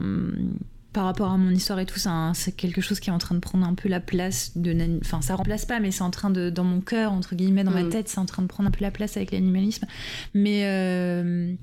par 0.93 1.05
rapport 1.05 1.30
à 1.30 1.38
mon 1.38 1.51
histoire 1.51 1.78
et 1.78 1.86
tout, 1.86 1.99
c'est 2.34 2.53
quelque 2.53 2.80
chose 2.80 3.01
qui 3.01 3.09
est 3.09 3.12
en 3.12 3.18
train 3.18 3.34
de 3.34 3.40
prendre 3.40 3.66
un 3.66 3.74
peu 3.74 3.88
la 3.88 4.01
place 4.01 4.57
de. 4.57 4.99
Enfin, 5.01 5.22
ça 5.22 5.34
remplace 5.34 5.64
pas, 5.64 5.80
mais 5.80 5.90
c'est 5.90 6.03
en 6.03 6.11
train 6.11 6.30
de. 6.30 6.51
Dans 6.51 6.64
mon 6.64 6.80
cœur, 6.80 7.12
entre 7.12 7.34
guillemets, 7.34 7.64
dans 7.64 7.70
ma 7.70 7.84
mm. 7.84 7.88
tête, 7.90 8.09
c'est 8.09 8.18
en 8.18 8.26
train 8.26 8.43
de 8.43 8.47
prendre 8.47 8.68
un 8.68 8.72
peu 8.72 8.82
la 8.82 8.90
place 8.90 9.16
avec 9.16 9.32
l'animalisme. 9.32 9.86
Mais. 10.34 10.64
Euh, 10.64 11.55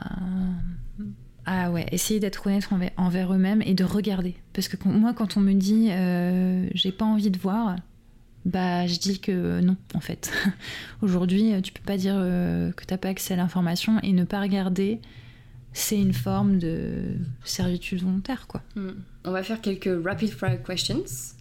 à 1.45 1.71
ouais, 1.71 1.85
essayer 1.91 2.19
d'être 2.19 2.45
honnête 2.45 2.67
envers, 2.97 3.33
eux-mêmes 3.33 3.61
et 3.61 3.73
de 3.73 3.85
regarder. 3.85 4.35
Parce 4.51 4.67
que 4.67 4.75
moi, 4.87 5.13
quand 5.13 5.37
on 5.37 5.39
me 5.39 5.53
dit 5.53 5.87
euh, 5.91 6.67
j'ai 6.73 6.91
pas 6.91 7.05
envie 7.05 7.31
de 7.31 7.39
voir, 7.39 7.77
bah 8.45 8.87
je 8.87 8.99
dis 8.99 9.19
que 9.19 9.61
non 9.61 9.77
en 9.93 9.99
fait. 9.99 10.31
Aujourd'hui, 11.01 11.53
tu 11.61 11.71
peux 11.71 11.83
pas 11.83 11.97
dire 11.97 12.15
euh, 12.17 12.71
que 12.71 12.85
t'as 12.85 12.97
pas 12.97 13.09
accès 13.09 13.33
à 13.33 13.37
l'information 13.37 13.99
et 14.03 14.11
ne 14.11 14.23
pas 14.23 14.41
regarder, 14.41 14.99
c'est 15.71 15.99
une 15.99 16.13
forme 16.13 16.59
de 16.59 17.15
servitude 17.43 18.01
volontaire 18.03 18.47
quoi. 18.47 18.61
Hmm. 18.75 18.91
On 19.25 19.31
va 19.31 19.43
faire 19.43 19.61
quelques 19.61 19.89
rapid 20.03 20.31
fire 20.31 20.61
questions 20.61 21.35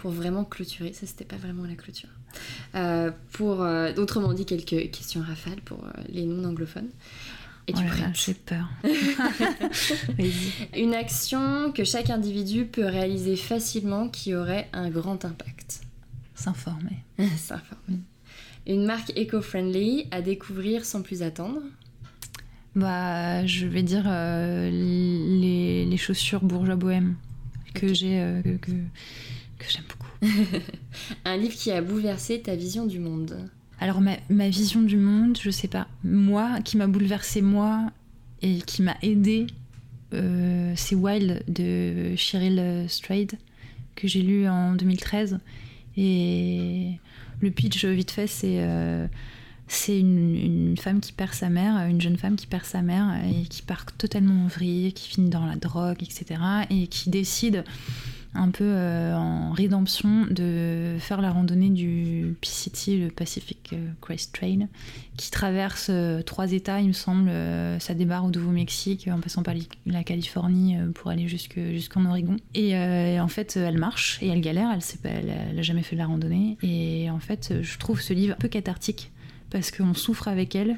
pour 0.00 0.10
vraiment 0.10 0.44
clôturer. 0.44 0.92
Ça 0.92 1.06
c'était 1.06 1.24
pas 1.24 1.36
vraiment 1.36 1.64
la 1.64 1.74
clôture. 1.74 2.08
Euh, 2.74 3.10
pour 3.32 3.62
euh, 3.62 3.92
autrement 3.96 4.32
dit 4.32 4.46
quelques 4.46 4.90
questions 4.90 5.22
rafales 5.22 5.60
pour 5.64 5.84
les 6.08 6.24
non 6.24 6.48
anglophones. 6.48 6.90
Et 7.68 7.72
tu 7.72 7.82
oh 7.84 8.06
J'ai 8.14 8.34
peur. 8.34 8.68
Une 10.76 10.94
action 10.94 11.72
que 11.72 11.82
chaque 11.82 12.10
individu 12.10 12.64
peut 12.64 12.86
réaliser 12.86 13.34
facilement 13.34 14.08
qui 14.08 14.34
aurait 14.34 14.68
un 14.72 14.88
grand 14.88 15.24
impact. 15.24 15.85
S'informer. 16.36 16.98
S'informer. 17.36 18.00
Une 18.66 18.84
marque 18.84 19.12
éco-friendly 19.16 20.06
à 20.10 20.20
découvrir 20.20 20.84
sans 20.84 21.02
plus 21.02 21.22
attendre 21.22 21.60
Bah, 22.74 23.44
je 23.46 23.66
vais 23.66 23.82
dire 23.82 24.04
euh, 24.06 24.70
les, 24.70 25.86
les, 25.86 25.96
chaussures 25.96 26.44
bourgeois 26.44 26.76
bohème 26.76 27.16
que 27.74 27.94
j'ai 27.94 28.20
euh, 28.20 28.42
que, 28.42 28.56
que, 28.58 29.66
j'aime 29.68 29.84
beaucoup. 29.88 30.10
Un 31.24 31.36
livre 31.36 31.54
qui 31.54 31.70
a 31.70 31.80
bouleversé 31.80 32.40
ta 32.42 32.54
vision 32.54 32.86
du 32.86 32.98
monde. 32.98 33.48
Alors 33.80 34.00
ma, 34.00 34.16
ma 34.28 34.48
vision 34.48 34.82
du 34.82 34.96
monde, 34.96 35.38
je 35.40 35.50
sais 35.50 35.68
pas. 35.68 35.88
Moi, 36.04 36.60
qui 36.64 36.76
m'a 36.76 36.86
bouleversé 36.86 37.40
moi 37.40 37.90
et 38.42 38.58
qui 38.58 38.82
m'a 38.82 38.96
aidé, 39.00 39.46
euh, 40.12 40.72
c'est 40.76 40.94
Wild 40.94 41.44
de 41.48 42.14
Cheryl 42.16 42.86
Strayed 42.88 43.38
que 43.94 44.06
j'ai 44.06 44.22
lu 44.22 44.48
en 44.48 44.74
2013 44.74 45.38
Et 45.96 46.92
le 47.40 47.50
pitch, 47.50 47.84
vite 47.84 48.10
fait, 48.10 48.26
c'est 48.26 48.60
c'est 49.68 49.98
une, 49.98 50.76
femme 50.78 51.00
qui 51.00 51.12
perd 51.12 51.32
sa 51.32 51.48
mère, 51.48 51.76
une 51.88 52.00
jeune 52.00 52.16
femme 52.16 52.36
qui 52.36 52.46
perd 52.46 52.64
sa 52.64 52.82
mère 52.82 53.20
et 53.24 53.42
qui 53.44 53.62
part 53.62 53.84
totalement 53.96 54.44
en 54.44 54.46
vrille, 54.46 54.92
qui 54.92 55.08
finit 55.08 55.30
dans 55.30 55.44
la 55.44 55.56
drogue, 55.56 56.02
etc. 56.02 56.40
Et 56.70 56.86
qui 56.86 57.10
décide 57.10 57.64
un 58.36 58.50
peu 58.50 58.64
euh, 58.64 59.14
en 59.14 59.50
rédemption 59.52 60.26
de 60.30 60.96
faire 60.98 61.20
la 61.20 61.30
randonnée 61.30 61.70
du 61.70 62.36
PCT, 62.40 62.98
le 62.98 63.10
Pacific 63.10 63.70
euh, 63.72 63.90
Crest 64.00 64.34
Trail, 64.34 64.68
qui 65.16 65.30
traverse 65.30 65.88
euh, 65.90 66.22
trois 66.22 66.52
États, 66.52 66.80
il 66.80 66.88
me 66.88 66.92
semble. 66.92 67.30
ça 67.80 67.94
débarre 67.94 68.24
au 68.24 68.30
Nouveau-Mexique 68.30 69.08
en 69.12 69.20
passant 69.20 69.42
par 69.42 69.54
la 69.86 70.04
Californie 70.04 70.76
pour 70.94 71.10
aller 71.10 71.28
jusqu'en 71.28 72.04
Oregon. 72.06 72.36
Et 72.54 72.76
en 73.20 73.28
fait, 73.28 73.56
elle 73.56 73.78
marche 73.78 74.18
et 74.22 74.28
elle 74.28 74.40
galère, 74.40 74.76
elle 75.04 75.54
n'a 75.54 75.62
jamais 75.62 75.82
fait 75.82 75.96
de 75.96 76.00
la 76.00 76.06
randonnée. 76.06 76.58
Et 76.62 77.10
en 77.10 77.18
fait, 77.18 77.54
je 77.62 77.78
trouve 77.78 78.00
ce 78.00 78.12
livre 78.12 78.34
un 78.34 78.40
peu 78.40 78.48
cathartique 78.48 79.10
parce 79.50 79.70
qu'on 79.70 79.94
souffre 79.94 80.28
avec 80.28 80.54
elle 80.54 80.76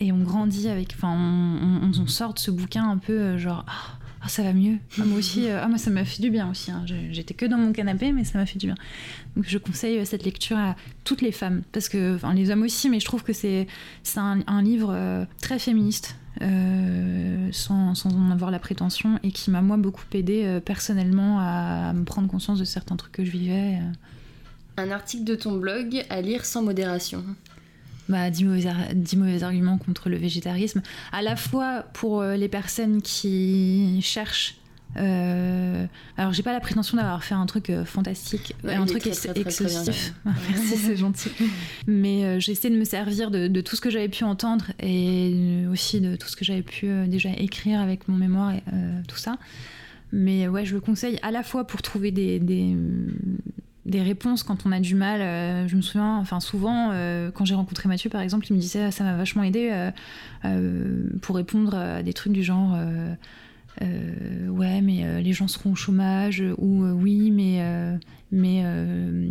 et 0.00 0.12
on 0.12 0.22
grandit 0.22 0.68
avec. 0.68 0.94
Enfin, 0.94 1.14
on, 1.16 2.06
sort 2.06 2.34
de 2.34 2.38
ce 2.38 2.50
bouquin 2.50 2.88
un 2.88 2.98
peu 2.98 3.36
genre. 3.36 3.64
Ah, 3.66 3.98
ah, 4.20 4.28
ça 4.28 4.42
va 4.42 4.52
mieux. 4.52 4.78
Ah, 4.98 5.04
moi 5.04 5.18
aussi, 5.18 5.48
euh, 5.48 5.62
ah, 5.62 5.78
ça 5.78 5.90
m'a 5.90 6.04
fait 6.04 6.20
du 6.20 6.30
bien 6.30 6.50
aussi. 6.50 6.70
Hein. 6.70 6.84
J'étais 7.10 7.34
que 7.34 7.46
dans 7.46 7.56
mon 7.56 7.72
canapé, 7.72 8.12
mais 8.12 8.24
ça 8.24 8.38
m'a 8.38 8.46
fait 8.46 8.58
du 8.58 8.66
bien. 8.66 8.74
Donc 9.36 9.44
je 9.46 9.58
conseille 9.58 9.98
euh, 9.98 10.04
cette 10.04 10.24
lecture 10.24 10.56
à 10.56 10.76
toutes 11.04 11.22
les 11.22 11.32
femmes, 11.32 11.62
parce 11.72 11.88
que, 11.88 12.16
enfin 12.16 12.34
les 12.34 12.50
hommes 12.50 12.62
aussi, 12.62 12.90
mais 12.90 13.00
je 13.00 13.04
trouve 13.04 13.22
que 13.22 13.32
c'est 13.32 13.66
un, 14.16 14.40
un 14.46 14.62
livre 14.62 14.90
euh, 14.92 15.24
très 15.40 15.58
féministe. 15.58 16.16
sans, 17.52 18.06
en 18.06 18.30
avoir 18.30 18.50
la 18.50 18.58
prétention 18.58 19.18
et 19.22 19.32
qui 19.32 19.50
m'a 19.50 19.60
moi 19.60 19.76
beaucoup 19.76 20.04
aidé 20.12 20.60
personnellement 20.64 21.40
à, 21.40 21.92
me 21.92 22.04
prendre 22.04 22.28
conscience 22.28 22.58
de 22.60 22.64
certains 22.64 22.96
trucs 22.96 23.12
que 23.12 23.24
je 23.24 23.30
vivais. 23.30 23.78
Un 24.76 24.92
article 24.92 25.24
de 25.24 25.34
ton 25.34 25.56
blog 25.56 26.04
à 26.10 26.20
lire 26.20 26.44
sans 26.44 26.62
modération 26.62 27.24
bah, 28.08 28.30
10, 28.30 28.44
mauvais, 29.16 29.42
arguments 29.42 29.78
contre 29.78 30.08
le 30.08 30.16
végétarisme, 30.16 30.82
à 31.12 31.22
la 31.22 31.36
fois 31.36 31.84
pour 31.92 32.20
euh, 32.20 32.36
les 32.36 32.48
personnes 32.48 33.02
qui 33.02 34.00
cherchent 34.02 34.56
euh, 34.96 35.84
alors 36.16 36.32
j'ai 36.32 36.42
pas 36.42 36.54
la 36.54 36.60
prétention 36.60 36.96
d'avoir 36.96 37.22
fait 37.22 37.34
un 37.34 37.44
truc 37.44 37.68
euh, 37.68 37.84
fantastique, 37.84 38.56
un 38.66 38.86
truc 38.86 39.06
excessif. 39.06 40.14
Merci, 40.24 40.76
c'est 40.78 40.96
gentil. 40.96 41.30
Mais 41.86 42.40
j'essaie 42.40 42.70
de 42.70 42.76
me 42.76 42.84
servir 42.84 43.30
de, 43.30 43.60
tout 43.60 43.76
ce 43.76 43.82
que 43.82 43.90
j'avais 43.90 44.08
pu 44.08 44.24
entendre 44.24 44.64
et 44.80 45.66
aussi 45.70 46.00
de 46.00 46.16
tout 46.16 46.28
ce 46.28 46.36
que 46.36 46.44
j'avais 46.44 46.62
pu 46.62 46.88
déjà 47.06 47.28
écrire 47.36 47.80
avec 47.80 48.08
mon 48.08 48.16
mémoire 48.16 48.52
et 48.54 48.62
tout 49.06 49.18
ça. 49.18 49.36
Mais 50.10 50.48
ouais, 50.48 50.64
je 50.64 50.74
le 50.74 50.80
conseille 50.80 51.18
à 51.20 51.30
la 51.30 51.42
fois 51.42 51.66
pour 51.66 51.82
trouver 51.82 52.10
des, 52.10 52.38
des 52.38 52.74
réponses 53.96 54.42
quand 54.42 54.66
on 54.66 54.72
a 54.72 54.80
du 54.80 54.94
mal. 54.94 55.20
Euh, 55.20 55.68
je 55.68 55.76
me 55.76 55.82
souviens, 55.82 56.16
enfin 56.18 56.40
souvent, 56.40 56.90
euh, 56.92 57.30
quand 57.30 57.44
j'ai 57.44 57.54
rencontré 57.54 57.88
Mathieu 57.88 58.10
par 58.10 58.20
exemple, 58.20 58.46
il 58.50 58.54
me 58.54 58.60
disait 58.60 58.90
ça 58.90 59.04
m'a 59.04 59.16
vachement 59.16 59.42
aidé 59.42 59.90
euh, 60.44 61.08
pour 61.22 61.36
répondre 61.36 61.74
à 61.74 62.02
des 62.02 62.12
trucs 62.12 62.32
du 62.32 62.42
genre 62.42 62.76
ouais 63.80 64.80
mais 64.80 65.22
les 65.22 65.32
gens 65.32 65.46
seront 65.46 65.72
au 65.72 65.74
chômage 65.76 66.42
ou 66.58 66.84
oui 66.84 67.30
mais 67.30 67.62
mais 68.32 68.64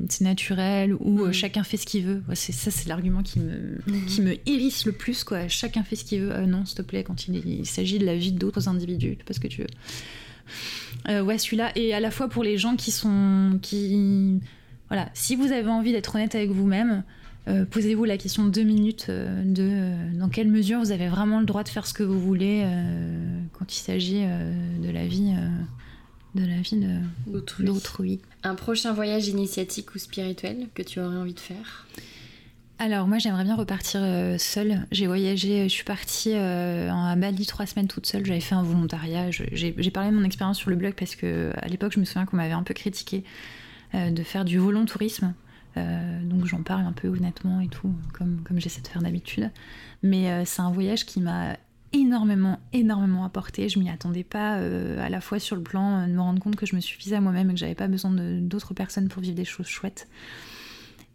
c'est 0.09 0.23
naturel 0.23 0.95
ou 0.99 1.27
mm. 1.27 1.33
chacun 1.33 1.63
fait 1.63 1.77
ce 1.77 1.85
qu'il 1.85 2.03
veut. 2.03 2.23
c'est 2.33 2.53
ça 2.53 2.71
c'est 2.71 2.87
l'argument 2.87 3.23
qui 3.23 3.39
me 3.39 3.77
mm. 3.85 4.05
qui 4.07 4.21
me 4.21 4.35
hérisse 4.49 4.85
le 4.85 4.93
plus 4.93 5.23
quoi. 5.23 5.47
Chacun 5.49 5.83
fait 5.83 5.97
ce 5.97 6.05
qu'il 6.05 6.21
veut. 6.21 6.45
non 6.45 6.65
s'il 6.65 6.77
te 6.77 6.81
plaît 6.81 7.03
quand 7.03 7.27
il, 7.27 7.45
il 7.45 7.65
s'agit 7.65 7.99
de 7.99 8.05
la 8.05 8.15
vie 8.15 8.31
d'autres 8.31 8.69
individus, 8.69 9.17
parce 9.25 9.39
que 9.39 9.47
tu 9.47 9.61
veux. 9.61 9.67
Euh, 11.07 11.21
ouais, 11.21 11.37
celui-là. 11.37 11.71
Et 11.75 11.93
à 11.93 11.99
la 11.99 12.11
fois 12.11 12.27
pour 12.27 12.43
les 12.43 12.57
gens 12.57 12.75
qui 12.75 12.91
sont. 12.91 13.59
Qui... 13.61 14.41
Voilà, 14.89 15.09
si 15.13 15.35
vous 15.35 15.51
avez 15.51 15.69
envie 15.69 15.91
d'être 15.91 16.15
honnête 16.15 16.35
avec 16.35 16.49
vous-même, 16.49 17.03
euh, 17.47 17.65
posez-vous 17.65 18.05
la 18.05 18.17
question 18.17 18.45
de 18.45 18.49
deux 18.49 18.63
minutes 18.63 19.07
euh, 19.09 19.43
de 19.43 20.17
dans 20.17 20.29
quelle 20.29 20.49
mesure 20.49 20.79
vous 20.79 20.91
avez 20.91 21.07
vraiment 21.07 21.39
le 21.39 21.45
droit 21.45 21.63
de 21.63 21.69
faire 21.69 21.87
ce 21.87 21.93
que 21.93 22.03
vous 22.03 22.19
voulez 22.19 22.65
quand 23.53 23.73
il 23.73 23.79
s'agit 23.79 24.25
de 24.25 24.89
la 24.89 25.07
vie 25.07 25.33
de 26.35 26.45
la 26.45 26.61
vie 26.61 26.79
d'autrui. 27.61 28.19
Un 28.43 28.55
prochain 28.55 28.93
voyage 28.93 29.27
initiatique 29.27 29.95
ou 29.95 29.97
spirituel 29.97 30.67
que 30.73 30.83
tu 30.83 30.99
aurais 30.99 31.15
envie 31.15 31.33
de 31.33 31.39
faire? 31.39 31.87
Alors 32.79 33.07
moi 33.07 33.17
j'aimerais 33.17 33.43
bien 33.43 33.55
repartir 33.55 34.01
euh, 34.03 34.37
seule. 34.37 34.85
J'ai 34.91 35.07
voyagé, 35.07 35.63
je 35.63 35.73
suis 35.73 35.83
partie 35.83 36.33
euh, 36.33 36.91
à 36.91 37.15
Bali 37.15 37.45
trois 37.45 37.65
semaines 37.65 37.87
toute 37.87 38.05
seule. 38.05 38.25
J'avais 38.25 38.39
fait 38.39 38.55
un 38.55 38.63
volontariat. 38.63 39.31
J'ai 39.31 39.91
parlé 39.91 40.11
de 40.11 40.15
mon 40.15 40.23
expérience 40.23 40.57
sur 40.57 40.69
le 40.69 40.75
blog 40.75 40.93
parce 40.93 41.15
que 41.15 41.51
à 41.55 41.67
l'époque 41.67 41.93
je 41.93 41.99
me 41.99 42.05
souviens 42.05 42.25
qu'on 42.25 42.37
m'avait 42.37 42.53
un 42.53 42.63
peu 42.63 42.73
critiqué 42.73 43.23
euh, 43.95 44.11
de 44.11 44.23
faire 44.23 44.45
du 44.45 44.59
volontourisme. 44.59 45.33
donc 46.23 46.45
j'en 46.45 46.63
parle 46.63 46.85
un 46.85 46.91
peu 46.91 47.07
honnêtement 47.07 47.61
et 47.61 47.67
tout, 47.67 47.93
comme, 48.13 48.41
comme 48.43 48.59
j'essaie 48.59 48.81
de 48.81 48.87
faire 48.87 49.01
d'habitude. 49.01 49.51
Mais 50.03 50.45
c'est 50.45 50.61
un 50.61 50.71
voyage 50.71 51.05
qui 51.05 51.19
m'a 51.21 51.57
énormément, 51.93 52.59
énormément 52.73 53.25
apporté. 53.25 53.69
Je 53.69 53.79
m'y 53.79 53.89
attendais 53.89 54.23
pas 54.23 54.53
à 54.53 55.09
la 55.09 55.21
fois 55.21 55.39
sur 55.39 55.55
le 55.55 55.63
plan 55.63 56.07
de 56.07 56.11
me 56.11 56.21
rendre 56.21 56.39
compte 56.39 56.55
que 56.55 56.65
je 56.65 56.75
me 56.75 56.81
suffisais 56.81 57.15
à 57.15 57.21
moi-même 57.21 57.49
et 57.49 57.53
que 57.53 57.59
j'avais 57.59 57.75
pas 57.75 57.87
besoin 57.87 58.11
d'autres 58.11 58.73
personnes 58.73 59.07
pour 59.07 59.21
vivre 59.21 59.35
des 59.35 59.45
choses 59.45 59.67
chouettes 59.67 60.07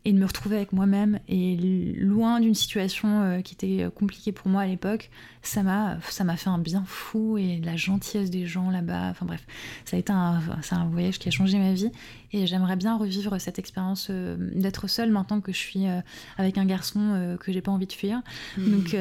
et 0.05 0.13
de 0.13 0.19
me 0.19 0.27
retrouver 0.27 0.57
avec 0.57 0.73
moi-même 0.73 1.21
et 1.29 1.57
loin 1.97 2.41
d'une 2.41 2.55
situation 2.55 3.23
euh, 3.23 3.41
qui 3.41 3.55
était 3.55 3.85
euh, 3.85 3.91
compliquée 3.91 4.33
pour 4.33 4.49
moi 4.49 4.63
à 4.63 4.67
l'époque, 4.67 5.11
ça 5.43 5.63
m'a 5.63 5.99
ça 6.09 6.25
m'a 6.25 6.37
fait 6.37 6.49
un 6.49 6.59
bien 6.59 6.83
fou 6.87 7.39
et 7.39 7.61
la 7.63 7.77
gentillesse 7.77 8.31
des 8.31 8.47
gens 8.47 8.71
là-bas. 8.71 9.11
Enfin 9.11 9.27
bref, 9.27 9.47
ça 9.85 9.97
a 9.97 10.01
été 10.01 10.13
un, 10.13 10.41
c'est 10.63 10.75
un 10.75 10.87
voyage 10.87 11.19
qui 11.19 11.29
a 11.29 11.31
changé 11.31 11.59
ma 11.59 11.73
vie 11.73 11.91
et 12.33 12.47
j'aimerais 12.47 12.77
bien 12.77 12.97
revivre 12.97 13.41
cette 13.41 13.61
expérience 13.61 14.09
euh, 14.11 14.37
d'être 14.55 14.89
seule 14.89 15.11
maintenant 15.11 15.41
que 15.41 15.53
je 15.53 15.59
suis 15.59 15.85
avec 16.37 16.59
un 16.59 16.65
garçon 16.65 17.37
que 17.41 17.53
j'ai 17.53 17.61
pas 17.61 17.71
envie 17.71 17.87
de 17.87 17.93
fuir. 17.93 18.23
Mmh. 18.57 18.71
Donc 18.71 18.97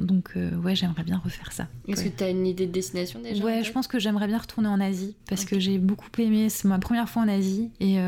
donc 0.00 0.32
ouais, 0.64 0.74
j'aimerais 0.76 1.04
bien 1.04 1.20
refaire 1.22 1.52
ça. 1.52 1.66
Est-ce 1.88 2.04
que 2.04 2.08
tu 2.08 2.22
as 2.22 2.30
une 2.30 2.46
idée 2.46 2.66
de 2.66 2.72
destination 2.72 3.20
déjà 3.20 3.42
Ouais, 3.44 3.64
je 3.64 3.72
pense 3.72 3.86
que 3.86 3.98
j'aimerais 3.98 4.26
bien 4.26 4.38
retourner 4.38 4.68
en 4.68 4.80
Asie 4.80 5.16
parce 5.28 5.44
que 5.44 5.58
j'ai 5.58 5.78
beaucoup 5.78 6.08
aimé. 6.18 6.48
C'est 6.48 6.68
ma 6.68 6.78
première 6.78 7.08
fois 7.08 7.22
en 7.22 7.28
Asie 7.28 7.70
et 7.80 7.98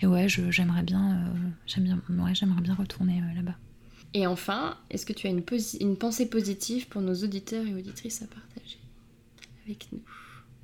et 0.00 0.06
ouais, 0.06 0.28
j'aimerais 0.28 0.82
bien, 0.82 1.12
euh, 1.12 1.48
j'aime 1.66 1.84
bien, 1.84 2.00
ouais, 2.10 2.34
j'aimerais 2.34 2.60
bien 2.60 2.74
retourner 2.74 3.20
euh, 3.20 3.34
là-bas. 3.36 3.54
Et 4.14 4.26
enfin, 4.26 4.76
est-ce 4.90 5.06
que 5.06 5.12
tu 5.12 5.26
as 5.26 5.30
une, 5.30 5.42
une, 5.80 5.96
pensée 5.96 6.28
positive 6.28 6.86
pour 6.88 7.02
nos 7.02 7.14
auditeurs 7.14 7.66
et 7.66 7.74
auditrices 7.74 8.22
à 8.22 8.26
partager 8.26 8.78
avec 9.64 9.88
nous? 9.92 10.00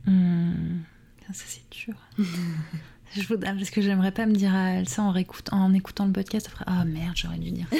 Hmm, 0.06 0.80
Ça, 1.32 1.44
c'est 1.46 1.62
dur. 1.70 1.94
Je 3.14 3.26
voudrais, 3.26 3.54
parce 3.54 3.68
que 3.68 3.82
j'aimerais 3.82 4.10
pas 4.10 4.24
me 4.24 4.32
dire 4.32 4.52
ça 4.86 5.02
en, 5.02 5.14
en 5.52 5.74
écoutant 5.74 6.06
le 6.06 6.12
podcast 6.12 6.48
après 6.50 6.64
ah 6.66 6.86
merde 6.86 7.14
j'aurais 7.14 7.36
dû 7.36 7.50
dire 7.50 7.66
ça. 7.70 7.76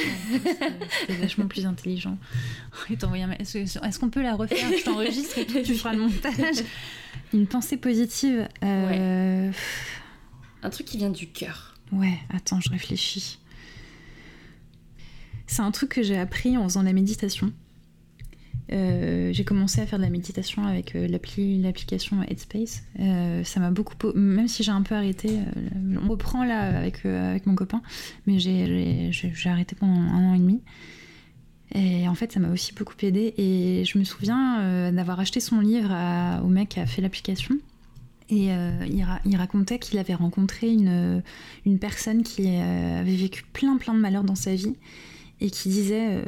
C'était 1.01 1.15
vachement 1.15 1.47
plus 1.47 1.65
intelligent. 1.65 2.19
Est-ce 2.91 3.99
qu'on 3.99 4.11
peut 4.11 4.21
la 4.21 4.35
refaire? 4.35 4.59
Je 4.79 4.85
t'enregistre 4.85 5.39
et 5.39 5.47
tu 5.63 5.75
feras 5.75 5.95
le 5.95 6.01
montage. 6.01 6.63
Une 7.33 7.47
pensée 7.47 7.79
positive 7.79 8.47
euh... 8.63 9.51
Un 10.63 10.71
truc 10.71 10.87
qui 10.87 10.99
vient 10.99 11.11
du 11.11 11.29
cœur. 11.29 11.75
Ouais, 11.93 12.19
attends, 12.31 12.61
je 12.61 12.71
réfléchis. 12.71 13.39
C'est 15.47 15.63
un 15.63 15.71
truc 15.71 15.91
que 15.91 16.03
j'ai 16.03 16.19
appris 16.19 16.57
en 16.57 16.65
faisant 16.65 16.83
la 16.83 16.93
méditation. 16.93 17.53
Euh, 18.73 19.33
j'ai 19.33 19.45
commencé 19.45 19.81
à 19.81 19.87
faire 19.87 19.99
de 19.99 20.05
la 20.05 20.11
méditation 20.11 20.65
avec 20.65 20.95
euh, 20.95 21.07
l'application 21.09 22.23
Headspace. 22.23 22.85
Euh, 23.01 23.45
ça 23.45 23.61
m'a 23.61 23.71
beaucoup, 23.71 23.95
même 24.15 24.49
si 24.49 24.63
j'ai 24.63 24.71
un 24.71 24.83
peu 24.83 24.95
arrêté, 24.95 25.41
on 26.03 26.09
reprend 26.09 26.45
là 26.45 26.79
avec, 26.79 27.05
avec 27.05 27.47
mon 27.47 27.55
copain, 27.55 27.83
mais 28.27 28.39
j'ai 28.39 29.11
arrêté 29.45 29.75
pendant 29.75 30.01
un 30.01 30.31
an 30.31 30.35
et 30.35 30.39
demi. 30.39 30.63
Et 31.75 32.07
en 32.07 32.15
fait, 32.15 32.33
ça 32.33 32.41
m'a 32.41 32.51
aussi 32.51 32.73
beaucoup 32.75 32.95
aidé. 33.03 33.35
Et 33.37 33.85
je 33.85 33.99
me 33.99 34.05
souviens 34.05 34.91
d'avoir 34.93 35.21
acheté 35.21 35.41
son 35.41 35.61
livre 35.61 35.91
au 36.45 36.49
mec 36.49 36.71
qui 36.71 36.81
a 36.81 36.87
fait 36.87 37.01
l'application. 37.01 37.57
Et 38.33 38.51
euh, 38.51 38.87
il, 39.26 39.37
racontait 39.37 39.78
qu'il 39.78 39.99
avait 39.99 40.14
rencontré 40.14 40.72
une, 40.72 41.22
une 41.66 41.78
personne 41.78 42.22
qui 42.22 42.47
euh, 42.47 43.01
avait 43.01 43.14
vécu 43.14 43.45
plein 43.53 43.76
plein 43.76 43.93
de 43.93 43.99
malheurs 43.99 44.24
dans 44.24 44.37
sa 44.37 44.55
vie 44.55 44.74
et 45.43 45.51
qui 45.51 45.68
disait 45.68 46.16
euh, 46.16 46.24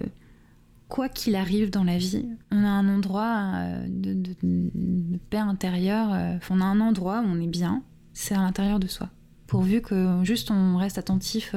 quoi 0.91 1.09
qu'il 1.09 1.35
arrive 1.35 1.71
dans 1.71 1.83
la 1.83 1.97
vie, 1.97 2.27
on 2.53 2.63
a 2.63 2.69
un 2.69 2.95
endroit 2.95 3.55
de, 3.89 4.13
de, 4.13 5.19
paix 5.31 5.39
intérieure, 5.39 6.11
on 6.51 6.61
a 6.61 6.65
un 6.67 6.81
endroit 6.81 7.23
où 7.23 7.27
on 7.27 7.41
est 7.41 7.47
bien, 7.47 7.83
c'est 8.13 8.35
à 8.35 8.43
l'intérieur 8.43 8.79
de 8.81 8.87
soi. 8.87 9.09
Pourvu 9.47 9.81
que 9.81 10.21
juste 10.25 10.51
on 10.51 10.77
reste 10.77 10.99
attentif 10.99 11.55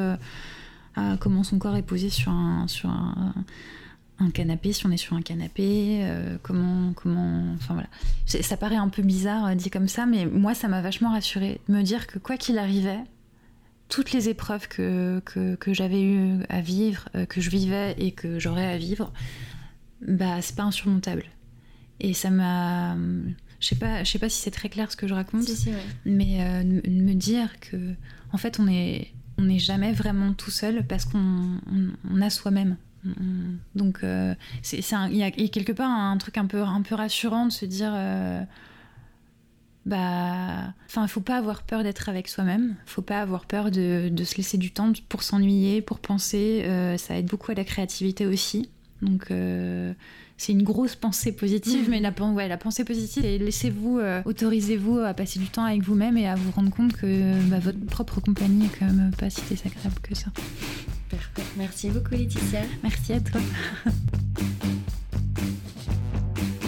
à 0.95 1.17
comment 1.19 1.43
son 1.43 1.59
corps 1.59 1.75
est 1.75 1.83
posé 1.83 2.09
sur 2.09 2.31
un, 2.31 2.69
sur 2.69 2.89
un, 2.89 3.33
un 4.19 4.31
canapé, 4.31 4.73
si 4.73 4.85
on 4.85 4.91
est 4.91 4.97
sur 4.97 5.15
un 5.15 5.21
canapé, 5.21 5.99
euh, 6.01 6.37
comment, 6.41 6.93
comment, 6.93 7.53
enfin 7.53 7.73
voilà. 7.73 7.89
Ça 8.25 8.57
paraît 8.57 8.75
un 8.75 8.89
peu 8.89 9.01
bizarre 9.01 9.45
euh, 9.47 9.55
dit 9.55 9.69
comme 9.69 9.87
ça, 9.87 10.05
mais 10.05 10.25
moi 10.25 10.53
ça 10.53 10.67
m'a 10.67 10.81
vachement 10.81 11.11
rassurée, 11.11 11.61
me 11.67 11.81
dire 11.83 12.07
que 12.07 12.17
quoi 12.19 12.37
qu'il 12.37 12.57
arrivait, 12.57 12.99
toutes 13.89 14.11
les 14.11 14.29
épreuves 14.29 14.67
que, 14.67 15.21
que, 15.25 15.73
j'avais 15.73 16.01
eu 16.01 16.43
à 16.49 16.61
vivre, 16.61 17.09
euh, 17.15 17.25
que 17.25 17.41
je 17.41 17.49
vivais 17.49 17.95
et 17.97 18.11
que 18.11 18.39
j'aurais 18.39 18.65
à 18.65 18.77
vivre, 18.77 19.13
bah 20.01 20.41
c'est 20.41 20.55
pas 20.55 20.63
insurmontable. 20.63 21.25
Et 21.99 22.13
ça 22.13 22.29
m'a, 22.29 22.95
je 23.59 23.67
sais 23.67 23.75
pas, 23.75 24.03
je 24.03 24.11
sais 24.11 24.19
pas 24.19 24.29
si 24.29 24.41
c'est 24.41 24.51
très 24.51 24.69
clair 24.69 24.91
ce 24.91 24.97
que 24.97 25.07
je 25.07 25.13
raconte, 25.13 25.43
Si, 25.43 25.55
si, 25.55 25.69
ouais. 25.69 25.75
mais 26.05 26.63
de 26.63 26.89
me 26.89 27.13
dire 27.13 27.59
que 27.59 27.93
en 28.31 28.37
fait 28.37 28.59
on 28.59 28.67
est 28.67 29.13
on 29.39 29.43
n'est 29.43 29.59
jamais 29.59 29.93
vraiment 29.93 30.33
tout 30.33 30.51
seul 30.51 30.85
parce 30.85 31.05
qu'on 31.05 31.19
on, 31.19 31.91
on 32.11 32.21
a 32.21 32.29
soi-même. 32.29 32.77
On- 33.05 33.57
Donc 33.75 34.03
euh, 34.03 34.33
il 34.73 35.17
y, 35.17 35.23
a 35.23 35.31
quelque 35.31 35.71
part 35.71 35.89
un 35.89 36.17
truc 36.17 36.37
un 36.37 36.45
peu 36.45 36.61
un 36.61 36.81
peu 36.81 36.95
rassurant 36.95 37.45
de 37.45 37.51
se 37.51 37.65
dire 37.65 37.91
euh, 37.93 38.41
bah 39.85 40.73
faut 41.07 41.21
pas 41.21 41.37
avoir 41.37 41.63
peur 41.63 41.83
d'être 41.83 42.09
avec 42.09 42.27
soi-même, 42.27 42.75
faut 42.85 43.01
pas 43.01 43.21
avoir 43.21 43.45
peur 43.45 43.71
de, 43.71 44.09
de 44.09 44.23
se 44.23 44.35
laisser 44.35 44.57
du 44.57 44.71
temps 44.71 44.91
pour 45.07 45.23
s'ennuyer, 45.23 45.81
pour 45.81 45.99
penser, 45.99 46.63
euh, 46.65 46.97
ça 46.97 47.17
aide 47.17 47.27
beaucoup 47.27 47.51
à 47.51 47.55
la 47.55 47.63
créativité 47.63 48.25
aussi. 48.25 48.69
Donc 49.01 49.31
euh, 49.31 49.93
c'est 50.37 50.51
une 50.51 50.63
grosse 50.63 50.95
pensée 50.95 51.31
positive, 51.31 51.87
mais 51.89 51.99
la, 51.99 52.11
pen- 52.11 52.33
ouais, 52.33 52.47
la 52.47 52.57
pensée 52.57 52.83
positive, 52.83 53.25
et 53.25 53.37
laissez-vous, 53.39 53.99
euh, 53.99 54.21
autorisez-vous 54.25 54.99
à 54.99 55.13
passer 55.13 55.39
du 55.39 55.47
temps 55.47 55.63
avec 55.63 55.81
vous-même 55.83 56.17
et 56.17 56.27
à 56.27 56.35
vous 56.35 56.51
rendre 56.51 56.69
compte 56.69 56.93
que 56.93 57.41
bah, 57.49 57.59
votre 57.59 57.79
propre 57.87 58.19
compagnie 58.21 58.65
est 58.65 58.77
quand 58.79 58.85
même 58.85 59.11
pas 59.17 59.29
si 59.31 59.41
désagréable 59.49 59.95
que 60.03 60.15
ça. 60.15 60.27
Parfait. 61.09 61.41
Merci 61.57 61.89
beaucoup, 61.89 62.11
Laetitia. 62.11 62.59
Merci 62.83 63.13
à 63.13 63.19
toi. 63.21 63.41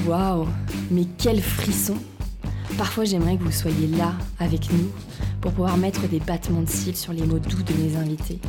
Waouh, 0.08 0.48
mais 0.92 1.06
quel 1.18 1.42
frisson 1.42 1.98
Parfois 2.78 3.04
j'aimerais 3.04 3.38
que 3.38 3.44
vous 3.44 3.52
soyez 3.52 3.88
là 3.88 4.14
avec 4.40 4.72
nous 4.72 4.90
pour 5.42 5.52
pouvoir 5.52 5.78
mettre 5.78 6.08
des 6.08 6.20
battements 6.20 6.62
de 6.62 6.70
cils 6.70 6.96
sur 6.96 7.14
les 7.14 7.24
mots 7.24 7.40
doux 7.40 7.62
de 7.62 7.74
mes 7.74 7.96
invités. 7.98 8.40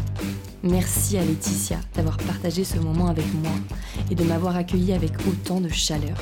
Merci 0.63 1.17
à 1.17 1.25
Laetitia 1.25 1.79
d'avoir 1.95 2.19
partagé 2.19 2.65
ce 2.65 2.77
moment 2.79 3.09
avec 3.09 3.25
moi 3.35 3.53
et 4.11 4.15
de 4.15 4.23
m'avoir 4.25 4.57
accueilli 4.57 4.93
avec 4.93 5.13
autant 5.27 5.59
de 5.61 5.71
chaleur. 5.71 6.19